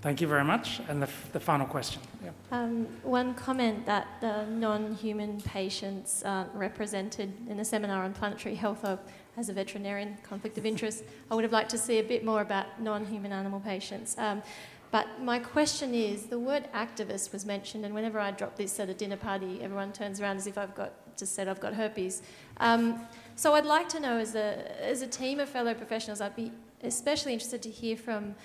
Thank 0.00 0.20
you 0.20 0.28
very 0.28 0.44
much. 0.44 0.80
And 0.88 1.02
the, 1.02 1.08
the 1.32 1.40
final 1.40 1.66
question. 1.66 2.00
Yeah. 2.22 2.30
Um, 2.52 2.86
one 3.02 3.34
comment 3.34 3.84
that 3.86 4.06
the 4.20 4.46
non 4.46 4.94
human 4.94 5.40
patients 5.40 6.22
aren't 6.24 6.54
represented 6.54 7.32
in 7.48 7.56
the 7.56 7.64
seminar 7.64 8.04
on 8.04 8.12
planetary 8.12 8.54
health 8.54 8.84
or 8.84 8.98
as 9.36 9.48
a 9.48 9.52
veterinarian, 9.52 10.16
conflict 10.22 10.56
of 10.56 10.66
interest. 10.66 11.04
I 11.30 11.34
would 11.34 11.44
have 11.44 11.52
liked 11.52 11.70
to 11.70 11.78
see 11.78 11.98
a 11.98 12.02
bit 12.04 12.24
more 12.24 12.42
about 12.42 12.80
non 12.80 13.06
human 13.06 13.32
animal 13.32 13.58
patients. 13.60 14.16
Um, 14.18 14.42
but 14.90 15.20
my 15.20 15.38
question 15.38 15.92
is 15.94 16.26
the 16.26 16.38
word 16.38 16.68
activist 16.72 17.32
was 17.32 17.44
mentioned, 17.44 17.84
and 17.84 17.94
whenever 17.94 18.18
I 18.20 18.30
drop 18.30 18.56
this 18.56 18.78
at 18.80 18.88
a 18.88 18.94
dinner 18.94 19.16
party, 19.16 19.60
everyone 19.60 19.92
turns 19.92 20.20
around 20.20 20.36
as 20.36 20.46
if 20.46 20.56
I've 20.56 20.74
got 20.74 20.92
just 21.18 21.34
said 21.34 21.48
I've 21.48 21.58
got 21.58 21.74
herpes. 21.74 22.22
Um, 22.58 23.00
so 23.34 23.54
I'd 23.54 23.66
like 23.66 23.88
to 23.88 24.00
know, 24.00 24.18
as 24.18 24.36
a, 24.36 24.80
as 24.80 25.02
a 25.02 25.06
team 25.08 25.40
of 25.40 25.48
fellow 25.48 25.74
professionals, 25.74 26.20
I'd 26.20 26.36
be 26.36 26.52
especially 26.84 27.32
interested 27.32 27.60
to 27.62 27.70
hear 27.70 27.96
from. 27.96 28.36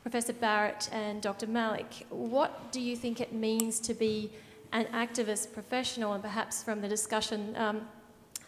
Um, 0.00 0.10
Professor 0.10 0.32
Barratt 0.32 0.88
and 0.92 1.20
Dr. 1.22 1.46
Malik, 1.46 2.06
what 2.10 2.72
do 2.72 2.80
you 2.80 2.96
think 2.96 3.20
it 3.20 3.32
means 3.32 3.80
to 3.80 3.94
be 3.94 4.30
an 4.72 4.86
activist 4.86 5.52
professional, 5.52 6.12
and 6.12 6.22
perhaps 6.22 6.62
from 6.62 6.80
the 6.80 6.88
discussion, 6.88 7.54
um, 7.56 7.88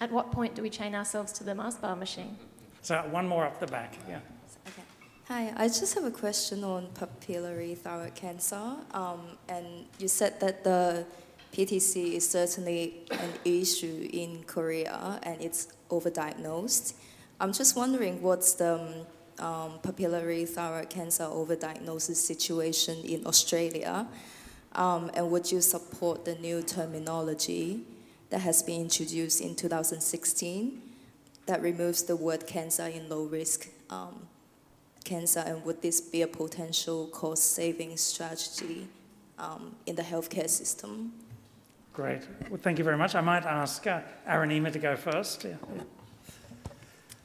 at 0.00 0.10
what 0.10 0.30
point 0.30 0.54
do 0.54 0.62
we 0.62 0.70
chain 0.70 0.94
ourselves 0.94 1.32
to 1.32 1.44
the 1.44 1.54
Mars 1.54 1.76
bar 1.76 1.96
machine? 1.96 2.36
So 2.80 2.98
one 3.10 3.28
more 3.28 3.44
up 3.44 3.60
the 3.60 3.66
back, 3.66 3.94
yeah. 4.08 4.20
Okay. 4.66 4.82
Hi, 5.28 5.52
I 5.56 5.68
just 5.68 5.94
have 5.94 6.04
a 6.04 6.10
question 6.10 6.64
on 6.64 6.88
papillary 6.94 7.76
thyroid 7.76 8.14
cancer. 8.14 8.76
Um, 8.92 9.20
and 9.48 9.86
you 9.98 10.08
said 10.08 10.40
that 10.40 10.64
the 10.64 11.04
PTC 11.52 12.14
is 12.14 12.28
certainly 12.28 13.02
an 13.10 13.30
issue 13.44 14.08
in 14.12 14.42
Korea 14.44 15.20
and 15.22 15.40
it's 15.40 15.68
overdiagnosed. 15.90 16.94
I'm 17.40 17.52
just 17.52 17.76
wondering 17.76 18.22
what's 18.22 18.54
the 18.54 19.04
um, 19.42 19.78
papillary 19.82 20.48
thyroid 20.48 20.88
cancer 20.88 21.24
overdiagnosis 21.24 22.16
situation 22.16 22.98
in 23.04 23.26
Australia? 23.26 24.06
Um, 24.74 25.10
and 25.14 25.30
would 25.30 25.50
you 25.50 25.60
support 25.60 26.24
the 26.24 26.36
new 26.36 26.62
terminology 26.62 27.84
that 28.30 28.40
has 28.40 28.62
been 28.62 28.82
introduced 28.82 29.40
in 29.40 29.54
2016 29.54 30.80
that 31.46 31.60
removes 31.60 32.04
the 32.04 32.16
word 32.16 32.46
cancer 32.46 32.86
in 32.86 33.08
low 33.08 33.24
risk 33.24 33.68
um, 33.90 34.28
cancer? 35.04 35.40
And 35.40 35.64
would 35.64 35.82
this 35.82 36.00
be 36.00 36.22
a 36.22 36.28
potential 36.28 37.08
cost 37.08 37.52
saving 37.52 37.96
strategy 37.96 38.86
um, 39.38 39.74
in 39.86 39.96
the 39.96 40.02
healthcare 40.02 40.48
system? 40.48 41.12
Great. 41.92 42.22
Well, 42.48 42.60
thank 42.62 42.78
you 42.78 42.84
very 42.84 42.96
much. 42.96 43.14
I 43.14 43.20
might 43.20 43.44
ask 43.44 43.86
uh, 43.86 44.00
Arunima 44.26 44.72
to 44.72 44.78
go 44.78 44.96
first. 44.96 45.44
Yeah. 45.44 45.56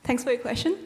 Thanks 0.03 0.23
for 0.23 0.31
your 0.31 0.41
question. 0.41 0.77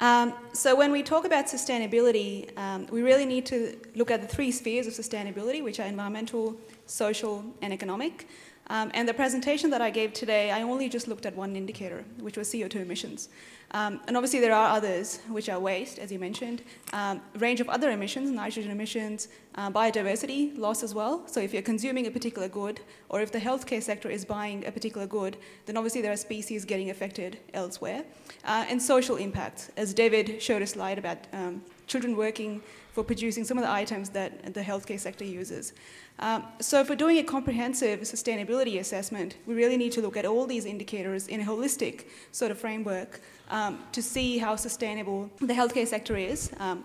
Um, 0.00 0.32
so 0.54 0.74
when 0.74 0.92
we 0.92 1.02
talk 1.02 1.26
about 1.26 1.46
sustainability, 1.46 2.56
um, 2.56 2.86
we 2.90 3.02
really 3.02 3.26
need 3.26 3.44
to 3.46 3.76
look 3.94 4.10
at 4.10 4.22
the 4.22 4.26
three 4.26 4.50
spheres 4.50 4.86
of 4.86 4.94
sustainability, 4.94 5.62
which 5.62 5.78
are 5.78 5.86
environmental, 5.86 6.56
social, 6.86 7.44
and 7.60 7.72
economic. 7.72 8.26
Um, 8.70 8.92
and 8.94 9.08
the 9.08 9.12
presentation 9.12 9.68
that 9.70 9.80
I 9.80 9.90
gave 9.90 10.12
today, 10.12 10.52
I 10.52 10.62
only 10.62 10.88
just 10.88 11.08
looked 11.08 11.26
at 11.26 11.34
one 11.34 11.56
indicator, 11.56 12.04
which 12.20 12.36
was 12.36 12.48
CO2 12.48 12.76
emissions. 12.76 13.28
Um, 13.72 14.00
and 14.06 14.16
obviously 14.16 14.38
there 14.38 14.54
are 14.54 14.76
others, 14.76 15.18
which 15.28 15.48
are 15.48 15.58
waste, 15.58 15.98
as 15.98 16.12
you 16.12 16.20
mentioned, 16.20 16.62
um, 16.92 17.20
range 17.38 17.60
of 17.60 17.68
other 17.68 17.90
emissions, 17.90 18.30
nitrogen 18.30 18.70
emissions, 18.70 19.26
uh, 19.56 19.72
biodiversity 19.72 20.56
loss 20.56 20.84
as 20.84 20.94
well. 20.94 21.26
So 21.26 21.40
if 21.40 21.52
you're 21.52 21.62
consuming 21.62 22.06
a 22.06 22.12
particular 22.12 22.46
good, 22.46 22.80
or 23.08 23.20
if 23.20 23.32
the 23.32 23.40
healthcare 23.40 23.82
sector 23.82 24.08
is 24.08 24.24
buying 24.24 24.64
a 24.64 24.70
particular 24.70 25.06
good, 25.06 25.36
then 25.66 25.76
obviously 25.76 26.00
there 26.00 26.12
are 26.12 26.16
species 26.16 26.64
getting 26.64 26.90
affected 26.90 27.38
elsewhere. 27.52 28.04
Uh, 28.44 28.66
and 28.68 28.80
social 28.80 29.16
impacts, 29.16 29.70
as 29.76 29.92
David 29.92 30.40
showed 30.40 30.62
a 30.62 30.66
slide 30.66 30.98
about 30.98 31.18
um, 31.32 31.62
children 31.90 32.16
working 32.16 32.62
for 32.92 33.02
producing 33.02 33.44
some 33.44 33.58
of 33.58 33.64
the 33.64 33.70
items 33.70 34.10
that 34.10 34.54
the 34.54 34.62
healthcare 34.62 34.98
sector 34.98 35.24
uses. 35.24 35.72
Um, 36.20 36.44
so 36.60 36.84
we're 36.88 36.94
doing 36.94 37.18
a 37.18 37.24
comprehensive 37.24 38.00
sustainability 38.00 38.78
assessment, 38.78 39.36
we 39.46 39.54
really 39.54 39.76
need 39.76 39.92
to 39.92 40.00
look 40.00 40.16
at 40.16 40.24
all 40.24 40.46
these 40.46 40.66
indicators 40.66 41.26
in 41.26 41.40
a 41.40 41.44
holistic 41.44 42.04
sort 42.30 42.50
of 42.52 42.58
framework 42.58 43.20
um, 43.48 43.72
to 43.92 44.02
see 44.02 44.38
how 44.38 44.54
sustainable 44.54 45.30
the 45.40 45.54
healthcare 45.60 45.86
sector 45.86 46.16
is, 46.16 46.50
um, 46.58 46.84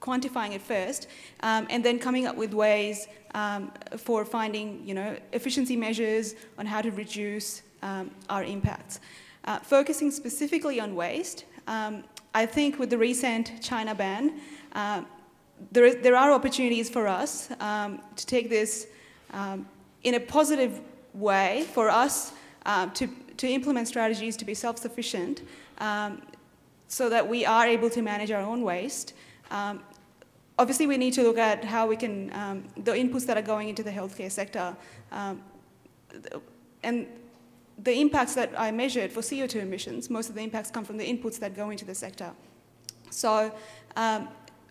quantifying 0.00 0.52
it 0.54 0.62
first, 0.62 1.08
um, 1.40 1.66
and 1.68 1.84
then 1.84 1.98
coming 1.98 2.26
up 2.26 2.36
with 2.36 2.54
ways 2.54 3.08
um, 3.34 3.70
for 3.98 4.24
finding, 4.24 4.86
you 4.88 4.94
know, 4.94 5.16
efficiency 5.32 5.76
measures 5.76 6.34
on 6.56 6.64
how 6.64 6.80
to 6.80 6.90
reduce 6.92 7.62
um, 7.82 8.10
our 8.30 8.44
impacts. 8.44 9.00
Uh, 9.44 9.58
focusing 9.58 10.10
specifically 10.10 10.78
on 10.80 10.94
waste, 10.94 11.44
I 12.34 12.46
think 12.46 12.78
with 12.78 12.90
the 12.90 12.98
recent 12.98 13.62
China 13.62 13.94
ban, 13.94 14.40
uh, 14.72 15.02
there, 15.72 15.84
is, 15.84 15.96
there 16.02 16.16
are 16.16 16.30
opportunities 16.32 16.90
for 16.90 17.08
us 17.08 17.50
um, 17.60 18.00
to 18.16 18.26
take 18.26 18.48
this 18.48 18.86
um, 19.32 19.66
in 20.02 20.14
a 20.14 20.20
positive 20.20 20.80
way 21.14 21.66
for 21.72 21.88
us 21.88 22.32
um, 22.66 22.90
to, 22.92 23.08
to 23.36 23.48
implement 23.48 23.88
strategies 23.88 24.36
to 24.36 24.44
be 24.44 24.54
self 24.54 24.78
sufficient 24.78 25.42
um, 25.78 26.22
so 26.86 27.08
that 27.08 27.26
we 27.26 27.44
are 27.44 27.66
able 27.66 27.90
to 27.90 28.02
manage 28.02 28.30
our 28.30 28.42
own 28.42 28.62
waste. 28.62 29.14
Um, 29.50 29.80
obviously, 30.58 30.86
we 30.86 30.96
need 30.96 31.14
to 31.14 31.22
look 31.22 31.38
at 31.38 31.64
how 31.64 31.86
we 31.86 31.96
can, 31.96 32.32
um, 32.34 32.64
the 32.76 32.92
inputs 32.92 33.26
that 33.26 33.36
are 33.36 33.42
going 33.42 33.68
into 33.68 33.82
the 33.82 33.90
healthcare 33.90 34.30
sector. 34.30 34.76
and 36.82 37.06
the 37.82 38.00
impacts 38.00 38.34
that 38.34 38.52
I 38.58 38.70
measured 38.70 39.12
for 39.12 39.20
CO2 39.20 39.56
emissions, 39.56 40.10
most 40.10 40.28
of 40.28 40.34
the 40.34 40.42
impacts 40.42 40.70
come 40.70 40.84
from 40.84 40.96
the 40.96 41.04
inputs 41.04 41.38
that 41.38 41.54
go 41.54 41.70
into 41.70 41.84
the 41.84 41.94
sector. 41.94 42.32
So 43.10 43.54
um, 43.96 44.28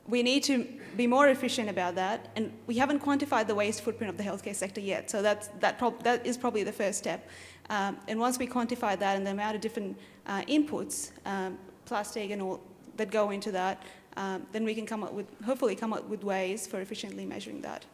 we 0.08 0.24
need 0.24 0.44
to 0.44 0.66
be 0.96 1.08
more 1.08 1.28
efficient 1.30 1.70
about 1.70 1.96
that, 1.96 2.30
and 2.36 2.52
we 2.66 2.76
haven't 2.76 3.02
quantified 3.04 3.48
the 3.48 3.56
waste 3.56 3.82
footprint 3.82 4.10
of 4.10 4.18
the 4.18 4.24
healthcare 4.24 4.56
sector 4.56 4.82
yet. 4.82 5.10
So 5.10 5.22
that's, 5.22 5.50
that, 5.60 5.78
prob- 5.78 6.04
that 6.04 6.26
is 6.26 6.38
probably 6.38 6.64
the 6.64 6.72
first 6.72 6.98
step. 7.00 7.30
Um, 7.70 7.98
and 8.08 8.20
once 8.20 8.40
we 8.40 8.48
quantify 8.48 8.98
that 9.00 9.18
and 9.18 9.26
the 9.26 9.32
amount 9.32 9.56
of 9.56 9.62
different 9.62 9.98
uh, 10.26 10.42
inputs, 10.44 11.12
um, 11.26 11.58
plastic 11.86 12.32
and 12.32 12.42
all 12.42 12.62
that 12.96 13.12
go 13.12 13.32
into 13.32 13.52
that, 13.52 13.84
um, 14.16 14.46
then 14.52 14.64
we 14.64 14.74
can 14.74 14.86
come 14.86 15.04
up 15.04 15.14
with, 15.14 15.28
hopefully, 15.46 15.76
come 15.76 15.94
up 15.94 16.08
with 16.10 16.24
ways 16.24 16.66
for 16.66 16.82
efficiently 16.82 17.26
measuring 17.26 17.62
that. 17.62 17.86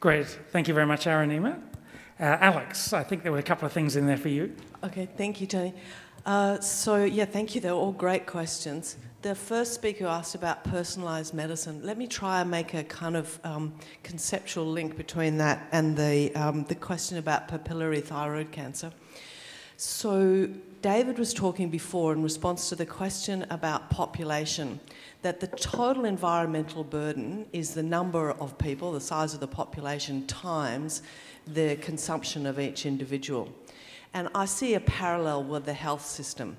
Great. 0.00 0.26
Thank 0.50 0.68
you 0.68 0.74
very 0.74 0.86
much, 0.86 1.06
Aaron 1.06 1.30
Uh, 1.30 1.56
Alex, 2.18 2.92
I 2.92 3.02
think 3.02 3.22
there 3.22 3.32
were 3.32 3.38
a 3.38 3.42
couple 3.42 3.66
of 3.66 3.72
things 3.72 3.96
in 3.96 4.06
there 4.06 4.16
for 4.16 4.28
you. 4.28 4.54
Okay, 4.82 5.08
thank 5.16 5.40
you, 5.40 5.46
Tony. 5.46 5.74
Uh, 6.24 6.60
so, 6.60 7.04
yeah, 7.04 7.24
thank 7.24 7.54
you. 7.54 7.60
They're 7.60 7.72
all 7.72 7.92
great 7.92 8.26
questions 8.26 8.96
the 9.24 9.34
first 9.34 9.72
speaker 9.72 10.06
asked 10.06 10.34
about 10.34 10.64
personalised 10.64 11.32
medicine. 11.32 11.80
Let 11.82 11.96
me 11.96 12.06
try 12.06 12.42
and 12.42 12.50
make 12.50 12.74
a 12.74 12.84
kind 12.84 13.16
of 13.16 13.40
um, 13.42 13.72
conceptual 14.02 14.66
link 14.66 14.98
between 14.98 15.38
that 15.38 15.66
and 15.72 15.96
the, 15.96 16.30
um, 16.34 16.64
the 16.64 16.74
question 16.74 17.16
about 17.16 17.48
papillary 17.48 18.04
thyroid 18.04 18.52
cancer. 18.52 18.92
So, 19.78 20.50
David 20.82 21.18
was 21.18 21.32
talking 21.32 21.70
before 21.70 22.12
in 22.12 22.22
response 22.22 22.68
to 22.68 22.76
the 22.76 22.84
question 22.84 23.46
about 23.48 23.88
population, 23.88 24.78
that 25.22 25.40
the 25.40 25.46
total 25.46 26.04
environmental 26.04 26.84
burden 26.84 27.46
is 27.54 27.72
the 27.72 27.82
number 27.82 28.32
of 28.32 28.58
people, 28.58 28.92
the 28.92 29.00
size 29.00 29.32
of 29.32 29.40
the 29.40 29.48
population, 29.48 30.26
times 30.26 31.00
the 31.46 31.76
consumption 31.76 32.46
of 32.46 32.58
each 32.58 32.86
individual. 32.86 33.52
And 34.12 34.28
I 34.34 34.44
see 34.44 34.74
a 34.74 34.80
parallel 34.80 35.44
with 35.44 35.64
the 35.64 35.74
health 35.74 36.04
system. 36.04 36.56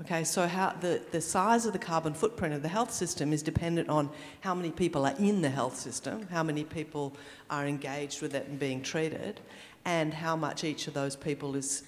Okay, 0.00 0.24
so 0.24 0.48
how 0.48 0.74
the, 0.80 1.00
the 1.12 1.20
size 1.20 1.64
of 1.66 1.72
the 1.72 1.78
carbon 1.78 2.14
footprint 2.14 2.54
of 2.54 2.62
the 2.62 2.68
health 2.68 2.92
system 2.92 3.32
is 3.32 3.42
dependent 3.42 3.88
on 3.88 4.10
how 4.40 4.54
many 4.54 4.70
people 4.70 5.06
are 5.06 5.14
in 5.18 5.42
the 5.42 5.48
health 5.48 5.76
system, 5.76 6.26
how 6.30 6.42
many 6.42 6.64
people 6.64 7.14
are 7.50 7.66
engaged 7.66 8.20
with 8.20 8.34
it 8.34 8.46
and 8.48 8.58
being 8.58 8.82
treated, 8.82 9.40
and 9.84 10.12
how 10.12 10.34
much 10.34 10.64
each 10.64 10.88
of 10.88 10.94
those 10.94 11.14
people 11.14 11.54
is, 11.54 11.84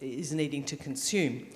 is 0.00 0.32
needing 0.32 0.64
to 0.64 0.76
consume. 0.76 1.46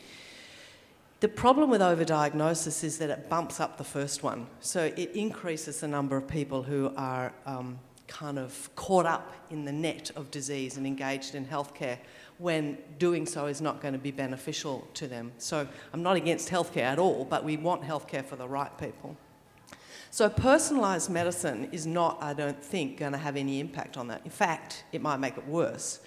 The 1.20 1.28
problem 1.28 1.70
with 1.70 1.80
overdiagnosis 1.80 2.84
is 2.84 2.98
that 2.98 3.10
it 3.10 3.28
bumps 3.28 3.58
up 3.58 3.76
the 3.76 3.84
first 3.84 4.22
one. 4.22 4.46
So 4.60 4.92
it 4.96 5.10
increases 5.14 5.80
the 5.80 5.88
number 5.88 6.16
of 6.16 6.28
people 6.28 6.62
who 6.62 6.92
are 6.96 7.32
um, 7.46 7.78
kind 8.10 8.38
of 8.38 8.68
caught 8.74 9.06
up 9.06 9.32
in 9.50 9.64
the 9.64 9.72
net 9.72 10.10
of 10.16 10.30
disease 10.30 10.76
and 10.76 10.86
engaged 10.86 11.34
in 11.34 11.46
healthcare 11.46 11.96
when 12.38 12.76
doing 12.98 13.24
so 13.24 13.46
is 13.46 13.60
not 13.60 13.80
going 13.80 13.94
to 13.94 14.00
be 14.00 14.10
beneficial 14.10 14.86
to 14.94 15.06
them. 15.06 15.30
So 15.38 15.66
I'm 15.92 16.02
not 16.02 16.16
against 16.16 16.50
healthcare 16.50 16.82
at 16.82 16.98
all, 16.98 17.24
but 17.24 17.44
we 17.44 17.56
want 17.56 17.82
healthcare 17.82 18.24
for 18.24 18.36
the 18.36 18.48
right 18.48 18.76
people. 18.78 19.16
So 20.10 20.28
personalised 20.28 21.08
medicine 21.08 21.68
is 21.70 21.86
not, 21.86 22.18
I 22.20 22.34
don't 22.34 22.62
think, 22.62 22.98
going 22.98 23.12
to 23.12 23.18
have 23.18 23.36
any 23.36 23.60
impact 23.60 23.96
on 23.96 24.08
that. 24.08 24.22
In 24.24 24.30
fact, 24.30 24.84
it 24.90 25.00
might 25.00 25.18
make 25.18 25.38
it 25.38 25.46
worse. 25.46 26.00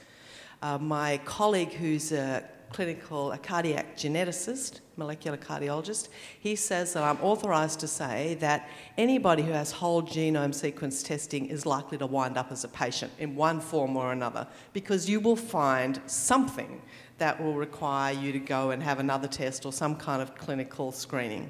Uh, 0.62 0.78
my 0.78 1.20
colleague 1.24 1.74
who's 1.74 2.12
a 2.12 2.44
clinical, 2.74 3.32
a 3.32 3.38
cardiac 3.38 3.96
geneticist, 3.96 4.82
molecular 4.98 5.38
cardiologist. 5.38 6.10
He 6.40 6.56
says 6.56 6.94
that 6.94 7.04
I'm 7.04 7.22
authorised 7.22 7.80
to 7.82 7.88
say 7.88 8.36
that 8.40 8.68
anybody 8.98 9.44
who 9.44 9.52
has 9.52 9.72
whole 9.72 10.02
genome 10.02 10.54
sequence 10.54 11.04
testing 11.04 11.46
is 11.46 11.66
likely 11.66 11.98
to 12.00 12.08
wind 12.08 12.36
up 12.36 12.52
as 12.52 12.64
a 12.64 12.68
patient 12.68 13.12
in 13.20 13.36
one 13.36 13.62
form 13.62 13.96
or 13.96 14.12
another 14.12 14.48
because 14.74 15.10
you 15.10 15.20
will 15.20 15.36
find 15.36 16.02
something 16.08 16.82
that 17.20 17.42
will 17.42 17.54
require 17.54 18.14
you 18.14 18.32
to 18.32 18.40
go 18.40 18.72
and 18.72 18.82
have 18.82 19.00
another 19.00 19.28
test 19.28 19.66
or 19.66 19.72
some 19.72 19.96
kind 19.96 20.22
of 20.22 20.36
clinical 20.36 20.92
screening, 20.92 21.50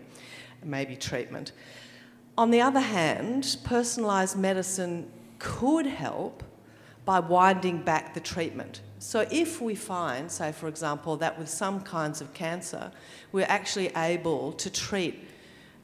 maybe 0.64 0.96
treatment. 0.96 1.54
On 2.38 2.52
the 2.52 2.62
other 2.62 2.82
hand, 2.82 3.44
personalised 3.64 4.36
medicine 4.36 5.10
could 5.40 5.86
help 5.86 6.44
by 7.06 7.20
winding 7.20 7.82
back 7.82 8.14
the 8.14 8.20
treatment. 8.20 8.82
So, 9.04 9.28
if 9.30 9.60
we 9.62 9.76
find, 9.76 10.32
say, 10.32 10.54
for 10.54 10.70
example, 10.70 11.18
that 11.18 11.38
with 11.38 11.50
some 11.50 11.82
kinds 11.82 12.22
of 12.22 12.34
cancer, 12.34 12.90
we're 13.34 13.46
actually 13.50 13.92
able 13.98 14.54
to 14.54 14.70
treat 14.70 15.28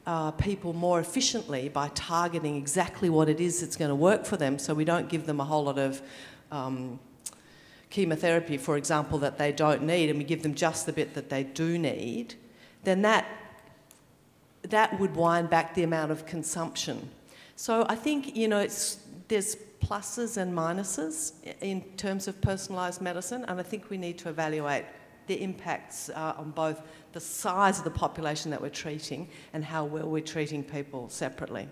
uh, 0.06 0.30
people 0.30 0.72
more 0.72 1.00
efficiently 1.00 1.68
by 1.68 1.88
targeting 1.88 2.56
exactly 2.56 3.10
what 3.10 3.28
it 3.28 3.38
is 3.38 3.60
that's 3.60 3.76
going 3.76 3.90
to 3.90 3.94
work 3.94 4.24
for 4.24 4.38
them, 4.38 4.58
so 4.58 4.72
we 4.72 4.86
don't 4.86 5.10
give 5.10 5.26
them 5.26 5.38
a 5.38 5.44
whole 5.44 5.64
lot 5.64 5.78
of 5.78 6.00
um, 6.50 6.98
chemotherapy, 7.90 8.56
for 8.56 8.78
example, 8.78 9.18
that 9.18 9.36
they 9.36 9.52
don't 9.52 9.82
need, 9.82 10.08
and 10.08 10.18
we 10.18 10.24
give 10.24 10.42
them 10.42 10.54
just 10.54 10.86
the 10.86 10.92
bit 10.92 11.12
that 11.12 11.28
they 11.28 11.44
do 11.44 11.78
need, 11.78 12.36
then 12.84 13.02
that, 13.02 13.26
that 14.62 14.98
would 14.98 15.14
wind 15.14 15.50
back 15.50 15.74
the 15.74 15.82
amount 15.82 16.10
of 16.10 16.24
consumption. 16.24 17.10
So, 17.54 17.84
I 17.86 17.96
think, 17.96 18.34
you 18.34 18.48
know, 18.48 18.60
it's, 18.60 18.98
there's 19.28 19.58
pluses 19.80 20.36
and 20.36 20.52
minuses 20.52 21.32
in 21.60 21.82
terms 21.96 22.28
of 22.28 22.40
personalised 22.40 23.00
medicine, 23.00 23.44
and 23.48 23.58
I 23.58 23.62
think 23.62 23.90
we 23.90 23.96
need 23.96 24.18
to 24.18 24.28
evaluate 24.28 24.84
the 25.26 25.40
impacts 25.42 26.10
uh, 26.10 26.34
on 26.36 26.50
both 26.50 26.82
the 27.12 27.20
size 27.20 27.78
of 27.78 27.84
the 27.84 27.90
population 27.90 28.50
that 28.50 28.60
we're 28.60 28.68
treating 28.68 29.28
and 29.52 29.64
how 29.64 29.84
well 29.84 30.08
we're 30.08 30.22
treating 30.22 30.62
people 30.62 31.08
separately. 31.08 31.68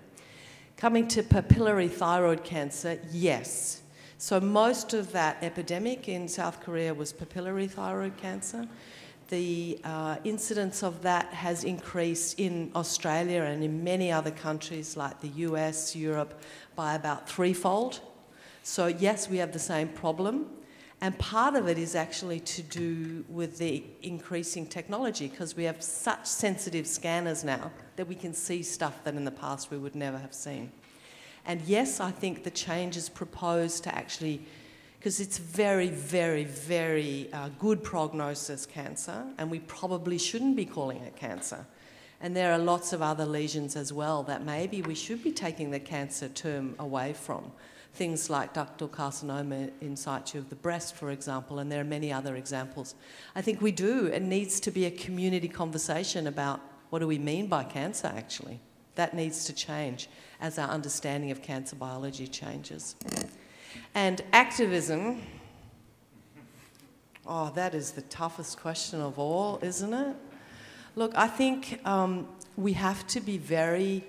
Coming 0.77 1.09
to 1.09 1.23
papillary 1.23 1.91
thyroid 1.91 2.45
cancer, 2.45 3.01
yes. 3.11 3.83
So, 4.17 4.41
most 4.41 4.95
of 4.95 5.13
that 5.13 5.43
epidemic 5.43 6.09
in 6.09 6.29
South 6.29 6.61
Korea 6.61 6.95
was 6.95 7.13
papillary 7.13 7.71
thyroid 7.71 8.17
cancer. 8.17 8.67
The 9.29 9.79
uh, 9.85 10.17
incidence 10.25 10.83
of 10.83 11.03
that 11.03 11.33
has 11.35 11.65
increased 11.65 12.41
in 12.41 12.71
Australia 12.75 13.43
and 13.43 13.63
in 13.63 13.85
many 13.85 14.11
other 14.11 14.31
countries 14.31 14.97
like 14.97 15.21
the 15.21 15.29
US, 15.29 15.95
Europe, 15.95 16.41
by 16.75 16.95
about 16.95 17.29
threefold. 17.29 18.01
So, 18.63 18.87
yes, 18.87 19.29
we 19.29 19.37
have 19.39 19.53
the 19.53 19.59
same 19.59 19.89
problem. 19.89 20.47
And 21.01 21.17
part 21.19 21.55
of 21.55 21.69
it 21.69 21.79
is 21.79 21.95
actually 21.95 22.41
to 22.41 22.63
do 22.63 23.25
with 23.29 23.59
the 23.59 23.85
increasing 24.03 24.67
technology 24.67 25.29
because 25.29 25.57
we 25.57 25.65
have 25.65 25.83
such 25.83 26.27
sensitive 26.27 26.87
scanners 26.87 27.45
now 27.45 27.71
that 27.97 28.09
we 28.09 28.17
can 28.17 28.35
see 28.35 28.63
stuff 28.63 29.05
that 29.05 29.15
in 29.15 29.25
the 29.25 29.31
past 29.31 29.71
we 29.71 29.79
would 29.79 29.95
never 29.95 30.19
have 30.19 30.35
seen. 30.35 30.73
And 31.47 31.61
yes, 31.63 32.01
I 32.01 32.11
think 32.11 32.43
the 32.43 32.51
changes 32.51 33.09
proposed 33.09 33.85
to 33.85 33.95
actually, 33.95 34.43
because 35.09 35.21
it's 35.21 35.39
very, 35.39 35.89
very, 35.89 36.45
very 36.45 37.33
uh, 37.33 37.49
good 37.59 37.83
prognosis 37.83 38.67
cancer, 38.67 39.25
and 39.39 39.51
we 39.51 39.59
probably 39.61 40.19
shouldn't 40.19 40.55
be 40.55 40.67
calling 40.67 40.99
it 40.99 41.17
cancer. 41.17 41.65
And 42.21 42.37
there 42.37 42.53
are 42.53 42.59
lots 42.59 42.93
of 42.93 43.01
other 43.01 43.25
lesions 43.25 43.75
as 43.75 43.91
well 43.91 44.23
that 44.25 44.45
maybe 44.45 44.83
we 44.83 44.95
should 44.95 45.25
be 45.25 45.33
taking 45.33 45.71
the 45.71 45.81
cancer 45.81 46.29
term 46.29 46.75
away 46.79 47.15
from. 47.15 47.51
Things 47.95 48.29
like 48.29 48.53
ductal 48.53 48.91
carcinoma 48.91 49.71
in 49.81 49.97
situ 49.97 50.37
of 50.37 50.51
the 50.51 50.57
breast, 50.57 50.95
for 50.95 51.11
example, 51.11 51.59
and 51.59 51.73
there 51.73 51.81
are 51.81 51.85
many 51.85 52.13
other 52.13 52.37
examples. 52.37 52.95
I 53.35 53.41
think 53.41 53.63
we 53.63 53.73
do. 53.73 54.09
It 54.09 54.21
needs 54.21 54.61
to 54.61 54.71
be 54.71 54.85
a 54.85 54.91
community 54.91 55.49
conversation 55.49 56.27
about 56.27 56.61
what 56.91 56.99
do 56.99 57.07
we 57.07 57.17
mean 57.17 57.47
by 57.47 57.65
cancer, 57.65 58.13
actually. 58.15 58.61
That 58.97 59.15
needs 59.15 59.47
to 59.47 59.55
change 59.55 60.11
as 60.39 60.59
our 60.59 60.69
understanding 60.69 61.31
of 61.31 61.41
cancer 61.41 61.77
biology 61.77 62.27
changes. 62.27 62.95
And 63.95 64.23
activism, 64.33 65.23
oh, 67.27 67.51
that 67.55 67.75
is 67.75 67.93
the 67.93 68.03
toughest 68.03 68.61
question 68.61 69.01
of 69.01 69.19
all, 69.19 69.59
isn't 69.63 69.93
it? 69.93 70.17
Look, 70.97 71.13
I 71.17 71.29
think 71.29 71.81
um, 71.87 72.29
we 72.57 72.73
have 72.73 73.07
to 73.09 73.21
be 73.21 73.39
very 73.39 74.05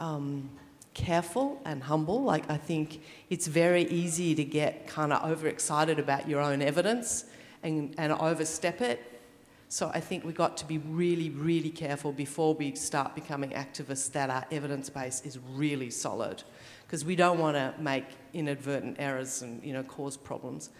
um, 0.00 0.50
careful 0.94 1.60
and 1.64 1.82
humble. 1.82 2.22
Like, 2.22 2.50
I 2.50 2.56
think 2.56 3.02
it's 3.30 3.46
very 3.46 3.84
easy 3.84 4.34
to 4.34 4.44
get 4.44 4.86
kind 4.86 5.12
of 5.12 5.30
overexcited 5.30 5.98
about 5.98 6.28
your 6.28 6.40
own 6.40 6.60
evidence 6.60 7.24
and, 7.62 7.94
and 7.98 8.12
overstep 8.12 8.80
it. 8.80 9.20
So 9.68 9.90
I 9.92 10.00
think 10.00 10.24
we've 10.24 10.34
got 10.34 10.56
to 10.58 10.64
be 10.66 10.78
really, 10.78 11.30
really 11.30 11.68
careful 11.70 12.10
before 12.10 12.54
we 12.54 12.74
start 12.74 13.14
becoming 13.14 13.50
activists 13.50 14.10
that 14.12 14.30
our 14.30 14.46
evidence 14.50 14.88
base 14.88 15.20
is 15.24 15.38
really 15.54 15.90
solid, 15.90 16.42
because 16.88 17.04
we 17.04 17.14
don't 17.14 17.38
want 17.38 17.54
to 17.54 17.74
make 17.78 18.06
inadvertent 18.32 18.96
errors 18.98 19.42
and 19.42 19.62
you 19.62 19.74
know 19.74 19.82
cause 19.82 20.16
problems. 20.16 20.70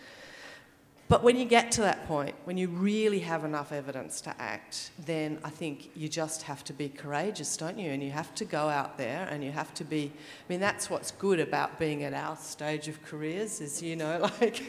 But 1.08 1.22
when 1.22 1.38
you 1.38 1.46
get 1.46 1.72
to 1.72 1.80
that 1.82 2.06
point, 2.06 2.34
when 2.44 2.58
you 2.58 2.68
really 2.68 3.20
have 3.20 3.42
enough 3.44 3.72
evidence 3.72 4.20
to 4.22 4.34
act, 4.38 4.90
then 5.06 5.38
I 5.42 5.48
think 5.48 5.90
you 5.96 6.06
just 6.06 6.42
have 6.42 6.62
to 6.64 6.74
be 6.74 6.90
courageous, 6.90 7.56
don't 7.56 7.78
you? 7.78 7.90
And 7.90 8.02
you 8.02 8.10
have 8.10 8.34
to 8.34 8.44
go 8.44 8.68
out 8.68 8.98
there 8.98 9.26
and 9.30 9.42
you 9.42 9.50
have 9.50 9.72
to 9.74 9.84
be. 9.84 10.12
I 10.14 10.44
mean, 10.50 10.60
that's 10.60 10.90
what's 10.90 11.12
good 11.12 11.40
about 11.40 11.78
being 11.78 12.04
at 12.04 12.12
our 12.12 12.36
stage 12.36 12.88
of 12.88 13.02
careers, 13.02 13.62
is, 13.62 13.82
you 13.82 13.96
know, 13.96 14.18
like. 14.40 14.62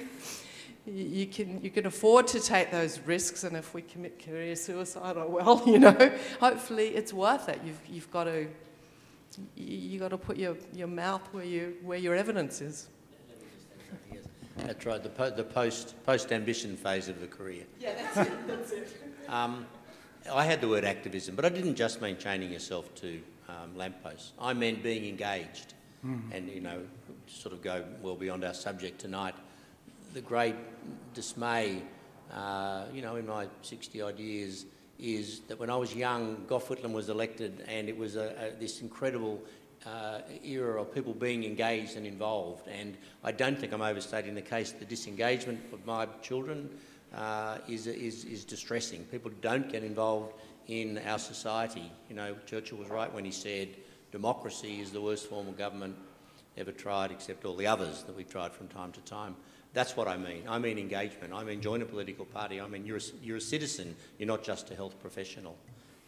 You 0.86 1.28
can, 1.28 1.62
you 1.62 1.70
can 1.70 1.86
afford 1.86 2.26
to 2.30 2.40
take 2.40 2.72
those 2.72 3.00
risks, 3.02 3.44
and 3.44 3.56
if 3.56 3.76
we 3.76 3.84
commit 3.84 4.26
career 4.26 4.56
suicide, 4.56 5.18
oh 5.18 5.28
well, 5.30 5.62
you 5.68 5.78
know, 5.78 6.18
hopefully 6.40 6.88
it's 6.96 7.14
worth 7.14 7.48
it. 7.48 7.60
You've, 7.64 7.80
you've 7.88 8.12
got 8.12 8.24
to, 8.24 8.48
you 9.56 10.00
got 10.00 10.10
to 10.10 10.18
put 10.18 10.38
your, 10.38 10.56
your 10.74 10.88
mouth 10.88 11.22
where, 11.32 11.46
you, 11.46 11.76
where 11.84 11.98
your 11.98 12.16
evidence 12.16 12.62
is. 12.62 12.88
That's 14.58 14.86
right, 14.86 15.02
the, 15.02 15.10
po- 15.10 15.30
the 15.30 15.44
post, 15.44 15.96
post-ambition 16.06 16.76
phase 16.76 17.08
of 17.08 17.22
the 17.22 17.28
career. 17.28 17.64
Yeah, 17.80 17.94
that's 17.96 18.30
it, 18.30 18.48
that's 18.48 18.72
it. 18.72 18.98
Um, 19.30 19.68
I 20.34 20.44
had 20.44 20.60
the 20.60 20.68
word 20.68 20.84
activism, 20.84 21.36
but 21.36 21.46
I 21.46 21.50
didn't 21.50 21.76
just 21.76 22.02
mean 22.02 22.18
chaining 22.18 22.52
yourself 22.52 22.94
to 22.96 23.22
um, 23.48 23.78
lampposts. 23.78 24.34
I 24.40 24.54
meant 24.54 24.82
being 24.84 25.06
engaged 25.06 25.76
Mm. 26.06 26.22
and, 26.32 26.48
you 26.50 26.62
know, 26.62 26.82
sort 27.28 27.54
of 27.54 27.62
go 27.62 27.84
well 28.02 28.16
beyond 28.16 28.46
our 28.46 28.54
subject 28.54 29.00
tonight. 29.02 29.36
The 30.14 30.22
great 30.22 30.56
dismay, 31.14 31.84
uh, 32.34 32.86
you 32.94 33.02
know, 33.02 33.18
in 33.18 33.28
my 33.28 33.48
60 33.64 34.02
odd 34.02 34.18
years, 34.18 34.66
is 35.00 35.40
that 35.48 35.60
when 35.60 35.70
I 35.70 35.76
was 35.76 35.96
young, 35.96 36.44
Gough 36.48 36.68
Whitlam 36.68 36.92
was 36.92 37.10
elected, 37.10 37.64
and 37.68 37.88
it 37.88 37.98
was 37.98 38.16
a, 38.16 38.34
a, 38.40 38.60
this 38.60 38.82
incredible 38.82 39.42
uh, 39.86 40.20
era 40.44 40.82
of 40.82 40.94
people 40.94 41.14
being 41.14 41.44
engaged 41.44 41.96
and 41.96 42.06
involved. 42.06 42.68
And 42.68 42.98
I 43.24 43.32
don't 43.32 43.58
think 43.58 43.74
I'm 43.74 43.82
overstating 43.82 44.36
the 44.36 44.42
case. 44.42 44.72
The 44.72 44.86
disengagement 44.86 45.62
of 45.72 45.86
my 45.86 46.08
children 46.22 46.70
uh, 47.16 47.60
is, 47.68 47.88
is, 47.88 48.26
is 48.26 48.44
distressing. 48.44 49.06
People 49.06 49.32
don't 49.42 49.72
get 49.72 49.84
involved 49.84 50.34
in 50.68 51.00
our 51.08 51.20
society. 51.20 51.92
You 52.10 52.16
know, 52.16 52.36
Churchill 52.46 52.78
was 52.78 52.90
right 52.90 53.12
when 53.14 53.26
he 53.26 53.32
said 53.32 53.70
democracy 54.12 54.82
is 54.82 54.92
the 54.92 55.02
worst 55.02 55.28
form 55.28 55.48
of 55.48 55.58
government 55.58 55.96
ever 56.58 56.72
tried, 56.72 57.12
except 57.12 57.46
all 57.46 57.56
the 57.56 57.68
others 57.68 58.04
that 58.04 58.16
we've 58.16 58.30
tried 58.30 58.52
from 58.52 58.68
time 58.68 58.92
to 58.92 59.02
time. 59.02 59.36
That's 59.74 59.96
what 59.96 60.08
I 60.08 60.18
mean. 60.18 60.44
I 60.48 60.58
mean 60.58 60.78
engagement. 60.78 61.34
I 61.34 61.44
mean 61.44 61.62
join 61.62 61.82
a 61.82 61.86
political 61.86 62.26
party. 62.26 62.60
I 62.60 62.68
mean 62.68 62.86
you're 62.86 62.98
a, 62.98 63.02
you're 63.22 63.38
a 63.38 63.42
citizen. 63.42 63.96
You're 64.18 64.28
not 64.28 64.44
just 64.44 64.72
a 64.72 64.76
health 64.76 65.00
professional. 65.00 65.56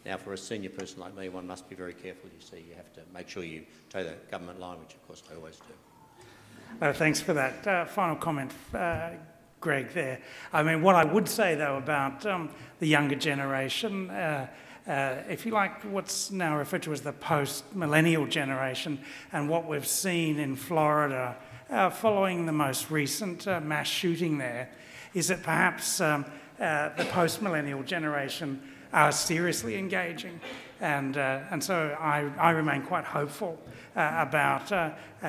Now, 0.04 0.16
for 0.16 0.32
a 0.32 0.38
senior 0.38 0.70
person 0.70 1.00
like 1.00 1.16
me, 1.16 1.28
one 1.28 1.46
must 1.46 1.68
be 1.68 1.76
very 1.76 1.94
careful. 1.94 2.28
You 2.34 2.44
see, 2.44 2.64
you 2.68 2.74
have 2.74 2.92
to 2.94 3.00
make 3.14 3.28
sure 3.28 3.44
you 3.44 3.62
toe 3.88 4.02
the 4.02 4.16
government 4.30 4.58
line, 4.58 4.80
which 4.80 4.94
of 4.94 5.06
course 5.06 5.22
I 5.30 5.36
always 5.36 5.56
do. 5.56 6.84
Uh, 6.84 6.92
thanks 6.92 7.20
for 7.20 7.34
that 7.34 7.66
uh, 7.66 7.84
final 7.84 8.16
comment, 8.16 8.50
uh, 8.74 9.10
Greg. 9.60 9.92
There. 9.92 10.20
I 10.52 10.64
mean, 10.64 10.82
what 10.82 10.96
I 10.96 11.04
would 11.04 11.28
say 11.28 11.54
though 11.54 11.76
about 11.76 12.26
um, 12.26 12.50
the 12.80 12.88
younger 12.88 13.16
generation. 13.16 14.10
Uh, 14.10 14.48
uh, 14.84 15.22
if 15.28 15.46
you 15.46 15.52
like, 15.52 15.80
what's 15.84 16.32
now 16.32 16.58
referred 16.58 16.82
to 16.82 16.92
as 16.92 17.02
the 17.02 17.12
post 17.12 17.64
millennial 17.72 18.26
generation, 18.26 18.98
and 19.32 19.48
what 19.48 19.68
we've 19.68 19.86
seen 19.86 20.40
in 20.40 20.56
Florida 20.56 21.36
uh, 21.72 21.90
following 21.90 22.46
the 22.46 22.52
most 22.52 22.90
recent 22.90 23.48
uh, 23.48 23.60
mass 23.60 23.88
shooting 23.88 24.38
there, 24.38 24.68
is 25.14 25.28
that 25.28 25.42
perhaps 25.42 26.00
um, 26.00 26.24
uh, 26.60 26.90
the 26.90 27.04
post 27.06 27.42
millennial 27.42 27.82
generation 27.82 28.62
are 28.92 29.10
seriously 29.10 29.76
engaging. 29.76 30.38
And, 30.80 31.16
uh, 31.16 31.40
and 31.50 31.64
so 31.64 31.96
I, 31.98 32.30
I 32.38 32.50
remain 32.50 32.82
quite 32.82 33.04
hopeful 33.04 33.58
uh, 33.96 34.14
about 34.18 34.70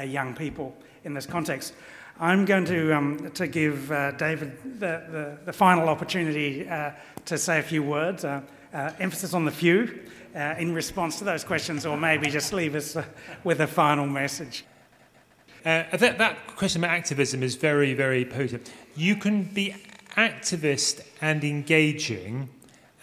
young 0.05 0.35
people 0.35 0.75
in 1.03 1.13
this 1.13 1.25
context. 1.25 1.73
I'm 2.19 2.45
going 2.45 2.65
to, 2.65 2.95
um, 2.95 3.31
to 3.31 3.47
give 3.47 3.89
David 4.17 4.79
the, 4.79 5.03
the, 5.09 5.37
the, 5.45 5.53
final 5.53 5.89
opportunity 5.89 6.63
to 6.63 7.37
say 7.37 7.59
a 7.59 7.63
few 7.63 7.81
words 7.81 8.25
uh, 8.73 8.91
emphasis 8.99 9.33
on 9.33 9.45
the 9.45 9.51
few 9.51 9.99
uh, 10.35 10.55
in 10.57 10.73
response 10.73 11.19
to 11.19 11.23
those 11.23 11.43
questions, 11.43 11.85
or 11.85 11.95
maybe 11.95 12.29
just 12.29 12.53
leave 12.53 12.75
us 12.75 12.95
uh, 12.95 13.05
with 13.43 13.61
a 13.61 13.67
final 13.67 14.07
message. 14.07 14.65
Uh, 15.65 15.83
that, 15.95 16.17
that 16.17 16.55
question 16.57 16.83
about 16.83 16.93
activism 16.93 17.41
is 17.41 17.55
very, 17.55 17.93
very 17.93 18.25
potent. 18.25 18.69
You 18.95 19.15
can 19.15 19.43
be 19.43 19.75
activist 20.17 21.05
and 21.21 21.43
engaging, 21.43 22.49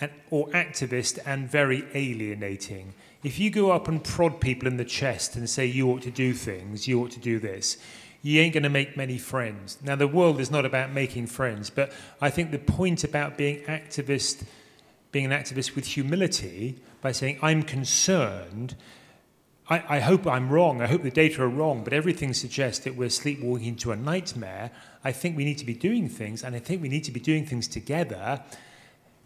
and, 0.00 0.10
or 0.30 0.48
activist 0.48 1.18
and 1.24 1.50
very 1.50 1.84
alienating. 1.94 2.92
If 3.22 3.38
you 3.38 3.50
go 3.50 3.70
up 3.70 3.88
and 3.88 4.02
prod 4.02 4.40
people 4.40 4.68
in 4.68 4.76
the 4.76 4.84
chest 4.84 5.36
and 5.36 5.48
say 5.48 5.66
you 5.66 5.90
ought 5.90 6.02
to 6.02 6.10
do 6.10 6.34
things, 6.34 6.86
you 6.86 7.02
ought 7.02 7.10
to 7.12 7.20
do 7.20 7.38
this, 7.38 7.78
you 8.22 8.40
ain't 8.40 8.52
going 8.52 8.62
to 8.64 8.68
make 8.68 8.96
many 8.96 9.16
friends. 9.16 9.78
Now, 9.82 9.96
the 9.96 10.06
world 10.06 10.40
is 10.40 10.50
not 10.50 10.66
about 10.66 10.92
making 10.92 11.28
friends, 11.28 11.70
but 11.70 11.92
I 12.20 12.28
think 12.28 12.50
the 12.50 12.58
point 12.58 13.04
about 13.04 13.38
being 13.38 13.62
activist, 13.64 14.44
being 15.12 15.24
an 15.24 15.32
activist 15.32 15.74
with 15.74 15.86
humility, 15.86 16.76
by 17.00 17.12
saying 17.12 17.38
I'm 17.40 17.62
concerned 17.62 18.74
I, 19.70 19.84
I, 19.88 20.00
hope 20.00 20.26
I'm 20.26 20.50
wrong. 20.50 20.82
I 20.82 20.88
hope 20.88 21.02
the 21.02 21.10
data 21.10 21.42
are 21.42 21.48
wrong, 21.48 21.84
but 21.84 21.92
everything 21.92 22.34
suggests 22.34 22.84
that 22.84 22.96
we're 22.96 23.08
sleepwalking 23.08 23.68
into 23.68 23.92
a 23.92 23.96
nightmare. 23.96 24.72
I 25.04 25.12
think 25.12 25.36
we 25.36 25.44
need 25.44 25.58
to 25.58 25.64
be 25.64 25.74
doing 25.74 26.08
things, 26.08 26.42
and 26.42 26.56
I 26.56 26.58
think 26.58 26.82
we 26.82 26.88
need 26.88 27.04
to 27.04 27.12
be 27.12 27.20
doing 27.20 27.46
things 27.46 27.68
together. 27.68 28.42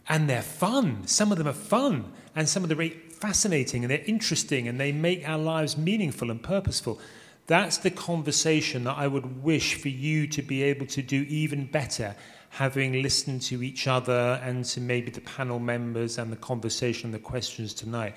And 0.06 0.28
they're 0.28 0.42
fun. 0.42 1.06
Some 1.06 1.32
of 1.32 1.38
them 1.38 1.48
are 1.48 1.54
fun, 1.54 2.12
and 2.36 2.46
some 2.46 2.62
of 2.62 2.68
them 2.68 2.78
are 2.80 2.90
fascinating, 3.10 3.84
and 3.84 3.90
they're 3.90 4.04
interesting, 4.04 4.68
and 4.68 4.78
they 4.78 4.92
make 4.92 5.26
our 5.26 5.38
lives 5.38 5.78
meaningful 5.78 6.30
and 6.30 6.42
purposeful. 6.42 7.00
That's 7.46 7.78
the 7.78 7.90
conversation 7.90 8.84
that 8.84 8.98
I 8.98 9.06
would 9.06 9.42
wish 9.42 9.80
for 9.80 9.88
you 9.88 10.26
to 10.26 10.42
be 10.42 10.62
able 10.62 10.86
to 10.86 11.02
do 11.02 11.22
even 11.22 11.64
better, 11.66 12.16
having 12.50 13.02
listened 13.02 13.40
to 13.42 13.62
each 13.62 13.86
other 13.86 14.40
and 14.42 14.64
to 14.66 14.80
maybe 14.80 15.10
the 15.10 15.22
panel 15.22 15.58
members 15.58 16.18
and 16.18 16.30
the 16.30 16.36
conversation 16.36 17.06
and 17.06 17.14
the 17.14 17.18
questions 17.18 17.72
tonight. 17.72 18.14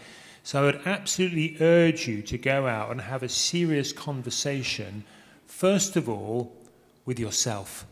So 0.48 0.62
I 0.62 0.66
would 0.68 0.82
absolutely 0.86 1.58
urge 1.60 2.08
you 2.08 2.22
to 2.22 2.38
go 2.38 2.68
out 2.68 2.90
and 2.90 3.02
have 3.02 3.22
a 3.22 3.28
serious 3.28 3.92
conversation, 3.92 5.04
first 5.46 5.98
of 5.98 6.08
all, 6.08 6.56
with 7.04 7.20
yourself 7.20 7.86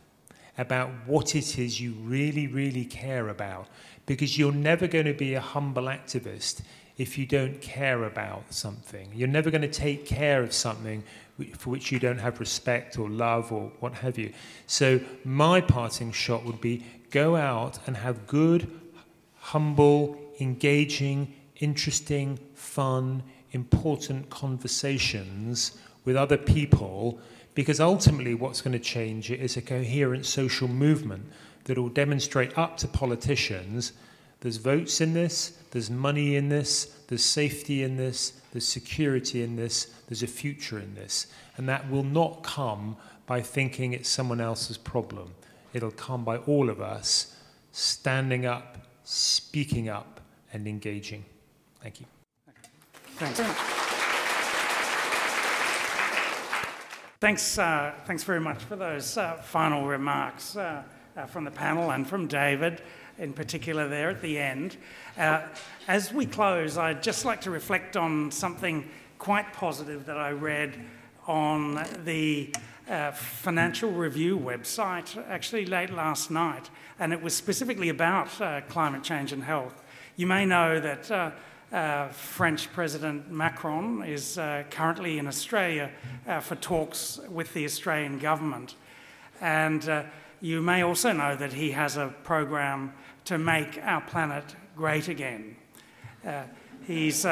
about 0.57 0.89
what 1.05 1.35
it 1.35 1.59
is 1.59 1.81
you 1.81 1.91
really, 1.99 2.47
really 2.47 2.85
care 2.85 3.27
about. 3.27 3.67
Because 4.05 4.37
you're 4.37 4.53
never 4.53 4.87
going 4.87 5.03
to 5.03 5.13
be 5.13 5.33
a 5.33 5.41
humble 5.41 5.83
activist 5.83 6.61
if 6.97 7.17
you 7.17 7.25
don't 7.25 7.59
care 7.59 8.05
about 8.05 8.53
something. 8.53 9.11
You're 9.13 9.27
never 9.27 9.51
going 9.51 9.63
to 9.63 9.67
take 9.67 10.05
care 10.05 10.41
of 10.41 10.53
something 10.53 11.03
for 11.57 11.71
which 11.71 11.91
you 11.91 11.99
don't 11.99 12.19
have 12.19 12.39
respect 12.39 12.97
or 12.97 13.09
love 13.09 13.51
or 13.51 13.69
what 13.81 13.95
have 13.95 14.17
you. 14.17 14.31
So, 14.65 15.01
my 15.25 15.59
parting 15.59 16.13
shot 16.13 16.45
would 16.45 16.61
be 16.61 16.85
go 17.11 17.35
out 17.35 17.79
and 17.85 17.97
have 17.97 18.27
good, 18.27 18.71
humble, 19.41 20.17
engaging, 20.39 21.33
interesting, 21.59 22.39
fun, 22.53 23.23
important 23.51 24.29
conversations 24.29 25.77
with 26.03 26.15
other 26.15 26.37
people 26.37 27.19
because 27.53 27.79
ultimately 27.79 28.33
what's 28.33 28.61
going 28.61 28.73
to 28.73 28.79
change 28.79 29.31
it 29.31 29.39
is 29.39 29.55
a 29.55 29.61
coherent 29.61 30.25
social 30.25 30.67
movement 30.67 31.25
that 31.63 31.77
will 31.77 31.89
demonstrate 31.89 32.57
up 32.57 32.77
to 32.77 32.87
politicians 32.87 33.93
there's 34.45 34.57
votes 34.57 35.01
in 35.01 35.13
this, 35.15 35.57
there's 35.71 35.89
money 35.89 36.35
in 36.35 36.49
this, 36.49 36.85
there's 37.07 37.23
safety 37.23 37.81
in 37.81 37.97
this, 37.97 38.33
there's 38.51 38.67
security 38.67 39.41
in 39.41 39.55
this, 39.55 39.85
there's 40.07 40.21
a 40.21 40.27
future 40.27 40.77
in 40.77 40.93
this. 40.93 41.25
And 41.57 41.67
that 41.67 41.89
will 41.89 42.03
not 42.03 42.43
come 42.43 42.95
by 43.25 43.41
thinking 43.41 43.93
it's 43.93 44.07
someone 44.07 44.39
else's 44.39 44.77
problem. 44.77 45.33
It'll 45.73 45.89
come 45.89 46.23
by 46.23 46.37
all 46.37 46.69
of 46.69 46.79
us 46.79 47.35
standing 47.71 48.45
up, 48.45 48.77
speaking 49.03 49.89
up, 49.89 50.21
and 50.53 50.67
engaging. 50.67 51.25
Thank 51.85 51.99
you. 51.99 52.07
Thanks. 53.17 53.39
Thanks, 57.19 57.59
uh, 57.59 57.93
thanks 58.07 58.23
very 58.23 58.39
much 58.39 58.63
for 58.63 58.75
those 58.75 59.19
uh, 59.19 59.35
final 59.35 59.85
remarks 59.85 60.55
uh, 60.55 60.81
uh 61.15 61.25
from 61.27 61.43
the 61.43 61.51
panel 61.51 61.91
and 61.91 62.07
from 62.07 62.25
David 62.25 62.81
in 63.19 63.33
particular 63.33 63.87
there 63.87 64.09
at 64.09 64.23
the 64.23 64.39
end. 64.39 64.77
Uh, 65.15 65.43
as 65.87 66.11
we 66.11 66.25
close, 66.25 66.75
I'd 66.75 67.03
just 67.03 67.23
like 67.23 67.39
to 67.41 67.51
reflect 67.51 67.95
on 67.95 68.31
something 68.31 68.89
quite 69.19 69.53
positive 69.53 70.07
that 70.07 70.17
I 70.17 70.31
read 70.31 70.83
on 71.27 71.85
the 72.03 72.51
uh, 72.89 73.11
Financial 73.11 73.91
Review 73.91 74.39
website 74.39 75.23
actually 75.29 75.67
late 75.67 75.93
last 75.93 76.31
night, 76.31 76.67
and 76.97 77.13
it 77.13 77.21
was 77.21 77.35
specifically 77.35 77.89
about 77.89 78.29
climate 78.69 79.03
change 79.03 79.31
and 79.31 79.43
health. 79.43 79.83
You 80.15 80.25
may 80.25 80.47
know 80.47 80.79
that 80.79 81.33
uh, 81.75 82.07
French 82.07 82.71
President 82.71 83.29
Macron 83.29 84.01
is 84.03 84.37
uh, 84.37 84.63
currently 84.69 85.19
in 85.19 85.27
Australia 85.27 85.91
uh, 86.25 86.39
for 86.39 86.55
talks 86.55 87.19
with 87.29 87.53
the 87.53 87.65
Australian 87.65 88.17
government. 88.17 88.75
And 89.41 89.87
uh, 89.89 90.03
you 90.39 90.61
may 90.61 90.83
also 90.83 91.11
know 91.11 91.35
that 91.35 91.51
he 91.51 91.71
has 91.71 91.97
a 91.97 92.15
program 92.23 92.93
to 93.25 93.37
make 93.37 93.77
our 93.83 93.99
planet 93.99 94.55
great 94.77 95.09
again. 95.09 95.57
Uh, 96.25 96.43
he's, 96.87 97.25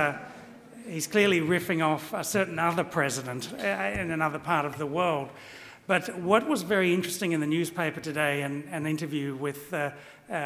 he's 0.89 1.07
clearly 1.07 1.39
riffing 1.39 1.81
off 1.81 2.11
a 2.13 2.23
certain 2.23 2.59
other 2.59 2.83
president 2.83 3.53
in 3.53 4.11
another 4.11 4.39
part 4.39 4.65
of 4.65 4.77
the 4.77 4.85
world. 4.85 5.29
But 5.87 6.19
what 6.19 6.49
was 6.49 6.63
very 6.63 6.93
interesting 6.93 7.31
in 7.31 7.39
the 7.39 7.47
newspaper 7.47 8.01
today, 8.01 8.41
an, 8.41 8.67
an 8.71 8.87
interview 8.87 9.35
with 9.35 9.69
the 9.69 9.93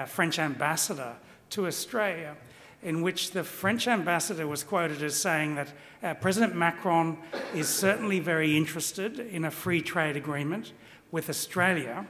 French 0.06 0.38
ambassador 0.38 1.16
to 1.52 1.66
Australia, 1.66 2.36
in 2.88 3.02
which 3.02 3.32
the 3.32 3.44
French 3.44 3.86
ambassador 3.86 4.48
was 4.48 4.64
quoted 4.64 5.04
as 5.04 5.14
saying 5.14 5.56
that 5.56 5.74
uh, 6.02 6.14
President 6.14 6.56
Macron 6.56 7.18
is 7.54 7.68
certainly 7.68 8.18
very 8.18 8.56
interested 8.56 9.20
in 9.20 9.44
a 9.44 9.52
free 9.52 9.82
trade 9.82 10.16
agreement 10.16 10.72
with 11.12 11.30
Australia, 11.30 12.08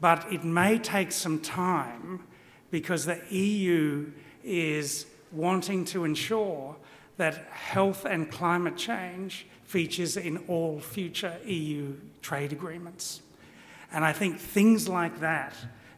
but 0.00 0.32
it 0.32 0.44
may 0.44 0.78
take 0.78 1.10
some 1.10 1.40
time 1.40 2.22
because 2.70 3.04
the 3.04 3.20
EU 3.30 4.08
is 4.44 5.06
wanting 5.32 5.84
to 5.84 6.04
ensure 6.04 6.76
that 7.16 7.34
health 7.50 8.04
and 8.04 8.30
climate 8.30 8.76
change 8.76 9.44
features 9.64 10.16
in 10.16 10.36
all 10.46 10.78
future 10.78 11.36
EU 11.44 11.92
trade 12.22 12.52
agreements. 12.52 13.22
And 13.92 14.04
I 14.04 14.12
think 14.12 14.38
things 14.38 14.88
like 14.88 15.18
that 15.18 15.52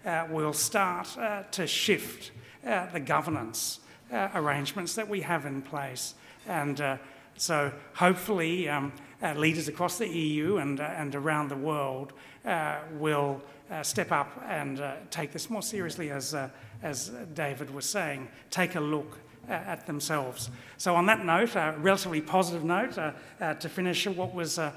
uh, 0.07 0.29
will 0.31 0.55
start 0.55 1.19
uh, 1.19 1.43
to 1.51 1.67
shift 1.67 2.31
uh, 2.67 2.87
the 2.87 3.01
governance 3.01 3.81
uh, 4.13 4.29
arrangements 4.35 4.95
that 4.95 5.09
we 5.09 5.23
have 5.23 5.47
in 5.47 5.63
place. 5.63 6.15
And 6.47 6.81
uh, 6.81 6.97
so 7.37 7.73
hopefully 7.95 8.69
um, 8.69 8.93
uh, 9.23 9.35
leaders 9.35 9.69
across 9.69 9.99
the 9.99 10.09
EU 10.09 10.59
and, 10.59 10.81
uh, 10.81 10.85
and 10.97 11.15
around 11.15 11.49
the 11.49 11.57
world 11.57 12.13
uh, 12.45 12.79
will 12.93 13.41
step 13.83 14.13
up 14.13 14.45
and 14.49 14.83
take 15.09 15.33
this 15.33 15.49
more 15.49 15.63
seriously, 15.63 16.11
as, 16.11 16.35
as 16.83 17.11
David 17.33 17.73
was 17.75 17.87
saying, 17.87 18.29
take 18.51 18.75
a 18.75 18.81
look 18.81 19.17
at 19.49 19.87
themselves. 19.87 20.51
So, 20.77 20.95
on 20.95 21.07
that 21.07 21.25
note, 21.25 21.57
a 21.57 21.75
relatively 21.79 22.21
positive 22.21 22.65
note, 22.65 22.99
uh, 22.99 23.13
uh, 23.41 23.55
to 23.55 23.69
finish 23.71 24.07
what 24.07 24.35
was 24.35 24.59
a, 24.59 24.75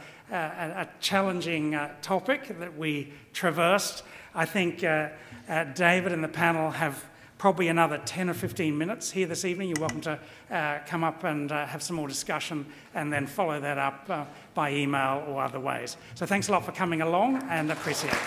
challenging 1.02 1.76
uh, 1.76 1.94
topic 2.02 2.58
that 2.60 2.78
we 2.78 3.12
traversed, 3.34 4.04
I 4.34 4.46
think 4.46 4.80
David 4.80 6.14
and 6.14 6.24
the 6.24 6.30
panel 6.30 6.72
have 6.72 7.04
probably 7.46 7.68
another 7.68 8.00
10 8.00 8.28
or 8.32 8.34
15 8.34 8.76
minutes 8.76 9.12
here 9.12 9.28
this 9.28 9.46
evening. 9.46 9.70
You're 9.70 9.80
welcome 9.80 10.02
to 10.02 10.20
uh, 10.50 10.80
come 10.88 11.04
up 11.04 11.24
and 11.24 11.52
uh, 11.52 11.68
have 11.68 11.84
some 11.84 11.96
more 11.96 12.08
discussion 12.08 12.66
and 12.96 13.14
then 13.14 13.28
follow 13.28 13.60
that 13.60 13.78
up 13.78 14.10
uh, 14.10 14.26
by 14.56 14.74
email 14.74 15.24
or 15.28 15.44
other 15.44 15.60
ways. 15.60 15.96
So 16.16 16.26
thanks 16.26 16.48
a 16.50 16.54
lot 16.54 16.66
for 16.66 16.72
coming 16.72 17.04
along 17.04 17.44
and 17.52 17.72
appreciate 17.72 18.14
it. 18.14 18.20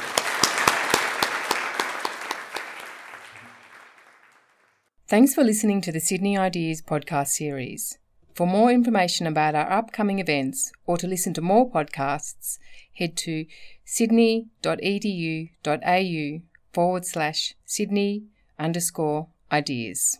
Thanks 5.09 5.35
for 5.35 5.43
listening 5.43 5.81
to 5.81 5.91
the 5.91 5.99
Sydney 5.99 6.39
Ideas 6.39 6.81
podcast 6.81 7.31
series. 7.31 7.99
For 8.37 8.47
more 8.47 8.71
information 8.71 9.27
about 9.27 9.57
our 9.57 9.69
upcoming 9.69 10.21
events 10.21 10.71
or 10.87 10.97
to 10.97 11.09
listen 11.09 11.35
to 11.35 11.41
more 11.41 11.69
podcasts, 11.69 12.61
head 12.95 13.17
to 13.17 13.47
sydney.edu.au 13.85 14.49
forward 16.73 17.05
slash 17.05 17.55
Sydney 17.65 18.29
underscore 18.59 19.29
ideas. 19.51 20.19